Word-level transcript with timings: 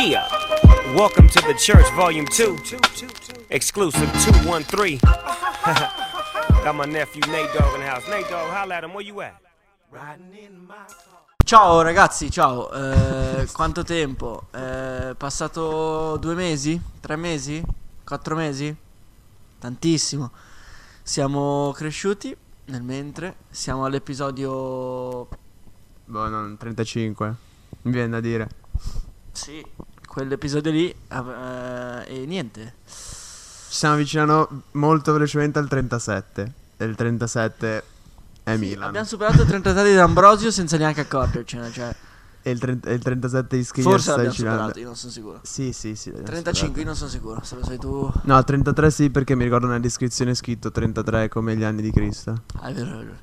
Yeah. 0.00 0.26
Welcome 0.94 1.28
to 1.28 1.42
the 1.42 1.52
church, 1.52 1.84
volume 1.92 2.24
2. 2.24 2.56
Exclusive 3.50 4.10
213. 4.24 4.98
Got 6.64 6.74
my 6.74 6.86
nephew 6.86 7.20
Nate 7.30 7.52
Dogg 7.52 7.74
in 7.74 7.80
the 7.80 7.86
house. 7.86 8.08
Nate 8.08 8.26
Dogg, 8.30 8.48
holla 8.50 8.76
at 8.76 8.84
him. 8.84 8.94
Where 8.94 9.04
you 9.04 9.20
at? 9.20 9.36
Ciao 11.44 11.82
ragazzi, 11.82 12.30
ciao. 12.30 12.70
Eh, 12.72 13.46
quanto 13.52 13.82
tempo? 13.82 14.46
Eh, 14.52 15.14
passato 15.18 16.16
due 16.16 16.34
mesi? 16.34 16.80
Tre 16.98 17.16
mesi? 17.16 17.62
Quattro 18.02 18.34
mesi? 18.36 18.74
Tantissimo. 19.58 20.30
Siamo 21.02 21.72
cresciuti 21.72 22.34
nel 22.66 22.82
mentre. 22.82 23.36
Siamo 23.50 23.84
all'episodio. 23.84 25.28
Boh, 26.06 26.28
non 26.28 26.56
35. 26.56 27.34
Mi 27.82 27.92
viene 27.92 28.08
da 28.08 28.20
dire. 28.20 28.48
Sì, 29.32 29.64
quell'episodio 30.10 30.72
lì. 30.72 30.90
eh, 30.90 32.04
e 32.22 32.26
niente. 32.26 32.74
Ci 32.84 33.76
stiamo 33.76 33.94
avvicinando 33.94 34.62
molto 34.72 35.12
velocemente 35.12 35.60
al 35.60 35.68
37. 35.68 36.52
E 36.76 36.84
il 36.84 36.96
37 36.96 37.84
è 38.42 38.54
Sì, 38.54 38.58
Milan. 38.58 38.88
Abbiamo 38.88 39.06
superato 39.06 39.42
il 39.42 39.46
33 39.48 39.92
di 39.92 39.96
Ambrosio 39.98 40.50
senza 40.50 40.76
neanche 40.76 41.02
accorgercene. 41.02 41.70
Cioè, 41.70 41.94
E 42.42 42.50
il, 42.50 42.58
30 42.58 42.88
e 42.90 42.94
il 42.94 43.02
37 43.02 43.56
di 43.56 43.62
Skriniar 43.64 43.92
forse 43.92 44.08
l'abbiamo 44.10 44.28
avvicinando. 44.30 44.58
superato, 44.58 44.78
io 44.80 44.86
non 44.86 44.96
sono 44.96 45.12
sicuro. 45.12 45.40
Sì, 45.42 45.72
sì, 45.72 45.94
sì. 45.94 46.08
l'abbiamo 46.10 46.26
35, 46.26 46.82
io 46.82 46.86
superato. 46.86 46.86
non 46.88 46.96
sono 46.96 47.10
sicuro. 47.10 47.40
Se 47.44 47.54
lo 47.54 47.64
sai 47.64 47.78
tu. 47.78 48.12
No, 48.24 48.42
33 48.42 48.90
sì, 48.90 49.10
perché 49.10 49.34
mi 49.36 49.44
ricordo 49.44 49.66
nella 49.66 49.78
descrizione 49.78 50.34
scritto 50.34 50.72
33 50.72 51.28
come 51.28 51.56
gli 51.56 51.62
anni 51.62 51.82
di 51.82 51.92
Cristo. 51.92 52.42
Ah, 52.60 52.68
è 52.68 52.72
vero, 52.74 52.90
è 52.98 53.04
vero. 53.04 53.16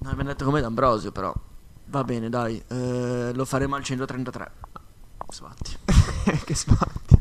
Non 0.00 0.12
abbiamo 0.12 0.28
detto 0.30 0.44
come 0.44 0.60
D'Ambrosio, 0.60 1.10
però. 1.12 1.32
Va 1.86 2.04
bene, 2.04 2.28
dai. 2.28 2.62
eh, 2.68 3.30
lo 3.32 3.44
faremo 3.46 3.76
al 3.76 3.82
133. 3.82 4.50
Sbatti. 5.30 5.76
che 6.44 6.54
sbatti. 6.54 7.18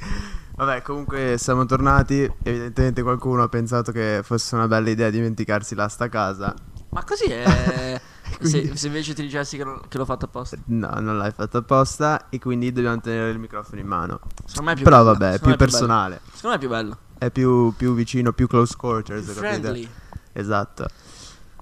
Vabbè, 0.55 0.81
comunque 0.81 1.35
siamo 1.37 1.65
tornati. 1.65 2.29
Evidentemente 2.43 3.01
qualcuno 3.03 3.43
ha 3.43 3.49
pensato 3.49 3.91
che 3.91 4.21
fosse 4.23 4.55
una 4.55 4.67
bella 4.67 4.89
idea 4.89 5.09
dimenticarsi 5.09 5.75
la 5.75 5.87
sta 5.87 6.09
casa. 6.09 6.53
Ma 6.89 7.03
così 7.03 7.25
è. 7.25 7.99
Quindi- 8.39 8.67
se, 8.69 8.75
se 8.75 8.87
invece 8.87 9.13
ti 9.13 9.21
dicessi 9.21 9.55
che, 9.57 9.63
non- 9.63 9.79
che 9.87 9.97
l'ho 9.97 10.05
fatto 10.05 10.25
apposta. 10.25 10.57
No, 10.65 10.89
non 10.99 11.17
l'hai 11.17 11.31
fatto 11.31 11.57
apposta 11.57 12.29
e 12.29 12.39
quindi 12.39 12.71
dobbiamo 12.73 12.99
tenere 12.99 13.29
il 13.29 13.39
microfono 13.39 13.79
in 13.79 13.87
mano. 13.87 14.19
Secondo 14.45 14.63
me 14.63 14.71
è 14.71 14.75
più 14.75 14.83
Però 14.83 14.97
bello. 15.03 15.11
vabbè, 15.11 15.33
è 15.33 15.39
più 15.39 15.49
me 15.49 15.55
bello. 15.55 15.71
personale. 15.71 16.21
Secondo 16.33 16.47
me 16.49 16.55
è 16.55 16.59
più 16.59 16.69
bello. 16.69 16.97
È 17.17 17.31
più, 17.31 17.73
più 17.75 17.93
vicino, 17.93 18.33
più 18.33 18.47
close 18.47 18.75
quarters, 18.75 19.23
Più 19.25 19.33
capite? 19.35 19.59
friendly. 19.59 19.89
Esatto. 20.33 20.87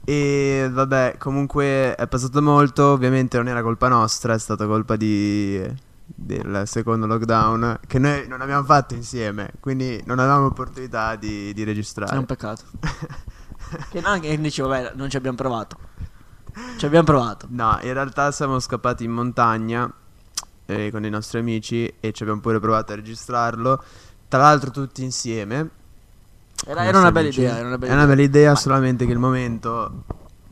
E 0.03 0.69
vabbè, 0.71 1.15
comunque 1.17 1.95
è 1.95 2.07
passato 2.07 2.41
molto, 2.41 2.85
ovviamente 2.91 3.37
non 3.37 3.47
era 3.47 3.61
colpa 3.61 3.87
nostra, 3.87 4.33
è 4.33 4.39
stata 4.39 4.65
colpa 4.67 4.95
di 4.95 5.59
del 6.15 6.63
secondo 6.65 7.05
lockdown 7.05 7.79
che 7.85 7.99
noi 7.99 8.25
non 8.27 8.39
abbiamo 8.41 8.63
fatto 8.63 8.93
insieme, 8.93 9.51
quindi 9.59 10.01
non 10.05 10.19
avevamo 10.19 10.45
opportunità 10.47 11.15
di, 11.15 11.53
di 11.53 11.61
È 11.61 11.65
registrare. 11.65 12.17
un 12.17 12.25
peccato. 12.25 12.63
che 13.91 13.99
non 14.01 14.19
che 14.21 14.39
dici, 14.39 14.61
vabbè, 14.61 14.93
non 14.95 15.09
ci 15.09 15.17
abbiamo 15.17 15.35
provato. 15.35 15.77
Ci 16.77 16.85
abbiamo 16.85 17.03
provato. 17.05 17.47
No, 17.49 17.77
in 17.81 17.91
realtà 17.93 18.31
siamo 18.31 18.59
scappati 18.59 19.03
in 19.03 19.11
montagna 19.11 19.91
eh, 20.67 20.89
con 20.89 21.03
i 21.03 21.09
nostri 21.09 21.39
amici 21.39 21.93
e 21.99 22.11
ci 22.13 22.23
abbiamo 22.23 22.39
pure 22.39 22.59
provato 22.61 22.93
a 22.93 22.95
registrarlo. 22.95 23.83
Tra 24.29 24.39
l'altro 24.39 24.71
tutti 24.71 25.03
insieme. 25.03 25.69
Era, 26.65 26.85
era 26.85 26.97
una 26.99 27.11
bella 27.11 27.25
amici. 27.27 27.41
idea. 27.41 27.57
Era 27.57 27.67
una 27.67 27.77
bella 27.77 27.91
È 27.91 27.95
una 27.95 28.05
bella 28.07 28.21
idea, 28.21 28.51
Ma- 28.51 28.55
solamente 28.57 29.05
che 29.05 29.11
il 29.11 29.19
momento 29.19 30.03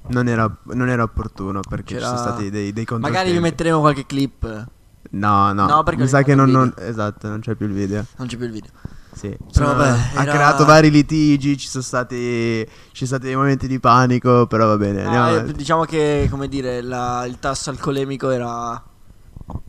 non 0.08 0.28
era, 0.28 0.54
non 0.74 0.90
era 0.90 1.04
opportuno 1.04 1.62
perché 1.62 1.96
C'era- 1.96 2.10
ci 2.10 2.18
sono 2.18 2.28
stati 2.30 2.50
dei, 2.50 2.74
dei. 2.74 2.86
Magari 3.00 3.32
vi 3.32 3.40
metteremo 3.40 3.80
qualche 3.80 4.06
clip. 4.06 4.68
No, 5.12 5.54
no, 5.54 5.68
No, 5.68 5.84
perché 5.84 6.02
mi 6.02 6.08
sa 6.08 6.24
che 6.24 6.34
non, 6.36 6.48
il 6.48 6.54
non- 6.54 6.74
Esatto, 6.78 7.28
non 7.28 7.40
c'è 7.40 7.56
più 7.56 7.68
il 7.68 7.74
video. 7.74 8.06
Non 8.18 8.28
c'è 8.28 8.38
più 8.38 8.46
il 8.46 8.52
video. 8.52 8.72
Sì. 9.14 9.38
Però 9.54 9.76
vabbè, 9.76 9.90
ha 10.16 10.22
era- 10.24 10.32
creato 10.32 10.66
vari 10.66 10.90
litigi, 10.90 11.56
ci 11.58 11.68
sono 11.68 11.84
stati, 11.84 12.16
ci 12.16 13.06
sono 13.06 13.08
stati 13.08 13.26
dei 13.26 13.36
momenti 13.36 13.68
di 13.68 13.80
panico, 13.80 14.48
però 14.48 14.66
va 14.68 14.78
bene. 14.78 15.06
Ah, 15.06 15.30
eh, 15.32 15.52
diciamo 15.54 15.84
che, 15.84 16.28
come 16.32 16.48
dire, 16.48 16.82
la- 16.82 17.24
il 17.26 17.38
tasso 17.40 17.70
alcolemico 17.70 18.30
era. 18.32 18.82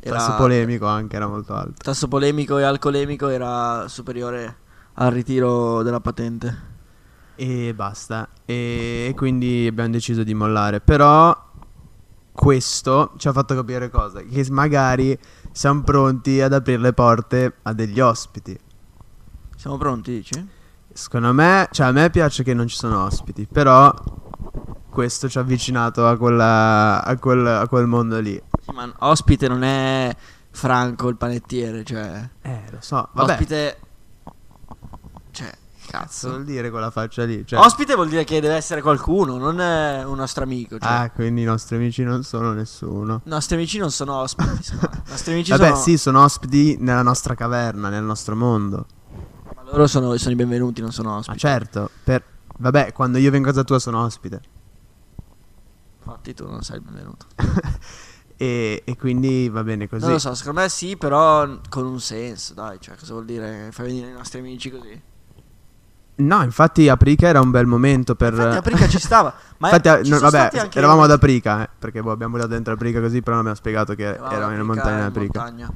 era 0.00 0.17
Tasso 0.17 0.34
polemico 0.37 0.87
anche 0.87 1.17
era 1.17 1.27
molto 1.27 1.53
alto. 1.55 1.75
tasso 1.83 2.06
polemico 2.09 2.59
e 2.59 2.62
alcolemico 2.62 3.28
era 3.28 3.87
superiore 3.89 4.56
al 4.94 5.11
ritiro 5.11 5.83
della 5.83 6.00
patente. 6.00 6.73
E 7.37 7.75
basta. 7.75 8.28
E, 8.47 9.09
e 9.11 9.15
quindi 9.17 9.67
abbiamo 9.69 9.91
deciso 9.91 10.23
di 10.23 10.33
mollare. 10.33 10.81
Però 10.81 11.37
questo 12.34 13.12
ci 13.17 13.28
ha 13.28 13.33
fatto 13.33 13.55
capire 13.55 13.89
cosa? 13.89 14.21
Che 14.21 14.47
magari 14.50 15.17
siamo 15.53 15.83
pronti 15.83 16.41
ad 16.41 16.53
aprire 16.53 16.81
le 16.81 16.93
porte 16.93 17.55
a 17.62 17.72
degli 17.72 18.00
ospiti. 18.00 18.59
Siamo 19.56 19.78
pronti, 19.78 20.11
dici? 20.11 20.49
Secondo 20.93 21.33
me, 21.33 21.69
cioè 21.71 21.87
a 21.87 21.93
me 21.93 22.11
piace 22.11 22.43
che 22.43 22.53
non 22.53 22.67
ci 22.67 22.77
sono 22.77 23.05
ospiti, 23.05 23.47
però 23.47 23.94
questo 24.91 25.28
ci 25.28 25.39
ha 25.39 25.43
avvicinato 25.43 26.06
a, 26.06 26.17
quella, 26.17 27.05
a, 27.05 27.17
quel, 27.19 27.47
a 27.47 27.69
quel 27.69 27.87
mondo 27.87 28.19
lì. 28.19 28.41
Sì, 28.61 28.73
ma 28.73 28.93
ospite 28.99 29.49
non 29.49 29.62
è 29.62 30.15
Franco 30.50 31.09
il 31.09 31.17
panettiere, 31.17 31.84
cioè. 31.84 32.28
Eh, 32.43 32.62
lo 32.71 32.78
so. 32.81 33.09
Vabbè, 33.12 33.33
Ospite. 33.33 33.78
Cazzo. 35.99 36.28
vuol 36.31 36.44
dire 36.44 36.71
quella 36.71 36.91
faccia 36.91 37.25
lì? 37.25 37.47
Cioè, 37.47 37.59
Ospite 37.60 37.94
vuol 37.94 38.09
dire 38.09 38.25
che 38.25 38.41
deve 38.41 38.55
essere 38.55 38.82
qualcuno, 38.82 39.37
non 39.37 39.60
è 39.60 40.03
un 40.05 40.16
nostro 40.16 40.43
amico. 40.43 40.78
Cioè. 40.78 40.88
Ah, 40.91 41.10
quindi 41.10 41.43
i 41.43 41.44
nostri 41.44 41.77
amici 41.77 42.03
non 42.03 42.22
sono 42.25 42.53
nessuno. 42.53 43.21
I 43.25 43.28
nostri 43.28 43.55
amici 43.56 43.78
non 43.78 43.91
sono 43.91 44.15
ospiti. 44.15 44.62
sono- 44.65 44.81
nostri 45.09 45.32
amici 45.32 45.50
Vabbè, 45.50 45.69
sono. 45.69 45.77
sì, 45.77 45.97
sono 45.99 46.22
ospiti 46.25 46.77
nella 46.81 47.03
nostra 47.03 47.34
caverna, 47.34 47.88
nel 47.88 48.03
nostro 48.03 48.34
mondo. 48.34 48.87
Ma 49.55 49.62
loro 49.62 49.87
sono, 49.87 50.16
sono 50.16 50.32
i 50.32 50.37
benvenuti, 50.37 50.81
non 50.81 50.91
sono 50.93 51.10
Ma 51.10 51.16
ospiti. 51.19 51.38
certo, 51.38 51.91
per... 52.03 52.25
vabbè, 52.59 52.93
quando 52.93 53.19
io 53.19 53.31
vengo 53.31 53.49
a 53.49 53.50
casa 53.53 53.65
tua 53.65 53.78
sono 53.78 54.03
ospite. 54.03 54.41
Infatti, 56.05 56.34
tu 56.34 56.47
non 56.50 56.62
sei 56.62 56.76
il 56.76 56.82
benvenuto. 56.82 57.26
e, 58.37 58.82
e 58.84 58.97
quindi 58.97 59.49
va 59.49 59.62
bene 59.62 59.88
così. 59.88 60.03
Non 60.03 60.12
lo 60.12 60.19
so, 60.19 60.34
secondo 60.34 60.61
me 60.61 60.69
sì, 60.69 60.97
però 60.97 61.49
con 61.69 61.87
un 61.87 62.00
senso, 62.00 62.53
dai. 62.53 62.78
Cioè, 62.81 62.97
cosa 62.97 63.12
vuol 63.12 63.25
dire 63.25 63.69
fai 63.71 63.87
venire 63.87 64.09
i 64.09 64.12
nostri 64.12 64.41
amici 64.41 64.71
così? 64.71 65.00
No, 66.16 66.42
infatti 66.42 66.88
Aprica 66.88 67.26
era 67.26 67.41
un 67.41 67.50
bel 67.50 67.66
momento 67.66 68.14
per... 68.14 68.34
Infatti, 68.34 68.56
Aprica 68.56 68.86
ci 68.88 69.00
stava. 69.00 69.34
Ma 69.58 69.69
Infatti, 69.69 69.88
eh, 69.88 69.98
eh, 70.00 70.04
ci 70.04 70.10
no, 70.10 70.19
vabbè, 70.20 70.69
eravamo 70.72 71.02
ad 71.02 71.10
Aprica, 71.10 71.64
eh, 71.64 71.69
perché 71.76 72.02
boh, 72.02 72.12
abbiamo 72.12 72.34
buttato 72.34 72.52
dentro 72.52 72.75
Aprica 72.75 73.00
così, 73.00 73.19
però 73.20 73.32
non 73.32 73.38
abbiamo 73.41 73.56
spiegato 73.56 73.94
che 73.94 74.14
Eravamo 74.14 74.54
in 74.54 74.60
montagna 74.60 74.98
in 74.98 75.04
Aprica. 75.04 75.41
montagna. 75.41 75.72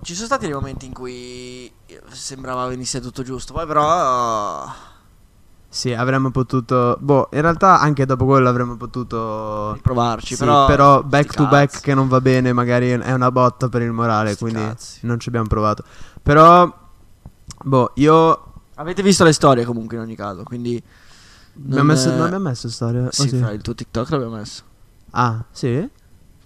Ci 0.00 0.14
sono 0.14 0.26
stati 0.26 0.44
dei 0.44 0.54
momenti 0.54 0.86
in 0.86 0.92
cui 0.92 1.70
sembrava 2.10 2.68
venisse 2.68 3.00
tutto 3.00 3.24
giusto, 3.24 3.52
poi 3.52 3.66
però 3.66 4.64
Sì, 5.68 5.92
avremmo 5.92 6.30
potuto... 6.30 6.96
Boh, 7.00 7.28
in 7.32 7.40
realtà 7.40 7.80
anche 7.80 8.06
dopo 8.06 8.24
quello 8.24 8.48
avremmo 8.48 8.76
potuto... 8.76 9.76
provarci, 9.82 10.36
Sì, 10.36 10.44
però 10.44 11.02
back 11.02 11.32
sti 11.32 11.36
to 11.36 11.46
back 11.48 11.72
cazzi. 11.72 11.82
che 11.82 11.94
non 11.94 12.06
va 12.06 12.20
bene, 12.20 12.52
magari 12.52 12.90
è 12.90 13.12
una 13.12 13.32
botta 13.32 13.68
per 13.68 13.82
il 13.82 13.90
morale, 13.92 14.30
Sti 14.34 14.38
quindi 14.42 14.62
cazzi. 14.62 15.00
non 15.02 15.18
ci 15.18 15.28
abbiamo 15.28 15.48
provato. 15.48 15.82
Però, 16.22 16.72
boh, 17.64 17.90
io... 17.96 18.42
Avete 18.78 19.02
visto 19.02 19.24
le 19.24 19.32
storie 19.32 19.64
comunque 19.64 19.96
in 19.96 20.02
ogni 20.02 20.14
caso, 20.14 20.44
quindi 20.44 20.80
Abbiamo 21.54 21.82
messo, 21.92 22.10
non 22.10 22.20
abbiamo 22.22 22.48
messo 22.48 22.68
storia? 22.68 23.06
Oh, 23.06 23.10
Sì, 23.10 23.28
sì. 23.28 23.38
fra 23.38 23.50
il 23.50 23.60
tuo 23.60 23.74
TikTok 23.74 24.10
l'abbiamo 24.10 24.36
messo. 24.36 24.62
Ah, 25.10 25.44
sì? 25.50 25.88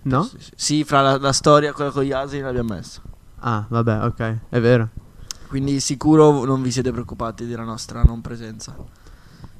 No? 0.04 0.22
Sì, 0.22 0.36
sì. 0.40 0.50
Sì, 0.54 0.84
fra 0.84 1.02
la, 1.02 1.18
la 1.18 1.32
storia 1.32 1.74
quella 1.74 1.90
con 1.90 2.02
gli 2.04 2.12
asini 2.12 2.40
l'abbiamo 2.40 2.72
messo. 2.74 3.02
Ah, 3.40 3.66
vabbè, 3.68 4.04
ok, 4.06 4.38
è 4.48 4.60
vero. 4.60 4.88
Quindi 5.48 5.78
sicuro 5.80 6.44
non 6.46 6.62
vi 6.62 6.70
siete 6.70 6.90
preoccupati 6.90 7.44
della 7.44 7.64
nostra 7.64 8.02
non 8.02 8.22
presenza. 8.22 8.74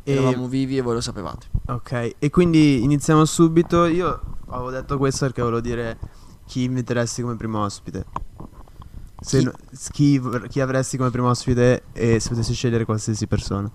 E- 0.03 0.13
Eravamo 0.13 0.49
vivi 0.49 0.79
e 0.79 0.81
voi 0.81 0.95
lo 0.95 1.01
sapevate. 1.03 1.49
Ok, 1.67 2.15
e 2.19 2.31
quindi 2.31 2.83
iniziamo 2.83 3.27
subito. 3.27 3.85
Io 3.85 4.39
avevo 4.49 4.71
detto 4.71 4.97
questo 4.97 5.27
perché 5.27 5.43
volevo 5.43 5.61
dire 5.61 5.99
chi 6.47 6.63
inviteresti 6.63 7.21
come 7.21 7.37
primo 7.37 7.63
ospite. 7.63 8.07
Se 9.23 9.39
Chi? 9.39 9.45
no- 9.45 9.53
chi, 9.91 10.19
vor- 10.19 10.49
chi 10.49 10.61
avresti 10.61 10.97
come 10.97 11.11
primo 11.11 11.29
ospite 11.29 11.85
e 11.93 12.19
se 12.19 12.29
potessi 12.31 12.55
scegliere 12.55 12.85
qualsiasi 12.85 13.27
persona. 13.27 13.71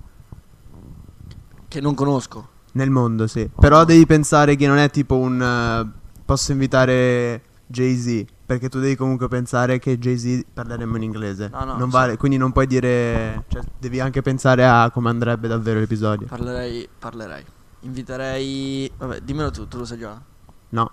Che 1.68 1.82
non 1.82 1.96
conosco. 1.96 2.50
Nel 2.74 2.90
mondo, 2.90 3.28
sì. 3.28 3.50
Però 3.60 3.86
devi 3.86 4.06
pensare 4.06 4.56
che 4.56 4.68
non 4.68 4.78
è 4.78 4.90
tipo 4.92 5.18
un... 5.18 5.42
eh, 5.42 6.20
posso 6.24 6.52
invitare 6.52 7.42
Jay-Z. 7.66 8.26
Perché 8.46 8.70
tu 8.70 8.80
devi 8.80 8.96
comunque 8.96 9.28
pensare 9.28 9.80
che 9.80 9.98
Jay-Z 9.98 10.46
parleremo 10.54 10.96
in 10.98 11.04
inglese. 11.04 11.50
No, 11.52 11.64
no, 11.66 11.78
non 11.78 11.90
vale, 11.90 12.18
quindi 12.18 12.38
non 12.38 12.52
puoi 12.52 12.68
dire... 12.68 13.44
Cioè, 13.48 13.62
devi 13.78 14.00
anche 14.00 14.22
pensare 14.22 14.66
a 14.66 14.90
come 14.92 15.10
andrebbe 15.10 15.48
davvero 15.48 15.80
l'episodio. 15.80 16.28
Parlerei, 16.28 16.88
parlerei. 17.00 17.44
Inviterei... 17.82 18.92
Vabbè, 18.98 19.20
dimmelo 19.22 19.52
tu, 19.52 19.68
tu 19.68 19.80
lo 19.80 19.86
sai 19.86 19.98
già. 19.98 20.22
No. 20.70 20.92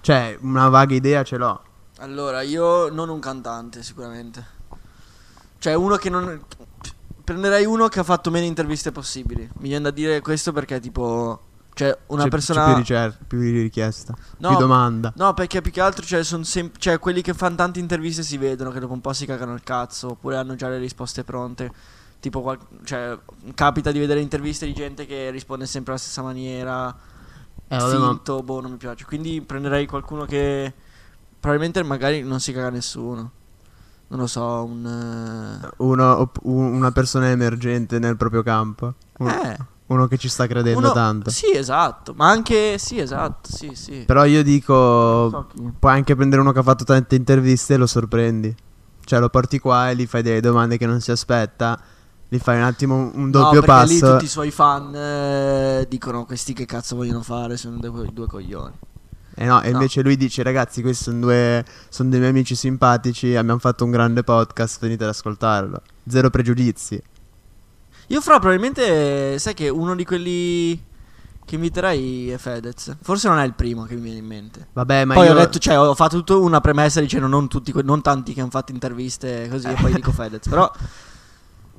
Cioè, 0.00 0.38
una 0.42 0.68
vaga 0.68 0.94
idea 0.94 1.22
ce 1.24 1.36
l'ho. 1.36 1.60
Allora, 2.00 2.42
io 2.42 2.88
non 2.90 3.08
un 3.08 3.20
cantante, 3.20 3.82
sicuramente. 3.82 4.44
Cioè, 5.58 5.74
uno 5.74 5.96
che 5.96 6.10
non. 6.10 6.42
Prenderei 7.22 7.64
uno 7.66 7.88
che 7.88 8.00
ha 8.00 8.02
fatto 8.02 8.30
meno 8.30 8.46
interviste 8.46 8.90
possibili. 8.90 9.48
Mi 9.58 9.68
viene 9.68 9.84
da 9.84 9.90
dire 9.90 10.20
questo 10.20 10.52
perché, 10.52 10.80
tipo. 10.80 11.42
Cioè, 11.72 11.96
una 12.08 12.24
C'è- 12.24 12.28
persona... 12.28 12.60
c'è 12.64 12.66
più, 12.70 12.76
ricer- 12.78 13.18
più 13.26 13.38
richiesta, 13.40 14.14
No, 14.38 14.48
più 14.48 14.58
domanda. 14.58 15.12
No, 15.16 15.32
perché 15.34 15.60
più 15.62 15.70
che 15.70 15.80
altro, 15.80 16.04
cioè, 16.04 16.24
son 16.24 16.44
sem- 16.44 16.72
cioè, 16.76 16.98
quelli 16.98 17.22
che 17.22 17.32
fanno 17.32 17.56
tante 17.56 17.78
interviste 17.78 18.22
si 18.22 18.36
vedono 18.36 18.70
che 18.70 18.80
dopo 18.80 18.92
un 18.92 19.00
po' 19.00 19.12
si 19.12 19.24
cagano 19.24 19.54
il 19.54 19.62
cazzo, 19.62 20.10
oppure 20.10 20.36
hanno 20.36 20.56
già 20.56 20.68
le 20.68 20.78
risposte 20.78 21.22
pronte. 21.24 21.70
Tipo, 22.18 22.42
qual- 22.42 22.58
cioè, 22.84 23.16
capita 23.54 23.92
di 23.92 23.98
vedere 23.98 24.20
interviste 24.20 24.66
di 24.66 24.74
gente 24.74 25.06
che 25.06 25.30
risponde 25.30 25.64
sempre 25.66 25.92
alla 25.92 26.00
stessa 26.00 26.22
maniera, 26.22 26.94
Eh, 27.68 27.76
vabbè, 27.76 27.98
ma- 27.98 28.08
finto, 28.08 28.42
boh, 28.42 28.60
non 28.60 28.72
mi 28.72 28.76
piace. 28.76 29.04
Quindi 29.06 29.40
prenderei 29.40 29.86
qualcuno 29.86 30.24
che 30.26 30.74
probabilmente 31.40 31.82
magari 31.82 32.22
non 32.22 32.38
si 32.40 32.52
caga 32.52 32.70
nessuno. 32.70 33.30
Non 34.08 34.18
lo 34.20 34.26
so, 34.26 34.64
un... 34.64 34.84
eh, 35.64 35.68
uno, 35.78 36.30
una 36.42 36.90
persona 36.90 37.30
emergente 37.30 37.98
nel 37.98 38.16
proprio 38.16 38.42
campo. 38.42 38.94
Un- 39.18 39.28
Eh, 39.28 39.56
Uno 39.86 40.06
che 40.06 40.18
ci 40.18 40.28
sta 40.28 40.46
credendo 40.46 40.78
uno- 40.78 40.92
tanto. 40.92 41.30
Sì, 41.30 41.50
esatto, 41.52 42.12
ma 42.14 42.28
anche... 42.28 42.78
Sì, 42.78 42.98
esatto, 43.00 43.50
sì, 43.52 43.70
sì. 43.74 44.04
Però 44.06 44.24
io 44.24 44.42
dico, 44.44 45.28
so 45.30 45.46
puoi 45.78 45.92
anche 45.94 46.14
prendere 46.14 46.40
uno 46.42 46.52
che 46.52 46.60
ha 46.60 46.62
fatto 46.62 46.84
tante 46.84 47.16
interviste 47.16 47.74
e 47.74 47.76
lo 47.76 47.86
sorprendi. 47.88 48.54
Cioè 49.04 49.18
lo 49.18 49.28
porti 49.30 49.58
qua 49.58 49.90
e 49.90 49.96
gli 49.96 50.06
fai 50.06 50.22
delle 50.22 50.40
domande 50.40 50.76
che 50.76 50.86
non 50.86 51.00
si 51.00 51.10
aspetta. 51.10 51.76
Gli 52.28 52.38
fai 52.38 52.58
un 52.58 52.62
attimo 52.64 52.94
un- 52.96 53.10
un 53.14 53.30
No, 53.30 53.30
doppio 53.30 53.60
perché 53.62 53.86
lì 53.92 53.98
passo. 53.98 54.12
tutti 54.12 54.24
i 54.26 54.28
suoi 54.28 54.50
fan 54.52 54.94
eh, 54.94 55.86
dicono 55.88 56.24
questi 56.24 56.52
che 56.52 56.66
cazzo 56.66 56.94
vogliono 56.94 57.22
fare, 57.22 57.56
sono 57.56 57.76
due, 57.78 58.08
due 58.12 58.26
coglioni. 58.28 58.72
E 59.40 59.46
no, 59.46 59.62
e 59.62 59.70
No. 59.70 59.78
invece 59.78 60.02
lui 60.02 60.18
dice 60.18 60.42
ragazzi 60.42 60.82
questi 60.82 61.04
sono 61.04 61.20
due, 61.20 61.64
sono 61.88 62.10
dei 62.10 62.18
miei 62.18 62.30
amici 62.30 62.54
simpatici, 62.54 63.34
abbiamo 63.36 63.58
fatto 63.58 63.84
un 63.86 63.90
grande 63.90 64.22
podcast, 64.22 64.78
venite 64.80 65.04
ad 65.04 65.10
ascoltarlo. 65.10 65.80
Zero 66.06 66.28
pregiudizi. 66.28 67.02
Io 68.08 68.20
fra 68.20 68.38
probabilmente, 68.38 69.38
sai 69.38 69.54
che 69.54 69.70
uno 69.70 69.94
di 69.94 70.04
quelli 70.04 70.78
che 71.46 71.54
inviterei 71.54 72.28
è 72.28 72.36
Fedez. 72.36 72.96
Forse 73.00 73.28
non 73.28 73.38
è 73.38 73.44
il 73.46 73.54
primo 73.54 73.84
che 73.84 73.94
mi 73.94 74.02
viene 74.02 74.18
in 74.18 74.26
mente. 74.26 74.66
Vabbè 74.74 75.06
ma 75.06 75.14
poi 75.14 75.24
io... 75.26 75.32
ho 75.32 75.36
detto, 75.36 75.58
cioè, 75.58 75.78
ho 75.78 75.94
fatto 75.94 76.18
tutta 76.18 76.36
una 76.36 76.60
premessa 76.60 77.00
dicendo 77.00 77.26
non 77.26 77.48
tutti, 77.48 77.72
non 77.82 78.02
tanti 78.02 78.34
che 78.34 78.42
hanno 78.42 78.50
fatto 78.50 78.72
interviste 78.72 79.48
così 79.48 79.68
e 79.68 79.74
poi 79.80 79.94
dico 79.94 80.12
Fedez. 80.12 80.48
Però, 80.48 80.70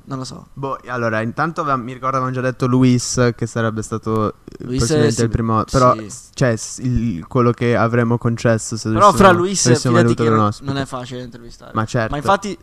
non 0.04 0.18
lo 0.18 0.24
so. 0.24 0.46
Boh, 0.52 0.78
allora, 0.86 1.20
intanto 1.20 1.64
mi 1.76 1.92
ricordo 1.92 2.16
avevamo 2.16 2.34
già 2.34 2.40
detto 2.40 2.66
Luis 2.66 3.32
che 3.36 3.46
sarebbe 3.46 3.82
stato 3.82 4.34
Luis 4.60 4.84
sì, 4.84 5.22
il 5.22 5.28
primo, 5.28 5.64
però 5.70 5.94
sì. 5.94 6.10
cioè 6.34 6.56
il- 6.78 7.26
quello 7.26 7.52
che 7.52 7.76
avremmo 7.76 8.18
concesso 8.18 8.76
se 8.76 8.90
Però 8.90 9.12
fra 9.12 9.30
Luis, 9.30 9.64
dovessimo 9.64 9.96
fidati 9.96 10.28
non, 10.28 10.76
è 10.76 10.84
facile 10.84 11.22
intervistare. 11.22 11.70
Ma 11.74 11.84
certo. 11.84 12.10
Ma 12.10 12.16
infatti 12.16 12.56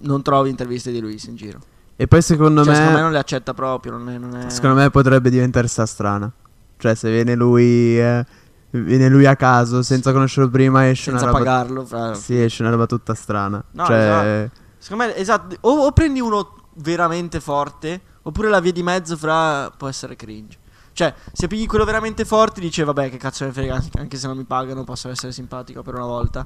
non 0.00 0.22
trovi 0.22 0.50
interviste 0.50 0.90
di 0.90 1.00
Luis 1.00 1.24
in 1.24 1.36
giro. 1.36 1.58
E 1.96 2.06
poi 2.08 2.22
secondo 2.22 2.62
Cioè, 2.62 2.72
me 2.72 2.76
secondo 2.76 2.96
me 2.96 3.02
non 3.02 3.12
le 3.12 3.18
accetta 3.18 3.54
proprio, 3.54 3.92
non 3.92 4.08
è... 4.08 4.18
Non 4.18 4.36
è... 4.36 4.50
secondo 4.50 4.76
me 4.76 4.90
potrebbe 4.90 5.30
diventare 5.30 5.68
sta 5.68 5.86
strana. 5.86 6.30
Cioè 6.76 6.94
se 6.94 7.10
viene 7.10 7.34
lui 7.36 7.98
eh, 7.98 8.26
viene 8.70 9.08
lui 9.08 9.26
a 9.26 9.36
caso 9.36 9.82
senza 9.82 10.12
conoscerlo 10.12 10.50
prima 10.50 10.88
esce 10.88 11.10
senza 11.10 11.28
una 11.28 11.32
roba 11.32 11.44
pagarlo. 11.44 11.84
Fra... 11.84 12.14
Sì, 12.14 12.42
esce 12.42 12.62
una 12.62 12.72
roba 12.72 12.86
tutta 12.86 13.14
strana. 13.14 13.62
No, 13.70 13.86
cioè 13.86 14.50
Secondo 14.84 15.04
me, 15.04 15.16
esatto, 15.16 15.56
o, 15.62 15.86
o 15.86 15.92
prendi 15.92 16.20
uno 16.20 16.56
veramente 16.74 17.40
forte, 17.40 17.98
oppure 18.20 18.50
la 18.50 18.60
via 18.60 18.70
di 18.70 18.82
mezzo 18.82 19.16
fra 19.16 19.72
può 19.74 19.88
essere 19.88 20.14
cringe. 20.14 20.58
Cioè, 20.92 21.14
se 21.32 21.46
pigli 21.46 21.64
quello 21.64 21.86
veramente 21.86 22.26
forte, 22.26 22.60
dice 22.60 22.84
vabbè, 22.84 23.08
che 23.08 23.16
cazzo 23.16 23.46
ne 23.46 23.52
frega, 23.52 23.82
anche 23.94 24.18
se 24.18 24.26
non 24.26 24.36
mi 24.36 24.44
pagano, 24.44 24.84
posso 24.84 25.08
essere 25.08 25.32
simpatico 25.32 25.80
per 25.82 25.94
una 25.94 26.04
volta. 26.04 26.44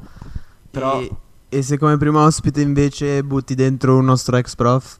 Però 0.70 1.00
e, 1.00 1.10
e 1.48 1.62
se 1.62 1.78
come 1.78 1.96
primo 1.96 2.22
ospite 2.22 2.60
invece 2.60 3.24
butti 3.24 3.56
dentro 3.56 3.96
un 3.96 4.04
nostro 4.04 4.36
ex 4.36 4.54
prof? 4.54 4.98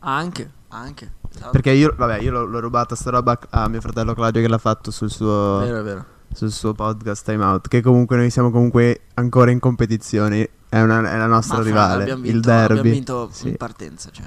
anche, 0.00 0.50
anche. 0.68 1.12
esatto. 1.34 1.50
Perché 1.52 1.70
io, 1.70 1.94
vabbè, 1.96 2.18
io 2.18 2.32
l'ho, 2.32 2.44
l'ho 2.44 2.60
rubata 2.60 2.94
sta 2.94 3.08
roba 3.08 3.38
a 3.48 3.66
mio 3.70 3.80
fratello 3.80 4.12
Claudio 4.12 4.42
che 4.42 4.48
l'ha 4.48 4.58
fatto 4.58 4.90
sul 4.90 5.10
suo, 5.10 5.60
Vero, 5.60 5.82
vero. 5.82 6.04
sul 6.34 6.52
suo 6.52 6.74
podcast 6.74 7.24
Time 7.24 7.42
Out. 7.42 7.68
Che 7.68 7.80
comunque 7.80 8.18
noi 8.18 8.28
siamo 8.28 8.50
comunque 8.50 9.04
ancora 9.14 9.50
in 9.50 9.58
competizione. 9.58 10.50
È, 10.68 10.80
una- 10.80 11.10
è 11.10 11.16
la 11.16 11.26
nostra 11.26 11.58
Ma 11.58 11.62
rivale. 11.64 12.02
abbiamo 12.02 12.24
il 12.24 12.32
vinto, 12.32 12.48
derby. 12.48 12.78
Abbiamo 12.78 12.90
vinto 12.96 13.28
Sì. 13.32 13.48
in 13.48 13.56
partenza, 13.56 14.10
cioè. 14.12 14.26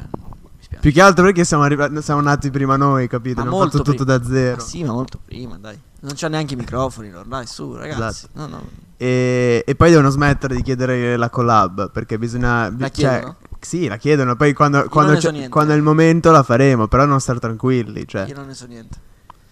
Più 0.80 0.92
che 0.92 1.02
altro 1.02 1.26
perché 1.26 1.44
siamo, 1.44 1.64
arrivati, 1.64 2.02
siamo 2.02 2.22
nati 2.22 2.50
prima 2.50 2.76
noi, 2.78 3.08
capito? 3.08 3.42
Abbiamo 3.42 3.60
fatto 3.64 3.82
tutto 3.82 4.04
prima. 4.04 4.18
da 4.18 4.24
zero. 4.26 4.56
Ma 4.56 4.62
sì, 4.64 4.84
ma 4.84 4.94
molto 4.94 5.20
prima, 5.24 5.58
dai. 5.60 5.78
Non 6.00 6.14
c'ha 6.16 6.28
neanche 6.30 6.54
i 6.56 6.58
microfoni, 6.58 7.12
dai, 7.28 7.46
su, 7.46 7.76
ragazzi. 7.76 8.26
Esatto. 8.26 8.30
No, 8.40 8.48
no. 8.48 8.64
E, 8.98 9.64
e 9.68 9.76
poi 9.76 9.90
devono 9.92 10.10
smettere 10.10 10.56
di 10.56 10.64
chiedere 10.64 11.18
la 11.18 11.30
collab 11.30 11.92
perché 11.92 12.18
bisogna. 12.18 12.70
La 12.70 12.90
cioè, 12.90 12.92
chiedono? 12.92 13.36
sì, 13.60 13.88
la 13.88 13.98
chiedono. 13.98 14.36
Poi 14.36 14.54
quando, 14.54 14.86
quando, 14.90 15.20
so 15.20 15.32
quando 15.50 15.74
è 15.74 15.76
il 15.76 15.84
momento 15.84 16.32
la 16.32 16.42
faremo. 16.42 16.88
Però 16.88 17.06
non 17.06 17.20
stare 17.20 17.40
tranquilli. 17.40 18.08
Cioè, 18.08 18.26
Io 18.28 18.36
non 18.36 18.48
ne 18.48 18.54
so 18.56 18.66
niente. 18.66 18.98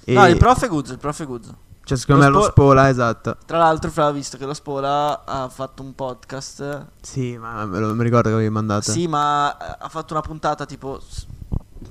E- 0.06 0.13
No, 0.13 0.25
il 0.27 0.38
prof 0.38 0.63
è 0.63 0.68
Guzzo, 0.68 0.94
il 0.94 1.00
prof 1.00 1.21
è 1.21 1.25
Guzzo. 1.25 1.56
Cioè, 1.89 1.97
secondo 1.97 2.21
lo 2.25 2.27
me 2.30 2.36
lo 2.36 2.41
spo- 2.44 2.51
spola, 2.51 2.89
esatto. 2.89 3.38
Tra 3.47 3.57
l'altro, 3.57 3.89
fra 3.89 4.12
visto 4.12 4.38
che 4.38 4.45
lo 4.45 4.53
Spola 4.53 5.25
ha 5.25 5.50
fatto 5.50 5.81
un 5.81 5.95
podcast. 5.95 6.86
Sì, 7.01 7.36
ma 7.38 7.65
me 7.65 7.80
lo- 7.80 7.95
mi 7.95 8.03
ricordo 8.03 8.30
che 8.30 8.36
avevi 8.36 8.50
mandato. 8.51 8.91
Sì, 8.91 9.07
ma 9.07 9.57
eh, 9.57 9.75
ha 9.80 9.89
fatto 9.89 10.13
una 10.13 10.21
puntata 10.21 10.65
tipo 10.68 11.01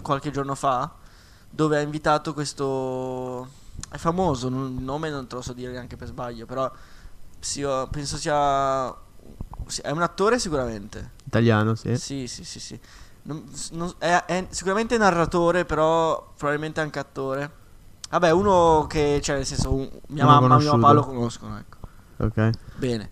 qualche 0.03 0.31
giorno 0.31 0.55
fa. 0.55 0.89
Dove 1.50 1.79
ha 1.79 1.81
invitato 1.81 2.33
questo. 2.33 3.49
È 3.91 3.97
famoso, 3.97 4.47
il 4.49 4.55
nome 4.55 5.11
non 5.11 5.27
te 5.27 5.35
lo 5.35 5.43
so 5.43 5.53
dire 5.53 5.73
neanche 5.73 5.97
per 5.97 6.06
sbaglio. 6.09 6.47
Però 6.47 6.71
sì, 7.41 7.65
oh, 7.65 7.89
penso 7.89 8.17
sia. 8.17 8.87
È 9.83 9.91
un 9.91 10.03
attore 10.03 10.39
sicuramente. 10.39 11.11
Italiano, 11.25 11.75
sì. 11.75 11.97
Sì, 11.97 12.27
sì, 12.29 12.44
sì, 12.44 12.61
sì. 12.61 12.81
Non- 13.23 13.44
non- 13.73 13.93
è, 13.99 14.23
è 14.27 14.47
sicuramente 14.51 14.97
narratore, 14.97 15.65
però 15.65 16.33
probabilmente 16.37 16.81
anche 16.81 16.99
attore. 17.01 17.57
Vabbè, 18.10 18.31
uno 18.31 18.87
che, 18.88 19.20
cioè, 19.22 19.37
nel 19.37 19.46
senso, 19.46 19.75
un- 19.75 19.88
mia 20.08 20.25
Uno 20.25 20.40
mamma 20.40 20.56
e 20.56 20.58
mio 20.62 20.70
papà 20.78 20.93
lo 20.93 21.02
conoscono, 21.02 21.58
ecco. 21.58 21.76
Ok. 22.25 22.50
Bene. 22.76 23.10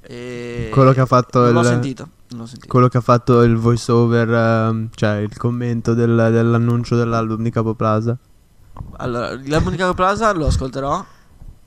E... 0.00 0.70
Quello 0.72 0.92
che 0.92 1.00
ha 1.00 1.06
fatto 1.06 1.40
non 1.44 1.52
l'ho 1.52 1.60
il- 1.60 1.66
sentito, 1.66 2.08
non 2.30 2.40
l'ho 2.40 2.46
sentito. 2.46 2.66
Quello 2.68 2.88
che 2.88 2.96
ha 2.98 3.00
fatto 3.02 3.42
il 3.42 3.56
voice 3.56 3.92
over, 3.92 4.28
ehm, 4.28 4.88
cioè 4.94 5.16
il 5.18 5.36
commento 5.36 5.94
del- 5.94 6.28
dell'annuncio 6.32 6.96
dell'album 6.96 7.42
di 7.42 7.50
Capo 7.50 7.74
Plaza. 7.74 8.16
Allora, 8.96 9.38
l'album 9.44 9.70
di 9.70 9.76
Capo 9.76 9.94
Plaza 9.94 10.32
lo 10.32 10.46
ascolterò. 10.46 11.04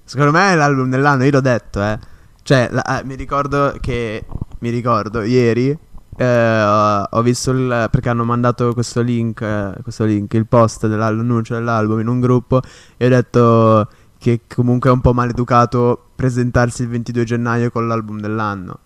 Secondo 0.04 0.32
me 0.32 0.52
è 0.52 0.56
l'album 0.56 0.90
dell'anno, 0.90 1.24
io 1.24 1.32
l'ho 1.32 1.42
detto, 1.42 1.82
eh. 1.82 1.98
Cioè, 2.44 2.68
la- 2.72 3.00
eh, 3.00 3.04
mi 3.06 3.16
ricordo 3.16 3.76
che. 3.80 4.26
Mi 4.60 4.70
ricordo 4.70 5.22
ieri. 5.22 5.78
Eh, 6.22 7.08
ho- 7.10 7.22
visto 7.22 7.52
il. 7.52 7.88
Perché 7.92 8.10
hanno 8.10 8.24
mandato 8.24 8.74
questo 8.74 9.02
link. 9.02 9.42
eh, 9.42 9.74
questo 9.82 10.06
link, 10.06 10.34
il 10.34 10.46
post 10.46 10.88
dell'annuncio 10.88 11.54
dell'album 11.56 12.00
in 12.00 12.08
un 12.08 12.20
gruppo. 12.20 12.62
E 12.98 13.06
ho 13.06 13.10
detto 13.10 13.88
che 14.18 14.42
comunque 14.54 14.90
è 14.90 14.94
un 14.94 15.02
po' 15.02 15.14
maleducato 15.14 16.10
presentarsi 16.16 16.84
il 16.84 16.90
22 16.90 17.24
gennaio 17.24 17.72
con 17.72 17.88
l'album 17.88 18.20
dell'anno. 18.20 18.80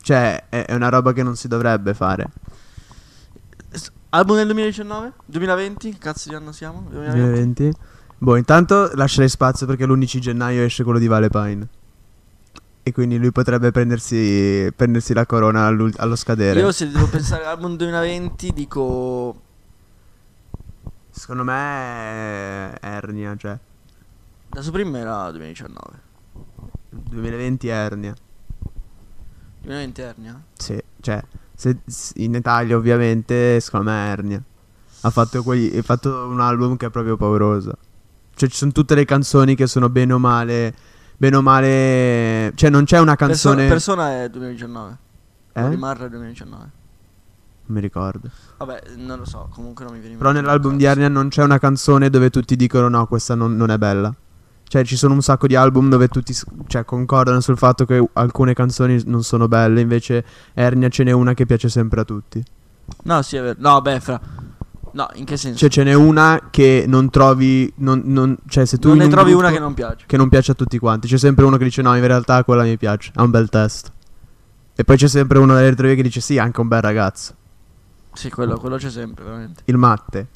Cioè, 0.00 0.46
è, 0.48 0.64
è 0.64 0.74
una 0.74 0.88
roba 0.88 1.12
che 1.12 1.22
non 1.22 1.36
si 1.36 1.48
dovrebbe 1.48 1.92
fare. 1.92 2.28
Album 4.12 4.36
del 4.36 4.46
2019? 4.46 5.12
2020? 5.26 5.90
Che 5.92 5.98
cazzo 5.98 6.30
di 6.30 6.34
anno 6.34 6.50
siamo? 6.50 6.86
2020? 6.88 7.18
2020. 7.20 7.72
Boh, 8.18 8.36
intanto 8.36 8.90
lascerei 8.94 9.28
spazio 9.28 9.66
perché 9.66 9.86
l'11 9.86 10.18
gennaio 10.18 10.62
esce 10.62 10.82
quello 10.82 10.98
di 10.98 11.06
Vale 11.06 11.28
Pine. 11.28 11.68
E 12.82 12.92
quindi 12.92 13.18
lui 13.18 13.30
potrebbe 13.30 13.70
prendersi, 13.70 14.72
prendersi 14.74 15.12
la 15.12 15.26
corona 15.26 15.66
allo 15.66 16.16
scadere. 16.16 16.60
Io 16.60 16.72
se 16.72 16.88
devo 16.90 17.06
pensare 17.06 17.42
all'album 17.44 17.76
2020 17.76 18.52
dico... 18.52 19.40
Secondo 21.10 21.44
me 21.44 22.72
è 22.72 22.78
Ernia, 22.80 23.36
cioè. 23.36 23.58
La 24.50 24.62
Supreme 24.62 24.98
era 24.98 25.30
2019. 25.30 26.08
2020 26.88 27.68
è 27.68 27.72
Ernia. 27.72 28.14
2020 29.60 30.00
Ernia? 30.00 30.42
Sì, 30.54 30.82
cioè, 31.00 31.22
se- 31.54 31.80
in 32.16 32.34
Italia 32.34 32.76
ovviamente, 32.76 33.60
secondo 33.60 33.90
me 33.90 34.06
è 34.06 34.10
Ernia. 34.10 34.42
Ha 35.02 35.10
fatto, 35.10 35.42
quegli- 35.42 35.76
ha 35.76 35.82
fatto 35.82 36.26
un 36.26 36.40
album 36.40 36.76
che 36.76 36.86
è 36.86 36.90
proprio 36.90 37.16
pauroso. 37.16 37.76
Cioè, 38.34 38.48
ci 38.48 38.56
sono 38.56 38.72
tutte 38.72 38.94
le 38.94 39.04
canzoni 39.04 39.54
che 39.54 39.66
sono 39.66 39.88
bene 39.90 40.14
o 40.14 40.18
male. 40.18 40.74
Bene 41.20 41.36
o 41.36 41.42
male. 41.42 42.50
Cioè, 42.54 42.70
non 42.70 42.84
c'è 42.84 42.98
una 42.98 43.14
Persona, 43.14 43.56
canzone. 43.56 43.68
persona 43.68 44.22
è 44.22 44.30
2019. 44.30 44.96
eh? 45.52 45.60
È 45.60 46.08
2019. 46.08 46.56
Non 46.56 46.70
mi 47.66 47.80
ricordo. 47.80 48.30
Vabbè, 48.56 48.82
non 48.96 49.18
lo 49.18 49.26
so, 49.26 49.50
comunque 49.52 49.84
non 49.84 49.92
mi 49.92 49.98
viene 49.98 50.14
in 50.14 50.18
Però 50.18 50.32
nell'album 50.32 50.78
di 50.78 50.84
cazzo. 50.84 50.92
Ernia 50.92 51.08
non 51.10 51.28
c'è 51.28 51.42
una 51.42 51.58
canzone 51.58 52.08
dove 52.08 52.30
tutti 52.30 52.56
dicono 52.56 52.88
no, 52.88 53.06
questa 53.06 53.34
non, 53.34 53.54
non 53.54 53.70
è 53.70 53.76
bella. 53.76 54.14
Cioè, 54.66 54.82
ci 54.82 54.96
sono 54.96 55.12
un 55.12 55.20
sacco 55.20 55.46
di 55.46 55.56
album 55.56 55.90
dove 55.90 56.08
tutti 56.08 56.34
cioè, 56.68 56.86
concordano 56.86 57.40
sul 57.40 57.58
fatto 57.58 57.84
che 57.84 58.02
alcune 58.14 58.54
canzoni 58.54 59.02
non 59.04 59.22
sono 59.22 59.46
belle, 59.46 59.82
invece 59.82 60.24
Ernia 60.54 60.88
ce 60.88 61.04
n'è 61.04 61.10
una 61.12 61.34
che 61.34 61.44
piace 61.44 61.68
sempre 61.68 62.00
a 62.00 62.04
tutti. 62.04 62.42
No, 63.02 63.20
sì, 63.20 63.36
è 63.36 63.42
vero. 63.42 63.56
No, 63.58 63.82
beh, 63.82 64.00
fra... 64.00 64.18
No, 64.92 65.08
in 65.14 65.24
che 65.24 65.36
senso? 65.36 65.58
Cioè, 65.58 65.68
ce 65.70 65.84
n'è 65.84 65.94
una 65.94 66.48
che 66.50 66.84
non 66.86 67.10
trovi. 67.10 67.72
Non, 67.76 68.02
non- 68.04 68.36
cioè, 68.48 68.64
se 68.64 68.78
tu 68.78 68.88
non 68.88 68.98
ne 68.98 69.04
un 69.04 69.10
trovi 69.10 69.32
una 69.32 69.50
che 69.50 69.58
non 69.58 69.74
piace. 69.74 70.04
che 70.06 70.16
non 70.16 70.28
piace 70.28 70.52
a 70.52 70.54
tutti 70.54 70.78
quanti. 70.78 71.08
C'è 71.08 71.18
sempre 71.18 71.44
uno 71.44 71.56
che 71.56 71.64
dice 71.64 71.82
no, 71.82 71.94
in 71.96 72.06
realtà 72.06 72.42
quella 72.44 72.62
mi 72.62 72.76
piace. 72.76 73.12
Ha 73.14 73.22
un 73.22 73.30
bel 73.30 73.48
testo. 73.48 73.90
E 74.74 74.84
poi 74.84 74.96
c'è 74.96 75.08
sempre 75.08 75.38
uno 75.38 75.54
delle 75.54 75.74
tre 75.74 75.94
che 75.94 76.02
dice 76.02 76.20
sì, 76.20 76.38
anche 76.38 76.60
un 76.60 76.68
bel 76.68 76.80
ragazzo. 76.80 77.34
Sì, 78.12 78.30
quello, 78.30 78.58
quello 78.58 78.76
c'è 78.76 78.90
sempre, 78.90 79.24
veramente. 79.24 79.62
Il 79.66 79.76
matte. 79.76 80.28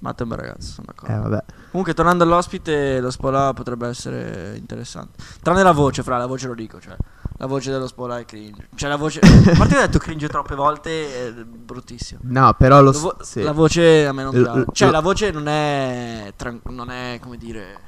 Matt 0.00 0.18
è 0.20 0.22
un 0.22 0.28
bel 0.28 0.38
ragazzo, 0.38 0.72
sono 0.72 0.86
d'accordo. 0.88 1.14
Eh, 1.14 1.18
vabbè. 1.18 1.44
Comunque, 1.70 1.94
tornando 1.94 2.24
all'ospite, 2.24 3.00
lo 3.00 3.10
Spola 3.10 3.52
potrebbe 3.54 3.88
essere 3.88 4.54
interessante. 4.56 5.22
Tranne 5.40 5.62
la 5.62 5.72
voce, 5.72 6.02
fra 6.02 6.18
la 6.18 6.26
voce 6.26 6.46
lo 6.46 6.54
dico, 6.54 6.80
cioè. 6.80 6.96
La 7.38 7.46
voce 7.46 7.70
dello 7.70 7.86
Spola 7.88 8.18
è 8.18 8.24
cringe. 8.24 8.68
Cioè, 8.74 8.88
la 8.88 8.96
voce. 8.96 9.18
A 9.22 9.56
parte 9.56 9.74
che 9.74 9.78
ho 9.78 9.86
detto 9.86 9.98
cringe 9.98 10.28
troppe 10.28 10.54
volte, 10.54 11.28
è 11.28 11.32
bruttissimo. 11.44 12.20
No, 12.24 12.54
però 12.56 12.80
lo 12.80 12.92
vo- 12.92 13.16
sì. 13.22 13.42
la 13.42 13.52
voce 13.52 14.06
a 14.06 14.12
me 14.12 14.22
non 14.22 14.34
L- 14.34 14.42
piace. 14.42 14.58
l- 14.60 14.66
Cioè, 14.72 14.86
lo- 14.88 14.92
la 14.94 15.00
voce 15.00 15.30
non 15.32 15.48
è. 15.48 16.32
tran- 16.36 16.60
non 16.70 16.90
è 16.90 17.18
come 17.20 17.36
dire. 17.36 17.78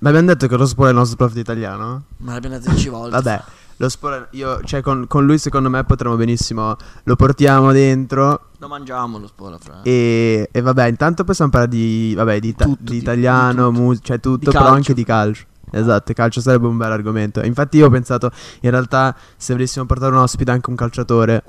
Ma 0.00 0.08
abbiamo 0.10 0.26
detto 0.28 0.46
che 0.48 0.56
lo 0.56 0.66
Spola 0.66 0.88
è 0.88 0.90
il 0.92 0.98
nostro 0.98 1.16
prof 1.16 1.32
di 1.32 1.40
italiano? 1.40 2.02
Ma 2.18 2.32
l'abbiamo 2.32 2.56
detto 2.58 2.70
10 2.70 2.88
volte. 2.88 3.10
Vabbè, 3.10 3.42
lo 3.76 3.88
Spola, 3.88 4.26
io, 4.32 4.60
cioè 4.64 4.80
con, 4.80 5.06
con 5.06 5.24
lui 5.24 5.38
secondo 5.38 5.68
me 5.70 5.84
potremmo 5.84 6.16
benissimo, 6.16 6.76
lo 7.04 7.14
portiamo 7.16 7.70
dentro 7.72 8.46
Lo 8.58 8.66
mangiamo 8.68 9.18
lo 9.18 9.26
Spola, 9.28 9.58
fra. 9.58 9.80
e, 9.82 10.48
e 10.52 10.60
vabbè, 10.60 10.86
intanto 10.88 11.22
possiamo 11.24 11.50
parlare 11.50 11.70
di, 11.72 12.14
vabbè, 12.16 12.40
di, 12.40 12.48
ita- 12.48 12.64
Tutto, 12.64 12.90
di 12.92 12.96
italiano, 12.96 13.70
di 13.70 13.78
mu- 13.78 13.98
cioè 13.98 14.18
tutto, 14.20 14.50
però 14.50 14.66
anche 14.66 14.92
di 14.94 15.04
calcio. 15.04 15.44
Esatto, 15.70 16.12
calcio 16.12 16.40
sarebbe 16.40 16.66
un 16.66 16.76
bel 16.76 16.90
argomento. 16.92 17.44
Infatti 17.44 17.76
io 17.78 17.86
ho 17.86 17.90
pensato, 17.90 18.30
in 18.60 18.70
realtà, 18.70 19.14
se 19.36 19.52
volessimo 19.52 19.84
portare 19.86 20.12
un 20.12 20.18
ospite 20.18 20.50
anche 20.50 20.70
un 20.70 20.76
calciatore, 20.76 21.42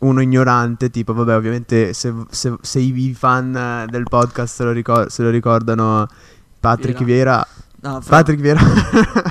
uno 0.00 0.20
ignorante, 0.20 0.90
tipo, 0.90 1.14
vabbè, 1.14 1.34
ovviamente 1.36 1.92
se, 1.94 2.12
se- 2.30 2.56
se 2.60 2.78
i 2.80 3.14
fan 3.14 3.56
eh, 3.56 3.86
del 3.88 4.04
podcast 4.04 4.54
se 4.54 4.64
lo, 4.64 4.72
ricor- 4.72 5.06
se 5.08 5.22
lo 5.22 5.30
ricordano, 5.30 6.06
Patrick 6.60 7.02
Vieira... 7.04 7.46
No, 7.80 8.00
fra- 8.00 8.16
Patrick 8.16 8.40
Vieira... 8.40 8.60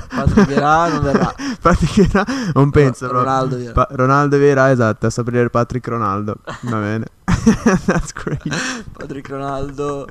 Patrick 0.09 0.47
Vieira 0.47 0.87
non 0.87 1.01
verrà. 1.03 1.33
Patrick 1.61 1.93
Vieira, 1.93 2.25
non 2.53 2.69
penso. 2.71 3.11
Ronaldo 3.11 3.55
Vieira. 3.57 3.73
Pa- 3.73 3.87
Ronaldo 3.91 4.37
Vera, 4.37 4.71
esatto, 4.71 5.07
a 5.07 5.09
sapere 5.09 5.49
Patrick 5.49 5.87
Ronaldo. 5.87 6.35
Va 6.61 6.77
bene. 6.79 7.05
That's 7.85 8.11
great. 8.13 8.41
Patrick 8.91 9.27
Ronaldo. 9.29 10.07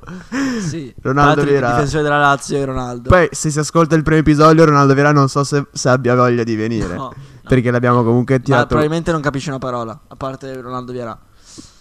Sì. 0.60 0.94
Ronaldo 1.02 1.28
Patrick, 1.34 1.48
Vieira. 1.50 1.70
difensore 1.72 2.02
della 2.02 2.18
Lazio 2.18 2.56
e 2.56 2.64
Ronaldo. 2.64 3.08
Poi, 3.08 3.28
se 3.32 3.50
si 3.50 3.58
ascolta 3.58 3.94
il 3.96 4.02
primo 4.02 4.20
episodio, 4.20 4.64
Ronaldo 4.64 4.94
Vera 4.94 5.12
non 5.12 5.28
so 5.28 5.42
se, 5.44 5.66
se 5.72 5.88
abbia 5.88 6.14
voglia 6.14 6.44
di 6.44 6.54
venire. 6.56 6.94
No, 6.94 7.02
no. 7.02 7.14
Perché 7.46 7.70
l'abbiamo 7.70 8.02
comunque 8.04 8.36
Ma 8.38 8.42
tirato. 8.44 8.66
probabilmente 8.66 9.12
non 9.12 9.20
capisce 9.20 9.50
una 9.50 9.58
parola, 9.58 9.98
a 10.08 10.16
parte 10.16 10.60
Ronaldo 10.60 10.92
Vieira. 10.92 11.18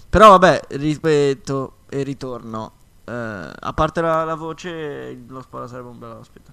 Però 0.09 0.29
vabbè, 0.31 0.61
ripeto 0.69 1.73
e 1.89 2.03
ritorno. 2.03 2.71
eh, 3.05 3.11
a 3.59 3.73
parte 3.73 4.01
la, 4.01 4.23
la 4.23 4.35
voce, 4.35 5.23
lo 5.27 5.41
Spola 5.41 5.67
sarebbe 5.67 5.87
un 5.89 5.99
bel 5.99 6.09
ospite. 6.11 6.51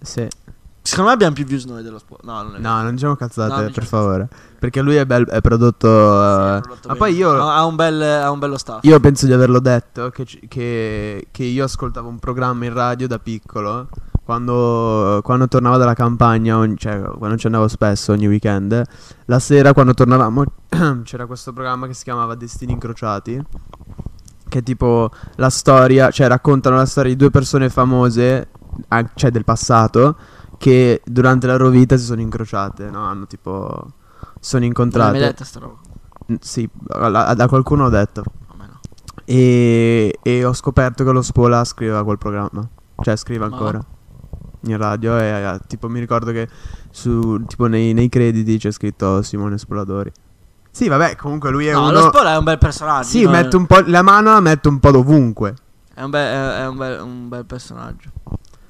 Sì. 0.00 0.26
Secondo 0.88 1.08
me 1.10 1.14
abbiamo 1.14 1.34
più 1.34 1.44
views 1.44 1.64
noi 1.66 1.82
dello 1.82 1.98
Spola. 1.98 2.20
No, 2.24 2.42
non 2.48 2.54
è 2.56 2.58
No, 2.58 2.82
non 2.82 2.94
diciamo 2.94 3.14
cazzate, 3.16 3.48
No, 3.50 3.54
non 3.62 3.72
per 3.72 3.82
diciamo 3.82 4.02
favore. 4.02 4.28
Perché 4.58 4.80
lui 4.80 4.96
è, 4.96 5.04
bel- 5.06 5.28
è 5.28 5.40
prodotto. 5.40 5.88
vero. 5.88 6.22
eh, 6.22 6.52
Sì, 6.54 6.58
è 6.58 6.60
prodotto 6.62 6.88
ma 6.88 6.94
bene. 6.94 6.98
poi 7.06 7.14
io. 7.16 7.30
Ha, 7.42 7.56
ha 7.56 7.64
un 7.66 7.76
bel, 7.76 8.02
ha 8.02 8.30
un 8.30 8.38
bello 8.38 8.56
staff. 8.58 8.84
Io 8.84 8.98
penso 9.00 9.26
di 9.26 9.32
averlo 9.32 9.60
detto 9.60 10.10
che, 10.10 10.24
che- 10.48 11.28
che 11.30 11.42
io 11.44 11.64
ascoltavo 11.64 12.08
un 12.08 12.18
programma 12.18 12.64
in 12.64 12.72
radio 12.72 13.06
da 13.06 13.18
piccolo. 13.18 13.88
Quando, 14.24 15.20
quando 15.22 15.48
tornavo 15.48 15.78
dalla 15.78 15.94
campagna, 15.94 16.58
cioè 16.76 17.00
quando 17.16 17.36
ci 17.38 17.46
andavo 17.46 17.66
spesso 17.66 18.12
ogni 18.12 18.26
weekend, 18.26 18.82
la 19.24 19.38
sera 19.38 19.72
quando 19.72 19.94
tornavamo 19.94 20.44
c'era 21.02 21.24
questo 21.26 21.52
programma 21.54 21.86
che 21.86 21.94
si 21.94 22.04
chiamava 22.04 22.34
Destini 22.34 22.72
Incrociati. 22.72 23.42
Che 24.48 24.58
è 24.58 24.62
tipo 24.62 25.10
la 25.36 25.50
storia, 25.50 26.10
cioè 26.10 26.26
raccontano 26.28 26.76
la 26.76 26.86
storia 26.86 27.10
di 27.10 27.16
due 27.16 27.30
persone 27.30 27.68
famose, 27.70 28.48
cioè 29.14 29.30
del 29.30 29.44
passato, 29.44 30.16
che 30.58 31.00
durante 31.04 31.46
la 31.46 31.56
loro 31.56 31.70
vita 31.70 31.96
si 31.96 32.04
sono 32.04 32.20
incrociate, 32.20 32.90
no? 32.90 33.04
Hanno 33.04 33.26
tipo. 33.26 33.46
sono 33.58 33.84
Non 34.50 34.60
l'hai 34.60 34.66
incontrate. 34.66 35.10
mai 35.12 35.20
detta 35.20 35.44
sta 35.44 35.60
roba? 35.60 35.78
Sì, 36.40 36.68
da 36.82 37.46
qualcuno 37.48 37.84
ho 37.84 37.88
detto. 37.88 38.22
A 38.48 38.54
me 38.56 38.66
no. 38.66 38.80
E, 39.24 40.18
e 40.22 40.44
ho 40.44 40.52
scoperto 40.52 41.04
che 41.04 41.10
lo 41.12 41.22
Spola 41.22 41.64
scriveva 41.64 42.04
quel 42.04 42.18
programma. 42.18 42.68
Cioè, 43.00 43.16
scrive 43.16 43.48
Ma 43.48 43.54
ancora. 43.54 43.80
In 44.62 44.76
radio. 44.76 45.16
E 45.18 45.24
eh, 45.24 45.58
tipo, 45.66 45.88
mi 45.88 46.00
ricordo 46.00 46.32
che 46.32 46.48
su, 46.90 47.42
tipo, 47.46 47.66
nei, 47.66 47.92
nei 47.94 48.08
crediti 48.08 48.58
c'è 48.58 48.70
scritto 48.72 49.22
Simone 49.22 49.56
Spoladori. 49.56 50.12
Sì, 50.70 50.88
vabbè, 50.88 51.16
comunque 51.16 51.50
lui 51.50 51.66
è 51.66 51.72
No, 51.72 51.82
uno. 51.84 51.92
lo 51.92 52.00
Spola 52.08 52.34
è 52.34 52.36
un 52.36 52.44
bel 52.44 52.58
personaggio. 52.58 53.08
Sì, 53.08 53.26
mette 53.26 53.56
un 53.56 53.66
po'. 53.66 53.82
La 53.86 54.02
mano 54.02 54.32
la 54.32 54.40
mette 54.40 54.68
un 54.68 54.78
po' 54.80 54.90
dovunque. 54.90 55.54
È 55.94 56.02
un 56.02 56.10
bel, 56.10 56.26
è, 56.26 56.62
è 56.62 56.66
un 56.68 56.76
bel, 56.76 57.00
un 57.00 57.28
bel 57.28 57.44
personaggio. 57.46 58.10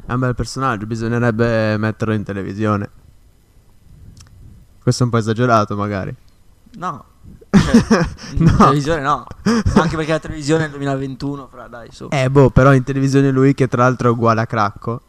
È 0.08 0.14
un 0.14 0.20
bel 0.20 0.34
personaggio, 0.34 0.86
bisognerebbe 0.86 1.76
metterlo 1.76 2.14
in 2.14 2.22
televisione. 2.22 2.88
Questo 4.82 5.02
è 5.02 5.04
un 5.04 5.12
po' 5.12 5.18
esagerato, 5.18 5.76
magari. 5.76 6.16
No. 6.78 7.04
Cioè, 7.50 8.06
in 8.36 8.44
No. 8.44 8.56
televisione 8.56 9.02
no. 9.02 9.26
Anche 9.74 9.96
perché 9.96 10.12
la 10.12 10.18
televisione 10.18 10.62
nel 10.62 10.70
2021, 10.70 11.48
fra 11.50 11.66
dai, 11.68 11.88
su. 11.92 12.08
Eh, 12.10 12.30
boh, 12.30 12.48
però 12.48 12.72
in 12.72 12.84
televisione 12.84 13.30
lui, 13.30 13.52
che 13.52 13.68
tra 13.68 13.82
l'altro 13.82 14.08
è 14.08 14.12
uguale 14.12 14.40
a 14.40 14.46
Cracco. 14.46 15.02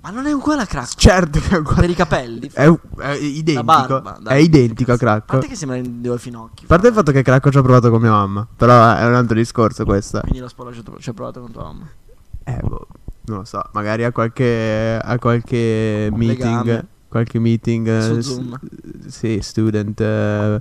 Ma 0.00 0.10
non 0.10 0.26
è 0.26 0.32
uguale 0.32 0.62
a 0.62 0.66
Crack. 0.66 0.96
Certo 0.96 1.38
che 1.38 1.54
è 1.54 1.58
uguale. 1.58 1.80
Per 1.82 1.90
i 1.90 1.94
capelli. 1.94 2.50
È, 2.52 2.66
u- 2.66 2.80
è 2.98 3.12
identico. 3.12 3.62
barba. 3.62 4.16
è 4.18 4.20
dai, 4.22 4.42
identico 4.42 4.92
a. 4.92 4.96
Cracco. 4.96 5.24
A 5.26 5.38
parte 5.38 5.46
che 5.46 5.54
sembra 5.54 5.80
due 5.80 6.18
finocchi. 6.18 6.64
A 6.64 6.66
parte 6.66 6.88
il 6.88 6.94
fatto 6.94 7.12
che 7.12 7.22
Cracco 7.22 7.52
ci 7.52 7.58
ha 7.58 7.62
provato 7.62 7.88
con 7.88 8.00
mia 8.00 8.10
mamma. 8.10 8.44
Però 8.56 8.94
è 8.96 9.06
un 9.06 9.14
altro 9.14 9.36
discorso 9.36 9.84
questo. 9.84 10.18
Quindi 10.22 10.40
lo 10.40 10.48
spoiler 10.48 10.82
ci 10.98 11.08
ho 11.08 11.12
provato 11.12 11.40
con 11.40 11.52
tua 11.52 11.62
mamma. 11.62 11.88
Eh, 12.42 12.58
boh, 12.64 12.86
non 13.30 13.38
lo 13.40 13.44
so. 13.44 13.62
Magari 13.72 14.04
a 14.04 14.12
qualche, 14.12 14.98
a 15.02 15.18
qualche 15.18 16.08
meeting. 16.12 16.38
Legame. 16.64 16.86
Qualche 17.08 17.38
meeting. 17.38 17.88
eh, 17.88 18.02
Su 18.02 18.20
s- 18.20 18.26
Zoom. 18.34 18.58
sì, 19.08 19.38
student. 19.40 19.98
eh, 20.00 20.60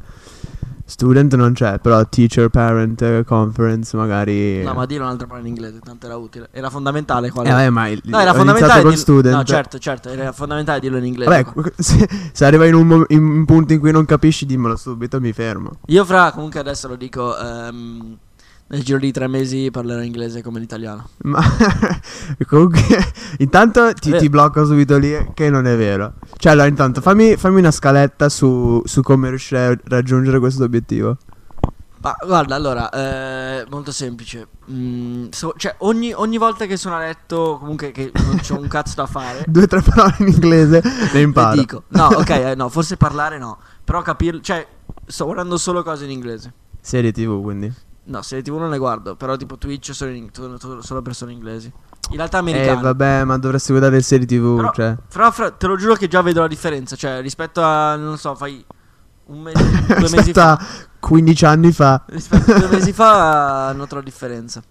student 0.85 1.35
non 1.35 1.51
c'è, 1.51 1.79
però 1.79 2.05
teacher 2.07 2.47
parent 2.47 3.01
eh, 3.01 3.23
conference 3.25 3.97
magari. 3.97 4.63
No, 4.63 4.73
ma 4.73 4.85
dillo 4.85 5.03
un'altra 5.03 5.27
parola 5.27 5.45
in 5.45 5.53
inglese, 5.53 5.79
tanto 5.83 6.05
era 6.05 6.15
utile. 6.15 6.47
Era 6.51 6.69
fondamentale 6.69 7.29
qua. 7.31 7.43
Eh, 7.43 7.69
ma 7.69 7.89
il, 7.89 7.99
no, 8.05 8.17
era 8.19 8.33
fondamentale. 8.33 8.81
con 8.83 8.95
student. 8.95 9.35
No, 9.35 9.43
certo, 9.43 9.77
certo. 9.77 10.07
Era 10.07 10.31
fondamentale 10.31 10.79
dirlo 10.79 10.97
in 10.99 11.05
inglese. 11.05 11.29
Vabbè, 11.29 11.71
se, 11.77 12.07
se 12.31 12.45
arriva 12.45 12.65
in 12.65 12.75
un, 12.75 13.03
in 13.09 13.19
un 13.21 13.43
punto 13.43 13.73
in 13.73 13.79
cui 13.79 13.91
non 13.91 14.05
capisci, 14.05 14.45
dimmelo 14.45 14.77
subito, 14.77 15.19
mi 15.19 15.33
fermo. 15.33 15.71
Io, 15.87 16.05
fra, 16.05 16.31
comunque 16.31 16.61
adesso 16.61 16.87
lo 16.87 16.95
dico. 16.95 17.37
ehm, 17.37 18.17
nel 18.69 18.83
giro 18.83 18.99
di 18.99 19.11
tre 19.11 19.27
mesi 19.27 19.69
parlerò 19.71 20.01
inglese 20.01 20.41
come 20.41 20.59
l'italiano. 20.59 21.07
Ma 21.23 21.41
comunque, 22.47 22.81
intanto 23.37 23.93
ti, 23.93 24.11
ti 24.17 24.29
blocco 24.29 24.65
subito 24.65 24.97
lì 24.97 25.15
che 25.33 25.49
non 25.49 25.67
è 25.67 25.77
vero. 25.77 26.13
Cioè, 26.37 26.51
allora, 26.51 26.67
intanto 26.67 27.01
fammi, 27.01 27.37
fammi 27.37 27.59
una 27.59 27.71
scaletta 27.71 28.27
su, 28.29 28.81
su 28.85 29.01
come 29.01 29.29
riuscire 29.29 29.65
a 29.67 29.77
raggiungere 29.85 30.39
questo 30.39 30.63
obiettivo. 30.63 31.17
Ma 31.99 32.15
guarda, 32.23 32.55
allora, 32.55 32.89
eh, 32.89 33.65
molto 33.69 33.91
semplice. 33.91 34.47
Mm, 34.69 35.27
so- 35.29 35.53
cioè, 35.57 35.75
ogni, 35.79 36.13
ogni 36.13 36.37
volta 36.37 36.65
che 36.65 36.77
sono 36.77 36.95
a 36.95 36.99
letto, 36.99 37.57
comunque 37.59 37.91
che 37.91 38.11
non 38.13 38.39
c'ho 38.45 38.59
un 38.59 38.67
cazzo 38.67 38.95
da 38.95 39.07
fare, 39.07 39.45
Due 39.47 39.63
o 39.63 39.67
tre 39.67 39.81
parole 39.81 40.15
in 40.19 40.27
inglese 40.27 40.81
le 40.83 41.09
le 41.13 41.21
imparo. 41.21 41.55
dico. 41.55 41.83
No, 41.89 42.07
ok, 42.07 42.29
eh, 42.29 42.55
no, 42.55 42.69
forse 42.69 42.97
parlare 42.97 43.37
no. 43.37 43.57
Però 43.83 44.01
capirlo, 44.01 44.41
cioè, 44.41 44.65
sto 45.05 45.25
guardando 45.25 45.57
solo 45.57 45.83
cose 45.83 46.03
in 46.03 46.11
inglese. 46.11 46.53
Serie 46.81 47.11
TV, 47.11 47.41
quindi. 47.41 47.73
No, 48.09 48.21
serie 48.21 48.43
TV 48.43 48.55
non 48.57 48.69
le 48.69 48.77
guardo, 48.77 49.15
però 49.17 49.35
tipo 49.35 49.57
Twitch 49.57 49.93
sono, 49.93 50.11
in, 50.11 50.29
sono- 50.31 51.01
persone 51.01 51.33
inglesi. 51.33 51.71
In 52.11 52.15
realtà 52.17 52.37
Eh, 52.37 52.39
americane. 52.39 52.81
vabbè, 52.81 53.23
ma 53.25 53.37
dovresti 53.37 53.69
guardare 53.71 53.95
le 53.95 54.01
serie 54.01 54.25
TV, 54.25 54.55
Però- 54.55 54.71
cioè. 54.71 54.95
Fra, 55.09 55.31
fra- 55.31 55.51
te 55.51 55.67
lo 55.67 55.75
giuro 55.75 55.95
che 55.95 56.07
già 56.07 56.21
vedo 56.21 56.39
la 56.39 56.47
differenza. 56.47 56.95
Cioè, 56.95 57.21
rispetto 57.21 57.61
a, 57.61 57.95
non 57.97 58.17
so, 58.17 58.33
fai 58.35 58.63
un 59.25 59.41
mese, 59.41 59.61
due 59.99 60.09
mesi 60.15 60.31
fa. 60.31 60.57
15 60.99 61.45
anni 61.45 61.71
fa. 61.73 62.03
Rispetto 62.07 62.53
a 62.53 62.59
due 62.59 62.67
mesi 62.69 62.93
fa 62.93 63.71
noto 63.75 63.95
la 63.95 64.01
differenza. 64.01 64.61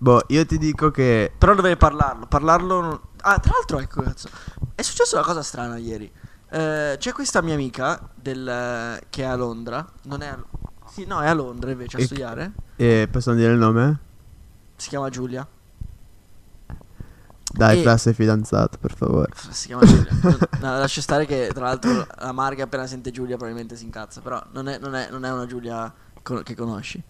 Boh, 0.00 0.22
io 0.28 0.44
ti 0.44 0.58
dico 0.58 0.90
che. 0.90 1.32
Però 1.38 1.54
dovevi 1.54 1.76
parlarlo. 1.76 2.26
Parlarlo. 2.26 2.80
non- 2.80 3.00
Ah, 3.20 3.38
tra 3.38 3.52
l'altro, 3.54 3.78
ecco, 3.78 4.02
cazzo. 4.02 4.28
È 4.74 4.82
successa 4.82 5.16
una 5.16 5.24
cosa 5.24 5.42
strana 5.42 5.76
ieri. 5.76 6.10
Eh, 6.50 6.96
c'è 6.98 7.12
questa 7.12 7.40
mia 7.42 7.54
amica 7.54 8.00
del, 8.14 8.98
che 9.10 9.22
è 9.22 9.26
a 9.26 9.34
Londra. 9.36 9.84
Non 10.04 10.22
è 10.22 10.26
a, 10.28 10.38
sì, 10.98 11.06
no, 11.06 11.20
è 11.20 11.28
a 11.28 11.32
Londra 11.34 11.70
invece 11.70 11.96
a 11.96 12.00
E- 12.00 12.04
studiare. 12.04 12.52
Eh, 12.76 13.08
possiamo 13.10 13.38
dire 13.38 13.52
il 13.52 13.58
nome? 13.58 13.98
Si 14.76 14.88
chiama 14.88 15.08
Giulia. 15.10 15.46
Dai, 17.50 17.78
E- 17.78 17.82
Fra, 17.82 17.96
sei 17.96 18.12
fidanzato, 18.14 18.78
per 18.78 18.94
favore. 18.94 19.30
Si 19.50 19.68
chiama 19.68 19.84
Giulia. 19.84 20.10
no, 20.60 20.78
lascia 20.78 21.00
stare 21.00 21.24
che 21.24 21.50
tra 21.52 21.64
l'altro 21.66 22.06
la 22.18 22.32
Marga 22.32 22.64
appena 22.64 22.86
sente 22.86 23.10
Giulia 23.10 23.36
probabilmente 23.36 23.76
si 23.76 23.84
incazza. 23.84 24.20
Però 24.20 24.42
non 24.52 24.68
è, 24.68 24.78
non 24.78 24.94
è- 24.94 25.08
non 25.10 25.24
è 25.24 25.32
una 25.32 25.46
Giulia 25.46 25.92
co- 26.22 26.42
che 26.42 26.54
conosci. 26.54 27.02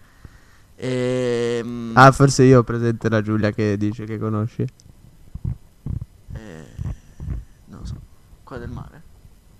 Ehm, 0.76 1.92
Ah, 1.94 2.12
forse 2.12 2.44
io 2.44 2.60
ho 2.60 2.62
presente 2.62 3.08
la 3.08 3.20
Giulia 3.20 3.50
che 3.50 3.76
dice 3.76 4.04
che 4.04 4.16
conosci. 4.18 4.62
eh, 6.34 6.66
non 7.66 7.80
lo 7.80 7.84
so. 7.86 7.96
Quella 8.44 8.64
del 8.64 8.72
mare? 8.72 9.02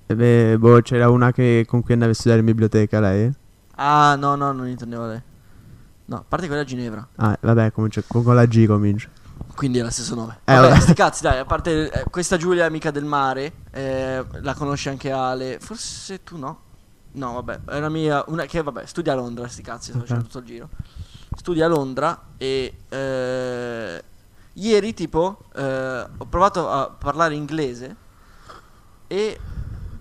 E 0.07 0.15
beh, 0.15 0.57
boh, 0.59 0.81
c'era 0.81 1.11
una 1.11 1.33
che, 1.33 1.65
con 1.67 1.83
cui 1.83 1.93
andavi 1.95 2.13
a 2.13 2.15
studiare 2.15 2.41
in 2.41 2.47
biblioteca, 2.47 3.01
lei? 3.01 3.31
Ah, 3.81 4.17
no, 4.17 4.35
no, 4.35 4.53
non 4.53 4.67
intendevo 4.67 5.07
lei. 5.07 5.23
No, 6.07 6.17
a 6.17 6.25
parte 6.27 6.47
quella 6.47 6.63
a 6.63 6.65
Ginevra. 6.65 7.07
Ah, 7.17 7.37
vabbè, 7.41 7.71
comincia, 7.73 8.03
con, 8.07 8.25
con 8.25 8.35
la 8.35 8.47
G 8.47 8.67
comincia. 8.67 9.09
Quindi 9.55 9.79
è 9.79 9.83
lo 9.83 9.91
stesso 9.91 10.15
nome. 10.15 10.39
Eh, 10.45 10.55
vabbè, 10.55 10.69
vabbè. 10.69 10.81
sti 10.81 10.95
cazzi, 10.95 11.23
dai, 11.23 11.39
a 11.39 11.45
parte 11.45 11.91
eh, 11.91 12.05
questa 12.11 12.37
Giulia 12.37 12.65
è 12.65 12.67
amica 12.67 12.91
del 12.91 13.05
mare, 13.05 13.53
eh, 13.71 14.25
la 14.41 14.55
conosce 14.55 14.89
anche 14.89 15.11
Ale. 15.13 15.59
Forse 15.61 16.23
tu 16.25 16.37
no? 16.37 16.61
No, 17.13 17.33
vabbè, 17.35 17.61
è 17.67 17.77
una 17.79 17.89
mia 17.89 18.25
una 18.29 18.45
che 18.47 18.63
vabbè, 18.63 18.85
studia 18.87 19.13
a 19.13 19.17
Londra, 19.17 19.47
sti 19.49 19.63
cazzi, 19.63 19.91
sto 19.91 19.99
Ok. 19.99 20.05
facendo 20.05 20.25
tutto 20.25 20.39
il 20.39 20.45
giro. 20.45 20.69
studia 21.37 21.67
a 21.67 21.69
Londra 21.69 22.21
e 22.37 22.79
eh, 22.89 24.03
ieri 24.55 24.95
tipo 24.95 25.45
eh, 25.55 26.07
ho 26.17 26.25
provato 26.27 26.69
a 26.69 26.89
parlare 26.91 27.35
inglese 27.35 27.97
e 29.07 29.41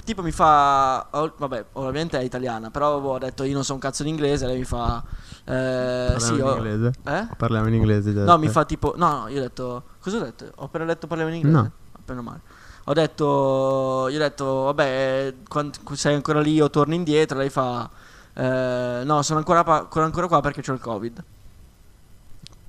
tipo 0.07 0.21
mi 0.23 0.31
fa, 0.31 1.07
oh, 1.11 1.33
vabbè 1.37 1.65
ovviamente 1.73 2.17
è 2.17 2.23
italiana, 2.23 2.71
però 2.71 2.97
ho 2.99 3.17
detto 3.19 3.43
io 3.43 3.53
non 3.53 3.63
so 3.65 3.73
un 3.73 3.79
cazzo 3.79 4.03
di 4.03 4.09
inglese, 4.09 4.45
lei 4.47 4.57
mi 4.59 4.63
fa, 4.63 5.03
eh, 5.43 6.13
Parliamo 6.13 6.19
sì, 6.19 6.33
in 6.35 6.41
ho- 6.43 6.55
inglese? 6.55 6.91
eh? 7.05 7.27
Parliamo 7.37 7.67
in 7.67 7.73
inglese. 7.73 8.11
No, 8.11 8.37
mi 8.37 8.47
fa 8.47 8.63
tipo. 8.65 8.93
No, 8.95 9.19
no, 9.23 9.27
io 9.27 9.39
ho 9.39 9.41
detto. 9.41 9.83
Cosa 10.01 10.17
ho 10.17 10.21
detto? 10.21 10.45
Ho 10.55 10.65
appena 10.65 10.85
detto 10.85 11.07
parliamo 11.07 11.31
in 11.31 11.37
inglese? 11.37 11.57
No. 11.57 11.71
Appena 11.99 12.21
male. 12.21 12.39
Ho 12.85 12.93
detto. 12.93 14.07
Gli 14.09 14.15
ho 14.15 14.19
detto, 14.19 14.45
vabbè, 14.63 15.33
quando 15.47 15.77
sei 15.93 16.15
ancora 16.15 16.39
lì 16.39 16.59
o 16.61 16.69
torni 16.69 16.95
indietro. 16.95 17.37
Lei 17.37 17.49
fa. 17.49 17.89
eh, 18.33 19.01
no, 19.03 19.21
sono 19.23 19.39
ancora, 19.39 19.63
pa- 19.63 19.79
ancora 19.79 20.05
ancora 20.05 20.27
qua 20.27 20.41
perché 20.41 20.63
ho 20.69 20.73
il 20.73 20.79
covid. 20.79 21.23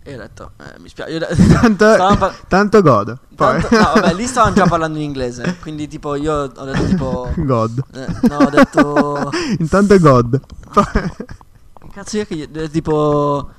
E 0.09 0.15
ho 0.15 0.19
detto, 0.19 0.53
eh, 0.59 0.79
mi 0.81 0.89
spiace. 0.89 1.11
io 1.13 1.19
Tanto, 1.61 1.85
par- 2.19 2.35
tanto 2.49 2.81
godo. 2.81 3.19
Poi. 3.37 3.61
tanto- 3.61 3.77
no, 3.77 3.93
vabbè, 4.01 4.15
lì 4.15 4.27
stavano 4.27 4.55
già 4.55 4.65
parlando 4.69 4.97
in 4.99 5.05
inglese. 5.05 5.57
Quindi, 5.61 5.87
tipo, 5.87 6.15
io 6.15 6.51
ho 6.55 6.65
detto, 6.65 6.85
tipo. 6.87 7.31
God. 7.37 7.83
eh, 7.93 8.07
no, 8.29 8.37
ho 8.37 8.49
detto. 8.51 9.31
Intanto 9.59 9.93
è 9.95 9.99
God. 9.99 10.41
Poi- 10.73 10.85
Che 10.85 11.89
cazzo 11.93 12.17
io 12.17 12.25
che 12.25 12.49
eh, 12.51 12.71
tipo. 12.71 13.51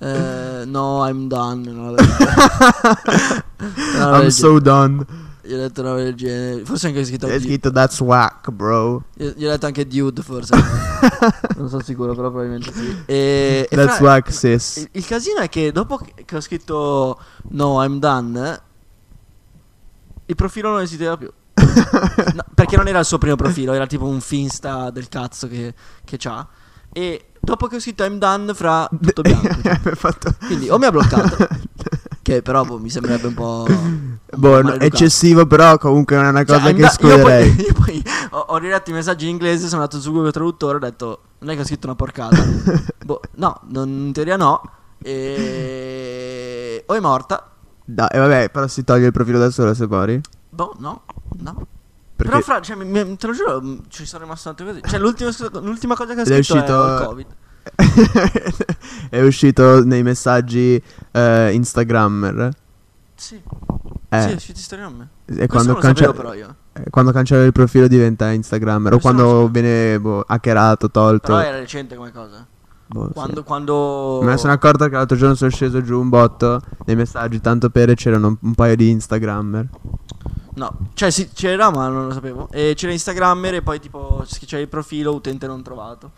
eh, 0.00 0.62
no, 0.66 1.06
I'm 1.06 1.28
done. 1.28 1.70
No, 1.70 1.94
I'm 4.16 4.28
so 4.30 4.58
done. 4.60 5.04
Gli 5.48 5.54
ho 5.54 5.56
detto 5.56 5.80
una 5.80 5.90
roba 5.92 6.02
del 6.02 6.14
genere. 6.14 6.62
Forse 6.66 6.88
anche 6.88 7.04
scritto. 7.06 7.26
È 7.26 7.38
du- 7.38 7.44
scritto 7.46 7.70
that's 7.72 7.98
whack, 8.00 8.50
bro. 8.50 9.04
Gli 9.14 9.24
gli 9.28 9.46
ho 9.46 9.48
detto 9.48 9.64
anche 9.64 9.86
dude, 9.86 10.20
forse. 10.20 10.54
non 11.56 11.70
sono 11.70 11.82
sicuro, 11.82 12.14
però 12.14 12.28
probabilmente 12.28 12.70
sì. 12.70 13.02
E, 13.06 13.66
e 13.70 13.74
That's 13.76 13.96
fra- 13.96 14.04
whack, 14.06 14.30
sis. 14.32 14.76
il, 14.76 14.88
il 14.92 15.06
casino 15.06 15.40
è 15.40 15.48
che 15.48 15.72
dopo 15.72 15.98
che, 16.24 16.36
ho 16.36 16.40
scritto 16.42 17.18
no, 17.50 17.82
I'm 17.82 17.98
done, 17.98 18.60
il 20.26 20.34
profilo 20.34 20.70
non 20.70 20.82
esisteva 20.82 21.16
più. 21.16 21.30
No, 22.34 22.44
perché 22.54 22.76
non 22.76 22.88
era 22.88 22.98
il 22.98 23.04
suo 23.04 23.16
primo 23.18 23.36
profilo, 23.36 23.72
era 23.72 23.86
tipo 23.86 24.04
un 24.04 24.20
finsta 24.20 24.90
del 24.90 25.08
cazzo 25.08 25.48
che, 25.48 25.72
che 26.04 26.16
c'ha. 26.18 26.46
E 26.92 27.26
dopo 27.40 27.66
che 27.68 27.76
ho 27.76 27.80
scritto 27.80 28.04
I'm 28.04 28.18
done, 28.18 28.52
fra 28.54 28.88
tutto 29.00 29.22
bianco. 29.22 29.48
cioè. 29.62 30.34
Quindi 30.46 30.68
o 30.68 30.78
mi 30.78 30.84
ha 30.86 30.90
bloccato, 30.90 31.48
che 32.28 32.42
però 32.42 32.62
boh, 32.64 32.78
mi 32.78 32.90
sembrerebbe 32.90 33.28
un 33.28 33.34
po'. 33.34 33.66
Boh, 34.36 34.74
eccessivo, 34.74 35.46
però 35.46 35.78
comunque 35.78 36.14
non 36.16 36.26
è 36.26 36.28
una 36.28 36.44
Cioè, 36.44 36.56
cosa 36.58 36.68
I'm 36.68 36.76
che 36.76 36.84
escluderei. 36.84 37.48
Io 37.48 37.72
poi, 37.72 37.94
io 37.96 38.02
poi 38.02 38.02
ho, 38.30 38.38
ho 38.48 38.56
riletto 38.58 38.90
i 38.90 38.92
messaggi 38.92 39.24
in 39.24 39.30
inglese, 39.30 39.68
sono 39.68 39.80
andato 39.80 39.98
su 40.00 40.12
Google 40.12 40.30
Traduttore 40.32 40.76
ho 40.76 40.80
detto, 40.80 41.20
non 41.38 41.50
è 41.50 41.54
che 41.54 41.62
ho 41.62 41.64
scritto 41.64 41.86
una 41.86 41.96
porcata. 41.96 42.36
boh, 43.04 43.20
no, 43.36 43.60
non- 43.68 43.88
in 43.88 44.12
teoria 44.12 44.36
no. 44.36 44.60
E... 45.02 46.82
O 46.86 46.94
è 46.94 47.00
morta. 47.00 47.50
Dai, 47.84 48.08
e 48.10 48.18
vabbè, 48.18 48.50
però 48.50 48.66
si 48.66 48.84
toglie 48.84 49.06
il 49.06 49.12
profilo 49.12 49.38
da 49.38 49.48
solo 49.50 49.72
se 49.72 49.86
pari. 49.88 50.20
Boh, 50.50 50.74
no, 50.78 51.02
no. 51.40 51.66
Perché 52.14 52.32
Però 52.32 52.42
fra, 52.42 52.60
cioè, 52.60 52.76
mi- 52.76 52.84
mi- 52.84 53.16
te 53.16 53.26
lo 53.28 53.32
giuro, 53.32 53.60
m- 53.62 53.80
ci 53.88 54.04
sono 54.04 54.24
rimasto 54.24 54.52
tanto 54.52 54.70
così. 54.70 54.82
Cioè, 54.86 54.98
l'ultima, 54.98 55.30
l'ultima 55.60 55.94
cosa 55.94 56.14
che 56.14 56.20
ho 56.20 56.24
è 56.24 56.26
scritto 56.42 56.54
è, 56.54 56.58
uscito- 56.58 56.74
ho 56.74 56.98
il 57.00 57.06
Covid. 57.06 57.26
è 59.10 59.20
uscito 59.20 59.84
nei 59.84 60.02
messaggi 60.02 60.82
eh, 61.12 61.52
Instagrammer. 61.52 62.50
Sì, 63.14 63.40
Eh, 64.10 64.20
sì, 64.20 64.28
è 64.28 64.34
uscito 64.34 64.58
Instagram. 64.58 65.08
e 65.26 65.46
quando, 65.48 65.74
cance- 65.74 66.04
eh, 66.04 66.90
quando 66.90 67.10
cancello 67.10 67.44
il 67.44 67.52
profilo 67.52 67.88
diventa 67.88 68.30
Instagrammer. 68.30 68.92
O 68.92 68.98
Questo 68.98 69.22
quando 69.22 69.48
viene 69.48 69.98
boh, 69.98 70.24
hackerato, 70.26 70.90
tolto. 70.90 71.26
Però 71.26 71.40
era 71.40 71.58
recente 71.58 71.96
come 71.96 72.12
cosa. 72.12 72.46
Boh, 72.86 73.06
sì. 73.08 73.12
Quando, 73.12 73.42
quando... 73.42 74.20
Me 74.22 74.30
ne 74.30 74.36
sono 74.38 74.52
accorto 74.52 74.86
che 74.86 74.94
l'altro 74.94 75.16
giorno 75.16 75.34
sono 75.34 75.50
sceso 75.50 75.82
giù 75.82 76.00
un 76.00 76.08
botto 76.08 76.60
nei 76.86 76.96
messaggi, 76.96 77.40
tanto 77.40 77.68
per 77.70 77.92
c'erano 77.94 78.28
un, 78.28 78.36
un 78.40 78.54
paio 78.54 78.76
di 78.76 78.88
Instagrammer. 78.90 79.68
No, 80.54 80.76
cioè 80.94 81.10
sì, 81.10 81.28
c'era 81.32 81.70
ma 81.70 81.88
non 81.88 82.06
lo 82.06 82.12
sapevo. 82.12 82.48
E 82.50 82.72
c'era 82.76 82.92
Instagrammer 82.92 83.54
e 83.54 83.62
poi 83.62 83.78
tipo 83.78 84.24
c'era 84.46 84.62
il 84.62 84.68
profilo 84.68 85.12
utente 85.14 85.46
non 85.46 85.62
trovato. 85.62 86.10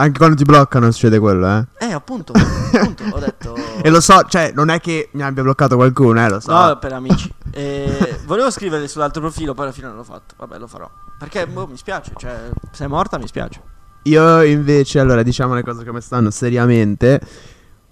Anche 0.00 0.16
quando 0.16 0.34
ti 0.34 0.44
bloccano 0.44 0.90
succede 0.90 1.18
quello, 1.18 1.46
eh. 1.46 1.66
Eh, 1.86 1.92
appunto, 1.92 2.32
appunto, 2.72 3.04
ho 3.04 3.18
detto... 3.18 3.54
E 3.82 3.90
lo 3.90 4.00
so, 4.00 4.22
cioè, 4.26 4.50
non 4.54 4.70
è 4.70 4.80
che 4.80 5.10
mi 5.12 5.22
abbia 5.22 5.42
bloccato 5.42 5.76
qualcuno, 5.76 6.24
eh, 6.24 6.28
lo 6.30 6.40
so. 6.40 6.50
No, 6.50 6.78
per 6.78 6.94
amici. 6.94 7.30
E 7.50 8.18
volevo 8.24 8.50
scrivere 8.50 8.88
sull'altro 8.88 9.20
profilo, 9.20 9.52
poi 9.52 9.64
alla 9.64 9.74
fine 9.74 9.88
non 9.88 9.96
l'ho 9.96 10.04
fatto. 10.04 10.34
Vabbè, 10.38 10.58
lo 10.58 10.66
farò. 10.66 10.90
Perché 11.18 11.46
boh, 11.46 11.66
mi 11.66 11.76
spiace, 11.76 12.12
cioè, 12.16 12.48
se 12.72 12.84
è 12.84 12.88
morta 12.88 13.18
mi 13.18 13.26
spiace. 13.26 13.60
Io 14.04 14.42
invece, 14.42 15.00
allora, 15.00 15.22
diciamo 15.22 15.52
le 15.52 15.62
cose 15.62 15.84
come 15.84 16.00
stanno 16.00 16.30
seriamente. 16.30 17.20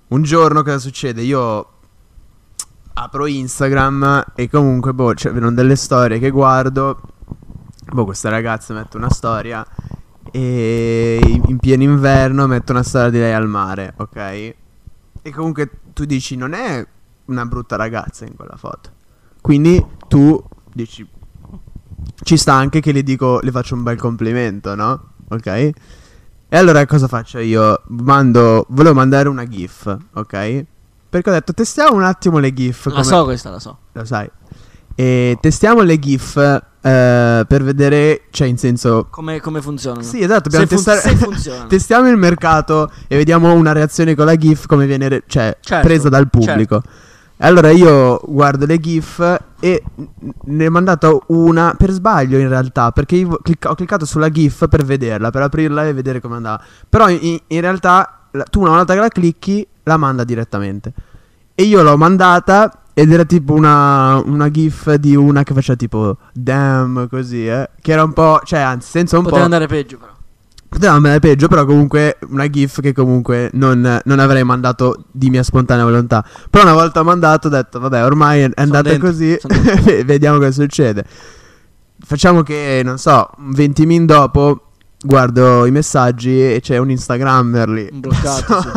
Un 0.09 0.23
giorno 0.23 0.63
cosa 0.63 0.79
succede? 0.79 1.21
Io 1.21 1.67
apro 2.95 3.27
Instagram 3.27 4.33
e 4.35 4.49
comunque, 4.49 4.95
boh, 4.95 5.15
cioè, 5.15 5.31
vedono 5.31 5.53
delle 5.53 5.77
storie 5.77 6.19
che 6.19 6.31
guardo. 6.31 7.03
Boh, 7.93 8.07
questa 8.07 8.31
ragazza 8.31 8.73
mette 8.73 8.97
una 8.97 9.11
storia 9.11 9.67
e 10.31 11.41
in 11.47 11.59
pieno 11.59 11.83
inverno 11.83 12.47
mette 12.47 12.73
una 12.73 12.83
storia 12.83 13.11
di 13.11 13.19
lei 13.19 13.33
al 13.33 13.49
mare, 13.49 13.95
ok? 13.97 14.17
E 14.17 15.33
comunque 15.35 15.71
tu 15.93 16.05
dici, 16.05 16.37
non 16.37 16.53
è 16.53 16.87
una 17.27 17.45
brutta 17.45 17.77
ragazza 17.77 18.25
in 18.25 18.35
quella 18.37 18.57
foto. 18.57 18.91
Quindi 19.41 19.85
tu 20.09 20.43
dici, 20.73 21.07
ci 22.23 22.37
sta 22.37 22.55
anche 22.55 22.81
che 22.81 22.93
le 22.93 23.03
dico, 23.03 23.41
le 23.41 23.51
faccio 23.51 23.75
un 23.75 23.83
bel 23.83 23.99
complimento, 23.99 24.75
no? 24.75 25.13
Ok? 25.29 25.47
E 25.47 26.57
allora 26.57 26.87
cosa 26.87 27.09
faccio 27.09 27.39
io? 27.39 27.83
Mando, 27.89 28.65
volevo 28.71 28.95
mandare 28.95 29.29
una 29.29 29.47
GIF, 29.47 29.97
ok? 30.15 30.65
Perché 31.11 31.31
ho 31.31 31.33
detto 31.33 31.53
testiamo 31.53 31.97
un 31.97 32.03
attimo 32.03 32.39
le 32.39 32.53
GIF. 32.53 32.87
La 32.87 32.93
come- 32.93 33.05
so 33.05 33.25
questa, 33.25 33.51
la 33.51 33.59
so. 33.59 33.79
Lo 33.93 34.05
sai. 34.05 34.31
E 34.95 35.39
testiamo 35.41 35.83
le 35.83 35.99
GIF 35.99 36.63
eh, 36.81 37.45
per 37.47 37.63
vedere, 37.63 38.23
cioè 38.31 38.47
in 38.49 38.57
senso... 38.59 39.07
Come, 39.11 39.41
come 39.41 39.61
funzionano? 39.61 40.03
Sì, 40.03 40.23
esatto, 40.23 40.51
Se, 40.51 40.59
dobbiamo 40.59 40.67
fun- 40.67 40.77
testare... 40.77 41.01
se 41.01 41.17
funzionano. 41.17 41.67
testiamo 41.69 42.09
il 42.09 42.17
mercato 42.17 42.91
e 43.07 43.17
vediamo 43.17 43.53
una 43.53 43.73
reazione 43.73 44.15
con 44.15 44.27
la 44.27 44.37
GIF 44.37 44.67
come 44.67 44.87
viene 44.87 45.09
re- 45.09 45.23
cioè, 45.27 45.57
Certo, 45.61 45.87
presa 45.87 46.09
dal 46.09 46.29
pubblico. 46.29 46.83
E 47.41 47.47
Allora 47.47 47.71
io 47.71 48.21
guardo 48.27 48.67
le 48.67 48.79
GIF 48.81 49.41
e 49.61 49.83
ne 50.45 50.67
ho 50.67 50.71
mandato 50.71 51.23
una 51.29 51.75
per 51.79 51.91
sbaglio 51.91 52.39
in 52.39 52.49
realtà, 52.49 52.91
perché 52.91 53.15
io 53.17 53.29
ho 53.29 53.75
cliccato 53.75 54.05
sulla 54.05 54.29
GIF 54.29 54.69
per 54.69 54.85
vederla, 54.85 55.31
per 55.31 55.43
aprirla 55.43 55.87
e 55.87 55.93
vedere 55.93 56.21
come 56.21 56.37
andava. 56.37 56.61
Però 56.89 57.09
in, 57.09 57.39
in 57.47 57.61
realtà 57.61 58.27
tu 58.51 58.61
una 58.61 58.71
volta 58.71 58.95
che 58.95 59.01
la 59.01 59.09
clicchi 59.09 59.67
la 59.85 59.97
manda 59.97 60.25
direttamente. 60.25 60.93
E 61.55 61.63
io 61.63 61.83
l'ho 61.83 61.97
mandata 61.97 62.83
ed 62.99 63.13
era 63.13 63.25
tipo 63.25 63.53
una, 63.53 64.21
una 64.25 64.51
GIF 64.51 64.95
di 64.95 65.15
una 65.15 65.45
che 65.45 65.55
faceva 65.55 65.77
tipo 65.77 66.17
damn 66.33 67.07
così, 67.07 67.47
eh. 67.47 67.71
Che 67.81 67.93
era 67.93 68.03
un 68.03 68.13
po', 68.13 68.41
cioè 68.43 68.59
anzi 68.59 68.91
senza 68.91 69.17
un 69.17 69.23
Poteva 69.23 69.39
po'... 69.39 69.45
andare 69.45 69.69
peggio 69.69 69.99
però. 69.99 70.11
Poteva 70.69 70.95
andare 70.95 71.21
peggio, 71.21 71.47
però 71.47 71.65
comunque 71.65 72.19
una 72.31 72.51
GIF 72.51 72.81
che 72.81 72.93
comunque 72.93 73.51
non, 73.53 74.01
non 74.05 74.19
avrei 74.19 74.43
mandato 74.43 75.05
di 75.13 75.31
mia 75.31 75.45
spontanea 75.45 75.85
volontà. 75.85 76.25
Però 76.51 76.65
una 76.65 76.73
volta 76.73 77.05
mandato 77.05 77.47
ho 77.47 77.51
detto, 77.51 77.79
vabbè, 77.79 78.05
ormai 78.05 78.41
è, 78.41 78.51
andata 78.57 78.89
dentro, 78.89 79.11
così, 79.11 79.39
vediamo 80.05 80.39
cosa 80.39 80.51
succede. 80.51 81.05
Facciamo 82.01 82.43
che, 82.43 82.81
non 82.83 82.99
so, 82.99 83.31
20 83.39 83.87
min 83.87 84.07
dopo 84.07 84.68
guardo 85.01 85.65
i 85.67 85.71
messaggi 85.71 86.55
e 86.55 86.61
c'è 86.61 86.77
un 86.79 86.91
Instagrammer 86.91 87.69
lì. 87.69 87.89
Un 87.91 88.01
bloccato, 88.01 88.61
sì. 88.61 88.69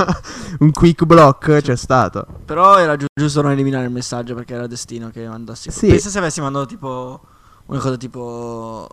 un 0.59 0.71
quick 0.71 1.03
block 1.05 1.61
c'è 1.61 1.75
stato. 1.75 2.25
Però 2.45 2.77
era 2.77 2.95
giu- 2.95 3.07
giusto 3.13 3.41
non 3.41 3.51
eliminare 3.51 3.85
il 3.85 3.91
messaggio 3.91 4.35
perché 4.35 4.53
era 4.53 4.67
destino 4.67 5.09
che 5.09 5.27
mandassi. 5.27 5.71
Sì. 5.71 5.87
Pensa 5.87 6.09
se 6.09 6.17
avessi 6.19 6.41
mandato 6.41 6.65
tipo 6.67 7.19
una 7.67 7.79
cosa 7.79 7.97
tipo 7.97 8.87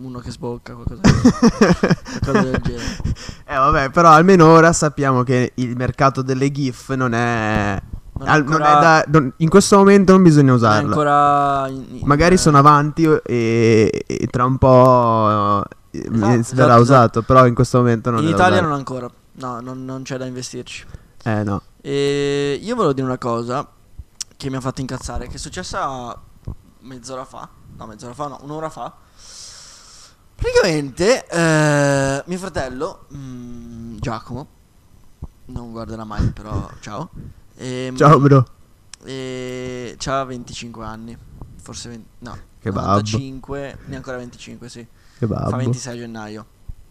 mm, 0.00 0.04
uno 0.04 0.18
che 0.18 0.30
sbocca 0.30 0.74
qualcosa, 0.74 1.00
qualcosa 2.20 2.42
del 2.50 2.60
genere. 2.62 2.84
Eh 3.46 3.56
vabbè, 3.56 3.90
però 3.90 4.10
almeno 4.10 4.46
ora 4.48 4.72
sappiamo 4.72 5.22
che 5.22 5.52
il 5.54 5.76
mercato 5.76 6.22
delle 6.22 6.50
GIF 6.50 6.92
non 6.94 7.14
è... 7.14 7.80
Non 8.18 8.26
è 8.26 8.30
al- 8.30 8.42
non 8.44 8.52
ancora- 8.60 8.78
è 8.78 8.80
da- 9.10 9.18
non- 9.20 9.32
in 9.36 9.48
questo 9.48 9.76
momento 9.76 10.12
non 10.12 10.22
bisogna 10.24 10.46
Non 10.48 10.56
usarla. 10.56 10.88
ancora 10.88 11.68
in- 11.68 11.86
in- 12.00 12.00
Magari 12.04 12.34
eh, 12.34 12.38
sono 12.38 12.58
avanti 12.58 13.04
e, 13.04 14.04
e 14.06 14.26
tra 14.26 14.44
un 14.44 14.58
po' 14.58 15.62
Esatto, 15.90 16.54
verrà 16.54 16.74
esatto, 16.74 16.80
usato, 16.80 17.22
però 17.22 17.46
in 17.46 17.54
questo 17.54 17.78
momento 17.78 18.10
non 18.10 18.22
In 18.22 18.28
Italia 18.28 18.46
usare. 18.56 18.60
non 18.62 18.72
ancora. 18.72 19.10
No, 19.32 19.60
non, 19.60 19.84
non 19.84 20.02
c'è 20.02 20.16
da 20.16 20.26
investirci. 20.26 20.84
Eh 21.24 21.42
no. 21.42 21.62
E 21.80 22.58
io 22.62 22.74
volevo 22.74 22.92
dire 22.92 23.06
una 23.06 23.18
cosa 23.18 23.66
che 24.36 24.50
mi 24.50 24.56
ha 24.56 24.60
fatto 24.60 24.80
incazzare, 24.80 25.26
che 25.28 25.34
è 25.34 25.38
successa 25.38 26.20
mezz'ora 26.80 27.24
fa. 27.24 27.48
No, 27.76 27.86
mezz'ora 27.86 28.14
fa, 28.14 28.26
no, 28.28 28.38
un'ora 28.42 28.68
fa. 28.68 28.92
Praticamente, 30.34 31.26
eh, 31.26 32.22
mio 32.26 32.38
fratello, 32.38 33.06
mm, 33.14 33.96
Giacomo, 33.98 34.46
non 35.46 35.72
guarderà 35.72 36.04
mai, 36.04 36.26
però 36.30 36.68
ciao. 36.80 37.10
Ehm, 37.56 37.96
Ciao 37.96 38.20
bro. 38.20 38.46
E 39.04 39.96
c'ha 39.98 40.22
25 40.24 40.84
anni, 40.84 41.16
forse 41.60 41.88
20, 41.88 42.06
no, 42.18 42.38
Che 42.60 42.70
babbo. 42.70 42.86
95, 42.88 43.60
neanche 43.60 43.94
ancora 43.96 44.16
25, 44.18 44.68
sì. 44.68 44.86
Fa 45.18 45.26
babbo. 45.26 45.56
26 45.56 45.98
gennaio. 45.98 46.46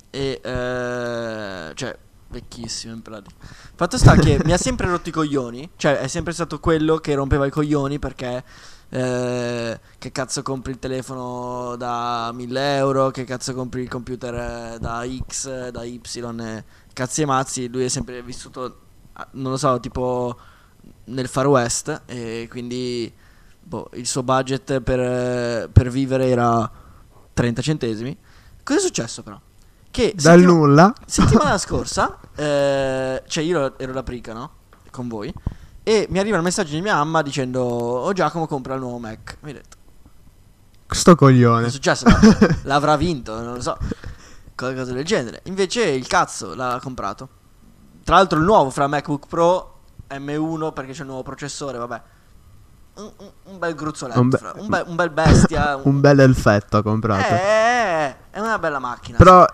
E 0.10 0.42
eh, 0.44 1.72
cioè, 1.74 1.98
Vecchissimo 2.30 2.94
in 2.94 3.02
pratica. 3.02 3.36
Fatto 3.76 3.98
sta 3.98 4.16
che 4.16 4.40
mi 4.44 4.52
ha 4.52 4.58
sempre 4.58 4.88
rotto 4.90 5.10
i 5.10 5.12
coglioni. 5.12 5.70
Cioè, 5.78 6.00
è 6.00 6.08
sempre 6.08 6.34
stato 6.34 6.60
quello 6.60 6.98
che 6.98 7.16
rompeva 7.16 7.46
i 7.46 7.50
coglioni 7.50 8.00
perché. 8.00 8.44
eh, 8.90 9.80
che 9.98 10.12
cazzo 10.12 10.42
compri 10.42 10.74
il 10.74 10.80
telefono 10.80 11.76
da 11.78 12.32
1000 12.34 12.76
euro? 12.76 13.12
Che 13.12 13.24
cazzo 13.24 13.54
compri 13.54 13.82
il 13.82 13.90
computer 13.90 14.34
eh, 14.74 14.78
da 14.80 15.06
X, 15.28 15.70
da 15.70 15.84
Y? 15.84 16.02
eh, 16.40 16.64
Cazzi 16.94 17.22
e 17.22 17.26
mazzi. 17.26 17.70
Lui 17.70 17.86
è 17.86 17.88
sempre 17.90 18.22
vissuto, 18.22 18.80
ah, 19.14 19.28
non 19.32 19.52
lo 19.52 19.58
so, 19.58 19.80
tipo 19.80 20.38
nel 21.06 21.28
Far 21.30 21.48
West. 21.48 22.02
E 22.08 22.48
quindi 22.50 23.12
boh, 23.62 23.90
il 23.94 24.06
suo 24.06 24.24
budget 24.24 24.82
per, 24.82 25.70
per 25.70 25.90
vivere 25.90 26.28
era 26.28 26.70
30 27.38 27.62
centesimi. 27.62 28.18
Cosa 28.64 28.80
è 28.80 28.82
successo 28.82 29.22
però? 29.22 29.40
Che 29.92 30.14
Dal 30.16 30.40
settima- 30.40 30.52
nulla. 30.52 30.94
settimana 31.06 31.58
scorsa, 31.60 32.18
eh, 32.36 33.24
cioè 33.28 33.44
io 33.44 33.78
ero 33.78 33.94
la 33.94 34.02
prica, 34.04 34.34
no? 34.34 34.52
Con 34.90 35.08
voi. 35.08 35.32
E 35.84 36.08
mi 36.10 36.18
arriva 36.18 36.36
il 36.38 36.44
messaggio 36.44 36.74
di 36.74 36.82
mia 36.82 36.96
mamma 36.96 37.22
dicendo: 37.22 37.62
Oh 37.62 38.12
Giacomo 38.12 38.48
compra 38.48 38.74
il 38.74 38.80
nuovo 38.82 38.98
Mac. 38.98 39.38
Mi 39.42 39.52
ha 39.52 39.54
detto: 39.54 39.78
Sto 40.88 41.16
coglione. 41.16 41.68
è 41.68 41.70
successo? 41.70 42.06
L'avrà 42.64 42.98
vinto, 42.98 43.40
non 43.40 43.54
lo 43.54 43.62
so. 43.62 43.78
Qualcosa 44.56 44.92
del 44.92 45.06
genere. 45.06 45.42
Invece 45.44 45.84
il 45.84 46.08
cazzo 46.08 46.56
l'ha 46.56 46.80
comprato. 46.82 47.30
Tra 48.04 48.16
l'altro 48.16 48.40
il 48.40 48.46
nuovo 48.46 48.72
fra 48.72 48.88
MacBook 48.88 49.28
Pro 49.28 49.80
M1 50.10 50.74
perché 50.74 50.94
c'è 50.94 51.02
il 51.02 51.08
nuovo 51.08 51.22
processore, 51.24 51.78
vabbè. 51.78 52.02
Un, 52.98 53.12
un- 53.18 53.32
un 53.54 53.60
bel 53.60 53.76
gruzzoletto, 53.76 54.20
Un 54.20 54.30
be- 54.30 54.38
fra- 54.38 54.54
un, 54.58 54.68
be- 54.68 54.84
un 54.88 54.96
bel 54.96 55.10
bestia. 55.10 55.76
Un 55.84 56.00
bel 56.02 56.20
elfetto 56.20 56.78
ha 56.78 56.82
comprato. 56.84 57.34
Eh, 57.34 58.16
è 58.32 58.40
una 58.40 58.58
bella 58.60 58.80
macchina. 58.80 59.18
Però 59.18 59.46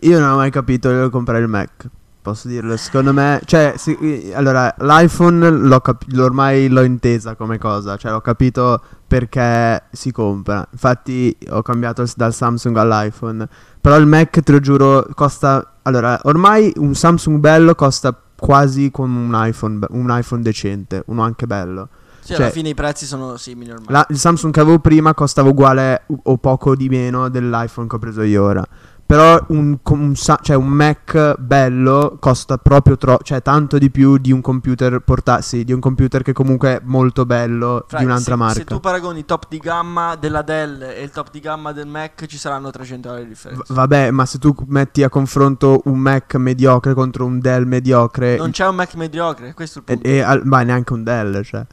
io 0.00 0.18
non 0.18 0.30
ho 0.30 0.36
mai 0.36 0.50
capito 0.50 0.90
io 0.90 1.10
comprare 1.10 1.40
il 1.40 1.48
Mac. 1.48 1.86
Posso 2.20 2.48
dirlo, 2.48 2.76
secondo 2.76 3.12
me, 3.14 3.40
cioè, 3.46 3.74
sì, 3.78 4.30
allora, 4.34 4.74
l'iPhone 4.80 5.48
l'ho 5.48 5.80
cap- 5.80 6.04
ormai 6.18 6.68
l'ho 6.68 6.82
intesa 6.82 7.36
come 7.36 7.56
cosa, 7.58 7.96
cioè 7.96 8.10
l'ho 8.10 8.20
capito 8.20 8.82
perché 9.06 9.84
si 9.92 10.12
compra. 10.12 10.66
Infatti 10.70 11.34
ho 11.50 11.62
cambiato 11.62 12.04
dal 12.16 12.34
Samsung 12.34 12.76
all'iPhone. 12.76 13.48
Però 13.80 13.96
il 13.96 14.06
Mac, 14.06 14.40
te 14.42 14.52
lo 14.52 14.60
giuro, 14.60 15.06
costa, 15.14 15.74
allora, 15.82 16.18
ormai 16.24 16.70
un 16.76 16.94
Samsung 16.94 17.38
bello 17.38 17.74
costa 17.74 18.14
quasi 18.38 18.90
come 18.90 19.18
un 19.18 19.32
iPhone, 19.46 19.78
un 19.90 20.06
iPhone 20.10 20.42
decente, 20.42 21.02
uno 21.06 21.22
anche 21.22 21.46
bello. 21.46 21.88
Sì, 22.28 22.34
cioè- 22.34 22.42
alla 22.44 22.50
fine 22.54 22.68
i 22.68 22.74
prezzi 22.74 23.06
sono 23.06 23.36
simili 23.36 23.70
ormai. 23.70 23.86
La- 23.88 24.06
il 24.10 24.18
Samsung 24.18 24.52
che 24.52 24.60
avevo 24.60 24.78
prima 24.80 25.14
costava 25.14 25.48
uguale 25.48 26.02
o- 26.24 26.36
poco 26.36 26.76
di 26.76 26.88
meno 26.88 27.28
dell'iPhone 27.28 27.86
che 27.88 27.96
ho 27.96 27.98
preso 27.98 28.22
io 28.22 28.42
ora. 28.44 28.64
Però 29.08 29.42
un, 29.48 29.78
un 29.82 30.14
cioè 30.14 30.54
un 30.54 30.66
Mac 30.66 31.36
bello 31.38 32.18
costa 32.20 32.58
proprio 32.58 32.98
tro- 32.98 33.20
cioè 33.22 33.40
tanto 33.40 33.78
di 33.78 33.90
più 33.90 34.18
di 34.18 34.32
un 34.32 34.42
computer 34.42 34.98
porta- 34.98 35.40
sì, 35.40 35.64
di 35.64 35.72
un 35.72 35.80
computer 35.80 36.20
che 36.20 36.34
comunque 36.34 36.76
è 36.76 36.80
molto 36.84 37.24
bello 37.24 37.86
Fra- 37.88 38.00
di 38.00 38.04
un'altra 38.04 38.34
se, 38.34 38.38
marca. 38.38 38.54
Se 38.58 38.64
tu 38.66 38.80
paragoni 38.80 39.20
il 39.20 39.24
top 39.24 39.44
di 39.48 39.56
gamma 39.56 40.14
della 40.16 40.42
Dell 40.42 40.82
e 40.82 41.02
il 41.02 41.10
top 41.10 41.30
di 41.30 41.40
gamma 41.40 41.72
del 41.72 41.86
Mac, 41.86 42.26
ci 42.26 42.36
saranno 42.36 42.68
300 42.70 43.08
euro 43.08 43.20
di 43.20 43.24
V- 43.24 43.28
differenza. 43.30 43.72
vabbè, 43.72 44.10
ma 44.10 44.26
se 44.26 44.36
tu 44.38 44.54
metti 44.66 45.02
a 45.02 45.08
confronto 45.08 45.80
un 45.86 45.98
Mac 45.98 46.34
mediocre 46.34 46.92
contro 46.92 47.24
un 47.24 47.38
Dell 47.40 47.64
mediocre 47.64 48.36
non 48.36 48.50
c'è 48.50 48.66
un 48.68 48.74
Mac 48.74 48.94
mediocre, 48.96 49.54
questo 49.54 49.78
è 49.78 49.82
il 49.86 49.88
e, 49.90 49.94
punto. 49.94 50.08
e 50.10 50.20
al- 50.20 50.42
ma 50.44 50.60
neanche 50.64 50.92
un 50.92 51.02
Dell, 51.02 51.42
cioè. 51.44 51.64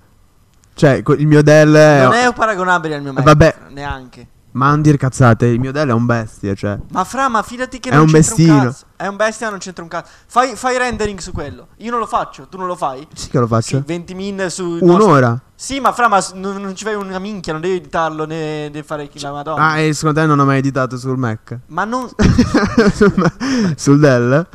Cioè, 0.75 1.01
il 1.17 1.25
mio 1.27 1.41
Dell 1.41 1.73
è, 1.73 2.03
non 2.03 2.13
è 2.13 2.33
paragonabile 2.33 2.95
al 2.95 3.01
mio 3.01 3.13
Mac, 3.13 3.23
Vabbè. 3.23 3.55
neanche. 3.69 4.27
Ma 4.51 4.69
non 4.69 4.81
dire 4.81 4.95
cazzate, 4.97 5.47
il 5.47 5.59
mio 5.59 5.71
Dell 5.73 5.89
è 5.89 5.93
un 5.93 6.05
bestia, 6.05 6.53
cioè. 6.53 6.77
Ma 6.91 7.03
fra, 7.03 7.27
ma 7.27 7.41
fidati 7.43 7.79
che 7.79 7.89
È 7.89 7.93
non 7.93 8.03
un 8.03 8.07
c'entra 8.07 8.35
bestino. 8.35 8.53
un 8.55 8.61
cazzo. 8.63 8.85
È 8.95 9.07
un 9.07 9.15
bestia, 9.17 9.49
non 9.49 9.59
c'entra 9.59 9.83
un 9.83 9.89
cazzo. 9.89 10.09
Fai, 10.27 10.55
fai 10.55 10.77
rendering 10.77 11.19
su 11.19 11.31
quello. 11.33 11.67
Io 11.77 11.91
non 11.91 11.99
lo 11.99 12.05
faccio, 12.05 12.47
tu 12.47 12.57
non 12.57 12.67
lo 12.67 12.75
fai? 12.75 13.05
Sì 13.13 13.29
che 13.29 13.39
lo 13.39 13.47
faccio. 13.47 13.77
Sì, 13.77 13.83
20 13.85 14.13
min 14.13 14.45
su 14.49 14.77
Un'ora. 14.81 15.37
Sì, 15.55 15.79
ma 15.81 15.91
fra, 15.91 16.07
ma 16.07 16.23
non, 16.35 16.61
non 16.61 16.73
ci 16.75 16.85
fai 16.85 16.95
una 16.95 17.19
minchia, 17.19 17.51
non 17.53 17.61
devi 17.61 17.75
editarlo 17.75 18.25
né, 18.25 18.69
né 18.69 18.83
fare 18.83 19.09
la 19.13 19.31
madonna. 19.31 19.61
Ah, 19.71 19.79
e 19.79 19.93
secondo 19.93 20.21
te 20.21 20.25
non 20.25 20.39
ho 20.39 20.45
mai 20.45 20.59
editato 20.59 20.97
sul 20.97 21.17
Mac? 21.17 21.57
Ma 21.67 21.83
non 21.83 22.07
sul, 22.93 23.31
sul 23.75 23.99
Dell? 23.99 24.47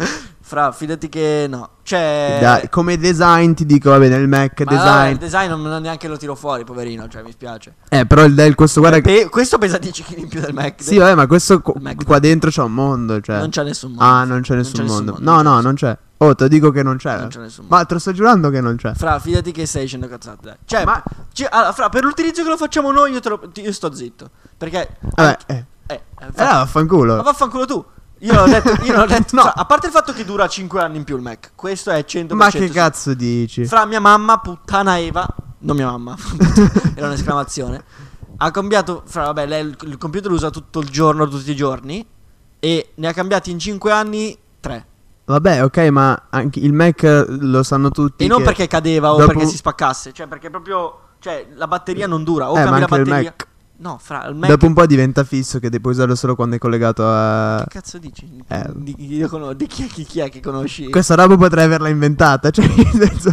Fra, 0.51 0.73
fidati 0.73 1.09
che 1.09 1.47
no. 1.49 1.69
Cioè 1.85 2.39
Dai, 2.41 2.69
come 2.69 2.99
design 2.99 3.53
ti 3.53 3.65
dico, 3.65 3.91
vabbè, 3.91 4.09
nel 4.09 4.27
Mac 4.27 4.63
Ma 4.65 4.73
no, 4.73 4.77
design. 4.83 5.11
il 5.13 5.19
design 5.19 5.49
non, 5.49 5.63
non 5.63 5.81
neanche 5.81 6.09
lo 6.09 6.17
tiro 6.17 6.35
fuori, 6.35 6.65
poverino, 6.65 7.07
cioè 7.07 7.23
mi 7.23 7.31
spiace. 7.31 7.77
Eh, 7.89 8.05
però 8.05 8.25
il 8.25 8.35
Dell, 8.35 8.55
questo 8.57 8.81
guarda 8.81 8.99
che... 8.99 9.03
Pe- 9.23 9.29
questo 9.29 9.59
pesa 9.59 9.79
10 9.79 10.03
kg 10.03 10.19
in 10.19 10.29
più 10.29 10.41
del 10.41 10.53
Mac. 10.53 10.83
Sì, 10.83 10.97
vabbè, 10.99 11.15
ma 11.15 11.29
questo 11.29 11.61
qu- 11.61 11.77
Il 11.77 11.83
Mac 11.83 12.05
qua 12.05 12.19
dentro 12.19 12.51
c'è 12.51 12.63
un 12.63 12.73
mondo, 12.75 13.21
cioè. 13.21 13.39
Non 13.39 13.51
c'è 13.51 13.63
nessun 13.63 13.91
mondo. 13.93 14.05
Ah, 14.05 14.25
non 14.25 14.41
c'è 14.41 14.57
nessun 14.57 14.87
mondo. 14.87 15.17
No, 15.21 15.41
non 15.41 15.45
no, 15.45 15.57
c'è 15.59 15.63
non 15.63 15.75
c'è. 15.75 15.99
Oh, 16.17 16.35
te 16.35 16.43
lo 16.43 16.49
dico 16.49 16.73
che 16.73 16.83
non 16.83 16.97
c'è. 16.97 17.17
Non 17.17 17.29
c'è 17.29 17.39
nessun 17.39 17.67
mondo. 17.67 17.77
Ma 17.77 17.85
te 17.85 17.95
lo 17.95 18.01
sto 18.01 18.11
giurando 18.13 18.51
che 18.51 18.61
non 18.61 18.75
c'è. 18.75 18.93
Fra, 18.95 19.21
fidati 19.21 19.53
che 19.53 19.67
stai 19.67 19.83
dicendo 19.83 20.09
cazzate. 20.09 20.39
dai. 20.43 20.57
Cioè, 20.65 20.85
Ma- 20.85 21.01
ci- 21.33 21.47
allora, 21.49 21.71
fra, 21.73 21.89
per 21.91 22.03
l'utilizzo 22.03 22.43
che 22.43 22.49
lo 22.49 22.57
facciamo 22.57 22.91
noi, 22.91 23.13
io, 23.13 23.21
te 23.21 23.29
lo- 23.29 23.51
io 23.55 23.73
sto 23.73 23.95
zitto. 23.95 24.29
Perché. 24.59 24.97
Vabbè, 25.15 25.37
eh. 25.47 25.55
eh, 25.87 25.95
eh, 26.19 26.27
Eh, 26.27 26.33
vaffanculo. 26.35 27.15
ma 27.15 27.23
vaffanculo 27.23 27.67
tu. 27.67 27.85
Io 28.21 28.35
l'ho 28.35 28.45
detto, 28.47 28.83
io 28.85 28.95
l'ho 28.97 29.07
detto. 29.07 29.35
No. 29.37 29.43
fra, 29.43 29.53
a 29.55 29.65
parte 29.65 29.87
il 29.87 29.93
fatto 29.93 30.13
che 30.13 30.25
dura 30.25 30.47
5 30.47 30.81
anni 30.81 30.99
in 30.99 31.05
più 31.05 31.17
il 31.17 31.23
Mac, 31.23 31.53
questo 31.55 31.91
è 31.91 32.05
100%. 32.07 32.35
Ma 32.35 32.51
che 32.51 32.69
cazzo 32.69 33.15
dici? 33.15 33.65
Fra 33.67 33.85
mia 33.87 34.01
mamma, 34.01 34.39
puttana 34.39 34.99
Eva, 34.99 35.27
non 35.61 35.77
mia 35.77 35.87
mamma, 35.91 36.17
era 36.95 37.07
un'esclamazione. 37.07 37.83
Ha 38.37 38.51
cambiato, 38.51 39.03
fra 39.07 39.25
vabbè, 39.25 39.47
lei 39.47 39.67
il, 39.67 39.77
il 39.83 39.99
computer 39.99 40.31
lo 40.31 40.37
usa 40.37 40.51
tutto 40.51 40.81
il 40.81 40.89
giorno, 40.89 41.29
tutti 41.29 41.51
i 41.51 41.57
giorni. 41.57 42.07
E 42.59 42.93
ne 42.95 43.07
ha 43.09 43.13
cambiati 43.13 43.51
in 43.51 43.59
5 43.59 43.91
anni 43.93 44.37
3. 44.61 44.87
Vabbè, 45.25 45.63
ok, 45.65 45.79
ma 45.91 46.27
anche 46.31 46.59
il 46.59 46.73
Mac 46.73 47.03
lo 47.29 47.63
sanno 47.63 47.91
tutti. 47.91 48.25
E 48.25 48.27
non 48.27 48.43
perché 48.43 48.67
cadeva 48.67 49.13
o 49.13 49.19
dopo- 49.19 49.33
perché 49.33 49.47
si 49.47 49.57
spaccasse, 49.57 50.13
cioè 50.13 50.27
perché 50.27 50.51
proprio. 50.51 51.01
Cioè, 51.21 51.49
la 51.55 51.67
batteria 51.67 52.07
non 52.07 52.25
dura. 52.25 52.51
O 52.51 52.59
Eh, 52.59 52.63
cambi 52.65 52.81
la 52.81 52.87
batteria. 52.87 53.35
No, 53.83 53.99
fra 53.99 54.27
il 54.27 54.35
Mac. 54.35 54.51
Dopo 54.51 54.67
un 54.67 54.75
po' 54.75 54.85
diventa 54.85 55.25
fisso 55.25 55.59
che 55.59 55.71
devi 55.71 55.89
usarlo 55.89 56.15
solo 56.15 56.35
quando 56.35 56.57
è 56.57 56.59
collegato 56.59 57.03
a. 57.07 57.65
Che 57.67 57.79
cazzo 57.81 57.97
dici? 57.97 58.29
Eh. 58.47 58.65
Di, 58.75 58.95
io 59.17 59.27
cono- 59.29 59.55
di 59.55 59.67
chi, 59.67 59.87
chi- 59.87 60.05
chi 60.05 60.21
è 60.21 60.29
che 60.29 60.41
conosci? 60.41 60.91
Questa 60.91 61.15
roba 61.15 61.37
potrei 61.39 61.65
averla 61.65 61.89
inventata. 61.89 62.51
Cioè, 62.51 62.67
nel 62.67 63.09
senso, 63.09 63.33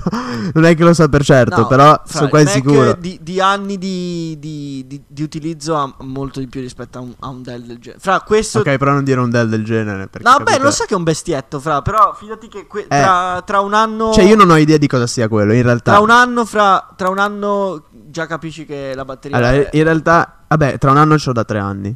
non 0.54 0.64
è 0.64 0.74
che 0.74 0.84
lo 0.86 0.94
so 0.94 1.10
per 1.10 1.24
certo, 1.26 1.62
No, 1.62 1.68
però 1.68 2.02
sono 2.06 2.30
quasi 2.30 2.48
sicuro. 2.48 2.94
Di, 2.94 3.20
di 3.22 3.42
anni 3.42 3.78
di, 3.78 4.38
di- 4.40 4.86
di- 4.88 5.02
di 5.06 5.22
utilizzo 5.22 5.76
ha 5.76 5.94
molto 6.00 6.40
di 6.40 6.48
più 6.48 6.62
rispetto 6.62 6.98
a 6.98 7.02
un, 7.02 7.14
a 7.20 7.28
un 7.28 7.42
Dell 7.44 7.66
del 7.66 7.80
genere. 7.80 8.00
Fra 8.02 8.22
questo. 8.22 8.60
Ok, 8.60 8.78
però 8.78 8.94
non 8.94 9.04
dire 9.04 9.20
un 9.20 9.30
Dell 9.30 9.50
del 9.50 9.66
genere. 9.66 9.98
no, 9.98 10.08
beh, 10.38 10.44
capito- 10.46 10.64
lo 10.64 10.72
so 10.72 10.86
che 10.86 10.94
è 10.94 10.98
un 10.98 11.04
bestietto, 11.04 11.60
fra. 11.60 11.82
Però 11.82 12.14
fidati 12.18 12.48
che 12.48 12.68
que- 12.68 12.84
Eh. 12.84 12.88
tra, 12.88 13.42
tra 13.46 13.60
un 13.60 13.74
anno. 13.74 14.14
Cioè, 14.14 14.24
io 14.24 14.38
non 14.38 14.50
ho 14.50 14.56
idea 14.56 14.78
di 14.78 14.88
cosa 14.88 15.08
sia 15.08 15.28
quello, 15.28 15.52
in 15.52 15.64
realtà. 15.64 15.92
Tra 15.92 16.00
un 16.00 16.10
anno, 16.10 16.46
fra. 16.46 16.88
Tra 16.96 17.10
un 17.10 17.20
anno 17.20 17.84
già 18.10 18.26
capisci 18.26 18.66
che 18.66 18.94
la 18.96 19.06
batteria. 19.06 19.38
Allora, 19.38 19.52
è- 19.54 19.70
in 19.76 19.84
realtà, 19.84 20.44
vabbè, 20.48 20.78
tra 20.78 20.92
un 20.92 20.98
anno 20.98 21.18
ce 21.18 21.28
l'ho 21.28 21.34
da 21.34 21.44
tre 21.44 21.60
anni. 21.60 21.96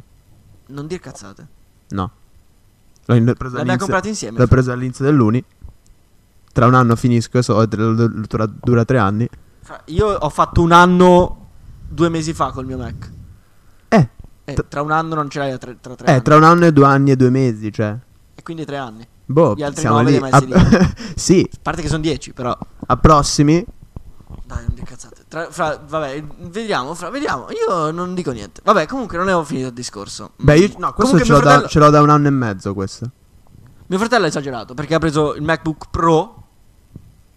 Non 0.68 0.86
dir 0.86 1.00
cazzate. 1.00 1.46
No. 1.90 2.10
L'ho 3.04 3.14
in- 3.14 3.34
preso 3.36 3.56
L'abbiamo 3.56 3.78
comprato 3.78 4.08
insieme. 4.08 4.38
L'ho 4.38 4.46
preso 4.46 4.72
all'inizio 4.72 5.04
dell'uni. 5.04 5.44
Tra 6.52 6.66
un 6.66 6.74
anno 6.74 6.96
finisco, 6.96 7.40
so, 7.42 7.64
dura, 7.66 8.46
dura- 8.46 8.84
tre 8.84 8.98
anni. 8.98 9.28
Io 9.86 10.06
ho 10.06 10.28
fatto 10.28 10.60
un 10.60 10.72
anno 10.72 11.48
due 11.88 12.08
mesi 12.10 12.32
fa 12.34 12.50
col 12.50 12.66
mio 12.66 12.76
Mac. 12.76 13.10
Eh, 13.88 14.08
E 14.44 14.54
T- 14.54 14.64
tra 14.68 14.82
un 14.82 14.90
anno 14.90 15.14
non 15.14 15.30
ce 15.30 15.38
l'hai 15.38 15.56
tra, 15.58 15.72
tra 15.80 15.94
tre 15.94 16.06
eh, 16.06 16.10
anni. 16.12 16.22
tra 16.22 16.36
un 16.36 16.44
anno 16.44 16.66
e 16.66 16.72
due 16.72 16.84
anni 16.84 17.10
e 17.12 17.16
due 17.16 17.30
mesi, 17.30 17.72
cioè. 17.72 17.96
E 18.34 18.42
quindi 18.42 18.64
tre 18.64 18.76
anni. 18.76 19.06
Boh, 19.24 19.54
Gli 19.54 19.62
altri 19.62 19.80
siamo 19.80 19.98
nove 20.02 20.10
lì. 20.10 20.18
A- 20.30 20.92
sì, 21.16 21.48
A 21.50 21.58
parte 21.62 21.80
che 21.82 21.88
sono 21.88 22.00
dieci, 22.02 22.32
però. 22.32 22.56
a 22.86 22.96
prossimi. 22.96 23.64
Dai, 24.44 24.64
non 24.66 24.74
dir 24.74 24.84
cazzate. 24.84 25.21
Tra- 25.32 25.50
fra, 25.50 25.82
vabbè, 25.82 26.22
vediamo, 26.40 26.92
fra, 26.92 27.08
vediamo. 27.08 27.46
Io 27.48 27.90
non 27.90 28.12
dico 28.12 28.32
niente. 28.32 28.60
Vabbè, 28.62 28.84
comunque 28.84 29.16
non 29.16 29.28
avevo 29.28 29.44
finito 29.44 29.68
il 29.68 29.72
discorso. 29.72 30.32
Beh, 30.36 30.58
io, 30.58 30.74
no, 30.76 30.92
questo 30.92 31.16
ce 31.20 31.24
l'ho, 31.24 31.36
mio 31.38 31.40
da, 31.40 31.48
fratello, 31.48 31.68
ce 31.68 31.78
l'ho 31.78 31.88
da 31.88 32.02
un 32.02 32.10
anno 32.10 32.26
e 32.26 32.30
mezzo, 32.30 32.74
questo. 32.74 33.10
mio 33.86 33.98
fratello 33.98 34.26
ha 34.26 34.28
esagerato 34.28 34.74
perché 34.74 34.94
ha 34.94 34.98
preso 34.98 35.34
il 35.34 35.40
MacBook 35.40 35.86
Pro. 35.90 36.46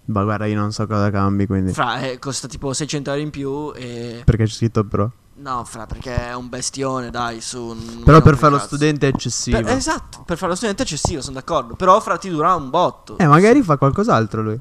Ma 0.08 0.24
guarda, 0.24 0.46
io 0.46 0.60
non 0.60 0.74
so 0.74 0.86
cosa 0.88 1.10
cambi, 1.10 1.46
quindi. 1.46 1.72
Fra, 1.72 2.02
eh, 2.02 2.20
costa 2.20 2.50
tipo 2.50 2.74
600 2.74 3.12
euro 3.12 3.22
in 3.22 3.30
più. 3.30 3.72
E. 3.74 4.24
Perché 4.26 4.44
c'è 4.44 4.52
scritto 4.52 4.84
pro. 4.84 5.12
No, 5.36 5.64
fra, 5.64 5.86
perché 5.86 6.32
è 6.32 6.36
un 6.36 6.50
bestione, 6.50 7.10
dai, 7.12 7.40
su. 7.40 7.78
Però 8.04 8.22
per 8.22 8.36
fare 8.36 8.52
lo 8.52 8.60
studente 8.60 9.08
è 9.08 9.10
eccessivo. 9.10 9.58
Per- 9.58 9.70
esatto, 9.70 10.24
per 10.26 10.36
fare 10.36 10.52
lo 10.52 10.58
studente 10.58 10.84
eccessivo, 10.84 11.22
sono 11.22 11.36
d'accordo. 11.36 11.76
Però, 11.76 11.98
fra, 12.02 12.18
ti 12.18 12.28
dura 12.28 12.56
un 12.56 12.70
botto. 12.70 13.18
Eh, 13.20 13.26
magari 13.26 13.62
fa 13.64 13.78
qualcos'altro 13.78 14.42
lui. 14.42 14.60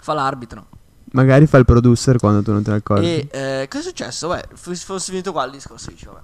Fa 0.00 0.12
l'arbitro. 0.12 0.66
Magari 1.12 1.46
fa 1.46 1.58
il 1.58 1.64
producer 1.64 2.16
quando 2.18 2.42
tu 2.42 2.52
non 2.52 2.62
te 2.62 2.70
ne 2.70 2.76
accorgi. 2.76 3.04
E 3.04 3.28
eh, 3.30 3.68
cosa 3.68 3.82
è 3.84 3.86
successo? 3.86 4.28
Beh, 4.28 4.44
f- 4.54 4.84
fosse 4.84 5.10
finito 5.10 5.32
qua 5.32 5.44
il 5.44 5.52
discorso, 5.52 5.90
vabbè. 6.06 6.20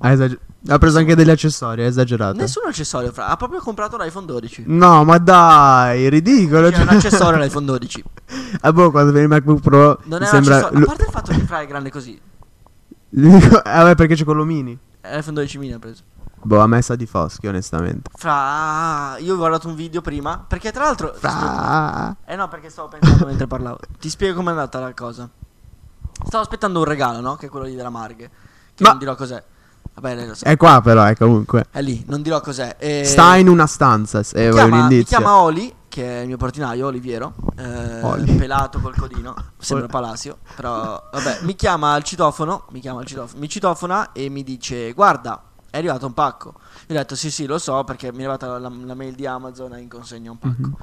Ha, 0.00 0.10
esager- 0.12 0.38
ha 0.68 0.78
preso 0.78 0.98
anche 0.98 1.14
degli 1.14 1.30
accessori, 1.30 1.82
ha 1.82 1.86
esagerato. 1.86 2.36
Nessun 2.36 2.64
accessorio, 2.66 3.12
fra. 3.12 3.28
Ha 3.28 3.36
proprio 3.36 3.60
comprato 3.60 3.96
l'iPhone 3.96 4.26
12. 4.26 4.64
No, 4.66 5.04
ma 5.04 5.18
dai, 5.18 6.08
ridicolo. 6.08 6.68
C'era 6.70 6.82
un 6.82 6.88
cioè. 6.88 6.96
accessorio 6.96 7.38
all'iPhone 7.40 7.64
12. 7.66 8.04
Ah, 8.62 8.72
boh, 8.72 8.90
quando 8.90 9.12
vedi 9.12 9.24
il 9.24 9.30
MacBook 9.30 9.60
Pro. 9.60 10.00
Non 10.04 10.20
è 10.22 10.24
un 10.24 10.30
sembra. 10.30 10.56
accessorio. 10.56 10.82
A 10.82 10.86
parte 10.86 11.04
il 11.04 11.10
fatto 11.10 11.32
che 11.32 11.38
fra 11.40 11.60
è 11.60 11.66
grande 11.66 11.90
così. 11.90 12.20
L'unico- 13.10 13.62
eh, 13.64 13.70
vabbè, 13.70 13.94
perché 13.94 14.14
c'è 14.16 14.24
quello 14.24 14.44
mini. 14.44 14.76
È 15.00 15.14
l'iPhone 15.14 15.34
12 15.34 15.58
mini 15.58 15.72
ha 15.74 15.78
preso. 15.78 16.02
Boh, 16.46 16.60
a 16.60 16.68
me 16.68 16.80
sa 16.80 16.94
di 16.94 17.06
Foschi, 17.06 17.48
onestamente. 17.48 18.08
Fra, 18.14 19.16
io 19.18 19.34
ho 19.34 19.36
guardato 19.36 19.66
un 19.66 19.74
video 19.74 20.00
prima, 20.00 20.44
perché 20.46 20.70
tra 20.70 20.84
l'altro... 20.84 21.12
Fra... 21.18 22.16
Eh 22.24 22.36
no, 22.36 22.46
perché 22.46 22.70
stavo 22.70 22.86
pensando 22.86 23.26
mentre 23.26 23.48
parlavo. 23.48 23.78
Ti 23.98 24.08
spiego 24.08 24.36
com'è 24.36 24.50
andata 24.50 24.78
la 24.78 24.94
cosa. 24.94 25.28
Stavo 26.24 26.44
aspettando 26.44 26.78
un 26.78 26.84
regalo, 26.84 27.20
no? 27.20 27.34
Che 27.34 27.46
è 27.46 27.48
quello 27.48 27.66
lì 27.66 27.74
della 27.74 27.90
Marghe. 27.90 28.30
Che 28.74 28.82
Ma- 28.84 28.90
non 28.90 28.98
dirò 28.98 29.16
cos'è. 29.16 29.42
Vabbè, 29.94 30.14
lei 30.14 30.26
lo 30.28 30.34
sa. 30.34 30.46
È 30.46 30.56
qua 30.56 30.80
però, 30.80 31.08
eh, 31.08 31.16
comunque. 31.16 31.66
È 31.68 31.82
lì, 31.82 32.04
non 32.06 32.22
dirò 32.22 32.40
cos'è. 32.40 32.76
E... 32.78 33.04
Sta 33.04 33.34
in 33.34 33.48
una 33.48 33.66
stanza, 33.66 34.22
se 34.22 34.38
mi 34.38 34.50
vuoi 34.50 34.62
un 34.62 34.68
chiama, 34.68 34.76
mi 34.76 34.82
indizio. 34.94 35.16
chiama 35.18 35.36
Oli, 35.40 35.74
che 35.88 36.18
è 36.18 36.20
il 36.20 36.26
mio 36.28 36.36
portinaio, 36.36 36.86
Oliviero. 36.86 37.34
eh, 37.56 38.02
Oli. 38.02 38.32
Pelato 38.34 38.78
col 38.78 38.94
codino. 38.96 39.34
Sembra 39.58 39.88
Palacio. 39.88 40.38
Però, 40.54 41.08
vabbè, 41.12 41.40
mi 41.42 41.56
chiama 41.56 41.92
al 41.92 42.04
citofono. 42.04 42.66
Mi 42.70 42.78
chiama 42.78 43.00
al 43.00 43.06
citofono. 43.06 43.40
Mi 43.40 43.48
citofona 43.48 44.12
e 44.12 44.28
mi 44.28 44.44
dice: 44.44 44.92
Guarda, 44.92 45.42
è 45.76 45.78
arrivato 45.78 46.06
un 46.06 46.14
pacco. 46.14 46.54
Io 46.88 46.94
ho 46.94 46.98
detto: 46.98 47.14
Sì, 47.14 47.30
sì, 47.30 47.46
lo 47.46 47.58
so, 47.58 47.84
perché 47.84 48.10
mi 48.10 48.18
è 48.18 48.20
arrivata 48.22 48.58
la, 48.58 48.68
la 48.68 48.94
mail 48.94 49.14
di 49.14 49.26
Amazon 49.26 49.74
e 49.74 49.80
in 49.80 49.88
consegna 49.88 50.30
un 50.30 50.38
pacco. 50.38 50.66
Mhm. 50.66 50.76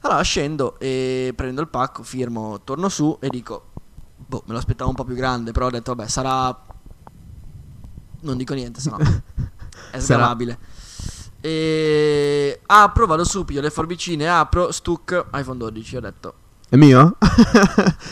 Allora 0.00 0.22
scendo 0.22 0.78
e 0.78 1.32
prendo 1.34 1.60
il 1.60 1.68
pacco, 1.68 2.02
firmo, 2.02 2.60
torno 2.62 2.88
su 2.88 3.16
e 3.20 3.28
dico: 3.28 3.70
Boh, 4.16 4.42
me 4.46 4.52
lo 4.52 4.58
aspettavo 4.58 4.90
un 4.90 4.96
po' 4.96 5.04
più 5.04 5.14
grande, 5.14 5.52
però 5.52 5.66
ho 5.66 5.70
detto: 5.70 5.94
Vabbè, 5.94 6.08
sarà. 6.08 6.66
Non 8.20 8.36
dico 8.36 8.54
niente, 8.54 8.80
sennò 8.80 8.96
è 9.90 9.98
sgravabile. 10.00 10.58
E 11.40 12.60
apro, 12.66 13.06
vado 13.06 13.24
su, 13.24 13.44
piglio 13.44 13.60
le 13.60 13.70
forbicine, 13.70 14.28
apro, 14.28 14.72
stuc, 14.72 15.26
iPhone 15.34 15.58
12. 15.58 15.96
Ho 15.96 16.00
detto: 16.00 16.34
È 16.68 16.76
mio? 16.76 17.16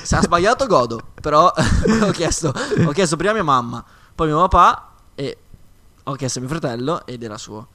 Se 0.03 0.17
ha 0.17 0.23
sbagliato, 0.23 0.67
godo. 0.67 1.01
Però 1.21 1.53
ho 2.03 2.11
chiesto, 2.13 2.53
ho 2.85 2.93
chiesto 2.93 3.17
prima 3.17 3.33
a 3.33 3.35
mia 3.35 3.45
mamma, 3.45 3.85
poi 4.15 4.29
mio 4.29 4.39
papà 4.47 4.96
ho 6.09 6.15
chiesto 6.15 6.39
a 6.39 6.43
mio 6.43 6.51
fratello 6.51 7.05
ed 7.07 7.23
era 7.23 7.37
suo. 7.39 7.69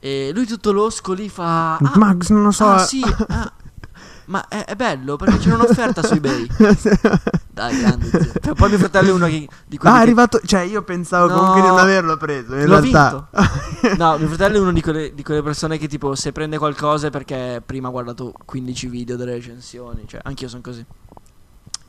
E 0.00 0.30
lui 0.34 0.46
tutto 0.46 0.72
losco 0.72 1.12
lì 1.12 1.28
fa. 1.28 1.76
Ah, 1.76 1.92
Max, 1.96 2.28
non 2.30 2.42
lo 2.44 2.50
so. 2.50 2.66
ah, 2.66 2.78
sì, 2.78 3.02
ah, 3.28 3.52
ma 4.26 4.46
è, 4.48 4.64
è 4.64 4.74
bello 4.76 5.16
perché 5.16 5.38
c'era 5.38 5.54
un'offerta 5.54 6.02
su 6.02 6.14
eBay. 6.14 6.46
Dai, 7.54 7.78
grande 7.78 8.08
zio. 8.08 8.32
Cioè, 8.42 8.52
Poi 8.54 8.68
mio 8.68 8.78
fratello 8.78 9.08
è 9.08 9.12
uno 9.12 9.26
che, 9.26 9.48
di 9.66 9.76
quelli 9.78 9.94
Ah, 9.94 9.98
è 9.98 10.02
che- 10.02 10.06
arrivato. 10.10 10.40
Cioè, 10.44 10.60
io 10.62 10.82
pensavo 10.82 11.28
No. 11.28 11.34
comunque 11.36 11.60
di 11.62 11.66
non 11.68 11.78
averlo 11.78 12.16
preso. 12.16 12.54
In 12.56 12.66
L'ho 12.66 12.80
realtà. 12.80 13.28
No, 13.98 14.16
mio 14.18 14.28
fratello 14.28 14.56
è 14.56 14.60
uno 14.60 14.72
di 14.72 14.80
quelle, 14.82 15.14
di 15.14 15.22
quelle 15.22 15.42
persone 15.42 15.78
che 15.78 15.86
tipo 15.88 16.14
se 16.14 16.32
prende 16.32 16.58
qualcosa 16.58 17.06
è 17.08 17.10
perché 17.10 17.62
prima 17.64 17.88
ha 17.88 17.90
guardato 17.90 18.32
15 18.44 18.86
video 18.88 19.16
delle 19.16 19.34
recensioni, 19.34 20.04
cioè 20.06 20.20
anch'io 20.24 20.48
sono 20.48 20.62
così. 20.62 20.84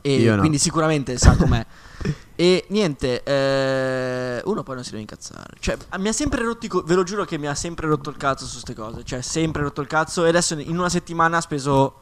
E 0.02 0.14
Io 0.16 0.34
no. 0.34 0.38
quindi 0.40 0.58
sicuramente 0.58 1.18
sa 1.18 1.34
com'è. 1.36 1.64
e 2.36 2.66
niente, 2.68 3.22
eh, 3.22 4.42
uno 4.44 4.62
poi 4.62 4.74
non 4.74 4.84
si 4.84 4.90
deve 4.90 5.02
incazzare. 5.02 5.56
Cioè, 5.58 5.76
mi 5.98 6.08
ha 6.08 6.12
sempre 6.12 6.44
rotto 6.44 6.66
co- 6.68 6.82
ve 6.82 6.94
lo 6.94 7.02
giuro 7.02 7.24
che 7.24 7.38
mi 7.38 7.46
ha 7.46 7.54
sempre 7.54 7.88
rotto 7.88 8.10
il 8.10 8.16
cazzo 8.16 8.44
su 8.44 8.58
ste 8.58 8.74
cose, 8.74 9.02
cioè 9.04 9.22
sempre 9.22 9.62
rotto 9.62 9.80
il 9.80 9.86
cazzo 9.86 10.24
e 10.24 10.28
adesso 10.28 10.54
in 10.58 10.78
una 10.78 10.90
settimana 10.90 11.38
ha 11.38 11.40
speso 11.40 11.94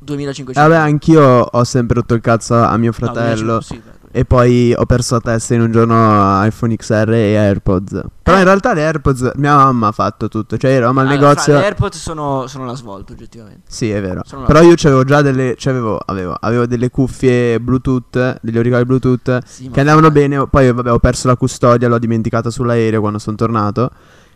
2500. 0.00 0.68
Vabbè, 0.68 0.82
anch'io 0.82 1.22
ho 1.22 1.64
sempre 1.64 1.96
rotto 1.96 2.14
il 2.14 2.20
cazzo 2.20 2.54
a 2.54 2.76
mio 2.78 2.90
No, 2.90 2.92
fratello. 2.92 3.58
2500, 3.58 3.62
sì, 3.62 3.76
beh, 3.78 4.01
E 4.14 4.26
poi 4.26 4.74
ho 4.76 4.84
perso 4.84 5.14
la 5.14 5.20
testa 5.22 5.54
in 5.54 5.62
un 5.62 5.72
giorno 5.72 6.44
iPhone 6.44 6.76
XR 6.76 7.10
e 7.14 7.34
AirPods. 7.34 8.00
Però 8.22 8.36
Eh. 8.36 8.40
in 8.40 8.44
realtà 8.44 8.74
le 8.74 8.84
AirPods 8.84 9.32
mia 9.36 9.56
mamma 9.56 9.86
ha 9.88 9.92
fatto 9.92 10.28
tutto. 10.28 10.58
Cioè, 10.58 10.70
eravamo 10.72 11.00
al 11.00 11.06
Allora, 11.06 11.28
negozio. 11.28 11.52
fra, 11.52 11.60
le 11.60 11.64
AirPods 11.68 11.98
sono, 11.98 12.46
sono 12.46 12.66
la 12.66 12.74
svolta 12.74 13.14
oggettivamente. 13.14 13.62
Sì, 13.68 13.90
è 13.90 14.02
vero. 14.02 14.20
Sono 14.26 14.44
Però 14.44 14.60
io 14.60 14.74
c'avevo 14.76 15.04
già 15.04 15.22
delle. 15.22 15.54
C'avevo, 15.56 15.98
avevo, 16.04 16.36
avevo 16.38 16.66
delle 16.66 16.90
cuffie 16.90 17.58
Bluetooth, 17.58 18.38
degli 18.42 18.56
auricolari 18.56 18.84
Bluetooth. 18.86 19.38
Sì, 19.46 19.70
che 19.70 19.80
andavano 19.80 20.10
fra- 20.10 20.14
bene. 20.20 20.46
Poi, 20.46 20.70
vabbè, 20.72 20.92
ho 20.92 20.98
perso 20.98 21.28
la 21.28 21.36
custodia, 21.36 21.88
l'ho 21.88 21.98
dimenticata 21.98 22.50
sull'aereo 22.50 23.00
quando 23.00 23.18
sono 23.18 23.36
tornato. 23.36 23.90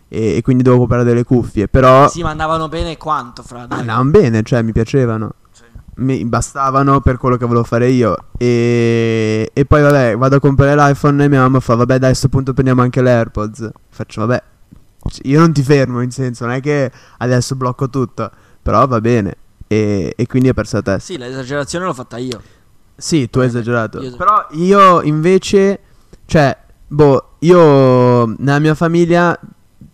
E, 0.08 0.36
e 0.36 0.40
quindi 0.42 0.62
dovevo 0.62 0.82
comprare 0.86 1.04
delle 1.06 1.24
cuffie. 1.24 1.68
Però. 1.68 2.08
Sì, 2.08 2.22
ma 2.22 2.30
andavano 2.30 2.68
bene 2.68 2.96
quanto, 2.96 3.42
fra? 3.42 3.66
dai. 3.66 3.80
andavano 3.80 4.08
bene, 4.08 4.42
cioè 4.42 4.62
mi 4.62 4.72
piacevano. 4.72 5.32
Mi 5.98 6.24
bastavano 6.26 7.00
per 7.00 7.16
quello 7.16 7.36
che 7.36 7.46
volevo 7.46 7.64
fare 7.64 7.88
io. 7.88 8.14
E, 8.36 9.50
e 9.52 9.64
poi, 9.64 9.80
vabbè, 9.82 10.16
vado 10.16 10.36
a 10.36 10.40
comprare 10.40 10.74
l'iPhone 10.76 11.24
e 11.24 11.28
mia 11.28 11.40
mamma 11.40 11.60
fa: 11.60 11.74
Vabbè, 11.74 11.98
dai, 11.98 12.10
a 12.10 12.14
sto 12.14 12.28
punto 12.28 12.52
prendiamo 12.52 12.82
anche 12.82 13.00
le 13.00 13.10
AirPods. 13.12 13.70
Faccio, 13.88 14.26
vabbè, 14.26 14.42
io 15.22 15.38
non 15.40 15.52
ti 15.52 15.62
fermo, 15.62 16.02
in 16.02 16.10
senso, 16.10 16.44
non 16.44 16.54
è 16.54 16.60
che 16.60 16.90
adesso 17.18 17.54
blocco 17.54 17.88
tutto. 17.88 18.30
Però 18.62 18.86
va 18.86 19.00
bene. 19.00 19.36
E, 19.68 20.12
e 20.16 20.26
quindi 20.26 20.48
ho 20.50 20.54
perso 20.54 20.76
la 20.76 20.82
testa. 20.82 21.12
Sì, 21.12 21.18
l'esagerazione 21.18 21.86
l'ho 21.86 21.94
fatta 21.94 22.18
io. 22.18 22.40
Sì, 22.94 23.28
tu 23.30 23.38
hai 23.40 23.46
esagerato. 23.46 24.02
io- 24.02 24.16
Però 24.16 24.46
io 24.50 25.00
invece, 25.02 25.80
cioè, 26.26 26.56
boh, 26.88 27.36
io 27.40 28.26
nella 28.38 28.58
mia 28.58 28.74
famiglia 28.74 29.38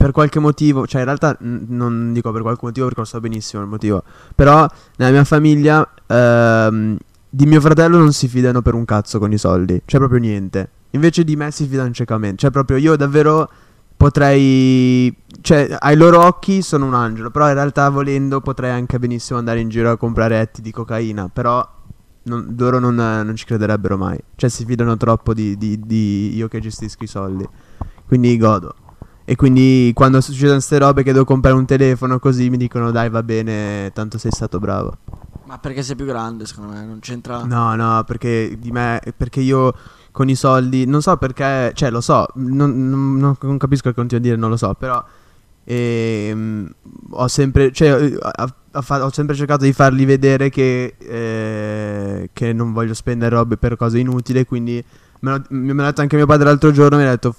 per 0.02 0.10
qualche 0.10 0.40
motivo, 0.40 0.84
cioè 0.84 1.00
in 1.02 1.06
realtà 1.06 1.36
n- 1.42 1.64
non 1.68 2.12
dico 2.12 2.32
per 2.32 2.42
qualche 2.42 2.64
motivo 2.64 2.86
perché 2.86 3.00
lo 3.02 3.06
so 3.06 3.20
benissimo 3.20 3.62
il 3.62 3.68
motivo, 3.68 4.02
però 4.34 4.66
nella 4.96 5.12
mia 5.12 5.22
famiglia 5.24 5.88
ehm, 6.08 6.96
di 7.30 7.46
mio 7.46 7.60
fratello 7.60 7.98
non 7.98 8.12
si 8.12 8.26
fidano 8.26 8.62
per 8.62 8.74
un 8.74 8.84
cazzo 8.84 9.20
con 9.20 9.30
i 9.32 9.38
soldi, 9.38 9.80
cioè 9.84 10.00
proprio 10.00 10.18
niente. 10.18 10.68
Invece 10.90 11.22
di 11.22 11.36
me 11.36 11.52
si 11.52 11.66
fidano 11.68 11.92
ciecamente, 11.92 12.38
cioè 12.38 12.50
proprio 12.50 12.78
io 12.78 12.96
davvero 12.96 13.48
potrei, 13.96 15.14
cioè 15.40 15.76
ai 15.78 15.96
loro 15.96 16.24
occhi 16.26 16.62
sono 16.62 16.84
un 16.86 16.94
angelo, 16.94 17.30
però 17.30 17.46
in 17.46 17.54
realtà 17.54 17.88
volendo 17.88 18.40
potrei 18.40 18.72
anche 18.72 18.98
benissimo 18.98 19.38
andare 19.38 19.60
in 19.60 19.68
giro 19.68 19.92
a 19.92 19.96
comprare 19.96 20.40
etti 20.40 20.60
di 20.60 20.72
cocaina, 20.72 21.28
però 21.32 21.64
non- 22.24 22.54
loro 22.58 22.80
non, 22.80 22.96
non 22.96 23.36
ci 23.36 23.44
crederebbero 23.44 23.96
mai. 23.96 24.18
Cioè, 24.34 24.50
si 24.50 24.64
fidano 24.64 24.96
troppo 24.96 25.32
di, 25.32 25.56
di- 25.56 25.78
di 25.80 26.34
io 26.34 26.48
che 26.48 26.58
gestisco 26.58 27.04
i 27.04 27.06
soldi. 27.06 27.48
Quindi 28.06 28.36
godo. 28.36 28.74
E 29.24 29.36
quindi 29.36 29.92
quando 29.94 30.20
succedono 30.20 30.54
queste 30.54 30.78
robe 30.78 31.02
che 31.02 31.12
devo 31.12 31.24
comprare 31.24 31.56
un 31.56 31.64
telefono 31.64 32.18
così 32.18 32.50
mi 32.50 32.56
dicono 32.56 32.90
dai 32.90 33.08
va 33.08 33.22
bene, 33.22 33.90
tanto 33.94 34.18
sei 34.18 34.32
stato 34.32 34.58
bravo. 34.58 34.96
Ma 35.46 35.58
perché 35.58 35.82
sei 35.82 35.96
più 35.96 36.06
grande, 36.06 36.46
secondo 36.46 36.72
me, 36.72 36.84
non 36.84 36.98
c'entra. 37.00 37.44
No, 37.44 37.74
no, 37.76 38.02
perché 38.04 38.56
di 38.58 38.70
me, 38.72 39.00
perché 39.16 39.40
io 39.40 39.74
con 40.10 40.28
i 40.28 40.34
soldi, 40.34 40.86
non 40.86 41.02
so 41.02 41.16
perché, 41.16 41.72
cioè 41.74 41.90
lo 41.90 42.00
so, 42.00 42.26
non, 42.34 42.88
non- 42.88 43.36
non- 43.40 43.58
capisco 43.58 43.88
che 43.90 43.94
continua 43.94 44.22
a 44.22 44.26
dire, 44.26 44.36
non 44.38 44.50
lo 44.50 44.56
so, 44.56 44.74
però 44.74 45.02
ehm, 45.64 46.72
ho 47.10 47.28
sempre, 47.28 47.70
cioè, 47.72 48.14
ha 48.20 48.80
fa- 48.82 49.04
ho 49.04 49.12
sempre 49.12 49.34
cercato 49.34 49.64
di 49.64 49.72
fargli 49.72 50.04
vedere 50.06 50.48
che, 50.50 50.94
eh, 50.98 52.30
che 52.32 52.52
non 52.52 52.72
voglio 52.72 52.94
spendere 52.94 53.34
robe 53.36 53.56
per 53.56 53.76
cose 53.76 53.98
inutili, 53.98 54.44
quindi 54.46 54.82
me 55.20 55.30
l'ha 55.30 55.42
me 55.50 55.72
l'ha 55.74 55.84
detto 55.84 56.00
anche 56.00 56.16
mio 56.16 56.26
padre 56.26 56.46
l'altro 56.46 56.70
giorno, 56.72 56.96
mi 56.96 57.04
ha 57.04 57.10
detto... 57.10 57.34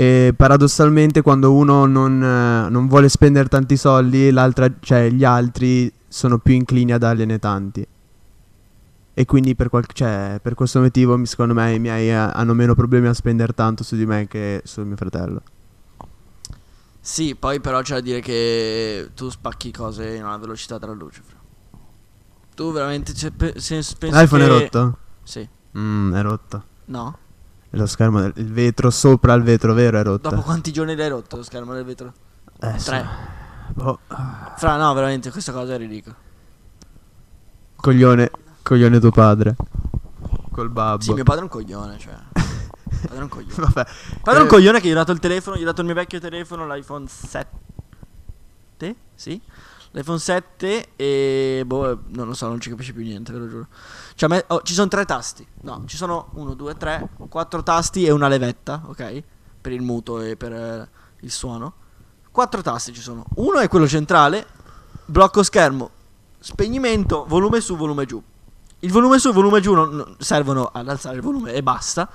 eh, 0.00 0.32
paradossalmente 0.36 1.22
quando 1.22 1.52
uno 1.52 1.84
non, 1.84 2.22
eh, 2.22 2.70
non 2.70 2.86
vuole 2.86 3.08
spendere 3.08 3.48
tanti 3.48 3.76
soldi, 3.76 4.30
l'altra, 4.30 4.70
cioè 4.78 5.10
gli 5.10 5.24
altri 5.24 5.92
sono 6.06 6.38
più 6.38 6.54
inclini 6.54 6.92
a 6.92 6.98
dargliene 6.98 7.40
tanti. 7.40 7.84
E 9.12 9.24
quindi 9.24 9.56
per, 9.56 9.68
qual- 9.68 9.84
cioè, 9.92 10.38
per 10.40 10.54
questo 10.54 10.78
motivo 10.78 11.20
secondo 11.24 11.52
me 11.52 11.74
i 11.74 11.80
miei 11.80 12.10
eh, 12.10 12.12
hanno 12.12 12.54
meno 12.54 12.76
problemi 12.76 13.08
a 13.08 13.12
spendere 13.12 13.52
tanto 13.54 13.82
su 13.82 13.96
di 13.96 14.06
me 14.06 14.28
che 14.28 14.62
su 14.64 14.82
mio 14.82 14.94
fratello. 14.94 15.42
Sì, 17.00 17.34
poi 17.34 17.58
però 17.58 17.82
c'è 17.82 17.94
da 17.94 18.00
dire 18.00 18.20
che 18.20 19.10
tu 19.16 19.28
spacchi 19.30 19.72
cose 19.72 20.14
in 20.14 20.22
una 20.22 20.36
velocità 20.36 20.78
della 20.78 20.92
luce. 20.92 21.22
fra. 21.26 21.36
Tu 22.54 22.70
veramente 22.70 23.14
cioè, 23.14 23.32
pe- 23.32 23.54
se, 23.56 23.78
L'iPhone 23.78 24.44
che... 24.44 24.44
è 24.44 24.60
rotto? 24.60 24.98
Sì. 25.24 25.48
Mm, 25.76 26.14
è 26.14 26.22
rotto. 26.22 26.64
No? 26.84 27.18
Lo 27.70 27.86
schermo, 27.86 28.20
del- 28.20 28.32
il 28.36 28.50
vetro 28.52 28.90
sopra 28.90 29.34
il 29.34 29.42
vetro 29.42 29.74
vero 29.74 29.98
è 29.98 30.02
rotto. 30.02 30.30
Dopo 30.30 30.42
quanti 30.42 30.72
giorni 30.72 30.96
l'hai 30.96 31.08
rotto 31.08 31.36
lo 31.36 31.42
schermo 31.42 31.74
del 31.74 31.84
vetro? 31.84 32.12
Eh. 32.60 32.76
Tre. 32.76 33.06
Boh. 33.74 33.98
Fra, 34.56 34.76
no, 34.76 34.92
veramente 34.94 35.30
questa 35.30 35.52
cosa 35.52 35.74
è 35.74 35.76
ridicola. 35.78 36.14
Coglione, 37.76 38.30
coglione 38.62 38.98
tuo 38.98 39.10
padre. 39.10 39.54
Col 40.50 40.70
babbo. 40.70 41.02
Sì, 41.02 41.12
mio 41.12 41.24
padre 41.24 41.40
è 41.40 41.44
un 41.44 41.48
coglione, 41.50 41.98
cioè. 41.98 42.16
Padre 43.02 43.18
è 43.18 43.22
un 43.22 43.28
coglione. 43.28 43.54
Vabbè. 43.54 43.86
Padre 44.22 44.40
è 44.40 44.42
un 44.42 44.48
Eh, 44.48 44.50
coglione 44.50 44.80
che 44.80 44.88
gli 44.88 44.92
ho 44.92 44.94
dato 44.94 45.12
il 45.12 45.20
telefono, 45.20 45.56
gli 45.56 45.62
ho 45.62 45.66
dato 45.66 45.80
il 45.82 45.86
mio 45.86 45.94
vecchio 45.94 46.18
telefono, 46.18 46.66
l'iPhone 46.66 47.06
7. 47.06 47.46
Sì? 49.14 49.40
L'iPhone 49.98 50.18
7 50.20 50.90
e 50.94 51.64
boh, 51.66 52.02
non 52.10 52.28
lo 52.28 52.34
so, 52.34 52.46
non 52.46 52.60
ci 52.60 52.70
capisce 52.70 52.92
più 52.92 53.02
niente, 53.02 53.32
ve 53.32 53.38
lo 53.40 53.48
giuro. 53.48 53.66
Cioè, 54.14 54.28
me- 54.28 54.44
oh, 54.46 54.62
ci 54.62 54.72
sono 54.72 54.86
tre 54.86 55.04
tasti. 55.04 55.44
No, 55.62 55.82
ci 55.86 55.96
sono 55.96 56.30
1, 56.34 56.54
2, 56.54 56.76
3, 56.76 57.08
4 57.28 57.62
tasti 57.64 58.04
e 58.04 58.12
una 58.12 58.28
levetta, 58.28 58.80
ok? 58.86 59.22
Per 59.60 59.72
il 59.72 59.82
muto 59.82 60.20
e 60.20 60.36
per 60.36 60.52
eh, 60.52 60.88
il 61.22 61.32
suono. 61.32 61.74
Quattro 62.30 62.62
tasti 62.62 62.92
ci 62.92 63.00
sono. 63.00 63.24
Uno 63.36 63.58
è 63.58 63.66
quello 63.66 63.88
centrale, 63.88 64.46
blocco 65.04 65.42
schermo, 65.42 65.90
spegnimento, 66.38 67.24
volume 67.26 67.60
su, 67.60 67.76
volume 67.76 68.06
giù. 68.06 68.22
Il 68.80 68.92
volume 68.92 69.18
su 69.18 69.30
e 69.30 69.32
volume 69.32 69.60
giù 69.60 69.74
non- 69.74 69.96
non- 69.96 70.14
servono 70.20 70.70
ad 70.72 70.88
alzare 70.88 71.16
il 71.16 71.22
volume 71.22 71.54
e 71.54 71.62
basta. 71.64 72.08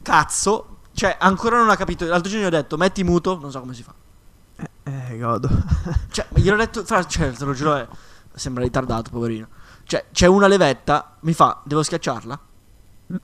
Cazzo, 0.00 0.78
cioè 0.94 1.14
ancora 1.20 1.58
non 1.58 1.68
ha 1.68 1.76
capito. 1.76 2.06
L'altro 2.06 2.30
giorno 2.30 2.46
gli 2.46 2.48
ho 2.48 2.56
detto 2.56 2.78
metti 2.78 3.04
muto, 3.04 3.38
non 3.38 3.50
so 3.50 3.60
come 3.60 3.74
si 3.74 3.82
fa. 3.82 3.92
Eh, 4.88 5.18
godo. 5.18 5.48
Cioè, 6.10 6.26
gliel'ho 6.34 6.56
detto, 6.56 6.84
fra, 6.84 7.04
cioè, 7.04 7.30
te 7.32 7.44
lo 7.44 7.52
giuro, 7.52 7.76
è- 7.76 7.88
sembra 8.34 8.62
ritardato, 8.62 9.10
poverino. 9.10 9.48
Cioè, 9.84 10.06
c'è 10.12 10.26
una 10.26 10.46
levetta, 10.46 11.16
mi 11.20 11.32
fa, 11.34 11.60
devo 11.64 11.82
schiacciarla? 11.82 12.40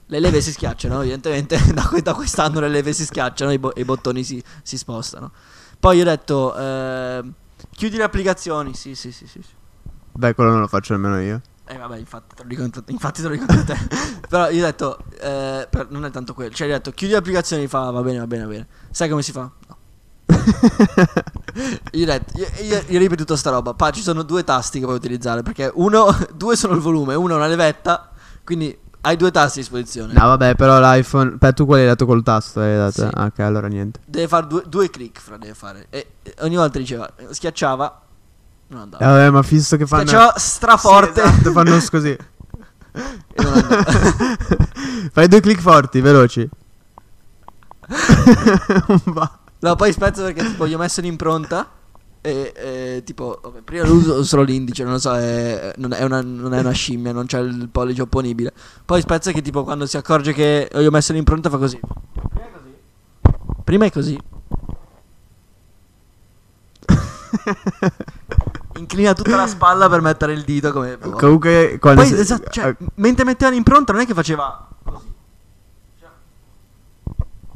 Le 0.06 0.18
leve 0.18 0.40
si 0.40 0.52
schiacciano, 0.52 1.00
evidentemente 1.00 1.58
da, 1.72 1.86
que- 1.88 2.02
da 2.02 2.14
quest'anno 2.14 2.60
le 2.60 2.68
leve 2.68 2.92
si 2.92 3.04
schiacciano 3.04 3.52
i, 3.52 3.58
bo- 3.58 3.72
i 3.76 3.84
bottoni 3.84 4.24
si, 4.24 4.42
si 4.62 4.76
spostano. 4.76 5.30
Poi 5.78 6.00
ho 6.00 6.04
detto, 6.04 6.54
eh, 6.56 7.22
chiudi 7.70 7.96
le 7.96 8.02
applicazioni. 8.02 8.74
Sì, 8.74 8.94
sì, 8.94 9.12
sì, 9.12 9.26
sì. 9.26 9.42
sì. 9.42 9.52
Beh, 10.12 10.34
quello 10.34 10.50
non 10.50 10.60
lo 10.60 10.66
faccio 10.66 10.92
nemmeno 10.94 11.20
io. 11.20 11.40
Eh 11.66 11.76
vabbè, 11.78 11.96
infatti 11.96 12.34
te 12.34 12.42
lo 12.42 12.48
dico, 12.48 12.62
infatti 12.88 13.22
te, 13.22 13.28
lo 13.28 13.34
dico 13.34 13.50
a 13.50 13.64
te. 13.64 13.76
Però 14.28 14.48
io 14.50 14.62
ho 14.62 14.66
detto, 14.66 14.98
eh, 15.20 15.66
per- 15.70 15.90
non 15.90 16.04
è 16.04 16.10
tanto 16.10 16.34
quello. 16.34 16.54
Cioè, 16.54 16.66
io 16.66 16.74
ho 16.74 16.76
detto, 16.76 16.90
chiudi 16.92 17.12
le 17.12 17.18
applicazioni, 17.18 17.66
fa, 17.66 17.90
va 17.90 18.02
bene, 18.02 18.18
va 18.18 18.26
bene, 18.26 18.44
va 18.44 18.50
bene. 18.50 18.66
Sai 18.90 19.08
come 19.08 19.22
si 19.22 19.32
fa? 19.32 19.50
No. 19.68 19.73
Io 21.92 22.06
detto, 22.06 22.38
io, 22.38 22.46
io, 22.62 22.82
io 22.88 22.98
ripetuto 22.98 23.36
sta 23.36 23.50
roba. 23.50 23.74
Pa, 23.74 23.90
ci 23.90 24.02
sono 24.02 24.22
due 24.22 24.44
tasti 24.44 24.78
che 24.78 24.84
puoi 24.84 24.96
utilizzare. 24.96 25.42
Perché 25.42 25.70
uno, 25.74 26.14
due 26.34 26.56
sono 26.56 26.74
il 26.74 26.80
volume, 26.80 27.14
uno 27.14 27.34
è 27.34 27.36
una 27.36 27.46
levetta. 27.46 28.10
Quindi 28.44 28.76
hai 29.02 29.16
due 29.16 29.30
tasti 29.30 29.58
a 29.58 29.62
disposizione. 29.62 30.12
No, 30.12 30.26
vabbè, 30.28 30.54
però 30.56 30.78
l'iPhone. 30.80 31.36
Beh, 31.36 31.52
tu 31.52 31.66
quelli 31.66 31.82
hai 31.82 31.88
dato 31.88 32.06
col 32.06 32.22
tasto. 32.22 32.60
Hai 32.60 32.76
dato... 32.76 33.02
Sì. 33.02 33.08
Ah, 33.12 33.24
ok, 33.26 33.38
allora 33.40 33.66
niente. 33.68 34.00
Deve 34.06 34.28
fare 34.28 34.46
due, 34.46 34.62
due 34.66 34.90
click, 34.90 35.20
fra 35.20 35.36
deve 35.36 35.54
fare. 35.54 35.86
E, 35.90 36.06
e 36.22 36.34
ogni 36.40 36.56
volta 36.56 36.78
diceva, 36.78 37.08
schiacciava. 37.30 38.00
Non 38.66 38.78
Eh, 38.78 38.82
andava. 38.82 39.06
vabbè, 39.06 39.30
ma 39.30 39.42
fisso 39.42 39.76
che 39.76 39.86
fanno. 39.86 40.06
Schiacciava 40.06 40.38
straforte. 40.38 41.20
Sì, 41.22 41.28
esatto, 41.28 41.52
fanno 41.52 41.78
così. 41.90 42.16
Fai 45.12 45.28
due 45.28 45.40
click 45.40 45.60
forti, 45.60 46.00
veloci. 46.00 46.48
Non 48.88 49.02
va. 49.06 49.38
No, 49.64 49.76
poi 49.76 49.92
spezzo 49.92 50.22
perché 50.24 50.44
tipo 50.44 50.66
gli 50.66 50.74
ho 50.74 50.78
messo 50.78 51.00
l'impronta 51.00 51.66
e, 52.20 52.52
e, 52.54 53.02
tipo 53.02 53.40
vabbè, 53.42 53.62
prima 53.62 53.86
lo 53.86 53.94
uso 53.94 54.22
solo 54.22 54.42
l'indice, 54.42 54.82
non 54.82 54.92
lo 54.92 54.98
so, 54.98 55.16
è, 55.16 55.72
non, 55.76 55.94
è 55.94 56.02
una, 56.04 56.20
non 56.20 56.52
è 56.52 56.60
una 56.60 56.72
scimmia, 56.72 57.12
non 57.12 57.24
c'è 57.24 57.38
il 57.38 57.70
pollice 57.72 58.02
opponibile. 58.02 58.52
Poi 58.84 59.00
spezzo 59.00 59.32
che 59.32 59.40
tipo 59.40 59.64
quando 59.64 59.86
si 59.86 59.96
accorge 59.96 60.34
che 60.34 60.68
gli 60.70 60.84
ho 60.84 60.90
messo 60.90 61.14
l'impronta 61.14 61.48
fa 61.48 61.56
così. 61.56 61.80
Prima 61.80 62.44
è 62.44 62.50
così. 62.52 62.74
Prima 63.64 63.86
è 63.86 63.90
così. 63.90 64.18
Inclina 68.76 69.14
tutta 69.14 69.36
la 69.36 69.46
spalla 69.46 69.88
per 69.88 70.02
mettere 70.02 70.34
il 70.34 70.42
dito 70.42 70.72
come 70.72 70.98
Comunque, 70.98 71.78
quando. 71.80 72.02
Poi 72.02 72.10
si- 72.10 72.20
esatto, 72.20 72.50
cioè, 72.50 72.66
eh, 72.66 72.76
mentre 72.96 73.24
metteva 73.24 73.50
l'impronta 73.50 73.94
non 73.94 74.02
è 74.02 74.06
che 74.06 74.12
faceva 74.12 74.68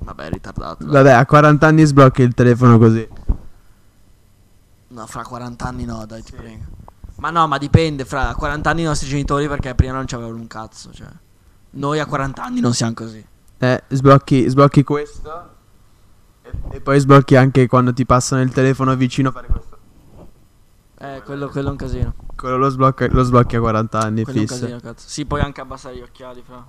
Vabbè, 0.09 0.25
è 0.25 0.31
ritardato. 0.31 0.85
dai. 0.85 0.93
Vabbè, 0.93 1.11
a 1.13 1.27
40 1.27 1.67
anni 1.67 1.85
sblocchi 1.85 2.23
il 2.23 2.33
telefono 2.33 2.79
così. 2.79 3.07
No, 4.89 5.07
fra 5.07 5.23
40 5.23 5.65
anni 5.67 5.85
no, 5.85 6.07
dai, 6.07 6.23
ti 6.23 6.33
prego. 6.33 6.65
Ma 7.17 7.29
no, 7.29 7.47
ma 7.47 7.59
dipende, 7.59 8.07
fra 8.07 8.35
40 8.35 8.71
anni 8.71 8.81
i 8.81 8.85
nostri 8.85 9.07
genitori 9.07 9.47
perché 9.49 9.75
prima 9.75 9.93
non 9.93 10.07
c'avevano 10.07 10.37
un 10.37 10.47
cazzo, 10.47 10.93
cioè. 10.93 11.09
Noi 11.73 11.99
a 12.01 12.07
40 12.07 12.43
anni 12.43 12.61
non 12.61 12.73
siamo 12.73 12.95
così. 12.95 13.23
Eh, 13.59 13.83
sblocchi, 13.89 14.49
sblocchi 14.49 14.83
questo. 14.83 15.49
E, 16.41 16.51
e 16.71 16.81
poi 16.81 16.99
sblocchi 17.01 17.37
anche 17.37 17.67
quando 17.67 17.93
ti 17.93 18.07
passano 18.07 18.41
il 18.41 18.51
telefono 18.51 18.97
vicino. 18.97 19.31
Fare 19.31 19.47
questo. 19.47 19.77
Eh, 21.01 21.23
quello, 21.23 21.49
quello 21.49 21.69
è 21.69 21.71
un 21.73 21.77
casino. 21.77 22.15
Quello 22.35 22.57
lo, 22.57 22.71
sblocca, 22.71 23.07
lo 23.11 23.23
sblocchi 23.25 23.57
a 23.57 23.61
40 23.61 24.01
anni, 24.01 24.23
Quello 24.23 24.39
è 24.39 24.41
un 24.41 24.47
fisso. 24.47 24.61
casino, 24.61 24.81
cazzo. 24.81 25.07
Sì, 25.07 25.27
puoi 25.27 25.43
anche 25.43 25.61
abbassare 25.61 25.97
gli 25.97 26.01
occhiali, 26.01 26.43
fra. 26.43 26.67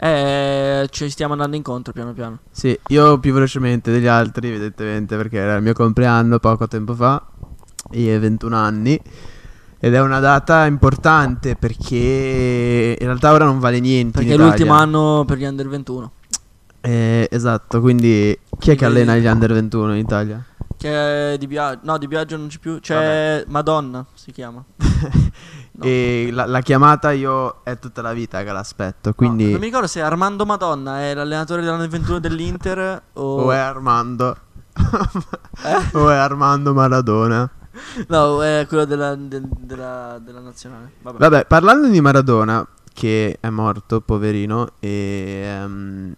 Eh, 0.00 0.86
ci 0.90 1.10
stiamo 1.10 1.32
andando 1.32 1.56
incontro 1.56 1.92
piano 1.92 2.12
piano. 2.12 2.38
Sì, 2.50 2.78
io 2.88 3.18
più 3.18 3.32
velocemente 3.32 3.90
degli 3.90 4.06
altri, 4.06 4.48
evidentemente, 4.48 5.16
perché 5.16 5.38
era 5.38 5.56
il 5.56 5.62
mio 5.62 5.72
compleanno 5.72 6.38
poco 6.38 6.68
tempo 6.68 6.94
fa. 6.94 7.20
Ho 7.90 7.90
21 7.90 8.56
anni. 8.56 9.00
Ed 9.80 9.94
è 9.94 10.00
una 10.00 10.18
data 10.18 10.66
importante 10.66 11.54
perché 11.54 12.96
in 12.98 13.06
realtà 13.06 13.32
ora 13.32 13.44
non 13.44 13.58
vale 13.58 13.80
niente. 13.80 14.18
Perché 14.18 14.34
è 14.34 14.36
l'ultimo 14.36 14.72
anno 14.72 15.24
per 15.26 15.38
gli 15.38 15.44
under 15.44 15.68
21. 15.68 16.12
Eh, 16.80 17.28
esatto, 17.30 17.80
quindi 17.80 18.38
chi 18.58 18.70
è 18.70 18.76
che 18.76 18.84
allena 18.84 19.16
gli 19.16 19.26
under 19.26 19.52
21 19.52 19.92
in 19.92 19.98
Italia? 19.98 20.44
Che 20.76 21.32
è 21.32 21.38
di 21.38 21.46
Biagio. 21.48 21.80
No, 21.82 21.98
di 21.98 22.06
Biagio 22.06 22.36
non 22.36 22.46
c'è 22.48 22.58
più. 22.58 22.78
C'è 22.80 23.44
Madonna, 23.48 24.06
si 24.14 24.30
chiama. 24.30 24.64
No. 25.78 25.84
e 25.84 26.30
la, 26.32 26.44
la 26.46 26.60
chiamata 26.60 27.12
io 27.12 27.60
è 27.62 27.78
tutta 27.78 28.02
la 28.02 28.12
vita 28.12 28.42
che 28.42 28.50
l'aspetto, 28.50 29.14
quindi... 29.14 29.44
No, 29.44 29.50
non 29.50 29.60
mi 29.60 29.66
ricordo 29.66 29.86
se 29.86 30.00
Armando 30.02 30.44
Madonna 30.44 31.02
è 31.02 31.14
l'allenatore 31.14 31.62
dell'anno 31.62 31.86
21 31.86 32.18
dell'Inter 32.18 33.02
o... 33.12 33.42
O 33.42 33.52
è 33.52 33.56
Armando. 33.58 34.36
Eh? 35.60 35.96
o 35.96 36.08
è 36.10 36.16
Armando 36.16 36.72
Maradona. 36.74 37.48
No, 38.08 38.42
è 38.42 38.64
quello 38.68 38.84
della, 38.84 39.14
del- 39.14 39.48
della, 39.58 40.18
della 40.20 40.40
nazionale. 40.40 40.92
Vabbè. 41.02 41.18
Vabbè, 41.18 41.46
parlando 41.46 41.86
di 41.88 42.00
Maradona, 42.00 42.66
che 42.92 43.38
è 43.40 43.48
morto, 43.48 44.00
poverino, 44.00 44.68
e... 44.80 45.42
ehm, 45.44 46.14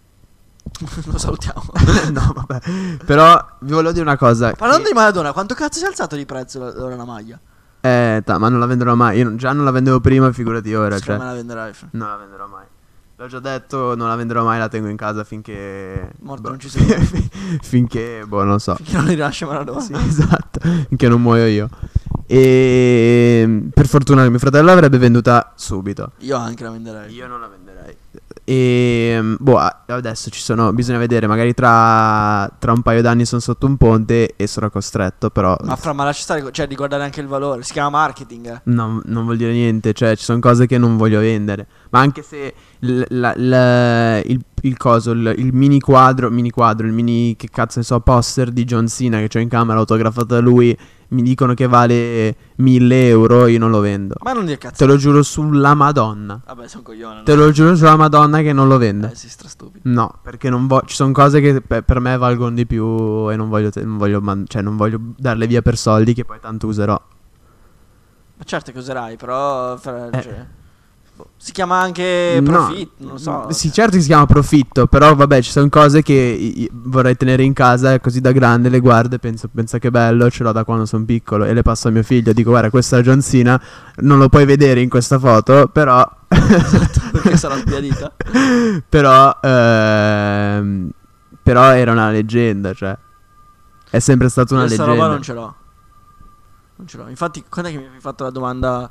Lo 1.05 1.17
salutiamo. 1.17 1.63
no, 2.13 2.33
vabbè. 2.35 2.59
Però 3.05 3.45
vi 3.61 3.73
volevo 3.73 3.91
dire 3.91 4.03
una 4.05 4.17
cosa. 4.17 4.53
Parlando 4.53 4.83
che- 4.85 4.89
di 4.91 4.95
Maradona, 4.97 5.33
quanto 5.33 5.53
cazzo 5.53 5.79
si 5.79 5.85
è 5.85 5.87
alzato 5.87 6.15
di 6.15 6.25
prezzo 6.25 6.59
la- 6.59 6.95
la 6.95 7.05
maglia? 7.05 7.39
Eh, 7.81 8.21
ta- 8.23 8.37
ma 8.37 8.49
non 8.49 8.59
la 8.59 8.65
venderò 8.67 8.95
mai. 8.95 9.17
Io 9.17 9.23
non- 9.25 9.37
già 9.37 9.51
non 9.53 9.65
la 9.65 9.71
vendevo 9.71 9.99
prima, 9.99 10.31
figurati 10.31 10.73
ora. 10.73 10.97
Secondo 10.97 11.05
Cioè, 11.05 11.17
me 11.19 11.25
la 11.25 11.33
venderai. 11.37 11.73
fra. 11.73 11.87
non 11.91 12.07
la 12.09 12.15
venderò 12.17 12.47
mai. 12.47 12.65
L'ho 13.17 13.27
già 13.27 13.39
detto, 13.39 13.93
non 13.95 14.07
la 14.07 14.15
venderò 14.15 14.43
mai, 14.43 14.57
la 14.57 14.67
tengo 14.67 14.87
in 14.87 14.97
casa 14.97 15.23
finché... 15.23 16.11
Morto 16.21 16.41
boh, 16.41 16.49
non 16.49 16.59
ci 16.59 16.69
sei. 16.69 16.85
finché, 17.61 18.23
boh, 18.25 18.43
non 18.43 18.59
so. 18.59 18.73
Finché 18.75 18.93
non 18.95 19.03
li 19.05 19.11
rilascia 19.11 19.45
Maradona. 19.45 19.79
Sì, 19.79 19.93
esatto, 19.93 20.59
finché 20.87 21.07
non 21.07 21.21
muoio 21.21 21.45
io. 21.45 21.69
E 22.25 23.69
per 23.73 23.87
fortuna 23.87 24.27
mio 24.27 24.39
fratello 24.39 24.65
l'avrebbe 24.67 24.97
venduta 24.97 25.53
subito. 25.55 26.13
Io 26.19 26.35
anche 26.37 26.63
la 26.63 26.71
venderei. 26.71 27.13
Io 27.13 27.27
non 27.27 27.39
la 27.41 27.47
venderei. 27.47 27.95
E 28.53 29.35
boh, 29.39 29.57
a- 29.57 29.83
adesso 29.87 30.29
ci 30.29 30.41
sono, 30.41 30.73
bisogna 30.73 30.97
vedere, 30.97 31.25
magari 31.25 31.53
tra, 31.53 32.51
tra 32.59 32.73
un 32.73 32.81
paio 32.81 33.01
d'anni 33.01 33.23
sono 33.23 33.39
sotto 33.39 33.65
un 33.65 33.77
ponte 33.77 34.33
e 34.35 34.45
sarò 34.45 34.69
costretto, 34.69 35.29
però 35.29 35.55
Ma 35.63 35.77
fra, 35.77 35.93
ma 35.93 36.03
lascia 36.03 36.23
stare, 36.23 36.51
cioè 36.51 36.67
di 36.67 36.75
guardare 36.75 37.03
anche 37.05 37.21
il 37.21 37.27
valore. 37.27 37.63
Si 37.63 37.71
chiama 37.71 37.89
marketing. 37.91 38.47
eh. 38.47 38.61
non, 38.65 39.01
non 39.05 39.23
vuol 39.23 39.37
dire 39.37 39.53
niente, 39.53 39.93
cioè 39.93 40.17
ci 40.17 40.25
sono 40.25 40.39
cose 40.39 40.67
che 40.67 40.77
non 40.77 40.97
voglio 40.97 41.21
vendere. 41.21 41.65
Ma 41.91 41.99
anche 41.99 42.21
se 42.23 42.53
l- 42.79 43.01
la- 43.09 43.33
la- 43.35 44.17
il, 44.19 44.39
il 44.61 44.77
coso, 44.77 45.11
il, 45.11 45.33
il 45.37 45.53
mini 45.53 45.79
quadro, 45.79 46.29
mini 46.29 46.49
quadro, 46.49 46.87
il 46.87 46.93
mini, 46.93 47.35
che 47.37 47.49
cazzo 47.51 47.79
ne 47.79 47.85
so, 47.85 47.99
poster 47.99 48.49
di 48.51 48.63
John 48.63 48.87
Cena 48.87 49.19
che 49.25 49.37
ho 49.37 49.41
in 49.41 49.49
camera 49.49 49.77
autografato 49.79 50.25
da 50.35 50.39
lui, 50.39 50.75
mi 51.09 51.21
dicono 51.21 51.53
che 51.53 51.67
vale 51.67 52.33
1000 52.55 53.07
euro, 53.09 53.45
io 53.47 53.59
non 53.59 53.69
lo 53.71 53.81
vendo. 53.81 54.15
Ma 54.23 54.31
non 54.31 54.45
dire 54.45 54.57
cazzo. 54.57 54.75
Te 54.77 54.85
lo 54.85 54.95
giuro 54.95 55.21
sulla 55.21 55.73
Madonna. 55.73 56.41
Vabbè, 56.45 56.67
sono 56.69 56.83
coglione. 56.83 57.23
Te 57.23 57.35
lo 57.35 57.51
giuro 57.51 57.75
sulla 57.75 57.97
Madonna 57.97 58.39
che 58.39 58.53
non 58.53 58.69
lo 58.69 58.77
vendo. 58.77 59.07
Eh, 59.07 59.15
sei 59.15 59.29
strastupido. 59.29 59.89
No, 59.91 60.19
perché 60.23 60.49
non 60.49 60.67
vo- 60.67 60.83
ci 60.85 60.95
sono 60.95 61.11
cose 61.11 61.41
che 61.41 61.59
pe- 61.59 61.83
per 61.83 61.99
me 61.99 62.15
valgono 62.17 62.51
di 62.55 62.65
più 62.65 63.29
e 63.29 63.35
non 63.35 63.49
voglio, 63.49 63.69
te- 63.69 63.83
non, 63.83 63.97
voglio 63.97 64.21
man- 64.21 64.45
cioè, 64.47 64.61
non 64.61 64.77
voglio 64.77 64.97
darle 65.17 65.45
via 65.47 65.61
per 65.61 65.75
soldi 65.77 66.13
che 66.13 66.23
poi 66.23 66.39
tanto 66.39 66.67
userò. 66.67 66.93
Ma 68.37 68.43
certo 68.45 68.71
che 68.71 68.77
userai, 68.77 69.17
però. 69.17 69.75
fra- 69.75 70.09
Eh. 70.09 70.21
cioè, 70.21 70.45
si 71.37 71.51
chiama 71.51 71.79
anche 71.79 72.39
No, 72.41 72.51
profitto. 72.65 72.93
Non 73.03 73.11
lo 73.13 73.17
so. 73.17 73.47
Sì, 73.49 73.71
certo 73.71 73.95
che 73.95 74.01
si 74.01 74.07
chiama 74.07 74.25
profitto, 74.25 74.87
però 74.87 75.15
vabbè, 75.15 75.41
ci 75.41 75.51
sono 75.51 75.69
cose 75.69 76.01
che 76.01 76.69
vorrei 76.71 77.15
tenere 77.17 77.43
in 77.43 77.53
casa 77.53 77.93
e 77.93 77.99
così 77.99 78.21
da 78.21 78.31
grande 78.31 78.69
le 78.69 78.79
guardo 78.79 79.15
e 79.15 79.19
penso, 79.19 79.49
pensa 79.53 79.77
che 79.79 79.89
bello, 79.91 80.29
ce 80.29 80.43
l'ho 80.43 80.51
da 80.51 80.63
quando 80.63 80.85
sono 80.85 81.05
piccolo 81.05 81.45
e 81.45 81.53
le 81.53 81.61
passo 81.61 81.87
a 81.87 81.91
mio 81.91 82.03
figlio, 82.03 82.33
dico 82.33 82.49
guarda 82.51 82.69
questa 82.69 82.97
è 82.97 83.01
John 83.01 83.21
Cena, 83.21 83.61
non 83.97 84.17
lo 84.19 84.29
puoi 84.29 84.45
vedere 84.45 84.81
in 84.81 84.89
questa 84.89 85.17
foto, 85.19 85.67
però... 85.71 86.07
Esatto, 86.27 86.99
perché 87.11 87.37
sarà 87.37 87.57
sbiadita. 87.57 88.13
però... 88.87 89.37
ehm, 89.41 90.89
però 91.43 91.71
era 91.73 91.91
una 91.91 92.11
leggenda, 92.11 92.73
cioè... 92.73 92.97
È 93.89 93.99
sempre 93.99 94.29
stata 94.29 94.53
una 94.53 94.63
Questa 94.63 94.83
leggenda. 94.85 95.03
roba 95.03 95.13
non 95.13 95.23
ce 95.23 95.33
l'ho. 95.33 95.55
Non 96.77 96.87
ce 96.87 96.97
l'ho. 96.97 97.09
Infatti, 97.09 97.43
quando 97.49 97.69
è 97.69 97.73
che 97.73 97.79
mi 97.79 97.93
hai 97.93 97.99
fatto 97.99 98.23
la 98.23 98.29
domanda? 98.29 98.89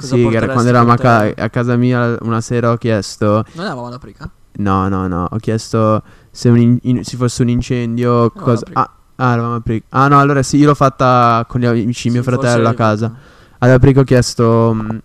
Cosa 0.00 0.14
Sì, 0.14 0.34
era 0.34 0.48
quando 0.48 0.68
eravamo 0.70 0.92
a, 0.92 0.96
ca- 0.96 1.32
a 1.36 1.50
casa 1.50 1.76
mia 1.76 2.16
una 2.22 2.40
sera 2.40 2.70
ho 2.70 2.76
chiesto... 2.76 3.44
Non 3.52 3.64
eravamo 3.66 3.88
ad 3.88 3.92
Aprica? 3.92 4.30
No, 4.52 4.88
no, 4.88 5.06
no, 5.06 5.26
ho 5.30 5.36
chiesto 5.36 6.02
se 6.30 6.48
un 6.48 6.58
in- 6.58 6.78
in- 6.82 7.04
ci 7.04 7.16
fosse 7.16 7.42
un 7.42 7.48
incendio, 7.50 8.22
No, 8.22 8.30
cosa... 8.34 8.64
Ah, 8.72 8.90
ah, 9.16 9.32
eravamo 9.32 9.54
a 9.56 9.60
Pric- 9.60 9.84
Ah, 9.90 10.08
no, 10.08 10.18
allora 10.18 10.42
sì, 10.42 10.56
io 10.56 10.66
l'ho 10.68 10.74
fatta 10.74 11.44
con 11.46 11.60
gli 11.60 11.66
amici 11.66 12.08
di 12.08 12.14
mio 12.14 12.22
Sì, 12.22 12.30
fratello 12.30 12.68
a 12.68 12.74
casa. 12.74 13.12
Ad 13.58 13.70
Aprico 13.70 14.00
ho 14.00 14.04
chiesto 14.04 14.72
mh, 14.72 15.00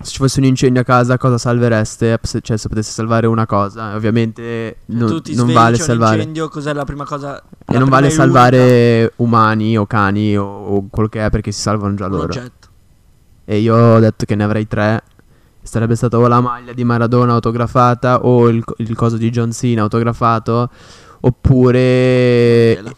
se 0.00 0.10
ci 0.10 0.16
fosse 0.16 0.40
un 0.40 0.46
incendio 0.46 0.80
a 0.80 0.84
casa 0.84 1.18
cosa 1.18 1.36
salvereste, 1.36 2.18
se- 2.22 2.40
cioè 2.40 2.56
se 2.56 2.68
potesse 2.68 2.92
salvare 2.92 3.26
una 3.26 3.44
cosa. 3.46 3.94
Ovviamente 3.94 4.76
Cioè, 4.86 4.98
non, 4.98 5.20
non 5.34 5.52
vale 5.52 5.76
c'è 5.76 5.82
un 5.82 5.86
salvare... 5.88 6.16
incendio, 6.16 6.48
cos'è 6.48 6.72
la 6.72 6.84
prima 6.84 7.04
cosa? 7.04 7.42
E 7.66 7.78
non 7.78 7.88
vale 7.90 8.08
salvare 8.10 9.12
umani 9.16 9.76
o 9.76 9.86
cani 9.86 10.36
o, 10.36 10.44
o 10.44 10.86
quello 10.90 11.08
che 11.10 11.24
è 11.26 11.30
perché 11.30 11.52
si 11.52 11.60
salvano 11.60 11.94
già 11.94 12.06
un 12.06 12.10
loro. 12.12 12.24
oggetto. 12.24 12.59
E 13.50 13.58
io 13.58 13.74
ho 13.74 13.98
detto 13.98 14.26
che 14.26 14.36
ne 14.36 14.44
avrei 14.44 14.68
tre. 14.68 15.02
Sarebbe 15.60 15.96
stata 15.96 16.16
o 16.16 16.28
la 16.28 16.40
maglia 16.40 16.72
di 16.72 16.84
Maradona 16.84 17.32
autografata 17.32 18.24
o 18.24 18.48
il, 18.48 18.62
il 18.76 18.94
coso 18.94 19.16
di 19.16 19.28
John 19.30 19.50
Cena 19.50 19.82
autografato. 19.82 20.70
Oppure. 21.18 22.74
Mandela. 22.76 22.96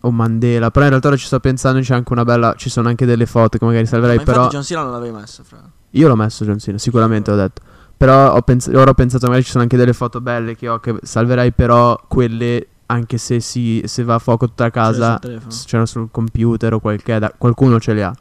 O 0.00 0.10
Mandela. 0.10 0.70
Però 0.70 0.84
in 0.86 0.90
realtà 0.90 1.08
ora 1.08 1.18
ci 1.18 1.26
sto 1.26 1.38
pensando. 1.38 1.80
C'è 1.80 1.92
anche 1.92 2.10
una 2.14 2.24
bella. 2.24 2.54
Ci 2.56 2.70
sono 2.70 2.88
anche 2.88 3.04
delle 3.04 3.26
foto 3.26 3.58
che 3.58 3.64
magari 3.66 3.84
salverei. 3.84 4.16
Ma 4.16 4.22
però. 4.22 4.48
John 4.48 4.62
Cena 4.62 4.84
non 4.84 4.92
l'avevi 4.92 5.14
messo, 5.14 5.44
fra. 5.44 5.70
Io 5.90 6.08
l'ho 6.08 6.16
messo 6.16 6.46
John 6.46 6.58
Cena, 6.58 6.78
sicuramente 6.78 7.30
ho 7.30 7.36
detto. 7.36 7.60
Però 7.98 8.34
ho 8.34 8.40
pens- 8.40 8.70
ora 8.72 8.92
ho 8.92 8.94
pensato 8.94 9.26
magari 9.26 9.44
ci 9.44 9.50
sono 9.50 9.64
anche 9.64 9.76
delle 9.76 9.92
foto 9.92 10.22
belle 10.22 10.56
che 10.56 10.66
ho 10.66 10.80
che 10.80 10.94
salverai, 11.02 11.52
però 11.52 12.00
quelle 12.08 12.68
anche 12.86 13.18
se, 13.18 13.40
si, 13.40 13.82
se 13.84 14.02
va 14.02 14.14
a 14.14 14.18
fuoco 14.18 14.46
tutta 14.46 14.70
casa, 14.70 15.20
c'erano 15.66 15.84
sul 15.84 16.08
computer 16.10 16.72
o 16.72 16.80
qualche, 16.80 17.18
da- 17.18 17.34
qualcuno 17.36 17.78
ce 17.78 17.92
le 17.92 18.02
ha. 18.02 18.14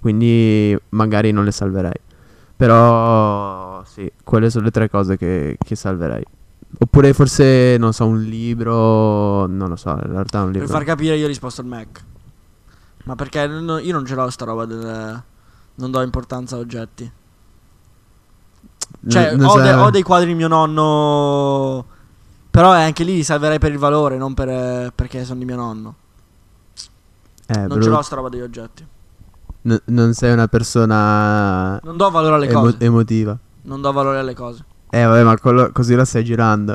Quindi 0.00 0.76
magari 0.90 1.30
non 1.30 1.44
le 1.44 1.52
salverei. 1.52 2.00
Però 2.56 3.82
sì, 3.84 4.10
quelle 4.24 4.50
sono 4.50 4.64
le 4.64 4.70
tre 4.70 4.90
cose 4.90 5.16
che, 5.16 5.56
che 5.62 5.74
salverei. 5.76 6.24
Oppure 6.78 7.12
forse, 7.12 7.76
non 7.78 7.92
so, 7.92 8.06
un 8.06 8.22
libro, 8.22 9.46
non 9.46 9.68
lo 9.68 9.76
so, 9.76 9.90
in 9.90 10.10
realtà 10.10 10.42
un 10.42 10.52
Per 10.52 10.60
libro. 10.60 10.76
far 10.76 10.84
capire 10.84 11.16
io 11.16 11.24
ho 11.24 11.28
risposto 11.28 11.60
al 11.60 11.66
Mac. 11.66 12.04
Ma 13.04 13.14
perché 13.16 13.46
no- 13.46 13.78
io 13.78 13.92
non 13.92 14.04
ce 14.06 14.14
l'ho 14.14 14.28
sta 14.30 14.44
roba 14.44 14.66
del... 14.66 15.22
Non 15.76 15.90
do 15.90 16.02
importanza 16.02 16.56
a 16.56 16.58
oggetti. 16.58 17.10
Cioè, 19.08 19.34
ho, 19.34 19.60
de- 19.60 19.72
ho 19.72 19.90
dei 19.90 20.02
quadri 20.02 20.28
di 20.28 20.34
mio 20.34 20.48
nonno. 20.48 21.84
Però 22.50 22.70
anche 22.70 23.04
lì 23.04 23.14
li 23.14 23.22
salverei 23.24 23.58
per 23.58 23.72
il 23.72 23.78
valore, 23.78 24.16
non 24.18 24.34
per, 24.34 24.92
perché 24.94 25.24
sono 25.24 25.38
di 25.38 25.44
mio 25.46 25.56
nonno. 25.56 25.94
Eh, 27.46 27.56
non 27.56 27.66
brutto. 27.68 27.82
ce 27.84 27.88
l'ho 27.88 28.02
sta 28.02 28.16
roba 28.16 28.28
degli 28.28 28.42
oggetti. 28.42 28.86
N- 29.62 29.80
non 29.86 30.14
sei 30.14 30.32
una 30.32 30.48
persona 30.48 31.78
Non 31.82 31.96
do 31.96 32.10
valore 32.10 32.34
alle 32.36 32.48
emo- 32.48 32.60
cose. 32.62 32.76
emotiva. 32.80 33.38
non 33.62 33.80
do 33.80 33.92
valore 33.92 34.18
alle 34.18 34.34
cose. 34.34 34.64
Eh, 34.90 35.04
vabbè, 35.04 35.22
ma 35.22 35.36
quello- 35.38 35.70
così 35.72 35.94
la 35.94 36.04
stai 36.04 36.24
girando. 36.24 36.72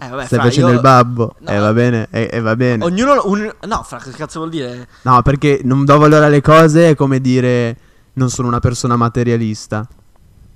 Eh, 0.00 0.08
vabbè, 0.08 0.26
stai 0.26 0.38
fra, 0.38 0.48
facendo 0.48 0.68
io- 0.70 0.74
il 0.76 0.80
babbo. 0.80 1.34
No. 1.38 1.50
Eh, 1.50 1.58
va 1.58 1.72
bene, 1.72 2.08
eh, 2.10 2.28
eh, 2.32 2.40
va 2.40 2.54
bene. 2.56 2.84
Ognuno. 2.84 3.22
un- 3.24 3.52
No, 3.66 3.82
fra, 3.84 3.98
che 3.98 4.10
cazzo 4.10 4.38
vuol 4.40 4.50
dire? 4.50 4.86
No, 5.02 5.22
perché 5.22 5.60
non 5.64 5.84
do 5.84 5.96
valore 5.98 6.24
alle 6.26 6.40
cose 6.42 6.90
è 6.90 6.94
come 6.94 7.20
dire 7.20 7.76
non 8.14 8.30
sono 8.30 8.48
una 8.48 8.58
persona 8.60 8.96
materialista. 8.96 9.86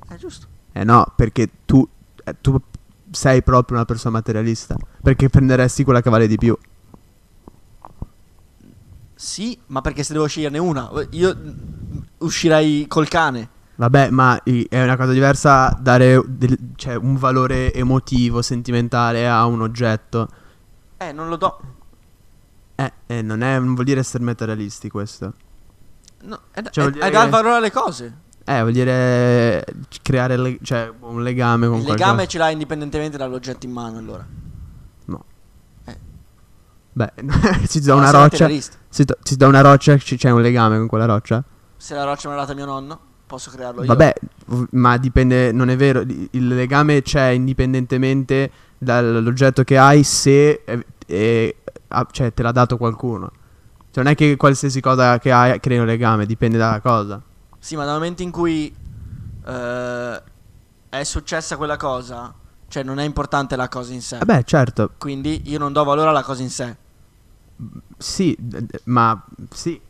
È 0.08 0.14
giusto. 0.16 0.46
Eh 0.72 0.84
no, 0.84 1.06
perché 1.16 1.48
tu, 1.64 1.86
eh, 2.24 2.34
tu 2.40 2.60
sei 3.10 3.42
proprio 3.42 3.76
una 3.76 3.86
persona 3.86 4.14
materialista. 4.14 4.74
Perché 5.02 5.28
prenderesti 5.28 5.84
quella 5.84 6.02
che 6.02 6.10
vale 6.10 6.26
di 6.26 6.36
più. 6.38 6.56
Sì, 9.22 9.56
ma 9.68 9.80
perché 9.82 10.02
se 10.02 10.14
devo 10.14 10.26
sceglierne 10.26 10.58
una, 10.58 10.90
io 11.10 11.36
uscirei 12.18 12.86
col 12.88 13.06
cane. 13.06 13.48
Vabbè, 13.76 14.10
ma 14.10 14.42
è 14.42 14.82
una 14.82 14.96
cosa 14.96 15.12
diversa 15.12 15.76
dare 15.80 16.20
del- 16.26 16.58
cioè, 16.74 16.96
un 16.96 17.14
valore 17.14 17.72
emotivo, 17.72 18.42
sentimentale 18.42 19.28
a 19.28 19.46
un 19.46 19.60
oggetto. 19.62 20.28
Eh, 20.96 21.12
non 21.12 21.28
lo 21.28 21.36
do. 21.36 21.60
Eh, 22.74 22.92
eh, 23.06 23.22
non, 23.22 23.42
è, 23.44 23.60
non 23.60 23.74
vuol 23.74 23.86
dire 23.86 24.00
essere 24.00 24.24
materialisti 24.24 24.90
questo. 24.90 25.34
No, 26.22 26.40
è, 26.50 26.60
Cioè, 26.68 26.86
è- 26.90 26.98
è 27.06 27.10
dar 27.12 27.28
valore 27.28 27.56
alle 27.58 27.70
cose. 27.70 28.16
Eh, 28.44 28.60
vuol 28.60 28.72
dire 28.72 29.64
creare 30.02 30.36
le- 30.36 30.58
cioè, 30.62 30.92
un 30.98 31.22
legame 31.22 31.68
con 31.68 31.78
Il 31.78 31.84
qualcosa. 31.84 32.10
legame 32.10 32.26
ce 32.26 32.38
l'ha 32.38 32.50
indipendentemente 32.50 33.16
dall'oggetto 33.16 33.66
in 33.66 33.72
mano, 33.72 33.98
allora. 33.98 34.26
Eh. 36.92 37.22
Beh, 37.22 37.64
si 37.66 37.80
ti 37.80 37.86
dà 37.86 37.94
No, 37.94 38.00
una 38.00 38.10
roccia. 38.10 38.48
Si 38.88 39.36
dà 39.36 39.46
una 39.46 39.60
roccia, 39.60 39.96
ci- 39.98 40.16
c'è 40.16 40.30
un 40.30 40.42
legame 40.42 40.78
con 40.78 40.86
quella 40.86 41.06
roccia? 41.06 41.42
Se 41.76 41.94
la 41.94 42.04
roccia 42.04 42.28
me 42.28 42.34
l'ha 42.34 42.42
data 42.42 42.54
mio 42.54 42.66
nonno, 42.66 43.00
posso 43.26 43.50
crearlo 43.50 43.80
io. 43.82 43.86
Vabbè, 43.86 44.14
ma 44.72 44.96
dipende, 44.98 45.52
non 45.52 45.70
è 45.70 45.76
vero, 45.76 46.00
il 46.00 46.46
legame 46.48 47.02
c'è 47.02 47.28
indipendentemente 47.28 48.50
dall'oggetto 48.78 49.64
che 49.64 49.78
hai 49.78 50.02
se 50.02 50.62
eh, 50.64 50.86
eh, 51.06 51.56
ah, 51.88 52.06
cioè, 52.10 52.32
te 52.32 52.42
l'ha 52.42 52.52
dato 52.52 52.76
qualcuno. 52.76 53.30
Cioè, 53.90 54.02
non 54.04 54.12
è 54.12 54.16
che 54.16 54.36
qualsiasi 54.36 54.80
cosa 54.80 55.18
che 55.18 55.32
hai 55.32 55.58
crea 55.60 55.80
un 55.80 55.86
legame, 55.86 56.24
dipende 56.26 56.56
dalla 56.58 56.80
cosa. 56.80 57.20
Sì, 57.58 57.76
ma 57.76 57.84
dal 57.84 57.94
momento 57.94 58.22
in 58.22 58.30
cui 58.30 58.74
eh, 59.46 60.22
è 60.88 61.02
successa 61.04 61.56
quella 61.56 61.76
cosa, 61.76 62.32
cioè 62.68 62.82
non 62.82 62.98
è 62.98 63.04
importante 63.04 63.56
la 63.56 63.68
cosa 63.68 63.92
in 63.92 64.02
sé. 64.02 64.18
Vabbè, 64.18 64.44
certo, 64.44 64.92
Quindi 64.98 65.42
io 65.46 65.58
non 65.58 65.72
do 65.72 65.84
valore 65.84 66.08
alla 66.08 66.22
cosa 66.22 66.42
in 66.42 66.50
sé. 66.50 66.76
Sì, 67.96 68.36
ma 68.84 69.24
sì. 69.52 69.80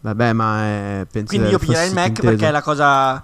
Vabbè, 0.00 0.32
ma 0.32 0.62
è, 0.62 1.06
penso 1.10 1.28
Quindi 1.28 1.50
io 1.50 1.58
piglierei 1.58 1.86
il 1.88 1.94
Mac 1.94 2.06
sottinteso. 2.06 2.28
perché 2.30 2.48
è 2.48 2.50
la 2.50 2.62
cosa 2.62 3.22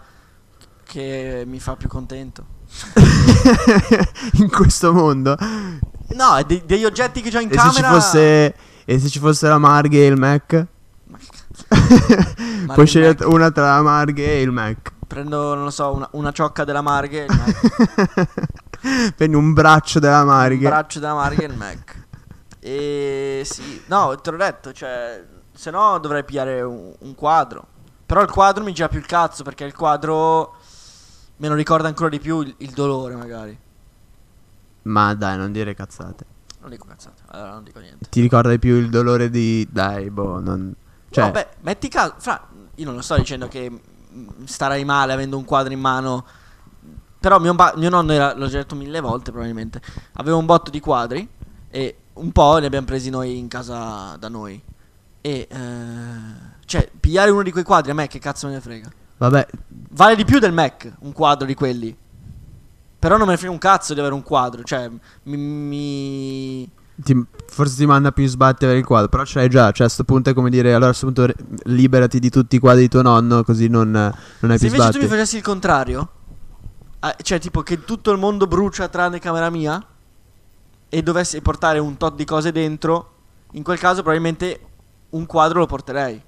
che 0.85 1.43
mi 1.47 1.59
fa 1.59 1.75
più 1.77 1.89
contento. 1.89 2.45
in 4.35 4.49
questo 4.51 4.93
mondo. 4.93 5.37
No, 5.39 6.43
de- 6.47 6.63
degli 6.65 6.85
oggetti 6.85 7.21
che 7.21 7.37
ho 7.37 7.41
in 7.41 7.49
E 7.49 7.53
se 7.53 7.57
camera. 7.59 7.73
ci 7.75 7.83
fosse 7.95 8.55
e 8.85 8.99
se 8.99 9.09
ci 9.09 9.19
fosse 9.19 9.49
la 9.49 9.59
Marghe 9.59 9.99
e 10.05 10.07
il 10.07 10.17
Mac? 10.17 10.67
Puoi 12.73 12.87
scegliere 12.87 13.17
Mac. 13.19 13.29
una 13.29 13.51
tra 13.51 13.75
la 13.77 13.83
Marghe 13.83 14.25
e 14.25 14.41
il 14.43 14.51
Mac. 14.53 14.93
Prendo, 15.07 15.55
non 15.55 15.65
lo 15.65 15.71
so, 15.71 15.93
una, 15.95 16.09
una 16.13 16.31
ciocca 16.33 16.65
della 16.65 16.83
Marghe 16.83 17.23
e 17.23 17.25
il 17.25 17.37
Mac. 17.37 19.15
Prendi 19.17 19.37
un 19.37 19.53
braccio 19.53 19.99
della 19.99 20.25
Marghe. 20.25 20.69
braccio 20.69 21.01
della 21.01 21.15
Marghe 21.15 21.43
e 21.43 21.47
il 21.47 21.57
Mac. 21.57 21.98
E 22.61 23.43
sì, 23.45 23.83
no, 23.87 24.15
te 24.17 24.31
l'ho 24.31 24.37
detto, 24.37 24.73
cioè, 24.73 25.25
se 25.53 25.71
no 25.71 25.99
dovrei 25.99 26.25
pigliare 26.25 26.61
un, 26.63 26.95
un 26.99 27.15
quadro. 27.15 27.67
Però 28.05 28.23
il 28.23 28.31
quadro 28.31 28.65
mi 28.65 28.73
gira 28.73 28.89
più 28.89 28.99
il 28.99 29.07
cazzo 29.07 29.45
perché 29.45 29.65
il 29.65 29.75
quadro 29.75 30.55
me 31.37 31.49
lo 31.49 31.55
ricorda 31.55 31.89
ancora 31.89 32.09
di 32.09 32.19
più 32.19 32.41
il, 32.41 32.55
il 32.59 32.71
dolore, 32.71 33.15
magari. 33.15 33.59
Ma 34.83 35.15
dai, 35.15 35.37
non 35.37 35.53
dire 35.53 35.75
cazzate. 35.75 36.25
Non 36.61 36.71
dico 36.71 36.87
cazzate, 36.87 37.23
allora 37.27 37.53
non 37.53 37.65
dico 37.65 37.79
niente. 37.79 38.09
Ti 38.09 38.21
ricorda 38.21 38.51
di 38.51 38.59
più 38.59 38.77
il 38.77 38.89
dolore 38.89 39.31
di 39.31 39.67
dai, 39.71 40.11
boh, 40.11 40.41
non 40.41 40.75
cioè 41.11 41.25
Vabbè, 41.25 41.49
metti 41.61 41.89
caso, 41.89 42.15
fra, 42.19 42.47
io 42.75 42.85
non 42.85 42.95
lo 42.95 43.01
sto 43.01 43.17
dicendo 43.17 43.49
che 43.49 43.71
mm, 43.71 44.45
starai 44.45 44.85
male 44.85 45.13
avendo 45.13 45.37
un 45.37 45.45
quadro 45.45 45.73
in 45.73 45.81
mano. 45.81 46.25
Però 47.21 47.39
mio, 47.41 47.55
ba- 47.55 47.75
mio 47.77 47.89
nonno 47.89 48.13
era, 48.13 48.35
l'ho 48.35 48.47
già 48.47 48.59
detto 48.59 48.77
mille 48.77 49.01
volte 49.01 49.31
probabilmente, 49.31 49.81
aveva 50.15 50.37
un 50.37 50.47
botto 50.47 50.71
di 50.71 50.79
quadri 50.79 51.29
e 51.71 51.97
un 52.19 52.33
po' 52.33 52.59
li 52.59 52.67
abbiamo 52.67 52.87
presi 52.87 53.11
noi 53.11 53.39
in 53.39 53.49
casa 53.49 54.17
da 54.19 54.29
noi. 54.29 54.61
E, 55.21 55.49
eh, 55.51 55.57
cioè, 56.65 56.91
pigliare 56.99 57.31
uno 57.31 57.43
di 57.43 57.51
quei 57.51 57.65
quadri 57.65 57.91
a 57.91 57.95
me 57.95 58.07
che 58.07 58.19
cazzo 58.19 58.47
me 58.47 58.55
ne 58.55 58.61
frega. 58.61 58.89
vabbè, 59.19 59.47
Vale 59.91 60.17
di 60.17 60.25
più 60.25 60.39
del 60.39 60.53
Mac 60.53 60.91
un 61.01 61.13
quadro 61.13 61.47
di 61.47 61.55
quelli. 61.55 61.97
Però 62.99 63.17
non 63.17 63.27
me 63.27 63.33
ne 63.33 63.39
frega 63.39 63.53
un 63.53 63.59
cazzo 63.59 63.95
di 63.95 64.01
avere 64.01 64.15
un 64.15 64.23
quadro, 64.23 64.63
cioè, 64.65 64.91
mi... 65.25 65.37
mi- 65.37 66.71
ti- 67.01 67.25
forse 67.47 67.77
ti 67.77 67.87
manda 67.87 68.11
più 68.11 68.27
sbatti 68.27 68.65
avere 68.65 68.81
il 68.81 68.85
quadro, 68.85 69.09
però 69.09 69.25
ce 69.25 69.39
l'hai 69.39 69.49
già, 69.49 69.71
cioè 69.71 69.87
a 69.87 69.91
sto 69.91 70.03
punto 70.03 70.31
è 70.31 70.35
come 70.35 70.51
dire, 70.51 70.75
allora 70.75 70.91
a 70.91 70.95
sto 70.95 71.07
punto 71.07 71.33
liberati 71.65 72.19
di 72.19 72.29
tutti 72.29 72.57
i 72.57 72.59
quadri 72.59 72.83
di 72.83 72.89
tuo 72.89 73.03
nonno, 73.03 73.45
così 73.45 73.69
non, 73.69 73.91
non 73.93 74.51
hai 74.51 74.59
Se 74.59 74.67
più 74.67 74.75
invece 74.75 74.83
sbatti. 74.83 74.97
tu 74.99 75.03
mi 75.03 75.09
facessi 75.09 75.37
il 75.37 75.43
contrario, 75.43 76.09
eh, 77.01 77.15
cioè 77.23 77.39
tipo 77.39 77.63
che 77.63 77.85
tutto 77.85 78.11
il 78.11 78.19
mondo 78.19 78.49
brucia 78.49 78.89
tranne 78.89 79.21
camera 79.21 79.49
mia 79.49 79.81
e 80.89 81.03
dovessi 81.03 81.41
portare 81.41 81.79
un 81.79 81.97
tot 81.97 82.15
di 82.15 82.25
cose 82.25 82.53
dentro, 82.53 83.13
in 83.53 83.63
quel 83.63 83.79
caso 83.79 84.01
probabilmente 84.03 84.61
un 85.11 85.27
quadro 85.27 85.59
lo 85.61 85.67
porterei. 85.67 86.23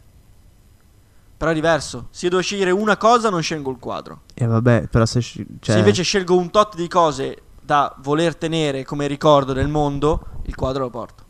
Però 1.36 1.50
è 1.50 1.54
diverso. 1.54 2.08
Se 2.10 2.24
io 2.26 2.30
devo 2.30 2.42
scegliere 2.42 2.70
una 2.70 2.96
cosa 2.98 3.30
non 3.30 3.40
scelgo 3.42 3.70
il 3.70 3.78
quadro. 3.78 4.22
E 4.34 4.44
vabbè, 4.46 4.88
però 4.88 5.06
se 5.06 5.22
cioè, 5.22 5.46
Se 5.60 5.78
invece 5.78 6.02
scelgo 6.02 6.36
un 6.36 6.50
tot 6.50 6.76
di 6.76 6.86
cose 6.88 7.42
da 7.62 7.94
voler 8.00 8.36
tenere 8.36 8.84
come 8.84 9.06
ricordo 9.06 9.52
del 9.54 9.68
mondo, 9.68 10.20
il 10.44 10.54
quadro 10.54 10.82
lo 10.82 10.90
porto. 10.90 11.24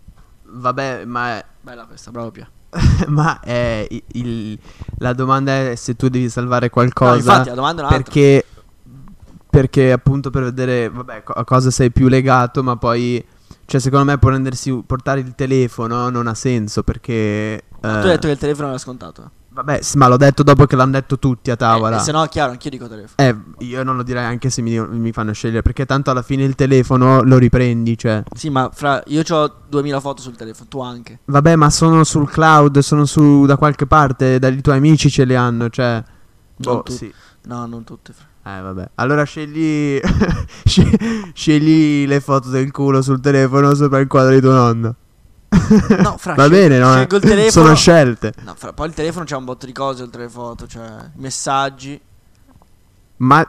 vabbè, 0.45 1.05
ma 1.05 1.37
è, 1.37 1.45
Bella 1.61 1.85
questa, 1.87 2.11
bravo 2.11 2.31
Pia. 2.33 2.51
ma 3.09 3.41
è 3.41 3.87
il- 4.13 4.59
la 4.99 5.13
domanda 5.13 5.71
è 5.71 5.75
se 5.77 5.95
tu 5.97 6.09
devi 6.09 6.29
salvare 6.29 6.67
No, 6.67 6.73
qualcosa 6.73 7.17
infatti 7.19 7.49
la 7.49 7.55
domanda 7.55 7.83
è 7.83 7.85
un'altra. 7.87 8.03
perché 8.13 8.47
perché 9.51 9.91
appunto 9.93 10.31
per 10.31 10.45
vedere 10.45 10.89
vabbè 10.89 11.23
a 11.27 11.45
cosa 11.45 11.71
sei 11.71 11.91
più 11.91 12.09
legato 12.09 12.63
ma 12.63 12.77
poi 12.77 13.23
cioè 13.67 13.81
secondo 13.81 14.07
me 14.11 14.19
prendersi 14.19 14.83
portare 14.87 15.21
il 15.21 15.35
telefono 15.35 16.09
non 16.11 16.27
ha 16.27 16.35
senso 16.35 16.83
perché 16.83 17.65
Tu 17.81 17.87
eh, 17.87 17.91
hai 17.91 18.03
detto 18.03 18.27
che 18.27 18.33
il 18.33 18.39
telefono 18.39 18.69
era 18.69 18.79
scontato. 18.79 19.31
vabbè 19.51 19.81
ma 19.95 20.07
l'ho 20.09 20.17
detto 20.17 20.43
dopo 20.43 20.67
che 20.67 20.75
l'hanno 20.77 20.93
detto 20.93 21.19
tutti 21.19 21.51
a 21.51 21.57
tavola 21.57 21.97
Eh, 21.99 22.01
se 22.01 22.13
no, 22.13 22.25
chiaro, 22.27 22.51
anch'io 22.53 22.71
dico 22.71 22.89
telefono. 22.89 23.15
eh, 23.17 23.65
io 23.65 23.83
non 23.83 23.97
lo 23.97 24.03
direi 24.03 24.25
anche 24.25 24.51
se 24.51 24.61
mi, 24.63 24.79
mi 24.79 25.13
fanno 25.13 25.33
scegliere 25.33 25.63
perché 25.63 25.87
tanto 25.87 26.11
alla 26.11 26.23
fine 26.23 26.45
il 26.45 26.55
telefono 26.57 27.23
lo 27.23 27.37
riprendi 27.39 27.97
cioè 27.99 28.23
Sì, 28.35 28.51
ma 28.51 28.71
fra 28.73 29.03
io 29.07 29.23
ho 29.29 29.55
2000 29.69 30.01
foto 30.01 30.23
sul 30.23 30.37
telefono, 30.37 30.69
tu 30.69 30.81
anche. 30.81 31.19
vabbè 31.25 31.55
ma 31.57 31.71
sono 31.71 32.03
sul 32.05 32.29
cloud 32.31 32.79
sono 32.81 33.05
su 33.05 33.47
da 33.47 33.57
qualche 33.57 33.87
parte 33.87 34.39
dai 34.39 34.61
tuoi 34.61 34.77
amici 34.79 35.11
ce 35.11 35.25
li 35.25 35.35
hanno 35.37 35.69
cioè 35.71 35.95
Non 35.95 36.05
boh, 36.57 36.83
tutti. 36.83 36.93
sì 36.97 37.13
No, 37.43 37.65
non 37.67 37.85
tutte. 37.85 38.13
Fra. 38.13 38.27
Eh 38.59 38.61
vabbè, 38.63 38.91
allora 38.97 39.23
scegli 39.25 40.01
sce- 40.65 41.31
scegli 41.35 42.07
le 42.07 42.21
foto 42.21 42.49
del 42.49 42.71
culo 42.73 43.03
sul 43.03 43.21
telefono 43.21 43.75
sopra 43.75 43.99
il 44.01 44.09
quadro 44.09 44.35
di 44.35 44.41
tuo 44.41 44.53
nonno. 44.53 44.95
No, 46.03 46.17
fra, 46.19 46.35
Va 46.35 46.49
bene, 46.49 46.79
no? 46.79 46.93
scelgo 46.93 47.17
il 47.17 47.23
telefono. 47.23 47.51
Sono 47.51 47.75
scelte. 47.75 48.33
No, 48.45 48.55
fra, 48.57 48.73
poi 48.73 48.89
il 48.89 48.95
telefono 48.95 49.25
c'ha 49.25 49.37
un 49.37 49.45
botto 49.45 49.67
di 49.67 49.73
cose 49.73 50.03
oltre 50.03 50.23
le 50.23 50.29
foto, 50.29 50.67
cioè 50.67 50.89
messaggi. 51.17 52.01
Ma 53.19 53.47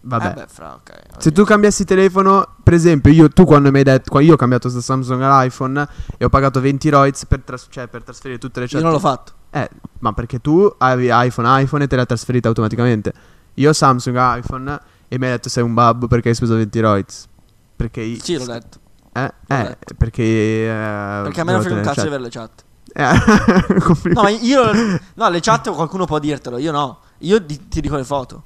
vabbè. 0.00 0.28
Eh 0.28 0.32
beh, 0.32 0.46
fra, 0.48 0.74
ok. 0.74 0.90
va 1.14 1.20
Se 1.20 1.32
tu 1.32 1.44
cambiassi 1.44 1.84
telefono, 1.84 2.54
per 2.62 2.74
esempio, 2.74 3.12
io, 3.12 3.28
tu 3.28 3.44
quando 3.44 3.70
mi 3.70 3.78
hai 3.78 3.84
detto, 3.84 4.18
io 4.20 4.34
ho 4.34 4.36
cambiato 4.36 4.68
da 4.68 4.80
Samsung 4.80 5.20
all'iPhone 5.22 5.88
e 6.16 6.24
ho 6.24 6.28
pagato 6.28 6.60
20 6.60 6.88
ROITs 6.88 7.26
per, 7.26 7.40
tras- 7.44 7.66
cioè, 7.68 7.88
per 7.88 8.02
trasferire 8.02 8.38
tutte 8.38 8.60
le 8.60 8.66
chat. 8.66 8.76
Io 8.76 8.82
non 8.82 8.92
l'ho 8.92 8.98
fatto. 9.00 9.32
Eh, 9.50 9.68
ma 9.98 10.12
perché 10.12 10.40
tu 10.40 10.72
avevi 10.78 11.08
iPhone, 11.10 11.62
iPhone 11.62 11.84
e 11.84 11.86
te 11.86 11.96
l'ha 11.96 12.06
trasferita 12.06 12.48
automaticamente. 12.48 13.12
Io 13.54 13.70
ho 13.70 13.72
Samsung 13.72 14.16
iPhone 14.38 14.80
E 15.08 15.18
mi 15.18 15.26
hai 15.26 15.32
detto 15.32 15.48
sei 15.48 15.62
un 15.62 15.74
babbo 15.74 16.06
perché 16.06 16.30
hai 16.30 16.34
speso 16.34 16.54
20 16.56 16.80
roids. 16.80 17.28
Perché 17.76 18.00
io... 18.00 18.18
Sì, 18.22 18.36
l'ho 18.38 18.46
detto. 18.46 18.78
Eh, 19.12 19.20
l'ho 19.46 19.56
eh, 19.56 19.62
detto. 19.64 19.94
perché... 19.96 20.22
eh, 20.22 21.20
Perché 21.24 21.40
a 21.40 21.44
me 21.44 21.52
non 21.52 21.60
frega 21.60 21.76
un 21.76 21.82
cazzo 21.82 22.00
di 22.00 22.06
avere 22.06 22.22
le 22.22 22.30
chat. 22.30 22.64
Eh. 22.94 24.10
No, 24.12 24.22
ma 24.22 24.28
io. 24.30 24.70
No, 25.14 25.28
le 25.28 25.40
chat 25.40 25.70
qualcuno 25.70 26.06
può 26.06 26.18
dirtelo, 26.18 26.58
io 26.58 26.72
no. 26.72 27.00
Io 27.18 27.38
di- 27.38 27.68
ti 27.68 27.80
dico 27.80 27.96
le 27.96 28.04
foto. 28.04 28.44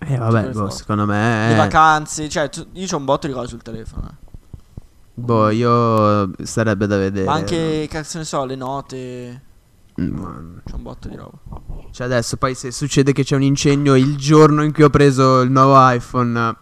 Eh, 0.00 0.16
vabbè, 0.16 0.50
boh, 0.50 0.68
secondo 0.68 1.06
me... 1.06 1.48
Le 1.48 1.54
eh, 1.54 1.56
vacanze. 1.56 2.28
Cioè, 2.28 2.48
tu- 2.50 2.66
io 2.72 2.86
c'ho 2.86 2.96
un 2.96 3.04
botto 3.04 3.26
di 3.26 3.32
cose 3.32 3.48
sul 3.48 3.62
telefono. 3.62 4.08
eh. 4.10 4.30
Boh, 5.14 5.50
io... 5.50 6.30
Sarebbe 6.44 6.86
da 6.86 6.98
vedere. 6.98 7.24
Ma 7.24 7.34
anche, 7.34 7.86
cazzo 7.88 8.18
ne 8.18 8.24
so, 8.24 8.44
le 8.44 8.56
note. 8.56 9.42
Mm, 10.00 10.58
C'ho 10.64 10.76
un 10.76 10.82
botto 10.82 11.08
di 11.08 11.16
roba. 11.16 11.36
Cioè 11.90 12.06
adesso 12.06 12.36
poi 12.38 12.54
se 12.54 12.70
succede 12.72 13.12
che 13.12 13.24
c'è 13.24 13.36
un 13.36 13.42
incendio 13.42 13.94
il 13.94 14.16
giorno 14.16 14.62
in 14.62 14.72
cui 14.72 14.84
ho 14.84 14.90
preso 14.90 15.40
il 15.42 15.50
nuovo 15.50 15.74
iPhone... 15.90 16.56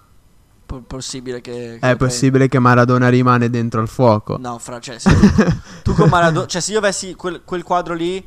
Po- 0.67 0.83
possibile 0.87 1.41
che. 1.41 1.79
che 1.81 1.91
È 1.91 1.97
possibile 1.97 2.47
che 2.49 2.59
Maradona 2.59 3.09
rimane 3.09 3.51
dentro 3.51 3.81
al 3.81 3.89
fuoco. 3.89 4.37
No, 4.39 4.59
fra, 4.59 4.79
cioè, 4.79 4.99
se 4.99 5.11
tu, 5.13 5.45
tu 5.83 5.95
con 5.95 6.09
Maradona. 6.09 6.47
Cioè, 6.47 6.61
se 6.61 6.73
io 6.73 6.79
avessi 6.79 7.15
quel, 7.15 7.43
quel 7.45 7.63
quadro 7.65 7.95
lì. 7.95 8.25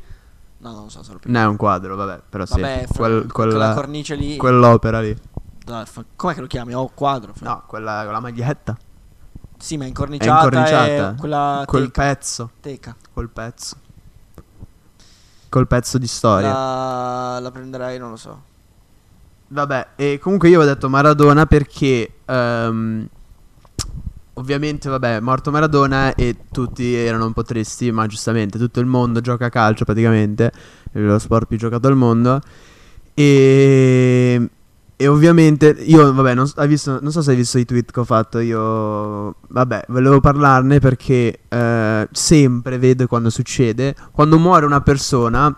No, 0.58 0.72
non 0.72 0.90
so, 0.90 1.02
solo 1.02 1.18
più. 1.18 1.30
Non 1.30 1.42
è 1.42 1.46
un 1.46 1.56
quadro, 1.56 1.96
vabbè, 1.96 2.20
però 2.28 2.44
sì. 2.44 2.60
Vabbè, 2.60 2.84
fra, 2.86 2.96
Quel- 2.98 3.32
quella 3.32 3.72
cornice 3.74 4.14
lì. 4.14 4.36
quell'opera 4.36 5.00
lì. 5.00 5.16
Dai, 5.64 5.86
fa- 5.86 6.04
com'è 6.16 6.34
che 6.34 6.40
lo 6.42 6.46
chiami? 6.46 6.74
Oh, 6.74 6.90
quadro. 6.94 7.32
fra. 7.34 7.48
No, 7.48 7.62
quella 7.66 8.02
con 8.04 8.12
la 8.12 8.20
maglietta. 8.20 8.76
Sì, 9.58 9.76
ma 9.78 9.84
è 9.84 9.86
È 9.86 9.88
incorniciata. 9.88 10.44
incorniciata. 10.44 11.10
È 11.12 11.14
quella 11.14 11.62
Quel 11.66 11.84
teca. 11.90 12.02
pezzo. 12.02 12.50
teca. 12.60 12.94
Col 13.14 13.30
pezzo. 13.30 13.76
Col 15.54 15.68
pezzo 15.68 15.98
di 15.98 16.08
storia. 16.08 16.52
La, 16.52 17.38
la 17.38 17.50
prenderei, 17.52 17.96
non 17.96 18.10
lo 18.10 18.16
so. 18.16 18.42
Vabbè, 19.46 19.86
e 19.94 20.18
comunque 20.18 20.48
io 20.48 20.60
ho 20.60 20.64
detto 20.64 20.88
Maradona 20.88 21.46
perché 21.46 22.12
ehm, 22.24 23.08
ovviamente, 24.32 24.88
vabbè, 24.88 25.20
morto 25.20 25.52
Maradona 25.52 26.16
e 26.16 26.38
tutti 26.50 26.92
erano 26.92 27.26
un 27.26 27.32
po' 27.32 27.44
tristi, 27.44 27.92
ma 27.92 28.04
giustamente 28.08 28.58
tutto 28.58 28.80
il 28.80 28.86
mondo 28.86 29.20
gioca 29.20 29.46
a 29.46 29.48
calcio 29.48 29.84
praticamente, 29.84 30.50
è 30.90 30.98
lo 30.98 31.20
sport 31.20 31.46
più 31.46 31.56
giocato 31.56 31.86
al 31.86 31.94
mondo. 31.94 32.40
E, 33.14 34.48
e 34.96 35.08
ovviamente 35.08 35.74
io, 35.80 36.12
vabbè, 36.12 36.34
non, 36.34 36.48
visto, 36.66 36.98
non 37.00 37.10
so 37.10 37.20
se 37.20 37.30
hai 37.30 37.36
visto 37.36 37.58
i 37.58 37.64
tweet 37.64 37.90
che 37.90 38.00
ho 38.00 38.04
fatto, 38.04 38.38
io, 38.38 39.34
vabbè, 39.48 39.86
volevo 39.88 40.20
parlarne 40.20 40.78
perché 40.78 41.40
eh, 41.48 42.08
sempre 42.12 42.78
vedo 42.78 43.06
quando 43.08 43.28
succede, 43.28 43.94
quando 44.12 44.38
muore 44.38 44.66
una 44.66 44.80
persona, 44.82 45.52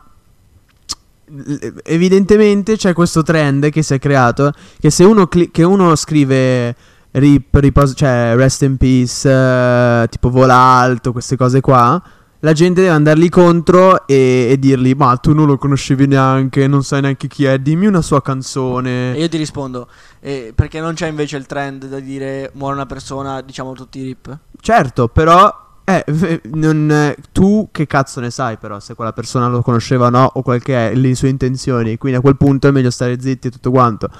evidentemente 1.84 2.76
c'è 2.76 2.94
questo 2.94 3.22
trend 3.22 3.68
che 3.70 3.82
si 3.82 3.92
è 3.92 3.98
creato, 3.98 4.52
che 4.80 4.90
se 4.90 5.04
uno, 5.04 5.26
cli- 5.26 5.50
che 5.50 5.64
uno 5.64 5.94
scrive 5.96 6.74
rip, 7.12 7.54
riposo, 7.56 7.92
cioè 7.92 8.32
rest 8.36 8.62
in 8.62 8.78
peace, 8.78 9.28
eh, 9.30 10.08
tipo 10.08 10.30
vola 10.30 10.56
alto, 10.56 11.12
queste 11.12 11.36
cose 11.36 11.60
qua, 11.60 12.02
la 12.40 12.52
gente 12.52 12.82
deve 12.82 12.92
andargli 12.92 13.28
contro 13.28 14.06
e, 14.06 14.48
e 14.50 14.58
dirgli, 14.58 14.92
ma 14.94 15.16
tu 15.16 15.32
non 15.32 15.46
lo 15.46 15.56
conoscevi 15.56 16.06
neanche, 16.06 16.66
non 16.66 16.82
sai 16.82 17.00
neanche 17.00 17.28
chi 17.28 17.44
è, 17.44 17.58
dimmi 17.58 17.86
una 17.86 18.02
sua 18.02 18.20
canzone. 18.22 19.14
E 19.14 19.20
io 19.20 19.28
ti 19.28 19.36
rispondo, 19.36 19.88
eh, 20.20 20.52
perché 20.54 20.80
non 20.80 20.94
c'è 20.94 21.06
invece 21.06 21.36
il 21.36 21.46
trend 21.46 21.86
da 21.86 22.00
dire 22.00 22.50
muore 22.54 22.74
una 22.74 22.86
persona, 22.86 23.40
diciamo 23.40 23.72
tutti 23.72 24.00
i 24.00 24.02
rip? 24.02 24.38
Certo, 24.60 25.08
però 25.08 25.64
eh, 25.84 26.40
non, 26.52 27.14
tu 27.32 27.68
che 27.70 27.86
cazzo 27.86 28.20
ne 28.20 28.30
sai 28.30 28.56
però 28.56 28.80
se 28.80 28.94
quella 28.94 29.12
persona 29.12 29.46
lo 29.46 29.62
conosceva 29.62 30.06
o 30.06 30.10
no 30.10 30.28
o 30.34 30.42
qual 30.42 30.60
che 30.60 30.90
è 30.90 30.94
le 30.94 31.14
sue 31.14 31.28
intenzioni, 31.28 31.96
quindi 31.96 32.18
a 32.18 32.20
quel 32.20 32.36
punto 32.36 32.68
è 32.68 32.70
meglio 32.70 32.90
stare 32.90 33.20
zitti 33.20 33.48
e 33.48 33.50
tutto 33.50 33.70
quanto. 33.70 34.10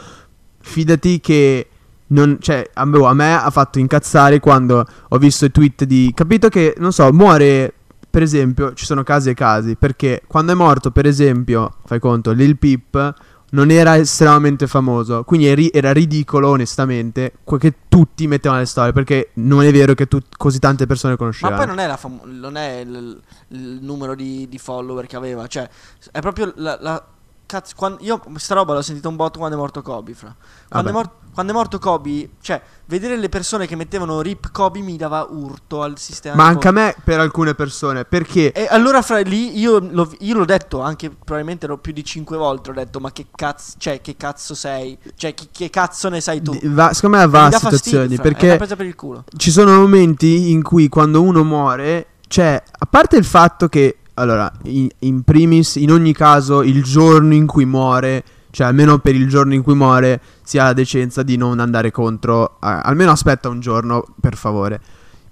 Fidati 0.61 1.21
che 1.21 1.69
non, 2.09 2.39
cioè, 2.41 2.71
a 2.73 2.85
me, 2.85 3.05
a 3.05 3.13
me 3.15 3.35
ha 3.35 3.51
fatto 3.51 3.79
incazzare 3.79 4.39
quando 4.39 4.87
ho 5.09 5.19
visto 5.19 5.45
i 5.45 5.51
tweet 5.51 5.85
di 5.85 6.13
capito 6.15 6.49
che 6.49 6.75
non 6.79 6.93
so, 6.93 7.13
muore 7.13 7.73
per 8.17 8.25
esempio, 8.25 8.73
ci 8.73 8.87
sono 8.87 9.03
casi 9.03 9.29
e 9.29 9.35
casi, 9.35 9.77
perché 9.77 10.23
quando 10.27 10.53
è 10.53 10.55
morto, 10.55 10.91
per 10.91 11.05
esempio, 11.05 11.75
fai 11.85 11.99
conto, 11.99 12.33
Lil 12.33 12.57
Peep 12.57 13.13
non 13.51 13.71
era 13.71 13.99
estremamente 13.99 14.67
famoso, 14.67 15.23
quindi 15.25 15.49
eri- 15.49 15.69
era 15.71 15.93
ridicolo, 15.93 16.49
onestamente, 16.49 17.35
que- 17.45 17.59
che 17.59 17.75
tutti 17.89 18.27
mettevano 18.27 18.61
le 18.61 18.67
storie, 18.67 18.95
perché 18.95 19.33
non 19.35 19.65
è 19.65 19.71
vero 19.71 19.93
che 19.93 20.07
tu- 20.07 20.23
così 20.35 20.59
tante 20.59 20.87
persone 20.87 21.13
Ma 21.13 21.19
conoscevano. 21.19 21.57
poi 21.59 21.67
non 21.67 21.79
è, 21.79 21.95
fam- 21.99 22.21
non 22.25 22.57
è 22.57 22.79
il, 22.79 23.21
il 23.49 23.79
numero 23.83 24.15
di, 24.15 24.49
di 24.49 24.57
follower 24.57 25.05
che 25.05 25.17
aveva, 25.17 25.47
cioè 25.47 25.69
è 26.11 26.21
proprio 26.21 26.51
la... 26.57 26.79
la- 26.81 27.07
cazzo, 27.47 27.75
quan- 27.77 27.97
io 28.01 28.21
sta 28.37 28.55
roba 28.55 28.75
l'ho 28.75 28.83
sentita 28.83 29.09
un 29.09 29.17
botto 29.17 29.39
quando 29.39 29.57
è 29.57 29.59
morto 29.59 29.81
Kobe, 29.83 30.15
fra. 30.15 30.35
Quando, 30.69 30.91
è, 30.91 30.93
mor- 30.93 31.11
quando 31.33 31.53
è 31.53 31.55
morto 31.55 31.79
Kobe, 31.79 32.31
cioè 32.41 32.61
vedere 32.87 33.17
le 33.17 33.29
persone 33.29 33.67
che 33.67 33.77
mettevano 33.77 34.21
rip 34.21 34.51
Kobe 34.51 34.81
mi 34.81 34.97
dava 34.97 35.27
urto 35.31 35.83
al 35.83 35.99
sistema. 35.99 36.37
Ma 36.37 36.47
anche 36.47 36.69
a 36.69 36.73
me 36.73 36.95
per 37.03 37.21
alcune 37.21 37.55
persone, 37.55 38.05
perché 38.05 38.53
E 38.53 38.67
allora 38.69 39.01
fra 39.03 39.19
lì 39.21 39.59
io 39.59 39.79
l'ho, 39.79 40.13
io 40.21 40.37
l'ho 40.37 40.45
detto 40.45 40.81
anche 40.81 41.11
probabilmente 41.11 41.67
ero 41.67 41.79
più 41.79 41.93
di 41.93 42.05
cinque 42.05 42.37
volte 42.37 42.71
ho 42.71 42.73
detto 42.73 43.01
ma 43.01 43.13
che 43.13 43.27
cazzo 43.35 43.75
cioè 43.79 44.01
che 44.01 44.17
cazzo 44.17 44.55
sei 44.55 44.99
cioè 45.15 45.35
chi- 45.35 45.49
che 45.51 45.71
cazzo 45.71 46.09
ne 46.09 46.21
sai 46.21 46.43
tu 46.43 46.59
va- 46.65 46.93
secondo 46.93 47.19
me 47.19 47.27
va 47.27 47.51
fastidio, 47.51 47.69
situazioni, 47.71 48.15
una 48.15 48.23
perché 48.23 48.47
per 48.57 48.95
ci 49.37 49.51
sono 49.51 49.77
momenti 49.77 50.51
in 50.51 50.63
cui 50.63 50.89
quando 50.89 51.23
uno 51.23 51.45
muore, 51.45 52.07
cioè, 52.29 52.61
a 52.79 52.87
parte 52.87 53.17
il 53.17 53.25
fatto 53.25 53.69
che, 53.69 53.99
allora, 54.19 54.51
in, 54.65 54.89
in 55.01 55.23
primis, 55.23 55.77
in 55.77 55.91
ogni 55.91 56.13
caso, 56.13 56.63
il 56.63 56.83
giorno 56.83 57.35
in 57.35 57.47
cui 57.47 57.67
muore, 57.67 58.25
cioè 58.51 58.67
almeno 58.67 58.99
per 58.99 59.15
il 59.15 59.29
giorno 59.29 59.53
in 59.53 59.63
cui 59.63 59.75
muore, 59.75 60.21
si 60.43 60.59
ha 60.59 60.65
la 60.65 60.73
decenza 60.73 61.23
di 61.23 61.37
non 61.37 61.61
andare 61.61 61.91
contro, 61.91 62.57
a- 62.61 62.81
almeno 62.81 63.11
aspetta 63.11 63.49
un 63.49 63.61
giorno, 63.61 64.05
per 64.19 64.37
favore. 64.37 64.81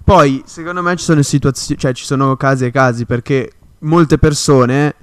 Poi, 0.03 0.43
secondo 0.45 0.83
me 0.83 0.95
ci 0.97 1.03
sono 1.03 1.23
situazioni, 1.23 1.79
cioè 1.79 1.93
ci 1.93 2.05
sono 2.05 2.35
casi 2.35 2.65
e 2.65 2.71
casi, 2.71 3.05
perché 3.05 3.51
molte 3.79 4.19
persone, 4.19 4.95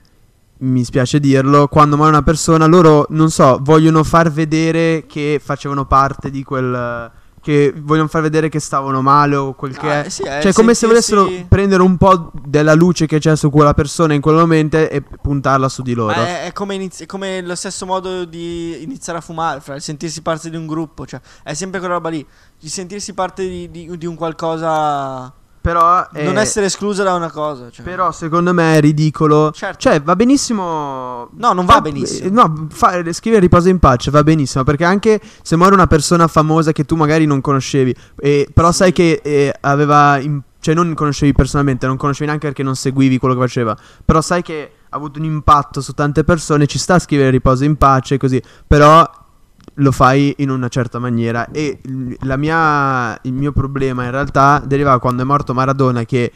mi 0.58 0.84
spiace 0.84 1.18
dirlo, 1.18 1.66
quando 1.66 1.96
muore 1.96 2.12
una 2.12 2.22
persona, 2.22 2.66
loro, 2.66 3.06
non 3.10 3.30
so, 3.30 3.58
vogliono 3.60 4.04
far 4.04 4.30
vedere 4.30 5.04
che 5.08 5.40
facevano 5.42 5.86
parte 5.86 6.30
di 6.30 6.44
quel... 6.44 7.10
che 7.42 7.74
vogliono 7.76 8.06
far 8.06 8.22
vedere 8.22 8.48
che 8.48 8.60
stavano 8.60 9.02
male 9.02 9.34
o 9.34 9.52
quel 9.54 9.76
che 9.76 9.90
Ah, 9.90 10.04
è. 10.04 10.08
sì, 10.08 10.22
eh, 10.22 10.40
Cioè, 10.40 10.52
come 10.52 10.74
se 10.74 10.86
volessero 10.86 11.28
prendere 11.48 11.82
un 11.82 11.96
po' 11.96 12.30
della 12.46 12.72
luce 12.74 13.06
che 13.06 13.18
c'è 13.18 13.34
su 13.36 13.50
quella 13.50 13.74
persona 13.74 14.14
in 14.14 14.20
quel 14.20 14.36
momento 14.36 14.76
e 14.76 15.02
puntarla 15.02 15.68
su 15.68 15.82
di 15.82 15.92
loro. 15.92 16.12
È, 16.12 16.44
è 16.44 16.52
come 16.52 16.74
inizi- 16.76 17.02
è 17.02 17.06
come 17.06 17.42
lo 17.42 17.56
stesso 17.56 17.84
modo 17.84 18.24
di 18.24 18.80
iniziare 18.82 19.18
a 19.18 19.22
fumare, 19.22 19.60
fra 19.60 19.74
il 19.74 19.82
sentirsi 19.82 20.22
parte 20.22 20.50
di 20.50 20.56
un 20.56 20.66
gruppo, 20.68 21.04
cioè 21.04 21.20
è 21.42 21.52
sempre 21.54 21.80
quella 21.80 21.94
roba 21.94 22.10
lì, 22.10 22.24
di 22.60 22.68
sentirsi 22.68 23.12
parte 23.12 23.46
di, 23.48 23.68
di- 23.70 23.98
di 23.98 24.06
un 24.06 24.14
qualcosa, 24.14 25.32
Però, 25.62 26.06
non 26.14 26.36
eh, 26.36 26.40
essere 26.40 26.66
esclusa 26.66 27.04
da 27.04 27.14
una 27.14 27.30
cosa. 27.30 27.70
Cioè. 27.70 27.84
però 27.84 28.10
secondo 28.10 28.52
me 28.52 28.76
è 28.76 28.80
ridicolo. 28.80 29.52
Certo. 29.52 29.78
Cioè, 29.78 30.02
va 30.02 30.16
benissimo. 30.16 31.28
No, 31.34 31.52
non 31.52 31.64
va 31.64 31.74
fa- 31.74 31.80
benissimo. 31.80 32.26
eh, 32.26 32.30
No, 32.30 32.66
fa- 32.70 33.00
scrivere 33.12 33.40
riposo 33.40 33.68
in 33.68 33.78
pace 33.78 34.10
va 34.10 34.24
benissimo. 34.24 34.64
Perché 34.64 34.84
anche 34.84 35.20
se 35.42 35.56
muore 35.56 35.74
una 35.74 35.86
persona 35.86 36.26
famosa 36.26 36.72
che 36.72 36.84
tu 36.84 36.96
magari 36.96 37.26
non 37.26 37.40
conoscevi, 37.40 37.94
eh, 38.18 38.48
però 38.52 38.72
sai 38.72 38.92
che 38.92 39.20
eh, 39.22 39.54
aveva. 39.60 40.18
in- 40.18 40.40
cioè, 40.58 40.74
non 40.74 40.94
conoscevi 40.94 41.32
personalmente, 41.32 41.86
non 41.86 41.96
conoscevi 41.96 42.26
neanche 42.26 42.46
perché 42.46 42.62
non 42.62 42.74
seguivi 42.76 43.18
quello 43.18 43.34
che 43.34 43.40
faceva. 43.40 43.76
Però 44.04 44.20
sai 44.20 44.42
che 44.42 44.72
ha 44.90 44.96
avuto 44.96 45.18
un 45.20 45.24
impatto 45.24 45.80
su 45.80 45.92
tante 45.92 46.24
persone. 46.24 46.66
Ci 46.66 46.78
sta 46.78 46.94
a 46.94 46.98
scrivere 46.98 47.30
riposo 47.30 47.64
in 47.64 47.76
pace, 47.76 48.16
così. 48.18 48.42
Però 48.66 49.08
lo 49.74 49.92
fai 49.92 50.34
in 50.38 50.50
una 50.50 50.68
certa 50.68 50.98
maniera. 50.98 51.48
E 51.50 51.80
mia, 52.36 53.18
il 53.22 53.32
mio 53.32 53.52
problema 53.52 54.04
in 54.04 54.10
realtà 54.10 54.62
deriva 54.64 54.98
quando 54.98 55.22
è 55.22 55.24
morto 55.24 55.54
Maradona, 55.54 56.04
che 56.04 56.32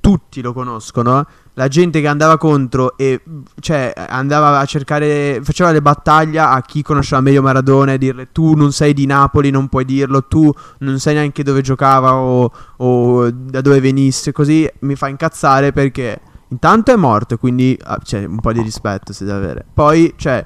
tutti 0.00 0.40
lo 0.40 0.52
conoscono. 0.52 1.26
La 1.54 1.68
gente 1.68 2.00
che 2.00 2.06
andava 2.06 2.38
contro 2.38 2.96
e 2.96 3.20
cioè 3.58 3.92
andava 3.96 4.58
a 4.58 4.64
cercare, 4.64 5.40
faceva 5.42 5.72
le 5.72 5.82
battaglie 5.82 6.38
a 6.38 6.62
chi 6.62 6.82
conosceva 6.82 7.20
meglio 7.20 7.42
Maradona 7.42 7.92
e 7.92 7.98
dirle 7.98 8.28
tu 8.30 8.54
non 8.54 8.72
sei 8.72 8.94
di 8.94 9.06
Napoli, 9.06 9.50
non 9.50 9.68
puoi 9.68 9.84
dirlo, 9.84 10.24
tu 10.24 10.52
non 10.78 11.00
sai 11.00 11.14
neanche 11.14 11.42
dove 11.42 11.60
giocava 11.62 12.14
o, 12.14 12.50
o 12.76 13.30
da 13.30 13.60
dove 13.60 13.80
venisse, 13.80 14.30
così 14.30 14.70
mi 14.80 14.94
fa 14.94 15.08
incazzare 15.08 15.72
perché 15.72 16.20
intanto 16.50 16.92
è 16.92 16.96
morto, 16.96 17.36
quindi 17.36 17.76
ah, 17.82 17.98
c'è 18.02 18.24
un 18.24 18.40
po' 18.40 18.52
di 18.52 18.62
rispetto 18.62 19.12
si 19.12 19.24
deve 19.24 19.36
avere. 19.36 19.66
Poi, 19.74 20.14
cioè, 20.16 20.44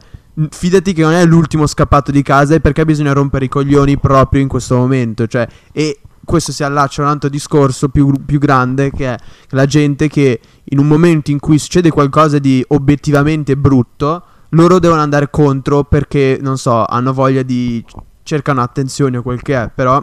fidati 0.50 0.92
che 0.92 1.02
non 1.02 1.12
è 1.12 1.24
l'ultimo 1.24 1.66
scappato 1.66 2.10
di 2.10 2.22
casa 2.22 2.54
e 2.54 2.60
perché 2.60 2.84
bisogna 2.84 3.12
rompere 3.12 3.44
i 3.44 3.48
coglioni 3.48 3.98
proprio 3.98 4.40
in 4.40 4.48
questo 4.48 4.76
momento, 4.76 5.26
cioè, 5.26 5.46
e 5.72 6.00
questo 6.24 6.52
si 6.52 6.62
allaccia 6.62 7.02
a 7.02 7.06
un 7.06 7.10
altro 7.10 7.28
discorso 7.28 7.88
più, 7.88 8.12
più 8.24 8.38
grande 8.38 8.90
che 8.90 9.12
è 9.12 9.16
la 9.50 9.66
gente 9.66 10.08
che 10.08 10.40
in 10.64 10.78
un 10.78 10.86
momento 10.86 11.30
in 11.30 11.40
cui 11.40 11.58
succede 11.58 11.90
qualcosa 11.90 12.38
di 12.38 12.64
obiettivamente 12.68 13.56
brutto, 13.56 14.22
loro 14.50 14.78
devono 14.78 15.00
andare 15.00 15.30
contro 15.30 15.84
perché, 15.84 16.38
non 16.40 16.58
so, 16.58 16.84
hanno 16.84 17.12
voglia 17.12 17.42
di... 17.42 17.84
cercano 18.22 18.60
attenzione 18.62 19.16
o 19.16 19.22
quel 19.22 19.42
che 19.42 19.54
è, 19.54 19.70
però 19.74 20.02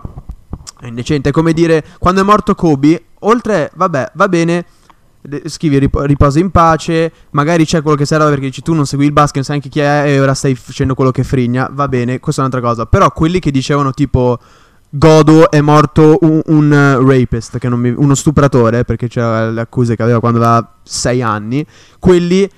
è 0.80 0.88
indecente. 0.88 1.30
È 1.30 1.32
come 1.32 1.53
dire, 1.53 1.86
quando 1.99 2.21
è 2.21 2.23
morto 2.23 2.55
Kobe, 2.55 3.05
oltre, 3.19 3.71
vabbè, 3.75 4.11
va 4.15 4.27
bene, 4.27 4.65
scrivi 5.45 5.78
rip- 5.80 5.99
riposa 6.01 6.39
in 6.39 6.49
pace, 6.49 7.11
magari 7.32 7.65
c'è 7.65 7.82
quello 7.82 7.97
che 7.97 8.05
serve 8.05 8.30
perché 8.30 8.45
dici 8.45 8.61
tu 8.61 8.74
non 8.74 8.86
segui 8.86 9.05
il 9.05 9.11
basket, 9.11 9.36
non 9.36 9.43
sai 9.43 9.55
anche 9.55 9.70
chi 9.70 9.80
è 9.80 10.03
e 10.05 10.20
ora 10.20 10.34
stai 10.34 10.55
facendo 10.55 10.95
quello 10.95 11.11
che 11.11 11.24
frigna, 11.24 11.70
va 11.72 11.88
bene, 11.88 12.20
questa 12.20 12.41
è 12.41 12.45
un'altra 12.45 12.67
cosa. 12.67 12.86
Però 12.86 13.11
quelli 13.11 13.39
che 13.39 13.51
dicevano 13.51 13.91
tipo 13.91 14.39
Godo 14.91 15.51
è 15.51 15.61
morto 15.61 16.17
un, 16.22 16.41
un, 16.45 16.72
uh, 16.72 17.07
rapist, 17.07 17.63
mi- 17.63 17.93
uno 17.95 18.15
stupratore, 18.15 18.86
perché 18.86 19.07
c'era 19.07 19.49
le 19.49 19.61
accuse 19.61 19.95
che 19.95 20.01
aveva 20.03 20.20
quando 20.20 20.39
aveva 20.39 20.76
6 20.84 21.22
anni, 21.22 21.65
quelli 21.99 22.49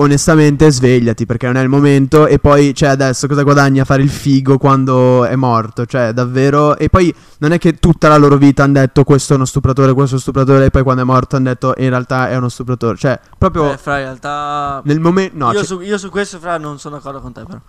onestamente 0.00 0.70
svegliati 0.70 1.26
perché 1.26 1.46
non 1.46 1.56
è 1.56 1.62
il 1.62 1.68
momento 1.68 2.26
e 2.26 2.38
poi 2.38 2.74
cioè 2.74 2.88
adesso 2.88 3.26
cosa 3.26 3.42
guadagni 3.42 3.80
a 3.80 3.84
fare 3.84 4.02
il 4.02 4.08
figo 4.08 4.56
quando 4.58 5.24
è 5.24 5.36
morto 5.36 5.84
cioè 5.84 6.12
davvero 6.12 6.76
e 6.76 6.88
poi 6.88 7.14
non 7.38 7.52
è 7.52 7.58
che 7.58 7.74
tutta 7.74 8.08
la 8.08 8.16
loro 8.16 8.36
vita 8.36 8.64
hanno 8.64 8.74
detto 8.74 9.04
questo 9.04 9.34
è 9.34 9.36
uno 9.36 9.44
stupratore 9.44 9.92
questo 9.92 10.10
è 10.10 10.12
uno 10.14 10.20
stupratore 10.22 10.64
e 10.66 10.70
poi 10.70 10.82
quando 10.82 11.02
è 11.02 11.04
morto 11.04 11.36
hanno 11.36 11.48
detto 11.48 11.74
in 11.76 11.88
realtà 11.90 12.28
è 12.30 12.36
uno 12.36 12.48
stupratore 12.48 12.96
cioè 12.96 13.20
proprio 13.36 13.72
Eh, 13.72 13.76
fra 13.76 13.98
in 13.98 14.04
realtà 14.04 14.80
nel 14.84 15.00
momento 15.00 15.36
no 15.36 15.46
io, 15.48 15.54
cioè- 15.58 15.64
su, 15.64 15.80
io 15.80 15.98
su 15.98 16.08
questo 16.10 16.38
fra 16.38 16.56
non 16.58 16.78
sono 16.78 16.96
d'accordo 16.96 17.20
con 17.20 17.32
te 17.32 17.44
però. 17.44 17.60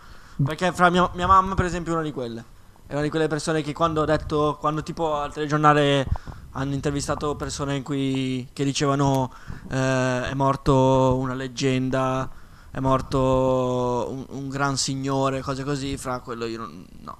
Perché 0.44 0.72
fra 0.74 0.90
mia, 0.90 1.08
mia 1.14 1.28
mamma 1.28 1.54
per 1.54 1.66
esempio 1.66 1.92
è 1.92 1.96
una 1.96 2.04
di 2.04 2.12
quelle. 2.12 2.44
È 2.92 2.96
una 2.96 3.04
di 3.04 3.10
quelle 3.10 3.30
persone 3.30 3.62
che 3.62 3.72
quando 3.72 4.02
ho 4.02 4.06
detto, 4.06 4.58
quando 4.60 4.84
tipo 4.84 5.16
al 5.16 5.32
telegiornale 5.32 6.06
hanno 6.52 6.74
intervistato 6.74 7.38
persone 7.38 7.78
in 7.78 7.84
cui, 7.84 8.50
che 8.52 8.66
dicevano 8.66 9.32
eh, 9.70 10.30
è 10.30 10.34
morto 10.34 11.16
una 11.18 11.34
leggenda, 11.34 12.30
è 12.70 12.80
morto 12.82 14.08
un, 14.10 14.26
un 14.28 14.50
gran 14.50 14.76
signore, 14.76 15.40
cose 15.40 15.64
così, 15.64 15.96
fra 15.96 16.20
quello 16.20 16.46
io 16.46 16.58
non, 16.58 16.86
no. 17.00 17.18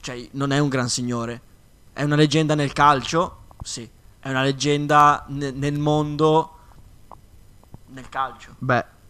Cioè 0.00 0.28
non 0.32 0.50
è 0.50 0.58
un 0.58 0.68
gran 0.68 0.88
signore. 0.88 1.40
È 1.92 2.02
una 2.02 2.16
leggenda 2.16 2.56
nel 2.56 2.72
calcio, 2.72 3.42
sì. 3.62 3.88
È 4.18 4.28
una 4.28 4.42
leggenda 4.42 5.24
ne- 5.28 5.52
nel 5.52 5.78
mondo 5.78 6.56
nel 7.90 8.08
calcio. 8.08 8.56
beh 8.58 9.01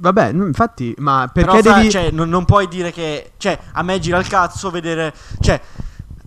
vabbè 0.00 0.28
infatti 0.28 0.94
ma 0.98 1.28
Però, 1.32 1.52
perché 1.52 1.68
fra, 1.68 1.78
devi 1.78 1.90
cioè, 1.90 2.10
non, 2.10 2.28
non 2.28 2.44
puoi 2.44 2.66
dire 2.68 2.90
che. 2.92 3.32
Cioè, 3.36 3.58
a 3.72 3.82
me 3.82 3.98
gira 3.98 4.18
il 4.18 4.26
cazzo 4.26 4.70
vedere. 4.70 5.14
Cioè, 5.38 5.60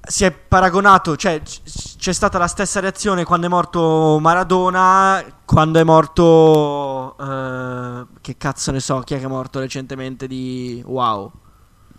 si 0.06 0.24
è 0.26 0.32
paragonato. 0.32 1.16
Cioè, 1.16 1.42
c'è 1.42 2.14
stata 2.14 2.38
la 2.38 2.48
stessa 2.48 2.80
reazione 2.80 3.24
quando 3.24 3.48
è 3.48 3.50
morto 3.50 4.18
Maradona. 4.22 5.24
Quando 5.46 5.80
è 5.80 5.84
morto. 5.84 7.16
eh, 7.20 8.06
che 8.22 8.38
cazzo 8.38 8.72
ne 8.72 8.80
so, 8.80 9.00
chi 9.00 9.16
è 9.16 9.20
che 9.20 9.26
è 9.26 9.28
morto 9.28 9.60
recentemente 9.60 10.28
di. 10.28 10.82
Wow. 10.86 11.32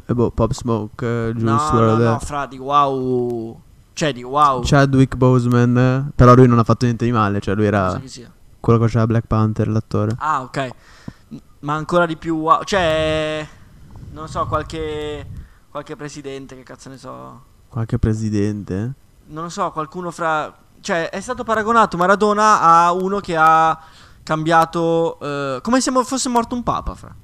eh, 0.06 0.14
boh, 0.14 0.30
Pop 0.30 0.52
Smoke 0.52 1.04
eh, 1.04 1.32
Juice 1.34 1.72
No, 1.72 1.80
no, 1.80 1.96
no, 1.96 2.18
fra 2.20 2.46
di 2.46 2.58
wow. 2.58 3.60
Cioè, 3.94 4.12
di 4.12 4.22
wow. 4.22 4.60
Chadwick 4.64 5.16
Boseman 5.16 5.76
eh, 5.78 6.10
però 6.14 6.34
lui 6.34 6.48
non 6.48 6.58
ha 6.58 6.64
fatto 6.64 6.84
niente 6.84 7.04
di 7.04 7.12
male 7.12 7.38
cioè 7.38 7.54
lui 7.54 7.66
era 7.66 7.90
so 7.90 8.22
quello 8.58 8.80
che 8.80 8.86
faceva 8.86 9.06
Black 9.06 9.26
Panther 9.28 9.68
l'attore 9.68 10.16
Ah, 10.18 10.42
ok. 10.42 10.68
Ma 11.64 11.74
ancora 11.74 12.06
di 12.06 12.16
più 12.16 12.36
wow. 12.36 12.62
Cioè. 12.62 13.46
Non 14.12 14.28
so, 14.28 14.46
qualche. 14.46 15.26
Qualche 15.70 15.96
presidente, 15.96 16.54
che 16.54 16.62
cazzo 16.62 16.88
ne 16.88 16.96
so. 16.96 17.42
qualche 17.68 17.98
presidente 17.98 18.94
non 19.26 19.44
lo 19.44 19.48
so, 19.48 19.70
qualcuno 19.70 20.10
fra... 20.10 20.54
Cioè, 20.80 21.08
è 21.08 21.20
stato 21.20 21.44
paragonato 21.44 21.96
Maradona 21.96 22.60
a 22.60 22.92
uno 22.92 23.20
che 23.20 23.36
ha 23.36 23.78
cambiato... 24.22 25.18
eh, 25.20 25.60
come 25.62 25.80
se 25.80 25.90
fosse 26.04 26.28
morto 26.28 26.54
un 26.54 26.62
papa, 26.62 26.94
fra. 26.94 27.14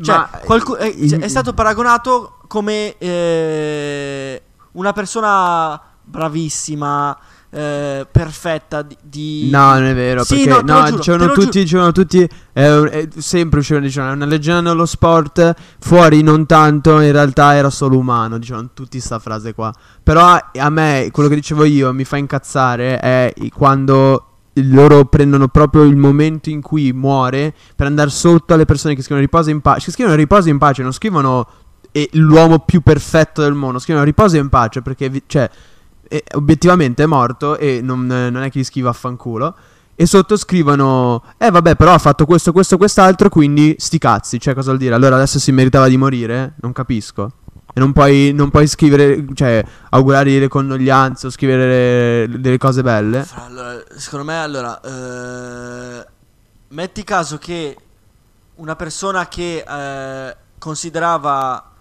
Cioè, 0.00 0.16
Ma, 0.16 0.30
qualcu- 0.44 0.76
è, 0.76 0.86
in- 0.86 1.20
è 1.20 1.28
stato 1.28 1.54
paragonato 1.54 2.38
come 2.46 2.96
eh, 2.98 4.42
una 4.72 4.92
persona 4.92 5.80
bravissima, 6.02 7.18
eh, 7.56 8.06
perfetta 8.10 8.82
di... 8.82 8.96
di- 9.02 9.48
No, 9.50 9.72
non 9.74 9.84
è 9.84 9.94
vero, 9.94 10.22
Sì, 10.24 10.44
perché 10.44 10.62
no, 10.62 10.78
no, 10.78 10.84
giuro, 10.84 10.96
dicevano 10.96 11.32
tutti, 11.32 11.58
dicevano 11.60 11.92
tutti, 11.92 12.28
un- 12.52 12.88
è 12.92 13.08
sempre 13.16 13.60
uscivano, 13.60 13.86
dicevano, 13.86 14.12
è 14.12 14.14
una 14.16 14.26
leggenda 14.26 14.60
nello 14.60 14.84
sport, 14.84 15.54
fuori 15.78 16.22
non 16.22 16.44
tanto, 16.44 17.00
in 17.00 17.12
realtà 17.12 17.54
era 17.54 17.70
solo 17.70 17.96
umano, 17.96 18.36
dicevano 18.38 18.70
tutti 18.74 19.00
sta 19.00 19.18
frase 19.18 19.54
qua. 19.54 19.72
Però 20.02 20.38
a, 20.52 20.70
me, 20.70 21.08
quello 21.10 21.30
che 21.30 21.34
dicevo 21.36 21.64
io, 21.64 21.92
mi 21.94 22.04
fa 22.04 22.18
incazzare 22.18 22.98
è 23.00 23.32
quando 23.54 24.26
loro 24.60 25.04
prendono 25.06 25.48
proprio 25.48 25.82
il 25.82 25.96
momento 25.96 26.50
in 26.50 26.60
cui 26.60 26.92
muore 26.92 27.54
per 27.74 27.86
andare 27.86 28.10
sotto 28.10 28.54
alle 28.54 28.64
persone 28.66 28.94
che 28.94 29.00
scrivono 29.02 29.20
riposa 29.24 29.50
in 29.50 29.60
pace, 29.62 29.86
che 29.86 29.90
scrivono 29.92 30.16
riposa 30.16 30.48
in 30.50 30.58
pace, 30.58 30.82
non 30.82 30.92
scrivono 30.92 31.46
eh, 31.92 32.08
l'uomo 32.12 32.58
più 32.60 32.80
perfetto 32.82 33.40
del 33.42 33.54
mondo, 33.54 33.78
scrivono 33.78 34.04
riposa 34.04 34.36
in 34.36 34.48
pace 34.50 34.82
perché, 34.82 35.08
vi- 35.08 35.22
cioè, 35.26 35.48
eh, 36.08 36.24
obiettivamente 36.34 37.02
è 37.02 37.06
morto 37.06 37.56
e 37.56 37.80
non, 37.82 38.06
non 38.06 38.42
è 38.42 38.50
che 38.50 38.60
gli 38.60 38.64
scriva 38.64 38.90
a 38.90 38.92
fanculo. 38.92 39.54
E 39.94 40.04
sotto 40.06 40.36
scrivono: 40.36 41.22
Eh, 41.38 41.50
vabbè, 41.50 41.74
però 41.74 41.94
ha 41.94 41.98
fatto 41.98 42.26
questo, 42.26 42.52
questo, 42.52 42.76
quest'altro. 42.76 43.28
Quindi 43.28 43.74
sti 43.78 43.98
cazzi. 43.98 44.38
Cioè, 44.38 44.54
cosa 44.54 44.68
vuol 44.68 44.78
dire? 44.78 44.94
Allora 44.94 45.16
adesso 45.16 45.38
si 45.38 45.52
meritava 45.52 45.88
di 45.88 45.96
morire? 45.96 46.54
Non 46.60 46.72
capisco. 46.72 47.32
E 47.72 47.80
non 47.80 47.92
puoi, 47.92 48.32
non 48.32 48.50
puoi 48.50 48.66
scrivere, 48.66 49.24
cioè, 49.34 49.62
augurare 49.90 50.38
le 50.38 50.48
condoglianze 50.48 51.26
o 51.26 51.30
scrivere 51.30 52.26
le- 52.26 52.40
delle 52.40 52.58
cose 52.58 52.82
belle. 52.82 53.26
Allora, 53.34 53.82
secondo 53.96 54.24
me, 54.24 54.40
allora, 54.40 54.80
eh, 54.80 56.06
metti 56.68 57.04
caso 57.04 57.38
che 57.38 57.76
una 58.56 58.76
persona 58.76 59.28
che 59.28 59.64
eh, 59.66 60.36
considerava 60.58 61.72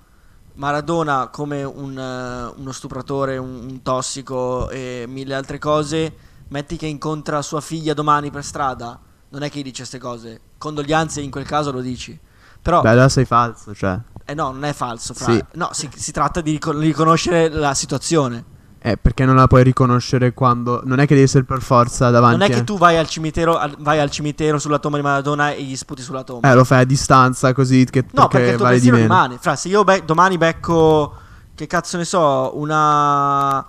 Maradona 0.55 1.27
come 1.27 1.63
un, 1.63 1.97
eh, 1.97 2.59
uno 2.59 2.71
stupratore, 2.71 3.37
un, 3.37 3.67
un 3.69 3.81
tossico 3.81 4.69
e 4.69 5.05
mille 5.07 5.35
altre 5.35 5.59
cose, 5.59 6.13
metti 6.49 6.77
che 6.77 6.85
incontra 6.85 7.41
sua 7.41 7.61
figlia 7.61 7.93
domani 7.93 8.31
per 8.31 8.43
strada, 8.43 8.99
non 9.29 9.43
è 9.43 9.49
che 9.49 9.59
gli 9.59 9.63
dice 9.63 9.79
queste 9.79 9.97
cose, 9.97 10.41
condoglianze 10.57 11.21
in 11.21 11.31
quel 11.31 11.45
caso 11.45 11.71
lo 11.71 11.81
dici. 11.81 12.17
Però, 12.61 12.81
Beh, 12.81 12.89
allora 12.89 13.09
sei 13.09 13.25
falso, 13.25 13.75
cioè. 13.75 13.99
eh 14.25 14.33
no, 14.33 14.51
non 14.51 14.63
è 14.63 14.73
falso, 14.73 15.13
fra. 15.13 15.33
Sì. 15.33 15.43
No, 15.53 15.69
si, 15.71 15.89
si 15.93 16.11
tratta 16.11 16.41
di 16.41 16.51
ricon- 16.51 16.79
riconoscere 16.79 17.49
la 17.49 17.73
situazione. 17.73 18.53
Eh, 18.87 18.97
perché 18.97 19.25
non 19.25 19.35
la 19.35 19.47
puoi 19.47 19.63
riconoscere 19.63 20.33
quando. 20.33 20.81
Non 20.85 20.99
è 20.99 21.07
che 21.07 21.15
devi 21.15 21.21
essere 21.25 21.43
per 21.43 21.59
forza 21.63 22.11
davanti. 22.11 22.37
Non 22.37 22.45
è 22.47 22.51
che 22.51 22.59
a- 22.59 22.63
tu 22.63 22.77
vai 22.77 22.97
al 22.97 23.07
cimitero, 23.07 23.57
al- 23.57 23.75
vai 23.79 23.99
al 23.99 24.11
cimitero 24.11 24.59
sulla 24.59 24.77
tomba 24.77 24.97
di 24.97 25.03
Maradona 25.03 25.51
e 25.53 25.63
gli 25.63 25.75
sputi 25.75 26.03
sulla 26.03 26.21
tomba. 26.23 26.51
Eh, 26.51 26.53
lo 26.53 26.63
fai 26.63 26.81
a 26.81 26.83
distanza 26.83 27.51
così 27.53 27.83
che 27.85 28.01
no, 28.11 28.27
perché, 28.27 28.37
perché 28.37 28.49
il 28.51 28.55
tuo 28.57 28.63
vale 28.65 28.75
pensiero 28.75 28.97
rimane. 28.97 29.37
Fra, 29.39 29.55
se 29.55 29.69
io 29.69 29.83
be- 29.83 30.03
domani 30.05 30.37
becco, 30.37 31.13
che 31.55 31.65
cazzo 31.65 31.97
ne 31.97 32.05
so, 32.05 32.51
una... 32.59 33.65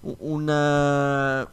un- 0.00 0.48
eh, 0.50 1.48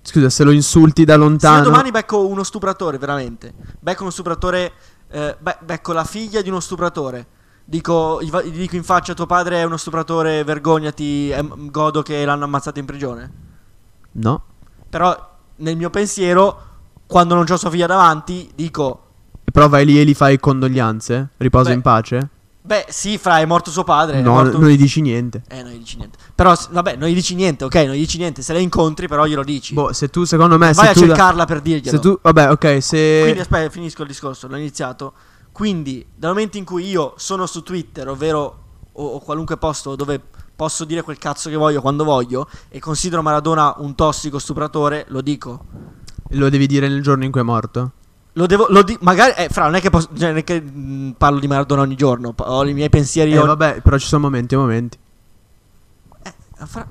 Scusa, 0.00 0.30
se 0.30 0.44
lo 0.44 0.52
insulti 0.52 1.04
da 1.04 1.12
se 1.14 1.18
lontano. 1.18 1.56
io 1.58 1.64
domani 1.64 1.90
becco 1.90 2.26
uno 2.26 2.44
stupratore, 2.44 2.96
veramente. 2.96 3.52
Becco 3.78 4.02
uno 4.02 4.10
stupratore, 4.10 4.72
eh, 5.10 5.36
be- 5.38 5.58
becco 5.62 5.92
la 5.92 6.04
figlia 6.04 6.40
di 6.40 6.48
uno 6.48 6.60
stupratore. 6.60 7.26
Dico, 7.68 8.22
gli 8.22 8.30
dico 8.50 8.76
in 8.76 8.84
faccia 8.84 9.12
tuo 9.12 9.26
padre 9.26 9.56
è 9.60 9.64
uno 9.64 9.76
stupratore, 9.76 10.44
vergognati, 10.44 11.34
godo 11.70 12.00
che 12.02 12.24
l'hanno 12.24 12.44
ammazzato 12.44 12.78
in 12.78 12.84
prigione. 12.84 13.32
No. 14.12 14.42
Però 14.88 15.34
nel 15.56 15.76
mio 15.76 15.90
pensiero, 15.90 16.60
quando 17.06 17.34
non 17.34 17.44
ho 17.48 17.56
sua 17.56 17.70
figlia 17.70 17.86
davanti, 17.86 18.48
dico... 18.54 19.02
Però 19.52 19.68
vai 19.68 19.84
lì 19.84 19.98
e 19.98 20.04
gli 20.04 20.14
fai 20.14 20.38
condoglianze? 20.38 21.30
Riposa 21.38 21.70
Beh, 21.70 21.74
in 21.74 21.80
pace? 21.82 22.28
Beh, 22.62 22.86
sì, 22.88 23.18
fra, 23.18 23.40
è 23.40 23.44
morto 23.46 23.72
suo 23.72 23.82
padre. 23.82 24.20
no, 24.20 24.32
morto- 24.32 24.58
non 24.58 24.68
gli 24.68 24.76
dici 24.76 25.00
niente. 25.00 25.42
Eh, 25.48 25.62
non 25.62 25.72
gli 25.72 25.78
dici 25.78 25.96
niente. 25.96 26.18
Però, 26.36 26.54
vabbè, 26.70 26.94
non 26.96 27.08
gli 27.08 27.14
dici 27.14 27.34
niente, 27.34 27.64
ok? 27.64 27.74
Non 27.74 27.94
gli 27.94 28.00
dici 28.00 28.18
niente. 28.18 28.42
Se 28.42 28.52
la 28.52 28.60
incontri, 28.60 29.08
però 29.08 29.26
glielo 29.26 29.42
dici. 29.42 29.74
Boh, 29.74 29.92
se 29.92 30.08
tu, 30.08 30.22
secondo 30.24 30.56
me, 30.56 30.72
Vai 30.72 30.88
a 30.88 30.92
tu. 30.92 31.00
da- 31.00 31.06
cercarla 31.06 31.44
per 31.46 31.60
dirglielo. 31.62 31.96
se 31.96 31.98
tu. 32.00 32.18
Vabbè, 32.22 32.50
ok, 32.50 32.82
se. 32.82 33.20
Quindi, 33.22 33.40
aspetta, 33.40 33.70
finisco 33.70 34.02
il 34.02 34.08
discorso. 34.08 34.46
L'ho 34.46 34.56
iniziato. 34.56 35.12
Quindi, 35.56 36.04
dal 36.14 36.32
momento 36.32 36.58
in 36.58 36.66
cui 36.66 36.86
io 36.86 37.14
sono 37.16 37.46
su 37.46 37.62
Twitter, 37.62 38.06
ovvero 38.08 38.58
o, 38.92 39.06
o 39.06 39.20
qualunque 39.20 39.56
posto 39.56 39.96
dove 39.96 40.20
posso 40.54 40.84
dire 40.84 41.00
quel 41.00 41.16
cazzo 41.16 41.48
che 41.48 41.56
voglio 41.56 41.80
quando 41.80 42.04
voglio, 42.04 42.46
e 42.68 42.78
considero 42.78 43.22
Maradona 43.22 43.72
un 43.78 43.94
tossico 43.94 44.38
stupratore, 44.38 45.06
lo 45.08 45.22
dico. 45.22 45.64
Lo 46.32 46.50
devi 46.50 46.66
dire 46.66 46.88
nel 46.88 47.00
giorno 47.00 47.24
in 47.24 47.30
cui 47.30 47.40
è 47.40 47.42
morto? 47.42 47.92
Lo 48.34 48.44
devo, 48.44 48.66
lo 48.68 48.82
di- 48.82 48.98
magari, 49.00 49.32
eh, 49.34 49.48
fra, 49.48 49.64
non 49.64 49.76
è 49.76 49.80
che, 49.80 49.88
posso, 49.88 50.10
cioè, 50.14 50.28
non 50.28 50.36
è 50.36 50.44
che 50.44 50.60
mh, 50.60 51.14
parlo 51.16 51.38
di 51.38 51.46
Maradona 51.46 51.80
ogni 51.80 51.96
giorno, 51.96 52.34
ho 52.36 52.66
i 52.66 52.74
miei 52.74 52.90
pensieri. 52.90 53.32
Eh, 53.32 53.38
ogni- 53.38 53.46
vabbè, 53.46 53.80
però 53.80 53.96
ci 53.96 54.08
sono 54.08 54.20
momenti 54.24 54.52
e 54.52 54.58
momenti. 54.58 54.98
Eh, 56.22 56.34
fra- 56.66 56.86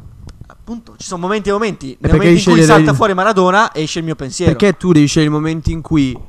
appunto, 0.47 0.95
ci 0.97 1.05
sono 1.05 1.21
momenti 1.21 1.49
e 1.49 1.51
momenti. 1.51 1.95
Nel 1.99 2.13
momento 2.13 2.49
in 2.49 2.55
cui 2.55 2.63
salta 2.63 2.89
il- 2.89 2.95
fuori 2.95 3.13
Maradona, 3.13 3.75
esce 3.75 3.99
il 3.99 4.05
mio 4.05 4.15
pensiero. 4.15 4.53
Perché 4.55 4.75
tu 4.75 4.91
devi 4.91 5.05
scegliere 5.05 5.31
il 5.31 5.37
momento 5.39 5.69
in 5.69 5.81
cui. 5.83 6.19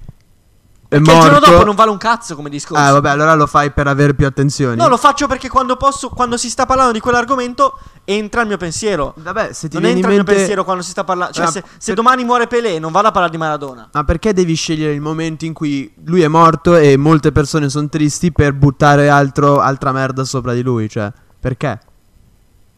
Perché 0.88 1.10
il 1.10 1.16
morto. 1.16 1.30
giorno 1.30 1.46
dopo 1.46 1.64
non 1.64 1.74
vale 1.74 1.90
un 1.90 1.96
cazzo 1.96 2.36
come 2.36 2.48
discorso. 2.48 2.82
Ah, 2.82 2.92
vabbè, 2.92 3.08
allora 3.10 3.34
lo 3.34 3.46
fai 3.46 3.72
per 3.72 3.88
avere 3.88 4.14
più 4.14 4.24
attenzioni. 4.26 4.76
No, 4.76 4.86
lo 4.88 4.96
faccio 4.96 5.26
perché 5.26 5.48
quando 5.48 5.76
posso, 5.76 6.08
quando 6.10 6.36
si 6.36 6.48
sta 6.48 6.64
parlando 6.64 6.92
di 6.92 7.00
quell'argomento, 7.00 7.76
entra 8.04 8.42
il 8.42 8.46
mio 8.46 8.56
pensiero. 8.56 9.12
Vabbè, 9.16 9.52
se 9.52 9.68
ti 9.68 9.74
non 9.76 9.84
entra 9.86 9.98
in 9.98 10.04
il 10.04 10.08
mio 10.14 10.16
mente. 10.18 10.34
pensiero 10.34 10.62
quando 10.64 10.82
si 10.84 10.90
sta 10.90 11.02
parlando. 11.02 11.32
Cioè, 11.32 11.46
Ah, 11.46 11.50
se, 11.50 11.64
se 11.66 11.86
per- 11.86 11.94
domani 11.96 12.22
muore 12.24 12.46
Pelé, 12.46 12.78
non 12.78 12.92
vado 12.92 13.08
a 13.08 13.10
parlare 13.10 13.32
di 13.32 13.38
Maradona. 13.38 13.88
Ma 13.92 14.04
perché 14.04 14.32
devi 14.32 14.54
scegliere 14.54 14.92
il 14.92 15.00
momento 15.00 15.44
in 15.44 15.52
cui 15.54 15.92
lui 16.04 16.22
è 16.22 16.28
morto 16.28 16.76
e 16.76 16.96
molte 16.96 17.32
persone 17.32 17.68
sono 17.68 17.88
tristi 17.88 18.30
per 18.30 18.52
buttare 18.52 19.08
altro, 19.08 19.60
altra 19.60 19.90
merda 19.90 20.22
sopra 20.24 20.52
di 20.52 20.62
lui? 20.62 20.88
Cioè, 20.88 21.12
perché? 21.40 21.80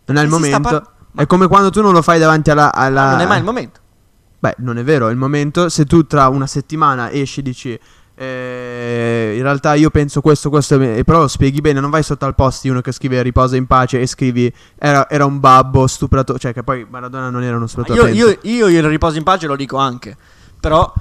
Non 0.06 0.16
è 0.16 0.20
il 0.22 0.26
E 0.26 0.30
sta 0.30 0.38
momento. 0.38 0.60
par- 0.70 0.88
È 1.14 1.26
come 1.26 1.46
quando 1.46 1.68
tu 1.68 1.82
non 1.82 1.92
lo 1.92 2.00
fai 2.00 2.18
davanti 2.18 2.50
alla. 2.50 2.72
alla... 2.72 3.10
Non 3.10 3.20
è 3.20 3.26
mai 3.26 3.38
il 3.38 3.44
momento. 3.44 3.80
Beh, 4.40 4.54
non 4.58 4.78
è 4.78 4.84
vero, 4.84 5.08
è 5.08 5.10
il 5.10 5.16
momento, 5.16 5.68
se 5.68 5.84
tu 5.84 6.06
tra 6.06 6.28
una 6.28 6.46
settimana 6.46 7.10
esci 7.10 7.40
e 7.40 7.42
dici 7.42 7.80
eh, 8.20 9.34
in 9.36 9.42
realtà 9.42 9.74
io 9.74 9.90
penso 9.90 10.20
questo, 10.20 10.50
questo, 10.50 10.80
e 10.80 11.04
però 11.04 11.20
lo 11.20 11.28
spieghi 11.28 11.60
bene, 11.60 11.78
non 11.78 11.88
vai 11.88 12.02
sotto 12.02 12.24
al 12.24 12.34
post 12.34 12.62
di 12.62 12.68
uno 12.68 12.80
che 12.80 12.90
scrive 12.90 13.22
riposa 13.22 13.54
in 13.54 13.66
pace 13.66 14.00
e 14.00 14.08
scrivi 14.08 14.52
era, 14.76 15.08
era 15.08 15.24
un 15.24 15.38
babbo 15.38 15.86
stupratore, 15.86 16.38
cioè 16.40 16.52
che 16.52 16.64
poi 16.64 16.84
Maradona 16.88 17.30
non 17.30 17.44
era 17.44 17.56
uno 17.56 17.68
stupratore. 17.68 18.10
Io, 18.10 18.36
io, 18.42 18.66
io 18.66 18.66
il 18.66 18.82
riposo 18.88 19.18
in 19.18 19.22
pace 19.22 19.46
lo 19.46 19.54
dico 19.54 19.76
anche. 19.76 20.16
Però 20.58 20.92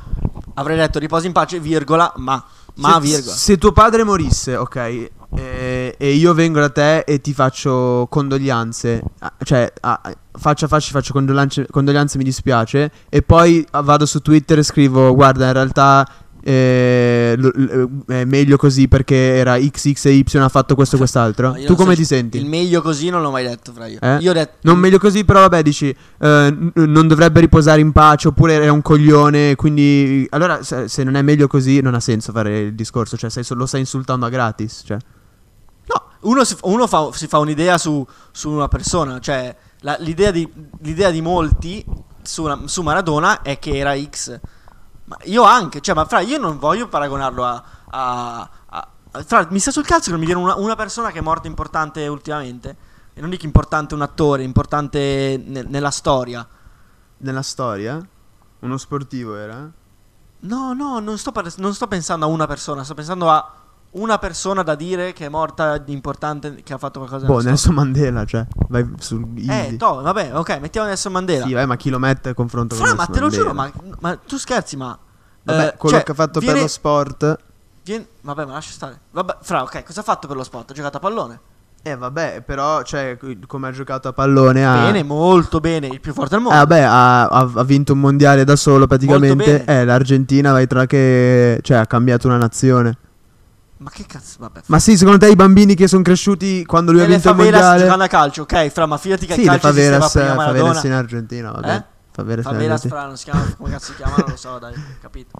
avrei 0.54 0.78
detto 0.78 1.00
riposo 1.00 1.26
in 1.26 1.32
pace, 1.32 1.60
virgola, 1.60 2.14
ma. 2.18 2.44
Ma 2.76 2.94
se, 2.94 3.00
virgola. 3.00 3.36
se 3.36 3.58
tuo 3.58 3.72
padre 3.72 4.04
morisse, 4.04 4.56
ok, 4.56 4.76
eh, 4.76 5.96
e 5.98 6.12
io 6.12 6.34
vengo 6.36 6.60
da 6.60 6.70
te 6.70 7.00
e 7.00 7.20
ti 7.20 7.34
faccio 7.34 8.06
condoglianze, 8.08 9.02
ah, 9.18 9.34
cioè 9.44 9.74
ah, 9.82 10.00
faccia 10.32 10.66
a 10.66 10.68
faccia 10.68 10.92
faccio 10.92 11.14
condoglianze, 11.14 11.66
condoglianze, 11.72 12.20
mi 12.20 12.24
dispiace, 12.24 12.92
e 13.10 13.24
poi 13.24 13.66
vado 13.72 14.06
su 14.06 14.22
Twitter 14.22 14.60
e 14.60 14.64
scrivo 14.64 15.16
guarda 15.16 15.48
in 15.48 15.54
realtà 15.54 16.08
eh, 16.50 17.36
l- 17.38 18.04
è 18.08 18.24
meglio 18.24 18.56
così 18.56 18.88
perché 18.88 19.16
era 19.16 19.58
XX 19.60 20.06
e 20.06 20.12
Y 20.14 20.38
ha 20.38 20.48
fatto 20.48 20.76
questo 20.76 20.96
e 20.96 20.98
quest'altro. 20.98 21.50
No, 21.50 21.56
tu 21.56 21.66
so 21.66 21.76
come 21.76 21.92
se- 21.94 22.00
ti 22.02 22.06
senti? 22.06 22.38
Il 22.38 22.46
meglio 22.46 22.82
così 22.82 23.10
non 23.10 23.22
l'ho 23.22 23.32
mai 23.32 23.44
detto, 23.46 23.74
fra 23.74 23.86
io. 23.88 24.00
Eh? 24.02 24.18
Io 24.20 24.32
ho 24.32 24.34
detto. 24.34 24.56
Non 24.62 24.80
meglio 24.80 24.98
così, 24.98 25.26
però 25.26 25.42
vabbè, 25.42 25.62
dici 25.62 25.90
eh, 25.90 25.96
n- 26.50 26.72
non 26.74 27.08
dovrebbe 27.08 27.42
riposare 27.42 27.82
in 27.82 27.92
pace 27.92 28.30
oppure 28.30 28.54
era 28.54 28.72
un 28.72 28.82
coglione, 28.82 29.56
quindi 29.56 30.26
allora 30.30 30.64
se, 30.64 30.88
se 30.88 31.04
non 31.04 31.16
è 31.16 31.22
meglio 31.22 31.48
così 31.48 31.82
non 31.82 31.94
ha 31.96 32.00
senso 32.00 32.32
fare 32.32 32.60
il 32.60 32.76
discorso, 32.76 33.18
cioè 33.18 33.30
sei, 33.30 33.44
lo 33.50 33.66
stai 33.66 33.82
insultando 33.82 34.26
a 34.26 34.30
gratis, 34.30 34.84
cioè. 34.86 34.98
No, 35.88 36.04
uno, 36.22 36.44
si, 36.46 36.56
uno 36.62 36.88
fa, 36.88 37.10
si 37.12 37.28
fa 37.28 37.40
un'idea 37.40 37.78
su, 37.78 38.06
su 38.32 38.50
una 38.52 38.70
persona, 38.70 39.20
cioè 39.20 39.54
la- 39.82 39.98
l'idea, 40.00 40.32
di, 40.32 40.48
l'idea 40.82 41.12
di 41.12 41.22
molti 41.22 41.84
su, 42.22 42.44
una- 42.44 42.62
su 42.66 42.82
Maradona 42.84 43.42
è 43.42 43.60
che 43.60 43.78
era 43.78 43.94
X. 44.00 44.40
Ma 45.08 45.18
io 45.24 45.44
anche, 45.44 45.80
cioè, 45.82 45.96
ma 45.96 46.06
fra 46.06 46.20
io 46.20 46.38
non 46.38 46.60
voglio 46.60 46.88
paragonarlo 46.88 47.44
a... 47.46 47.64
a- 47.90 48.50
a- 48.66 48.88
a- 49.12 49.24
fra, 49.24 49.48
mi 49.50 49.60
sta 49.60 49.72
sul 49.72 49.86
cazzo 49.86 50.06
che 50.06 50.12
non 50.12 50.20
mi 50.20 50.26
viene 50.26 50.42
una, 50.42 50.56
una 50.56 50.76
persona 50.76 51.12
che 51.12 51.20
è 51.20 51.22
morta 51.22 51.48
importante 51.48 52.06
ultimamente. 52.08 52.76
E 53.14 53.22
non 53.22 53.30
dico 53.30 53.46
importante 53.46 53.96
un 53.96 54.02
attore, 54.02 54.44
importante 54.44 55.42
ne- 55.44 55.64
nella 55.64 55.92
storia. 55.92 56.46
Nella 57.20 57.42
storia? 57.42 58.06
Uno 58.60 58.78
sportivo 58.78 59.36
era? 59.38 59.70
No, 60.40 60.74
no, 60.74 61.00
non 61.00 61.18
sto, 61.18 61.32
par- 61.32 61.52
non 61.58 61.74
sto 61.74 61.88
pensando 61.88 62.26
a 62.26 62.30
una 62.30 62.46
persona, 62.46 62.84
sto 62.84 62.94
pensando 62.94 63.30
a 63.32 63.52
una 63.98 64.18
persona 64.18 64.64
da 64.64 64.76
dire 64.76 65.14
che 65.14 65.26
è 65.26 65.30
morta 65.30 65.82
importante, 65.88 66.56
che 66.64 66.74
ha 66.74 66.78
fatto 66.78 67.00
qualcosa 67.00 67.26
Boh, 67.26 67.42
Nelson 67.42 67.74
Mandela, 67.74 68.26
cioè, 68.26 68.46
vai 68.70 68.84
sul 69.00 69.26
storia. 69.36 69.54
easy. 69.54 69.74
Eh, 69.74 69.78
to, 69.78 70.02
vabbè, 70.02 70.32
ok, 70.34 70.60
mettiamo 70.60 70.88
Nelson 70.88 71.12
Mandela. 71.12 71.46
Sì, 71.46 71.54
vai, 71.54 71.66
ma 71.66 71.76
chi 71.76 71.90
lo 71.90 72.00
mette 72.00 72.30
a 72.30 72.34
confronto 72.34 72.76
Fra, 72.76 72.88
con 72.88 72.96
ma 72.96 73.06
Nelson 73.08 73.16
te 73.16 73.20
lo 73.22 73.30
giuro, 73.30 73.54
ma, 73.54 73.72
ma 74.00 74.16
tu 74.16 74.38
scherzi, 74.38 74.78
ma... 74.78 74.98
Vabbè, 75.44 75.68
eh, 75.68 75.74
quello 75.78 75.96
cioè, 75.96 76.06
che 76.06 76.12
ha 76.12 76.16
fatto 76.16 76.40
viene- 76.40 76.54
per 76.56 76.64
lo 76.64 76.68
sport... 76.68 77.38
viene- 77.84 78.08
vabbè, 78.22 78.46
ma 78.46 78.54
lascia 78.54 78.72
stare. 78.72 79.00
Vabbè, 79.12 79.38
fra, 79.42 79.64
ok, 79.64 79.84
cosa 79.84 80.00
ha 80.02 80.04
fatto 80.04 80.28
per 80.28 80.36
lo 80.36 80.44
sport? 80.44 80.72
Ha 80.72 80.74
giocato 80.74 80.98
a 80.98 81.00
pallone. 81.00 81.40
Eh, 81.84 81.96
vabbè, 81.96 82.42
però, 82.46 82.82
cioè, 82.84 83.18
come 83.48 83.68
ha 83.70 83.72
giocato 83.72 84.10
a 84.10 84.14
pallone 84.14 84.66
ha... 84.66 84.74
Bene, 84.74 85.04
molto 85.04 85.60
bene, 85.62 85.88
il 85.88 86.02
più 86.02 86.12
forte 86.12 86.36
al 86.36 86.42
Eh, 86.42 86.44
mondo. 86.44 86.58
vabbè, 86.60 86.82
ha, 86.82 87.28
ha- 87.28 87.64
vinto 87.64 87.94
un 87.94 88.00
mondiale 88.00 88.44
da 88.44 88.58
solo 88.58 88.88
praticamente. 88.88 89.64
Eh, 89.64 89.86
l'Argentina, 89.86 90.52
vai 90.52 90.68
tra 90.68 90.86
che... 90.86 91.60
Cioè, 91.62 91.78
ha 91.78 91.86
cambiato 91.88 92.28
una 92.28 92.38
nazione. 92.38 92.98
Ma 93.80 93.90
che 93.92 94.06
cazzo, 94.08 94.38
vabbè. 94.40 94.62
Ma 94.68 94.80
sì, 94.80 94.98
secondo 94.98 95.20
te 95.20 95.30
i 95.30 95.36
bambini 95.36 95.76
che 95.76 95.88
sono 95.88 96.02
cresciuti 96.02 96.66
quando 96.66 96.92
lui 96.92 97.02
ha 97.02 97.06
vinto 97.06 97.30
il 97.30 97.36
mondiale... 97.36 97.82
giocando 97.82 98.04
a 98.04 98.08
calcio, 98.08 98.42
ok, 98.44 98.68
fra, 98.70 98.86
ma 98.86 98.98
fidati 98.98 99.26
che 99.26 99.34
Sì, 99.36 99.44
calcio 99.44 99.68
favelas, 99.68 100.12
prima 100.12 100.34
Maradona. 100.34 100.58
favelas 100.58 100.84
in 100.84 100.92
Argentina, 100.94 101.52
vabbè. 101.52 101.76
Eh? 101.76 101.84
Favelas 102.12 102.46
in 102.46 102.52
Favelas, 102.52 102.72
Argentina. 102.84 103.00
fra, 103.00 103.06
non 103.08 103.18
si 103.18 103.24
chiama, 103.26 103.56
come 103.56 103.70
cazzo 103.70 103.86
si 103.92 103.96
chiamano, 103.96 104.18
non 104.22 104.30
lo 104.32 104.36
so, 104.38 104.58
dai, 104.58 104.74
capito. 105.00 105.32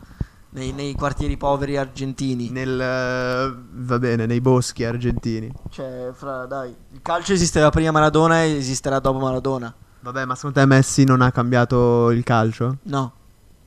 Nei, 0.50 0.72
nei 0.72 0.94
quartieri 0.94 1.36
poveri 1.38 1.78
argentini. 1.78 2.50
Nel... 2.50 2.80
eh, 2.80 3.56
va 3.72 4.00
bene, 4.00 4.26
nei 4.26 4.40
boschi 4.42 4.84
argentini. 4.86 5.52
Cioè, 5.70 6.12
fra, 6.14 6.46
dai, 6.46 6.76
il 6.92 7.00
calcio 7.02 7.34
esisteva 7.34 7.70
prima 7.70 7.92
Maradona 7.92 8.44
e 8.44 8.56
esisterà 8.58 9.00
dopo 9.00 9.20
Maradona. 9.20 9.74
Vabbè, 10.00 10.26
ma 10.26 10.36
secondo 10.36 10.60
te 10.60 10.66
Messi 10.66 11.04
non 11.04 11.22
ha 11.22 11.32
cambiato 11.32 12.12
il 12.12 12.24
calcio? 12.24 12.78
No, 12.84 13.14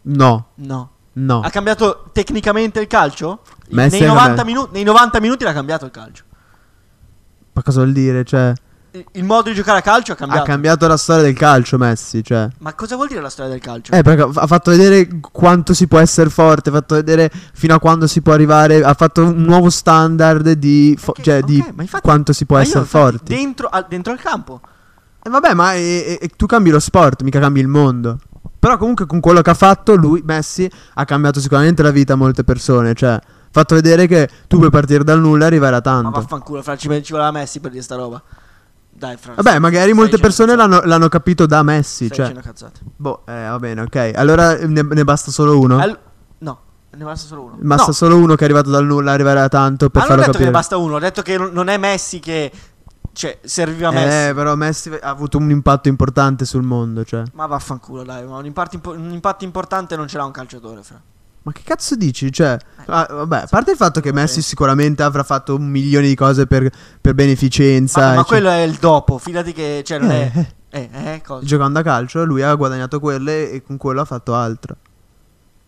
No, 0.03 0.47
no. 0.55 0.91
No. 1.15 1.41
Ha 1.41 1.51
cambiato 1.51 2.11
tecnicamente 2.13 2.81
il 2.81 2.87
calcio? 2.87 3.41
Messi 3.71 3.99
Nei 4.01 4.09
ha 4.09 4.13
90, 4.13 4.35
cambiato- 4.35 4.45
minu- 4.47 4.73
nei 4.73 4.83
90 4.85 5.21
minuti 5.21 5.45
l'ha 5.45 5.53
cambiato 5.53 5.85
il 5.85 5.91
calcio. 5.91 6.25
Ma 7.53 7.63
cosa 7.63 7.81
vuol 7.81 7.93
dire? 7.93 8.25
Cioè, 8.25 8.53
Il, 9.13 9.23
modo 9.25 9.49
di 9.51 9.55
giocare 9.55 9.79
a 9.79 9.83
calcio 9.83 10.13
ha 10.13 10.15
cambiato. 10.17 10.43
ha 10.43 10.47
cambiato 10.47 10.87
la 10.89 10.97
storia 10.97 11.23
del 11.23 11.35
calcio 11.35 11.79
Messi, 11.79 12.25
cioè. 12.25 12.49
Ma 12.59 12.75
cosa 12.75 12.97
vuol 12.97 13.07
dire 13.09 13.21
la 13.21 13.29
storia 13.29 13.51
del 13.53 13.61
calcio? 13.61 13.93
Eh, 13.93 14.03
perché 14.03 14.23
ha 14.23 14.47
fatto 14.49 14.71
vedere 14.73 15.09
quanto 15.21 15.75
si 15.75 15.87
può 15.87 15.99
essere 16.01 16.29
forte, 16.31 16.71
ha 16.71 16.73
fatto 16.73 16.95
vedere 16.97 17.31
fino 17.53 17.75
a 17.75 17.79
quando 17.79 18.07
si 18.09 18.21
può 18.23 18.33
arrivare, 18.33 18.83
ha 18.83 18.95
fatto 18.95 19.23
un 19.25 19.43
nuovo 19.43 19.71
standard 19.71 20.51
di, 20.53 20.97
fo- 20.99 21.13
Perché- 21.13 21.31
cioè, 21.31 21.39
ok, 21.41 21.45
di 21.45 21.65
infatti- 21.83 22.03
quanto 22.03 22.33
si 22.33 22.47
può 22.47 22.57
essere 22.59 22.85
forti. 22.85 23.33
Dentro, 23.35 23.69
al- 23.69 23.87
dentro 23.89 24.13
al 24.13 24.19
campo. 24.21 24.61
E 25.23 25.29
vabbè, 25.31 25.55
ma 25.55 25.75
e- 25.75 25.81
e- 25.81 26.19
e 26.23 26.29
tu 26.29 26.47
cambi 26.47 26.71
lo 26.71 26.81
sport, 26.81 27.23
mica 27.23 27.39
cambi 27.39 27.61
il 27.61 27.69
mondo. 27.69 28.19
Però 28.61 28.77
comunque 28.77 29.07
con 29.07 29.19
quello 29.21 29.41
che 29.43 29.51
ha 29.51 29.55
fatto 29.55 29.97
lui, 29.97 30.23
Messi, 30.25 30.71
ha 30.95 31.05
cambiato 31.07 31.41
sicuramente 31.41 31.83
la 31.83 31.91
vita 31.91 32.13
a 32.13 32.17
molte 32.17 32.45
persone, 32.45 32.95
cioè 32.95 33.19
fatto 33.51 33.75
vedere 33.75 34.07
che 34.07 34.29
tu 34.47 34.59
puoi 34.59 34.71
partire 34.71 35.03
dal 35.03 35.19
nulla 35.19 35.45
e 35.45 35.47
arrivare 35.47 35.73
a 35.77 35.81
Ma 35.83 35.83
tanto. 35.83 36.11
vaffanculo, 36.11 36.63
fra, 36.63 36.77
ci, 36.77 36.89
ci 37.03 37.13
voleva 37.13 37.31
Messi 37.33 37.59
per 37.59 37.71
dire 37.73 37.83
sta 37.83 37.97
roba. 37.97 38.23
Dai, 38.93 39.17
fra. 39.17 39.33
Vabbè, 39.35 39.59
magari 39.61 39.95
molte 39.95 40.19
persone 40.19 40.55
l'hanno, 40.55 40.83
l'hanno 40.85 41.09
capito 41.09 41.47
da 41.47 41.63
Messi, 41.63 42.07
Stai 42.07 42.33
cioè. 42.33 42.35
cazzate. 42.35 42.81
Boh, 42.97 43.23
eh, 43.27 43.49
va 43.49 43.59
bene, 43.59 43.81
ok. 43.81 44.13
Allora 44.15 44.55
ne, 44.59 44.83
ne 44.83 45.05
basta 45.05 45.31
solo 45.31 45.59
uno? 45.59 45.79
Al- 45.79 45.99
no, 46.39 46.61
ne 46.95 47.05
basta 47.05 47.27
solo 47.27 47.43
uno. 47.45 47.57
Basta 47.61 47.87
no, 47.87 47.93
solo 47.93 48.17
uno 48.19 48.35
che 48.35 48.43
è 48.43 48.45
arrivato 48.45 48.69
dal 48.69 48.85
nulla 48.85 49.13
a 49.13 49.15
arrivare 49.15 49.41
a 49.41 49.49
tanto 49.49 49.89
per 49.89 50.03
ma 50.03 50.09
non 50.09 50.19
ho 50.19 50.21
farlo 50.21 50.21
detto 50.21 50.33
che 50.33 50.45
capire. 50.45 50.51
ne 50.51 50.57
basta 50.59 50.77
uno, 50.77 50.95
ho 50.97 50.99
detto 50.99 51.23
che 51.23 51.39
non 51.39 51.69
è 51.69 51.79
Messi 51.79 52.19
che. 52.21 52.53
Cioè, 53.13 53.39
serviva 53.43 53.91
Messi. 53.91 54.29
Eh, 54.29 54.35
però 54.35 54.55
Messi 54.55 54.89
ha 54.91 55.09
avuto 55.09 55.39
un 55.39 55.51
impatto 55.51 55.89
importante 55.89 56.45
sul 56.45 56.63
mondo, 56.63 57.05
cioè. 57.05 57.25
Ma 57.33 57.47
vaffanculo, 57.47 58.03
dai. 58.03 58.25
Ma 58.25 58.39
un 58.39 58.47
impatto, 58.47 58.77
impo- 58.77 58.93
un 58.93 59.11
impatto 59.11 59.45
importante 59.45 59.97
non 59.97 60.09
ce 60.09 60.17
l'ha 60.17 60.25
un 60.25 60.31
calciatore, 60.31 60.83
fra. 60.83 61.01
Ma 61.43 61.53
che 61.53 61.63
cazzo 61.65 61.97
dici? 61.97 62.31
Cioè, 62.31 62.59
ah, 62.87 63.07
vabbè, 63.11 63.43
a 63.43 63.47
parte 63.49 63.71
il 63.71 63.77
fatto 63.77 64.01
che 64.01 64.11
vabbè. 64.11 64.23
Messi 64.23 64.43
sicuramente 64.43 65.03
avrà 65.03 65.23
fatto 65.23 65.55
un 65.55 65.67
milione 65.67 66.07
di 66.07 66.15
cose 66.15 66.47
per, 66.47 66.71
per 67.01 67.15
beneficenza. 67.15 68.01
Ma, 68.01 68.07
ma 68.09 68.15
cioè, 68.17 68.25
quello 68.27 68.51
è 68.51 68.61
il 68.61 68.75
dopo. 68.75 69.19
Fidati 69.19 69.53
che. 69.53 69.83
Cioè, 69.85 69.99
non 69.99 70.11
è. 70.11 70.31
Eh, 70.35 70.59
Eh, 70.73 70.89
eh, 70.93 71.23
giocando 71.43 71.81
a 71.81 71.83
calcio, 71.83 72.25
lui 72.25 72.43
ha 72.43 72.55
guadagnato 72.55 73.01
quelle 73.01 73.51
e 73.51 73.61
con 73.61 73.77
quello 73.77 74.03
ha 74.03 74.05
fatto 74.05 74.37
altro. 74.37 74.77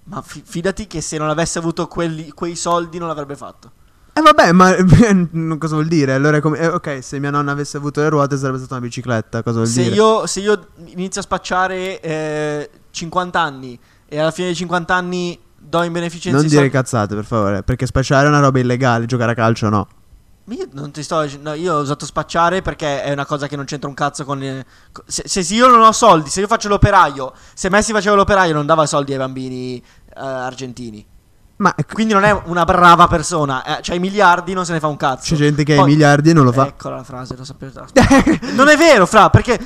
Ma 0.05 0.22
fi- 0.22 0.45
fidati 0.45 0.86
che 0.86 1.01
se 1.01 1.18
non 1.18 1.28
avesse 1.28 1.59
avuto 1.59 1.88
quelli- 1.88 2.30
quei 2.30 2.55
soldi 2.55 2.99
non 2.99 3.09
l'avrebbe 3.09 3.34
fatto. 3.34 3.72
E 4.14 4.20
vabbè, 4.20 4.52
ma 4.52 4.74
cosa 5.58 5.74
vuol 5.74 5.86
dire? 5.86 6.12
Allora, 6.12 6.36
è 6.36 6.40
come, 6.40 6.58
eh, 6.58 6.66
ok, 6.66 7.02
se 7.02 7.18
mia 7.18 7.30
nonna 7.30 7.52
avesse 7.52 7.78
avuto 7.78 8.00
le 8.02 8.10
ruote 8.10 8.36
sarebbe 8.36 8.58
stata 8.58 8.74
una 8.74 8.84
bicicletta. 8.84 9.42
Cosa 9.42 9.56
vuol 9.56 9.68
Se 9.68 9.82
dire? 9.84 9.94
io, 9.94 10.26
se 10.26 10.40
io 10.40 10.66
inizio 10.86 11.20
a 11.20 11.24
spacciare 11.24 11.98
eh, 12.00 12.70
50 12.90 13.40
anni 13.40 13.78
e 14.06 14.18
alla 14.18 14.30
fine 14.30 14.48
dei 14.48 14.56
50 14.56 14.94
anni 14.94 15.40
do 15.56 15.82
in 15.82 15.92
beneficenza 15.92 16.36
non 16.36 16.46
dire 16.46 16.60
soldi- 16.60 16.74
cazzate, 16.76 17.14
per 17.14 17.24
favore. 17.24 17.62
Perché 17.62 17.86
spacciare 17.86 18.26
è 18.26 18.28
una 18.28 18.40
roba 18.40 18.58
illegale, 18.58 19.06
giocare 19.06 19.32
a 19.32 19.34
calcio 19.34 19.70
no. 19.70 19.88
Io 20.46 20.68
non 20.72 20.90
ti 20.90 21.02
sto 21.04 21.24
no, 21.40 21.54
io 21.54 21.76
ho 21.76 21.80
usato 21.80 22.04
spacciare 22.04 22.62
perché 22.62 23.02
è 23.02 23.12
una 23.12 23.24
cosa 23.24 23.46
che 23.46 23.56
non 23.56 23.64
c'entra 23.64 23.88
un 23.88 23.94
cazzo 23.94 24.24
con. 24.24 24.62
se, 25.06 25.22
se 25.26 25.54
io 25.54 25.68
non 25.68 25.80
ho 25.80 25.92
soldi, 25.92 26.28
se 26.28 26.40
io 26.40 26.48
faccio 26.48 26.68
l'operaio, 26.68 27.32
se 27.54 27.70
Messi 27.70 27.92
faceva 27.92 28.16
l'operaio 28.16 28.52
non 28.52 28.66
dava 28.66 28.84
soldi 28.84 29.12
ai 29.12 29.18
bambini 29.18 29.78
eh, 29.78 29.82
argentini. 30.20 31.06
Ma 31.62 31.72
Quindi 31.92 32.12
non 32.12 32.24
è 32.24 32.36
una 32.46 32.64
brava 32.64 33.06
persona, 33.06 33.64
eh, 33.64 33.78
c'ha 33.82 33.94
i 33.94 34.00
miliardi, 34.00 34.52
non 34.52 34.64
se 34.64 34.72
ne 34.72 34.80
fa 34.80 34.88
un 34.88 34.96
cazzo. 34.96 35.32
c'è 35.32 35.36
gente 35.36 35.62
che 35.62 35.74
ha 35.78 35.82
i 35.82 35.84
miliardi 35.84 36.30
e 36.30 36.32
non 36.32 36.44
lo 36.44 36.50
fa. 36.50 36.66
Eccola 36.66 36.96
la 36.96 37.04
frase, 37.04 37.36
lo 37.36 37.44
sapevo. 37.44 37.86
non 38.54 38.68
è 38.68 38.76
vero, 38.76 39.06
fra, 39.06 39.30
perché 39.30 39.60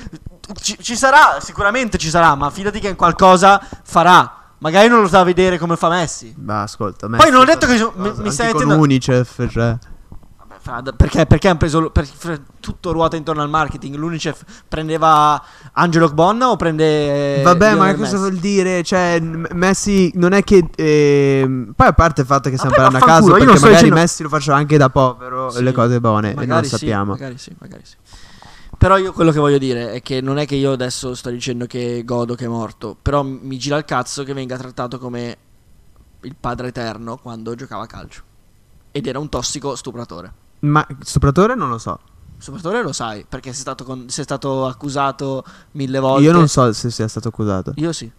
ci, 0.60 0.76
ci 0.78 0.94
sarà, 0.94 1.38
sicuramente 1.40 1.96
ci 1.96 2.10
sarà, 2.10 2.34
ma 2.34 2.50
fidati 2.50 2.80
che 2.80 2.94
qualcosa 2.94 3.58
farà. 3.82 4.30
Magari 4.58 4.88
non 4.88 5.00
lo 5.00 5.08
sa 5.08 5.22
vedere 5.22 5.56
come 5.56 5.76
fa 5.76 5.88
Messi. 5.88 6.34
Ma 6.36 6.62
ascolta, 6.62 7.08
Poi 7.08 7.30
non 7.30 7.40
ho 7.40 7.44
detto 7.44 7.66
che- 7.66 7.90
mi- 7.94 8.12
mi 8.18 8.30
stai 8.30 8.48
anche 8.48 8.58
con 8.58 8.66
mettendo- 8.68 8.74
Unicef, 8.82 9.48
cioè. 9.50 9.76
Fra, 10.66 10.82
perché, 10.82 11.26
perché 11.26 11.46
hanno 11.46 11.58
preso. 11.58 11.90
per- 11.90 12.40
tutto 12.58 12.90
ruota 12.90 13.14
intorno 13.14 13.40
al 13.40 13.48
marketing. 13.48 13.94
L'Unicef 13.94 14.42
prendeva 14.66 15.40
Angelo 15.74 16.08
Gbonna 16.10 16.50
o 16.50 16.56
prende. 16.56 17.38
eh, 17.38 17.42
Vabbè, 17.44 17.74
ma 17.76 17.84
Lionel 17.84 17.96
cosa 17.98 18.16
vuol 18.16 18.34
dire? 18.34 18.82
Cioè, 18.82 19.20
Messi 19.20 20.10
non 20.14 20.32
è 20.32 20.42
che. 20.42 20.68
ehm, 20.74 21.72
Poi 21.76 21.86
a 21.86 21.92
parte 21.92 22.22
il 22.22 22.26
fatto 22.26 22.50
che 22.50 22.56
stiamo 22.56 22.74
parlando 22.74 22.98
a 22.98 23.06
caso, 23.06 23.30
perché 23.30 23.44
magari 23.46 23.74
dicendo- 23.74 23.94
Messi 23.94 24.22
lo 24.24 24.28
faceva 24.28 24.56
anche 24.56 24.76
da 24.76 24.90
povero 24.90 25.50
Sì, 25.50 25.62
le 25.62 25.70
cose 25.70 26.00
buone 26.00 26.32
e 26.34 26.46
non 26.46 26.56
lo 26.58 26.62
sì, 26.64 26.68
sappiamo. 26.70 27.12
magari 27.12 27.38
sì, 27.38 27.54
magari 27.60 27.82
sì. 27.84 27.94
Però 28.76 28.96
io 28.98 29.12
quello 29.12 29.30
che 29.30 29.38
voglio 29.38 29.58
dire 29.58 29.92
è 29.92 30.02
che 30.02 30.20
non 30.20 30.36
è 30.38 30.46
che 30.46 30.56
io 30.56 30.72
adesso 30.72 31.14
sto 31.14 31.30
dicendo 31.30 31.66
che 31.66 32.02
godo 32.04 32.34
che 32.34 32.44
è 32.46 32.48
morto, 32.48 32.96
però 33.00 33.22
mi 33.22 33.56
gira 33.56 33.76
il 33.78 33.84
cazzo 33.84 34.24
che 34.24 34.32
venga 34.34 34.56
trattato 34.58 34.98
come 34.98 35.36
il 36.22 36.34
padre 36.38 36.68
eterno 36.68 37.16
quando 37.18 37.54
giocava 37.54 37.84
a 37.84 37.86
calcio. 37.86 38.22
Ed 38.90 39.06
era 39.06 39.20
un 39.20 39.28
tossico 39.28 39.76
stupratore. 39.76 40.32
Ma 40.66 40.86
stupratore 41.00 41.54
non 41.54 41.68
lo 41.68 41.78
so. 41.78 41.98
Stupratore 42.38 42.82
lo 42.82 42.92
sai, 42.92 43.24
perché 43.28 43.52
sei 43.52 43.60
stato, 43.62 43.84
con- 43.84 44.08
sei 44.08 44.24
stato 44.24 44.66
accusato 44.66 45.42
mille 45.72 45.98
volte. 45.98 46.24
Io 46.24 46.32
non 46.32 46.48
so 46.48 46.70
se 46.72 46.90
sia 46.90 47.08
stato 47.08 47.28
accusato. 47.28 47.72
Io 47.76 47.92
sì. 47.92 48.10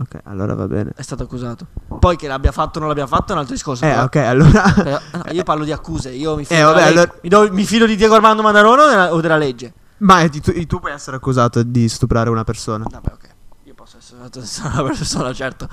Ok, 0.00 0.20
allora 0.24 0.54
va 0.54 0.68
bene. 0.68 0.92
È 0.94 1.02
stato 1.02 1.24
accusato. 1.24 1.66
Poi 1.98 2.16
che 2.16 2.28
l'abbia 2.28 2.52
fatto 2.52 2.78
o 2.78 2.80
non 2.80 2.88
l'abbia 2.88 3.08
fatto 3.08 3.30
è 3.30 3.32
un 3.32 3.38
altro 3.38 3.54
discorso. 3.54 3.84
Eh, 3.84 3.88
però- 3.88 4.04
ok, 4.04 4.16
allora... 4.16 4.62
però- 4.76 4.98
no, 5.24 5.32
io 5.32 5.42
parlo 5.42 5.64
di 5.64 5.72
accuse. 5.72 6.10
Io 6.10 6.36
mi 6.36 6.44
fido, 6.44 6.54
Eh, 6.54 6.62
della 6.62 6.70
vabbè, 6.72 6.84
legge. 6.84 6.98
allora- 7.00 7.18
mi, 7.20 7.28
do- 7.28 7.52
mi 7.52 7.64
fido 7.64 7.84
di 7.86 7.96
Diego 7.96 8.14
Armando 8.14 8.42
Madarone 8.42 8.82
o 8.82 8.88
della, 8.88 9.14
o 9.14 9.20
della 9.20 9.36
legge? 9.36 9.72
Ma 9.98 10.20
eh, 10.20 10.28
tu, 10.28 10.52
tu 10.66 10.78
puoi 10.78 10.92
essere 10.92 11.16
accusato 11.16 11.60
di 11.64 11.88
stuprare 11.88 12.30
una 12.30 12.44
persona. 12.44 12.84
Vabbè, 12.88 13.10
ok. 13.12 13.28
Io 13.64 13.74
posso 13.74 13.96
essere 13.96 14.20
essere 14.40 14.68
una 14.78 14.82
persona, 14.84 15.32
certo. 15.32 15.68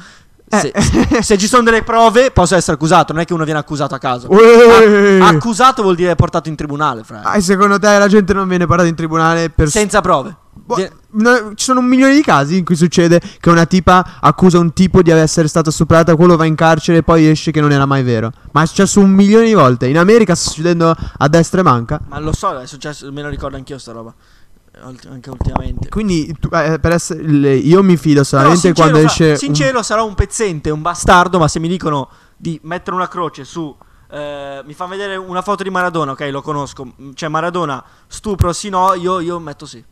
Eh. 0.47 0.71
Se, 0.73 1.21
se 1.21 1.37
ci 1.37 1.47
sono 1.47 1.63
delle 1.63 1.83
prove, 1.83 2.31
posso 2.31 2.55
essere 2.55 2.73
accusato. 2.73 3.13
Non 3.13 3.21
è 3.21 3.25
che 3.25 3.33
uno 3.33 3.43
viene 3.43 3.59
accusato 3.59 3.95
a 3.95 3.97
caso. 3.97 4.27
A- 4.29 5.27
accusato 5.27 5.81
vuol 5.81 5.95
dire 5.95 6.15
portato 6.15 6.49
in 6.49 6.55
tribunale, 6.55 7.03
fra. 7.03 7.21
Ah, 7.23 7.35
e 7.35 7.41
secondo 7.41 7.79
te 7.79 7.97
la 7.97 8.07
gente 8.07 8.33
non 8.33 8.47
viene 8.47 8.65
parata 8.67 8.87
in 8.87 8.95
tribunale 8.95 9.49
per... 9.49 9.69
Senza 9.69 10.01
prove. 10.01 10.37
Boh, 10.57 10.77
no, 11.11 11.53
ci 11.53 11.65
sono 11.65 11.79
un 11.79 11.85
milione 11.85 12.15
di 12.15 12.21
casi 12.21 12.57
in 12.57 12.65
cui 12.65 12.75
succede 12.75 13.21
che 13.39 13.49
una 13.49 13.65
tipa 13.65 14.17
accusa 14.21 14.57
un 14.57 14.73
tipo 14.73 15.01
di 15.01 15.11
essere 15.11 15.47
stata 15.47 15.69
stuprata, 15.69 16.15
quello 16.15 16.37
va 16.37 16.45
in 16.45 16.55
carcere 16.55 16.99
e 16.99 17.03
poi 17.03 17.27
esce 17.27 17.51
che 17.51 17.61
non 17.61 17.71
era 17.71 17.85
mai 17.85 18.01
vero. 18.03 18.31
Ma 18.51 18.63
è 18.63 18.65
successo 18.65 18.99
un 18.99 19.11
milione 19.11 19.45
di 19.45 19.53
volte. 19.53 19.87
In 19.87 19.97
America 19.97 20.33
sta 20.33 20.49
succedendo 20.49 20.95
a 21.17 21.27
destra 21.27 21.59
e 21.59 21.63
manca. 21.63 21.99
Ma 22.07 22.19
lo 22.19 22.33
so, 22.33 22.57
è 22.59 22.65
successo, 22.65 23.11
me 23.11 23.21
lo 23.21 23.29
ricordo 23.29 23.57
anch'io 23.57 23.77
sta 23.77 23.91
roba. 23.91 24.13
Anche 24.83 25.29
ultimamente. 25.29 25.89
Quindi 25.89 26.35
tu- 26.39 26.49
eh, 26.53 26.79
per 26.79 26.91
essere, 26.91 27.55
io 27.55 27.81
mi 27.81 27.97
fido 27.97 28.23
solamente 28.23 28.59
sincero, 28.59 28.89
quando 28.89 29.05
esce. 29.07 29.29
un- 29.31 29.37
Sincero, 29.37 29.81
sarò 29.83 30.05
un 30.05 30.15
pezzente, 30.15 30.69
un 30.69 30.81
bastardo, 30.81 31.39
ma 31.39 31.47
se 31.47 31.59
mi 31.59 31.67
dicono 31.67 32.09
di 32.37 32.59
mettere 32.63 32.95
una 32.95 33.07
croce 33.07 33.43
su... 33.45 33.73
eh, 34.11 34.61
mi 34.65 34.73
fa 34.73 34.85
vedere 34.85 35.15
una 35.15 35.41
foto 35.41 35.63
di 35.63 35.69
Maradona, 35.69 36.11
ok, 36.11 36.27
lo 36.31 36.41
conosco. 36.41 36.93
Cioè 37.13 37.29
Maradona, 37.29 37.83
stupro, 38.07 38.53
sì, 38.53 38.69
no, 38.69 38.93
io, 38.93 39.19
io 39.19 39.39
metto 39.39 39.65
sì. 39.65 39.83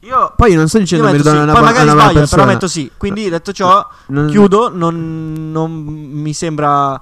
Io 0.00 0.32
poi 0.36 0.54
non 0.54 0.66
sto 0.68 0.78
dicendo 0.78 1.04
metto 1.04 1.22
Maradona 1.22 1.36
sì. 1.36 1.40
è 1.40 1.42
una, 1.44 1.52
Poi 1.52 1.62
magari 1.62 1.88
una 1.88 2.02
sbaglio, 2.02 2.18
persona. 2.18 2.42
però 2.42 2.52
metto 2.54 2.68
sì. 2.68 2.90
Quindi 2.96 3.28
detto 3.28 3.52
ciò, 3.52 3.88
Non- 4.08 4.26
chiudo, 4.28 4.68
non, 4.68 5.50
non 5.52 5.70
mi 5.72 6.32
sembra 6.34 7.00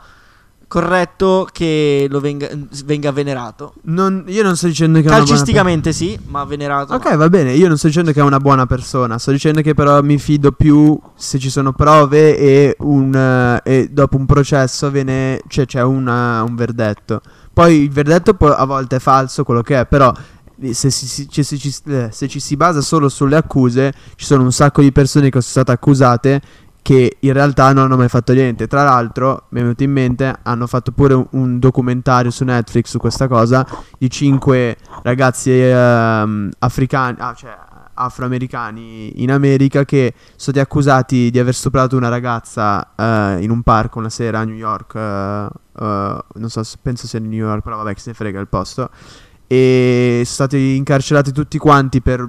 corretto 0.71 1.49
che 1.51 2.07
lo 2.09 2.21
venga, 2.21 2.49
venga 2.85 3.11
venerato. 3.11 3.75
non- 3.87 4.23
io 4.29 4.45
non 4.45 4.55
sto 4.57 4.69
dicendo 4.69 5.01
che 5.01 5.07
è 5.07 5.09
una 5.09 5.17
buona 5.17 5.29
Calcisticamente 5.31 5.93
sì, 5.93 6.17
ma 6.29 6.45
venerato. 6.45 6.95
Ok, 6.95 7.17
va 7.17 7.29
bene. 7.29 7.55
Io 7.55 7.67
non 7.67 7.77
sto 7.77 7.89
dicendo 7.89 8.13
che 8.13 8.21
è 8.21 8.23
una 8.23 8.39
buona 8.39 8.67
persona. 8.67 9.19
Sto 9.19 9.33
dicendo 9.33 9.63
che 9.63 9.75
però 9.75 10.01
mi 10.03 10.17
fido 10.19 10.53
più 10.53 10.97
se 11.17 11.41
ci 11.41 11.51
sono 11.51 11.73
prove 11.73 12.39
e, 12.39 12.77
un, 12.81 13.13
eh, 13.13 13.61
e 13.65 13.89
dopo 13.91 14.17
un 14.17 14.27
processo 14.27 14.91
viene, 14.93 15.41
cioè, 15.49 15.67
c'è 15.67 15.83
una- 15.83 16.45
un 16.45 16.55
verdetto. 16.55 17.21
Poi 17.53 17.83
il 17.83 17.91
verdetto 17.91 18.35
po- 18.35 18.55
a 18.55 18.65
volte 18.65 18.97
è 18.97 19.01
falso, 19.01 19.43
quello 19.43 19.63
che 19.63 19.81
è, 19.81 19.87
però. 19.87 20.13
eh, 20.63 20.73
Se, 20.73 20.89
si- 20.91 21.07
si- 21.09 21.29
ci- 21.29 21.43
se 21.43 21.57
ci, 21.59 21.75
eh, 21.87 22.11
se 22.13 22.29
ci 22.29 22.39
si 22.39 22.55
basa 22.55 22.81
solo 22.81 23.09
sulle 23.09 23.35
accuse, 23.35 23.93
ci 24.15 24.25
sono 24.25 24.43
un 24.45 24.53
sacco 24.53 24.83
di 24.83 24.93
persone 24.93 25.25
che 25.31 25.41
sono 25.41 25.43
state 25.65 25.73
accusate 25.73 26.41
che 26.83 27.17
in 27.21 27.33
realtà 27.33 27.73
non 27.73 27.85
hanno 27.85 27.97
mai 27.97 28.09
fatto 28.09 28.33
niente. 28.33 28.67
Tra 28.67 28.83
l'altro, 28.83 29.45
mi 29.51 29.61
è 29.61 29.63
venuto 29.63 29.83
in 29.83 29.93
mente, 29.93 30.39
hanno 30.43 30.67
fatto 30.67 30.93
pure 30.93 31.15
un, 31.15 31.27
un 31.31 31.59
documentario 31.59 32.31
su 32.31 32.45
Netflix 32.45 32.89
su 32.89 32.99
questa 32.99 33.29
cosa 33.29 33.67
di 33.99 34.11
cinque 34.11 34.77
ragazzi 35.03 35.51
ehm, 35.51 36.51
africani, 36.59 37.17
ah, 37.19 37.35
cioè 37.35 37.57
afroamericani 37.93 39.23
in 39.23 39.31
America 39.31 39.85
che 39.85 40.15
sono 40.17 40.37
stati 40.37 40.59
accusati 40.59 41.31
di 41.31 41.39
aver 41.39 41.55
stuprato 41.55 41.97
una 41.97 42.09
ragazza 42.09 42.95
eh, 42.97 43.43
in 43.43 43.51
un 43.51 43.63
parco 43.63 43.99
una 43.99 44.09
sera 44.09 44.39
a 44.41 44.45
New 44.45 44.55
York. 44.57 44.95
eh, 44.95 45.49
eh, 45.81 46.19
non 46.35 46.49
so, 46.49 46.63
penso 46.83 47.07
sia 47.07 47.19
New 47.21 47.31
York, 47.31 47.63
però 47.63 47.77
vabbè, 47.77 47.95
che 47.95 48.01
se 48.01 48.11
ne 48.11 48.15
frega 48.15 48.41
il 48.41 48.49
posto. 48.49 48.91
E 49.47 50.23
sono 50.25 50.49
stati 50.49 50.77
incarcerati 50.77 51.33
tutti 51.33 51.59
quanti 51.59 52.01
per 52.01 52.29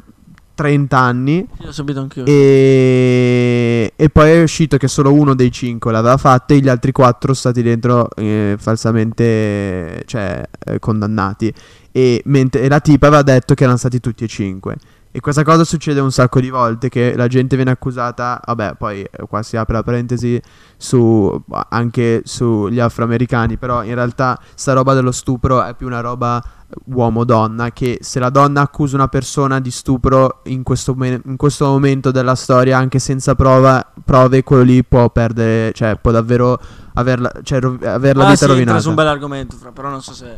30 0.54 0.97
anni. 0.97 1.47
Sì, 1.58 1.66
l'ho 1.66 1.72
subito 1.72 1.99
anch'io. 1.99 2.26
E, 2.26 3.93
e 3.95 4.10
poi 4.10 4.32
è 4.32 4.41
uscito 4.41 4.78
che 4.78 4.88
solo 4.88 5.14
uno 5.14 5.34
dei 5.34 5.52
cinque 5.52 5.91
l'aveva 5.91 6.18
fatto 6.18 6.54
e 6.54 6.60
gli 6.60 6.70
altri 6.70 6.91
quattro 6.91 7.34
sono 7.34 7.54
stati 7.54 7.68
dentro 7.68 8.10
eh, 8.16 8.56
falsamente 8.58 10.04
cioè, 10.06 10.43
eh, 10.66 10.80
condannati. 10.80 11.54
E, 11.91 12.22
mentre, 12.26 12.62
e 12.62 12.70
la 12.70 12.80
tipa 12.80 13.08
aveva 13.08 13.22
detto 13.24 13.54
che 13.54 13.64
erano 13.64 13.78
stati 13.78 13.99
tutti 13.99 14.24
e 14.24 14.28
cinque. 14.28 14.78
E 15.14 15.20
questa 15.20 15.43
cosa 15.43 15.66
succede 15.66 15.99
un 15.99 16.12
sacco 16.12 16.39
di 16.39 16.49
volte 16.49 16.88
che 16.88 17.18
la 17.18 17.28
gente 17.28 17.58
viene 17.58 17.72
accusata, 17.72 18.39
vabbè, 18.45 18.76
poi 18.78 19.02
eh, 19.02 19.26
qua 19.28 19.43
si 19.43 19.58
apre 19.58 19.74
la 19.74 19.84
parentesi 19.84 20.41
su 20.78 21.43
anche 21.68 22.22
sugli 22.24 22.80
afroamericani, 22.80 23.58
però 23.58 23.84
in 23.84 23.93
realtà 23.93 24.39
sta 24.56 24.72
roba 24.72 24.93
dello 24.93 25.12
stupro 25.12 25.62
è 25.64 25.76
più 25.76 25.88
una 25.88 25.99
roba 25.99 26.41
uomo-donna 26.86 27.72
che 27.72 28.00
se 28.02 28.20
la 28.20 28.30
donna 28.30 28.62
accusa 28.62 28.96
una 28.96 29.08
persona 29.08 29.60
di 29.60 29.72
stupro 29.72 30.42
in 30.46 30.64
questo, 30.64 30.94
me- 30.96 31.22
in 31.26 31.36
questo 31.38 31.66
momento 31.66 32.12
della 32.12 32.36
storia 32.36 32.78
anche 32.78 33.00
senza 33.00 33.36
prova, 33.36 33.86
prove 34.04 34.44
quello 34.44 34.64
lì 34.64 34.84
può 34.84 35.10
perdere 35.10 35.72
cioè 35.74 35.98
può 35.98 36.12
davvero 36.12 36.60
averla, 36.94 37.32
cioè, 37.44 37.60
rov- 37.60 37.84
aver 37.84 38.16
la 38.16 38.24
Ah, 38.26 38.30
vita 38.32 38.46
sì, 38.46 38.52
rovinata 38.52 38.80
su 38.80 38.90
un 38.90 38.96
bel 38.96 39.08
argomento, 39.08 39.56
fra, 39.56 39.72
però 39.72 39.90
non 39.90 40.02
so 40.02 40.14
se... 40.14 40.34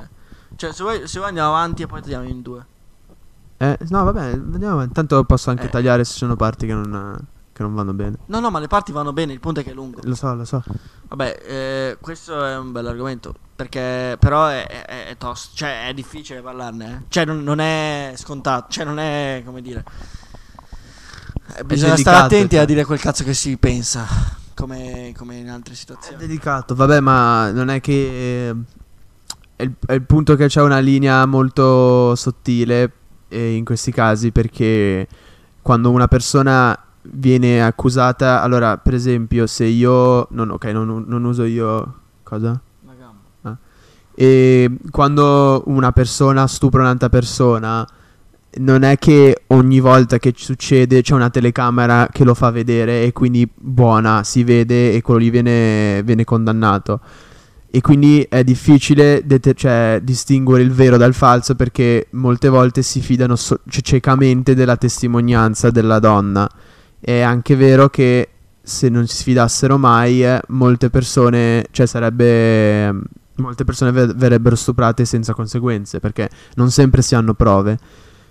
Cioè, 0.56 0.72
se 0.72 0.84
vuoi, 0.84 1.08
se 1.08 1.18
vuoi 1.18 1.30
andiamo 1.30 1.50
avanti 1.50 1.82
e 1.84 1.88
poi 1.88 2.02
tagliamo 2.02 2.28
in 2.28 2.42
due. 2.44 2.66
Eh, 3.58 3.78
no 3.90 4.04
vabbè 4.04 4.32
andiamo 4.34 4.74
avanti. 4.74 4.94
tanto 4.94 5.24
posso 5.24 5.50
anche 5.50 5.66
Eh. 5.66 5.70
tagliare 5.70 6.04
se 6.04 6.12
ci 6.14 6.18
sono 6.20 6.36
parti 6.36 6.66
che 6.68 6.74
non, 6.74 7.18
che 7.54 7.64
non 7.64 7.74
vanno 7.74 7.94
bene 7.94 8.18
No, 8.26 8.40
no, 8.40 8.50
ma 8.50 8.60
le 8.60 8.68
parti 8.68 8.92
vanno 8.92 9.14
bene, 9.14 9.32
il 9.34 9.40
punto 9.40 9.62
è 9.62 9.64
che 9.64 9.72
è 9.72 9.74
lungo. 9.74 10.00
lo 10.04 10.16
so 10.16 10.34
lo 10.34 10.44
so 10.46 10.62
Vabbè, 11.08 11.40
eh, 11.46 11.98
questo 12.02 12.44
è 12.44 12.58
un 12.58 12.72
bel 12.72 12.88
argomento. 12.88 13.34
Perché 13.64 14.18
però 14.20 14.48
è, 14.48 14.66
è, 14.68 15.08
è 15.08 15.18
tosto. 15.18 15.52
Cioè, 15.56 15.88
è 15.88 15.94
difficile 15.94 16.42
parlarne. 16.42 16.86
eh. 16.86 17.06
Cioè, 17.08 17.24
non, 17.26 17.44
non 17.44 17.60
è 17.60 18.14
scontato. 18.18 18.68
Cioè, 18.70 18.84
non 18.84 19.00
è 19.00 19.42
come 19.46 19.62
dire. 19.62 19.84
Bisogna 21.66 21.96
stare 21.96 22.18
delicato, 22.20 22.26
attenti 22.26 22.56
cioè. 22.56 22.64
a 22.64 22.66
dire 22.66 22.84
quel 22.86 23.00
cazzo 23.00 23.24
che 23.24 23.34
si 23.34 23.56
pensa. 23.58 24.06
Come, 24.56 25.14
come 25.18 25.38
in 25.38 25.50
altre 25.50 25.74
È 25.74 25.78
situazioni. 25.78 26.18
dedicato, 26.18 26.76
vabbè, 26.76 27.00
ma 27.00 27.52
non 27.52 27.70
è 27.70 27.80
che. 27.80 28.50
eh, 28.50 28.56
È 29.56 29.64
il, 29.64 29.74
è 29.86 29.94
il 29.94 30.04
punto 30.04 30.36
che 30.36 30.48
c'è 30.48 30.62
una 30.62 30.80
linea 30.80 31.26
molto 31.26 32.16
sottile 32.16 32.92
eh, 33.30 33.56
in 33.56 33.64
questi 33.66 33.92
casi 33.92 34.32
perché 34.32 35.08
quando 35.62 35.90
una 35.92 36.08
persona 36.08 36.78
viene 37.04 37.64
accusata, 37.64 38.42
allora, 38.42 38.78
per 38.78 38.94
esempio, 38.94 39.48
se 39.48 39.66
io. 39.66 40.28
Non, 40.32 40.50
ok, 40.52 40.66
non, 40.66 41.06
non 41.08 41.24
uso 41.24 41.44
io. 41.46 42.00
Cosa? 42.24 42.60
E 44.16 44.70
quando 44.92 45.64
una 45.68 45.92
persona 45.92 46.48
stupra 46.48 46.82
un'altra 46.82 47.10
persona, 47.10 47.88
non 48.56 48.84
è 48.84 48.98
che 48.98 49.44
ogni 49.48 49.80
volta 49.80 50.20
che 50.20 50.34
succede 50.36 51.02
c'è 51.02 51.14
una 51.14 51.30
telecamera 51.30 52.08
che 52.12 52.24
lo 52.24 52.34
fa 52.34 52.52
vedere 52.52 53.04
e 53.04 53.12
quindi 53.12 53.50
buona, 53.54 54.24
si 54.24 54.44
vede 54.44 54.94
e 54.94 55.02
quello 55.02 55.20
lì 55.20 55.30
viene, 55.30 56.04
viene 56.04 56.24
condannato. 56.24 57.00
E 57.76 57.82
quindi 57.82 58.24
è 58.30 58.44
difficile 58.44 59.24
dete- 59.26 59.56
cioè, 59.56 60.00
distinguere 60.04 60.62
il 60.62 60.72
vero 60.72 60.96
dal 60.98 61.16
falso 61.16 61.56
perché 61.56 62.08
molte 62.12 62.48
volte 62.48 62.84
si 62.84 63.02
fidano 63.02 63.36
so- 63.36 63.62
ciecamente 63.68 64.54
della 64.54 64.78
testimonianza 64.78 65.72
della 65.72 65.98
donna. 65.98 66.48
È 67.00 67.22
anche 67.22 67.56
vero 67.56 67.90
che 67.90 68.30
se 68.62 68.90
non 68.90 69.08
si 69.08 69.24
fidassero 69.24 69.80
mai, 69.80 70.24
eh, 70.24 70.40
molte 70.50 70.92
persone, 70.92 71.66
cioè 71.72 71.88
sarebbe 71.88 72.96
molte 73.36 73.64
persone 73.64 73.92
ver- 73.92 74.16
verrebbero 74.16 74.56
stuprate 74.56 75.06
senza 75.06 75.34
conseguenze 75.34 76.00
perché 76.00 76.30
non 76.56 76.70
sempre 76.72 77.02
si 77.02 77.16
hanno 77.16 77.34
prove. 77.34 77.78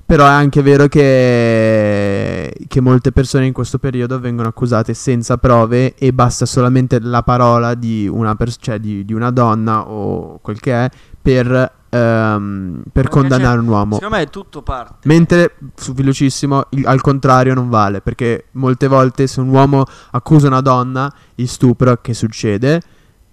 Però 0.05 0.27
è 0.27 0.31
anche 0.31 0.63
vero 0.63 0.89
che, 0.89 2.53
che 2.67 2.81
molte 2.81 3.13
persone 3.13 3.47
in 3.47 3.53
questo 3.53 3.79
periodo 3.79 4.19
vengono 4.21 4.49
accusate 4.49 4.95
senza 4.95 5.39
prove 5.39 5.95
e 5.95 6.13
basta 6.13 6.45
solamente 6.45 6.99
la 7.01 7.23
parola 7.23 7.75
di 7.75 8.09
una, 8.09 8.35
pers- 8.35 8.59
cioè 8.61 8.79
di, 8.79 9.05
di 9.05 9.13
una 9.15 9.31
donna 9.31 9.89
o 9.89 10.39
quel 10.43 10.61
che 10.61 10.73
è 10.75 10.91
per, 11.21 11.73
ehm, 11.89 12.83
per 12.93 13.05
Ma 13.05 13.11
condannare 13.11 13.59
un 13.61 13.69
uomo. 13.69 13.95
Secondo 13.95 14.17
me 14.17 14.23
è 14.23 14.29
tutto 14.29 14.63
parte. 14.63 15.09
Mentre, 15.09 15.55
su 15.77 15.95
velocissimo, 15.95 16.67
il- 16.71 16.87
al 16.87 17.01
contrario 17.01 17.55
non 17.55 17.69
vale, 17.71 18.01
perché 18.01 18.47
molte 18.53 18.89
volte 18.89 19.27
se 19.27 19.41
un 19.41 19.49
uomo 19.49 19.85
accusa 20.11 20.49
una 20.49 20.61
donna 20.61 21.11
di 21.35 21.47
stupro, 21.47 21.99
che 22.03 22.13
succede, 22.13 22.83